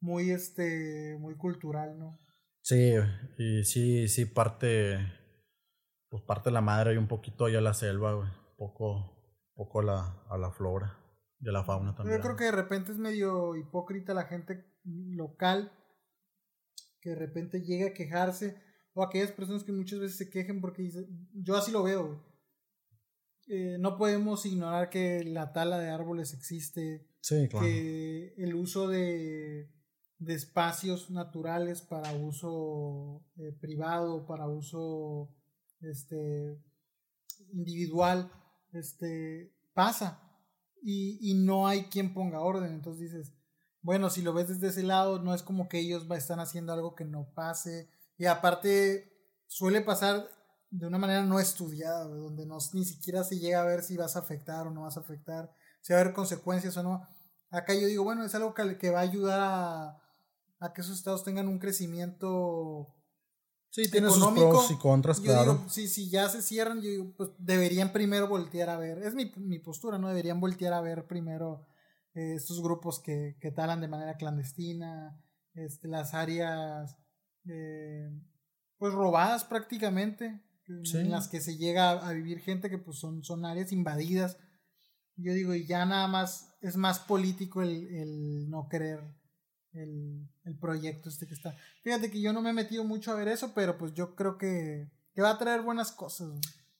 muy 0.00 0.30
este 0.30 1.16
muy 1.20 1.36
cultural, 1.36 1.98
¿no? 1.98 2.18
Sí, 2.60 2.94
y 3.38 3.64
sí, 3.64 4.08
sí 4.08 4.26
parte 4.26 4.98
pues 6.08 6.22
parte 6.22 6.50
de 6.50 6.54
la 6.54 6.60
madre 6.60 6.94
y 6.94 6.96
un 6.96 7.08
poquito 7.08 7.44
allá 7.44 7.58
a 7.58 7.62
la 7.62 7.74
selva, 7.74 8.14
güey. 8.14 8.28
Poco, 8.56 9.50
poco 9.54 9.80
a 9.80 9.84
la, 9.84 10.22
a 10.30 10.38
la 10.38 10.52
flora 10.52 10.96
de 11.40 11.52
la 11.52 11.64
fauna 11.64 11.94
también. 11.94 12.18
Yo 12.18 12.22
creo 12.22 12.36
que 12.36 12.44
de 12.44 12.52
repente 12.52 12.92
es 12.92 12.98
medio 12.98 13.56
hipócrita 13.56 14.14
la 14.14 14.24
gente 14.24 14.64
local 14.84 15.72
que 17.00 17.10
de 17.10 17.16
repente 17.16 17.62
llega 17.62 17.88
a 17.88 17.94
quejarse 17.94 18.56
o 18.94 19.02
aquellas 19.02 19.32
personas 19.32 19.64
que 19.64 19.72
muchas 19.72 19.98
veces 19.98 20.16
se 20.16 20.30
quejen 20.30 20.60
porque 20.60 20.82
dice, 20.82 21.06
yo 21.32 21.56
así 21.56 21.70
lo 21.72 21.82
veo. 21.82 22.24
Eh, 23.48 23.76
no 23.78 23.98
podemos 23.98 24.46
ignorar 24.46 24.88
que 24.88 25.22
la 25.24 25.52
tala 25.52 25.78
de 25.78 25.90
árboles 25.90 26.32
existe, 26.32 27.06
sí, 27.20 27.48
claro. 27.48 27.66
que 27.66 28.34
el 28.38 28.54
uso 28.54 28.88
de, 28.88 29.70
de 30.18 30.34
espacios 30.34 31.10
naturales 31.10 31.82
para 31.82 32.12
uso 32.12 33.26
eh, 33.36 33.52
privado, 33.60 34.26
para 34.26 34.48
uso 34.48 35.34
este, 35.80 36.58
individual, 37.52 38.32
este, 38.72 39.52
pasa 39.74 40.20
y, 40.82 41.18
y, 41.20 41.34
no 41.34 41.66
hay 41.66 41.84
quien 41.84 42.14
ponga 42.14 42.40
orden. 42.40 42.72
Entonces 42.72 43.12
dices, 43.12 43.34
bueno, 43.82 44.08
si 44.08 44.22
lo 44.22 44.32
ves 44.32 44.48
desde 44.48 44.68
ese 44.68 44.82
lado, 44.82 45.22
no 45.22 45.34
es 45.34 45.42
como 45.42 45.68
que 45.68 45.80
ellos 45.80 46.06
están 46.16 46.40
haciendo 46.40 46.72
algo 46.72 46.94
que 46.94 47.04
no 47.04 47.28
pase. 47.34 47.90
Y 48.16 48.26
aparte, 48.26 49.12
suele 49.46 49.80
pasar 49.80 50.28
de 50.70 50.86
una 50.86 50.98
manera 50.98 51.22
no 51.22 51.38
estudiada, 51.38 52.04
donde 52.04 52.46
no, 52.46 52.58
ni 52.72 52.84
siquiera 52.84 53.22
se 53.24 53.38
llega 53.38 53.60
a 53.60 53.66
ver 53.66 53.82
si 53.82 53.96
vas 53.96 54.16
a 54.16 54.20
afectar 54.20 54.66
o 54.66 54.70
no 54.70 54.82
vas 54.82 54.96
a 54.96 55.00
afectar, 55.00 55.52
si 55.80 55.92
va 55.92 55.98
a 55.98 56.02
haber 56.02 56.14
consecuencias 56.14 56.76
o 56.76 56.82
no. 56.82 57.06
Acá 57.50 57.74
yo 57.74 57.86
digo, 57.86 58.04
bueno, 58.04 58.24
es 58.24 58.34
algo 58.34 58.54
que, 58.54 58.78
que 58.78 58.90
va 58.90 58.98
a 58.98 59.02
ayudar 59.02 59.40
a, 59.40 60.02
a 60.58 60.72
que 60.72 60.80
esos 60.80 60.96
estados 60.98 61.22
tengan 61.22 61.48
un 61.48 61.58
crecimiento 61.58 62.94
Sí, 63.74 63.90
tiene 63.90 64.08
sus 64.08 64.24
pros 64.28 64.70
y 64.70 64.78
contras, 64.78 65.18
yo 65.18 65.24
claro. 65.24 65.54
Digo, 65.54 65.68
si, 65.68 65.88
si 65.88 66.08
ya 66.08 66.28
se 66.28 66.42
cierran, 66.42 66.80
yo 66.80 66.90
digo, 66.90 67.12
pues 67.16 67.30
deberían 67.38 67.92
primero 67.92 68.28
voltear 68.28 68.70
a 68.70 68.78
ver. 68.78 68.98
Es 68.98 69.16
mi, 69.16 69.32
mi 69.36 69.58
postura, 69.58 69.98
¿no? 69.98 70.06
Deberían 70.06 70.38
voltear 70.38 70.72
a 70.74 70.80
ver 70.80 71.08
primero 71.08 71.66
eh, 72.14 72.34
estos 72.36 72.62
grupos 72.62 73.00
que, 73.00 73.36
que 73.40 73.50
talan 73.50 73.80
de 73.80 73.88
manera 73.88 74.16
clandestina, 74.16 75.20
este, 75.54 75.88
las 75.88 76.14
áreas 76.14 76.96
eh, 77.48 78.10
pues 78.78 78.92
robadas 78.92 79.44
prácticamente, 79.44 80.40
Sí. 80.82 80.96
en 80.96 81.10
las 81.10 81.28
que 81.28 81.42
se 81.42 81.58
llega 81.58 81.90
a, 81.90 82.08
a 82.08 82.12
vivir 82.14 82.40
gente 82.40 82.70
que 82.70 82.78
pues 82.78 82.98
son, 82.98 83.22
son 83.22 83.44
áreas 83.44 83.70
invadidas. 83.70 84.38
Yo 85.16 85.34
digo, 85.34 85.54
y 85.54 85.66
ya 85.66 85.84
nada 85.84 86.08
más 86.08 86.56
es 86.62 86.76
más 86.76 87.00
político 87.00 87.62
el, 87.62 87.86
el 87.94 88.48
no 88.48 88.66
querer 88.70 89.00
el, 89.74 90.26
el, 90.44 90.58
proyecto 90.58 91.10
este 91.10 91.26
que 91.26 91.34
está. 91.34 91.54
Fíjate 91.82 92.10
que 92.10 92.20
yo 92.20 92.32
no 92.32 92.40
me 92.40 92.50
he 92.50 92.54
metido 92.54 92.82
mucho 92.82 93.12
a 93.12 93.14
ver 93.14 93.28
eso, 93.28 93.52
pero 93.54 93.76
pues 93.76 93.92
yo 93.92 94.14
creo 94.14 94.38
que, 94.38 94.88
que 95.12 95.20
va 95.22 95.30
a 95.32 95.38
traer 95.38 95.60
buenas 95.60 95.92
cosas. 95.92 96.30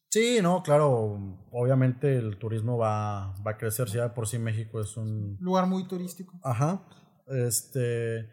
Sí, 0.09 0.39
no, 0.41 0.63
claro, 0.63 1.19
obviamente 1.51 2.17
el 2.17 2.39
turismo 2.39 2.79
va, 2.79 3.35
va 3.47 3.51
a 3.51 3.59
crecer, 3.59 3.91
si 3.91 3.97
ya 3.97 4.15
por 4.15 4.27
sí 4.29 4.39
México 4.39 4.81
es 4.81 4.97
un 4.97 5.37
lugar 5.41 5.67
muy 5.67 5.87
turístico. 5.87 6.39
Ajá. 6.43 6.83
Este 7.27 8.31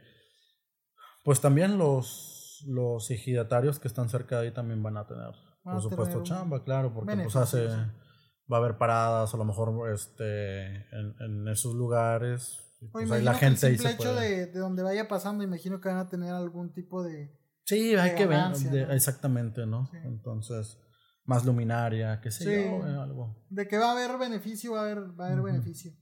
pues 1.23 1.41
también 1.41 1.77
los 1.77 2.63
los 2.67 3.09
ejidatarios 3.09 3.79
que 3.79 3.87
están 3.87 4.09
cerca 4.09 4.39
de 4.39 4.47
ahí 4.47 4.53
también 4.53 4.83
van 4.83 4.97
a 4.97 5.07
tener, 5.07 5.31
Van 5.63 5.75
por 5.75 5.81
supuesto, 5.81 6.21
chamba, 6.21 6.63
claro, 6.63 6.93
porque 6.93 7.15
pues 7.15 7.35
hace 7.35 7.67
va 7.67 8.57
a 8.57 8.59
haber 8.59 8.77
paradas, 8.77 9.33
a 9.33 9.37
lo 9.37 9.45
mejor 9.45 9.91
este 9.91 10.75
en, 10.91 11.15
en 11.19 11.47
esos 11.47 11.73
lugares 11.73 12.71
pues, 12.91 13.03
ahí 13.11 13.19
imagino 13.19 13.31
la 13.31 13.39
que 13.39 13.45
el 13.45 13.51
gente 13.51 13.67
simple 13.67 13.89
se 13.89 13.95
hecho 13.95 14.15
de, 14.15 14.45
de 14.47 14.59
donde 14.59 14.83
vaya 14.83 15.07
pasando, 15.07 15.43
imagino 15.43 15.79
que 15.79 15.89
van 15.89 15.99
a 15.99 16.09
tener 16.09 16.33
algún 16.33 16.73
tipo 16.73 17.03
de... 17.03 17.39
Sí, 17.63 17.95
hay 17.95 18.15
que 18.15 18.25
ver, 18.25 18.51
exactamente, 18.91 19.65
¿no? 19.67 19.87
Sí. 19.91 19.97
Entonces, 20.03 20.79
más 21.25 21.45
luminaria, 21.45 22.19
qué 22.19 22.31
sé 22.31 22.43
Sí. 22.43 22.49
yo, 22.49 22.87
eh, 22.87 22.97
algo. 22.99 23.45
De 23.49 23.67
que 23.67 23.77
va 23.77 23.89
a 23.89 23.91
haber 23.91 24.17
beneficio, 24.17 24.73
va 24.73 24.79
a 24.79 24.83
haber, 24.83 25.19
va 25.19 25.25
a 25.25 25.31
haber 25.31 25.43
beneficio. 25.43 25.93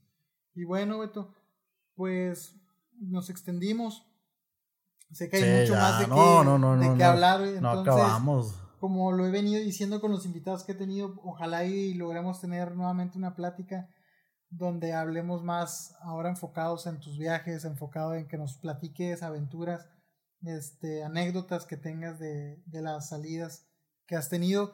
Y 0.56 0.64
bueno, 0.64 1.00
Beto, 1.00 1.36
pues 1.96 2.56
nos 3.00 3.30
extendimos. 3.30 4.09
Sé 5.12 5.30
que 5.30 5.38
hay 5.38 5.44
Sí, 5.44 5.50
mucho 5.62 5.74
ya, 5.74 5.80
más 5.80 6.00
de, 6.00 6.08
no, 6.08 6.44
no, 6.44 6.58
no, 6.60 6.76
no, 6.76 6.96
no. 6.96 7.06
hablar. 7.06 7.40
No 7.40 7.48
Entonces, 7.48 7.94
acabamos. 7.94 8.56
como 8.80 9.12
lo 9.12 9.26
he 9.26 9.32
venido 9.32 9.62
diciendo 9.64 10.00
con 10.02 10.12
los 10.12 10.26
invitados 10.26 10.64
que 10.64 10.74
he 10.74 10.76
tenido, 10.76 11.16
ojalá 11.24 11.66
y 11.66 11.94
logremos 11.96 12.40
tener 12.40 12.76
nuevamente 12.76 13.18
una 13.18 13.36
plática 13.36 13.90
donde 14.52 14.94
hablemos 14.94 15.44
más 15.44 15.96
ahora 16.02 16.30
enfocados 16.30 16.88
en 16.88 17.00
tus 17.00 17.18
viajes, 17.18 17.66
enfocado 17.66 18.16
en 18.16 18.28
que 18.28 18.38
nos 18.38 18.58
platiques 18.58 19.22
aventuras, 19.24 19.88
este, 20.42 21.04
anécdotas 21.04 21.66
que 21.66 21.78
tengas 21.78 22.18
de, 22.20 22.62
de 22.66 22.82
las 22.82 23.10
salidas 23.10 23.68
que 24.08 24.16
has 24.16 24.30
tenido 24.30 24.74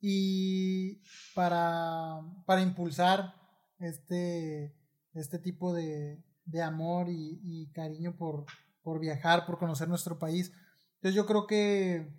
y 0.00 1.02
para, 1.34 2.20
para 2.46 2.60
impulsar 2.62 3.34
este, 3.80 4.76
este 5.14 5.38
tipo 5.40 5.72
de, 5.72 6.22
de 6.44 6.62
amor 6.62 7.08
y, 7.08 7.40
y 7.42 7.70
cariño 7.72 8.16
por, 8.16 8.46
por 8.88 9.00
viajar, 9.00 9.44
por 9.44 9.58
conocer 9.58 9.86
nuestro 9.86 10.18
país. 10.18 10.50
Entonces 10.94 11.14
yo 11.14 11.26
creo 11.26 11.46
que 11.46 12.10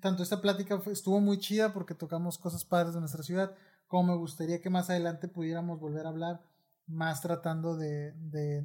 tanto 0.00 0.22
esta 0.22 0.40
plática 0.40 0.80
estuvo 0.86 1.18
muy 1.18 1.40
chida 1.40 1.72
porque 1.72 1.96
tocamos 1.96 2.38
cosas 2.38 2.64
padres 2.64 2.94
de 2.94 3.00
nuestra 3.00 3.24
ciudad, 3.24 3.56
como 3.88 4.12
me 4.12 4.16
gustaría 4.16 4.60
que 4.60 4.70
más 4.70 4.88
adelante 4.88 5.26
pudiéramos 5.26 5.80
volver 5.80 6.06
a 6.06 6.10
hablar, 6.10 6.44
más 6.86 7.22
tratando 7.22 7.76
de, 7.76 8.14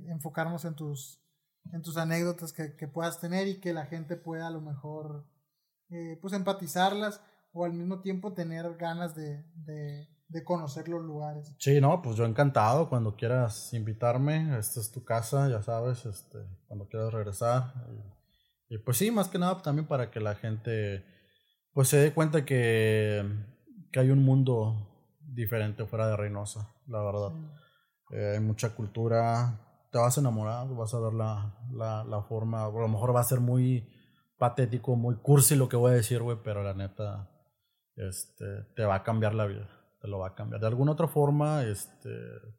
enfocarnos 0.08 0.66
en 0.66 0.76
tus, 0.76 1.20
en 1.74 1.82
tus 1.82 1.98
anécdotas 1.98 2.54
que, 2.54 2.88
puedas 2.88 3.20
tener 3.20 3.48
y 3.48 3.60
que 3.60 3.74
la 3.74 3.88
gente 3.88 4.18
pueda 4.18 4.46
a 4.46 4.52
lo 4.52 4.62
mejor 4.62 5.26
eh, 5.90 6.20
pues 6.22 6.34
empatizarlas 6.34 7.22
o 7.54 7.66
al 7.66 7.74
mismo 7.74 8.02
tiempo 8.02 8.34
tener 8.34 8.76
ganas 8.78 9.16
de, 9.16 10.08
de 10.32 10.44
conocer 10.44 10.88
los 10.88 11.02
lugares. 11.04 11.54
Sí, 11.60 11.82
no, 11.82 12.02
pues 12.02 12.16
yo 12.16 12.26
encantado 12.26 12.90
cuando 12.90 13.16
quieras 13.16 13.74
invitarme, 13.74 14.58
esta 14.58 14.80
es 14.80 14.92
tu 14.92 15.04
casa, 15.04 15.50
ya 15.50 15.62
sabes, 15.62 16.06
este, 16.06 16.40
cuando 16.68 16.88
quieras 16.88 17.14
regresar. 17.14 17.74
Y, 18.70 18.76
y 18.76 18.78
pues 18.78 18.98
sí, 18.98 19.12
más 19.12 19.28
que 19.28 19.40
nada 19.40 19.62
también 19.62 19.88
para 19.88 20.10
que 20.10 20.20
la 20.20 20.36
gente 20.36 21.04
pues 21.74 21.88
se 21.88 21.98
dé 21.98 22.14
cuenta 22.14 22.46
que, 22.46 23.24
que 23.92 24.00
hay 24.00 24.10
un 24.10 24.24
mundo 24.24 25.18
diferente 25.20 25.86
fuera 25.86 26.08
de 26.08 26.18
Reynosa, 26.18 26.74
la 26.88 27.02
verdad. 27.02 27.32
Eh, 28.12 28.34
hay 28.36 28.40
mucha 28.40 28.76
cultura, 28.76 29.88
te 29.92 29.98
vas 29.98 30.18
a 30.18 30.22
enamorar, 30.22 30.68
vas 30.70 30.94
a 30.94 31.00
ver 31.00 31.14
la, 31.14 31.56
la, 31.72 32.04
la 32.04 32.22
forma, 32.24 32.66
a 32.66 32.70
lo 32.70 32.88
mejor 32.88 33.16
va 33.16 33.22
a 33.22 33.26
ser 33.26 33.40
muy 33.40 33.88
patético, 34.38 34.96
muy 34.96 35.16
cursi 35.18 35.56
lo 35.56 35.70
que 35.70 35.78
voy 35.78 35.92
a 35.92 35.96
decir, 35.96 36.22
güey, 36.22 36.38
pero 36.44 36.64
la 36.64 36.74
neta, 36.74 37.30
este, 37.96 38.64
te 38.76 38.84
va 38.84 38.96
a 38.96 39.04
cambiar 39.04 39.34
la 39.34 39.46
vida, 39.46 39.70
te 40.02 40.08
lo 40.08 40.20
va 40.20 40.30
a 40.30 40.36
cambiar. 40.36 40.60
De 40.62 40.68
alguna 40.68 40.92
otra 40.94 41.08
forma, 41.08 41.64
este, 41.64 42.10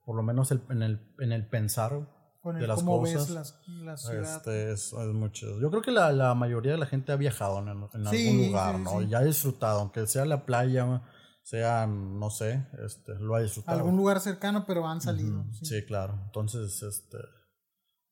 por 0.04 0.14
lo 0.16 0.22
menos 0.22 0.50
el- 0.52 0.62
en, 0.70 0.82
el, 0.82 1.12
en 1.18 1.32
el 1.32 1.48
pensar 1.48 2.08
Con 2.40 2.56
de 2.58 2.66
las 2.66 2.76
cómo 2.80 3.00
cosas, 3.00 3.26
ves 3.26 3.30
las- 3.30 3.60
la 3.68 3.96
ciudad. 3.96 4.36
este, 4.36 4.72
es, 4.72 4.92
es 4.92 5.08
muy 5.08 5.30
chido. 5.32 5.60
Yo 5.60 5.70
creo 5.70 5.82
que 5.82 5.90
la, 5.90 6.12
la 6.12 6.34
mayoría 6.34 6.72
de 6.72 6.78
la 6.78 6.86
gente 6.86 7.10
ha 7.12 7.16
viajado 7.16 7.58
en, 7.58 7.68
en 7.68 8.06
Sí, 8.10 8.28
algún 8.28 8.46
lugar, 8.48 8.76
sí, 8.76 8.82
¿no? 8.84 9.00
sí. 9.00 9.06
Y 9.10 9.14
ha 9.14 9.20
disfrutado, 9.22 9.80
aunque 9.80 10.06
sea 10.06 10.24
la 10.24 10.44
playa, 10.46 11.02
sea, 11.42 11.86
no 11.88 12.30
sé, 12.30 12.64
este, 12.84 13.14
lo 13.18 13.34
ha 13.34 13.40
disfrutado. 13.42 13.76
Algún 13.78 13.96
lugar 13.96 14.20
cercano, 14.20 14.64
pero 14.66 14.86
han 14.86 15.00
salido. 15.00 15.44
Sí. 15.52 15.66
sí. 15.66 15.84
claro. 15.84 16.20
Entonces, 16.26 16.80
este, 16.84 17.18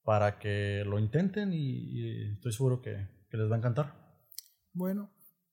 para 0.02 0.38
que 0.40 0.82
lo 0.86 0.98
intenten 0.98 1.52
y, 1.52 1.58
y 1.58 2.32
estoy 2.34 2.52
seguro 2.52 2.82
que, 2.82 3.08
que 3.30 3.36
les 3.36 3.48
va 3.48 3.54
a 3.54 3.58
encantar. 3.58 3.94
Bueno, 4.72 5.10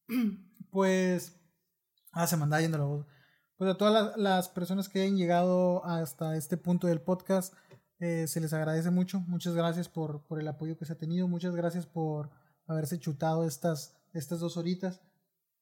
pues. 0.71 1.33
Ah, 2.11 2.25
se 2.25 2.37
me 2.37 2.43
anda 2.43 2.59
yendo 2.61 2.77
la 2.79 2.85
voz. 2.85 3.05
Pues 3.57 3.71
a 3.71 3.77
todas 3.77 4.15
las, 4.17 4.49
personas 4.49 4.87
que 4.87 5.01
hayan 5.01 5.17
llegado 5.17 5.83
hasta 5.83 6.37
este 6.37 6.57
punto 6.57 6.85
del 6.85 7.01
podcast, 7.01 7.55
eh, 7.97 8.27
se 8.27 8.39
les 8.39 8.53
agradece 8.53 8.91
mucho. 8.91 9.21
Muchas 9.21 9.55
gracias 9.55 9.89
por, 9.89 10.21
por 10.27 10.39
el 10.39 10.47
apoyo 10.47 10.77
que 10.77 10.85
se 10.85 10.93
ha 10.93 10.97
tenido. 10.99 11.27
Muchas 11.27 11.55
gracias 11.55 11.87
por 11.87 12.29
haberse 12.67 12.99
chutado 12.99 13.45
estas, 13.45 13.97
estas 14.13 14.39
dos 14.39 14.57
horitas. 14.57 15.01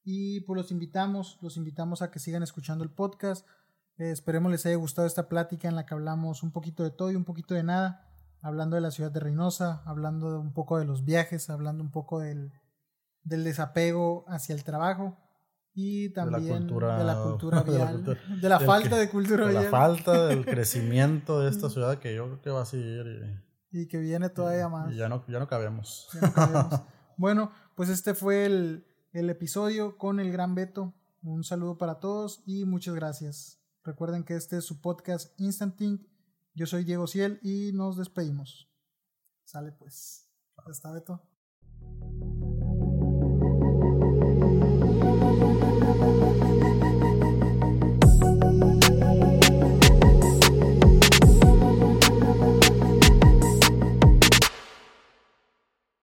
Y 0.03 0.41
pues 0.41 0.57
los 0.57 0.71
invitamos, 0.71 1.39
los 1.41 1.55
invitamos 1.55 2.01
a 2.01 2.11
que 2.11 2.19
sigan 2.19 2.43
escuchando 2.43 2.83
el 2.83 2.91
podcast. 2.91 3.47
Eh, 3.97 4.11
esperemos 4.11 4.51
les 4.51 4.65
haya 4.65 4.75
gustado 4.75 5.07
esta 5.07 5.29
plática 5.29 5.69
en 5.69 5.77
la 5.77 5.85
que 5.85 5.93
hablamos 5.93 6.43
un 6.43 6.51
poquito 6.51 6.83
de 6.83 6.91
todo 6.91 7.11
y 7.11 7.15
un 7.15 7.23
poquito 7.23 7.53
de 7.53 7.63
nada. 7.63 8.11
Hablando 8.41 8.75
de 8.75 8.81
la 8.81 8.91
ciudad 8.91 9.11
de 9.11 9.21
Reynosa, 9.21 9.83
hablando 9.85 10.33
de 10.33 10.37
un 10.37 10.51
poco 10.51 10.77
de 10.77 10.85
los 10.85 11.05
viajes, 11.05 11.49
hablando 11.49 11.81
un 11.81 11.91
poco 11.91 12.19
del, 12.19 12.51
del 13.23 13.45
desapego 13.45 14.25
hacia 14.27 14.53
el 14.53 14.65
trabajo 14.65 15.17
y 15.75 16.09
también 16.09 16.43
de 16.45 16.49
la 16.53 16.57
cultura, 16.59 16.97
de 16.97 17.03
la 17.03 17.23
cultura 17.23 17.63
de 17.63 17.71
la 17.71 17.77
vial, 17.77 17.93
cultura- 17.95 18.21
de 18.41 18.49
la 18.49 18.59
falta 18.61 18.89
que- 18.89 18.95
de 18.95 19.09
cultura 19.09 19.47
de 19.47 19.53
la 19.53 19.63
falta 19.63 20.27
del 20.27 20.45
crecimiento 20.53 21.41
de 21.41 21.49
esta 21.49 21.69
ciudad 21.69 21.99
que 21.99 22.15
yo 22.15 22.25
creo 22.25 22.41
que 22.41 22.49
va 22.49 22.61
a 22.61 22.65
seguir 22.65 23.43
y, 23.71 23.81
y 23.81 23.87
que 23.87 23.97
viene 23.99 24.29
todavía 24.29 24.69
más. 24.69 24.91
y 24.93 24.95
ya 24.95 25.09
no 25.09 25.25
ya 25.27 25.37
no 25.39 25.47
cabemos. 25.47 26.07
Ya 26.13 26.21
no 26.21 26.33
cabemos. 26.33 26.81
bueno, 27.17 27.51
pues 27.75 27.89
este 27.89 28.13
fue 28.13 28.45
el, 28.45 28.87
el 29.11 29.29
episodio 29.29 29.97
con 29.97 30.19
el 30.19 30.31
gran 30.31 30.55
Beto. 30.55 30.93
Un 31.21 31.43
saludo 31.43 31.77
para 31.77 31.99
todos 31.99 32.41
y 32.45 32.65
muchas 32.65 32.95
gracias. 32.95 33.59
Recuerden 33.83 34.23
que 34.23 34.35
este 34.35 34.57
es 34.57 34.63
su 34.65 34.79
podcast 34.79 35.37
Instant 35.39 35.75
Think. 35.75 36.01
Yo 36.53 36.67
soy 36.67 36.83
Diego 36.85 37.05
Ciel 37.07 37.39
y 37.43 37.71
nos 37.73 37.97
despedimos. 37.97 38.71
Sale 39.43 39.71
pues. 39.73 40.29
Ya 40.65 40.71
está 40.71 40.91
Beto. 40.91 41.21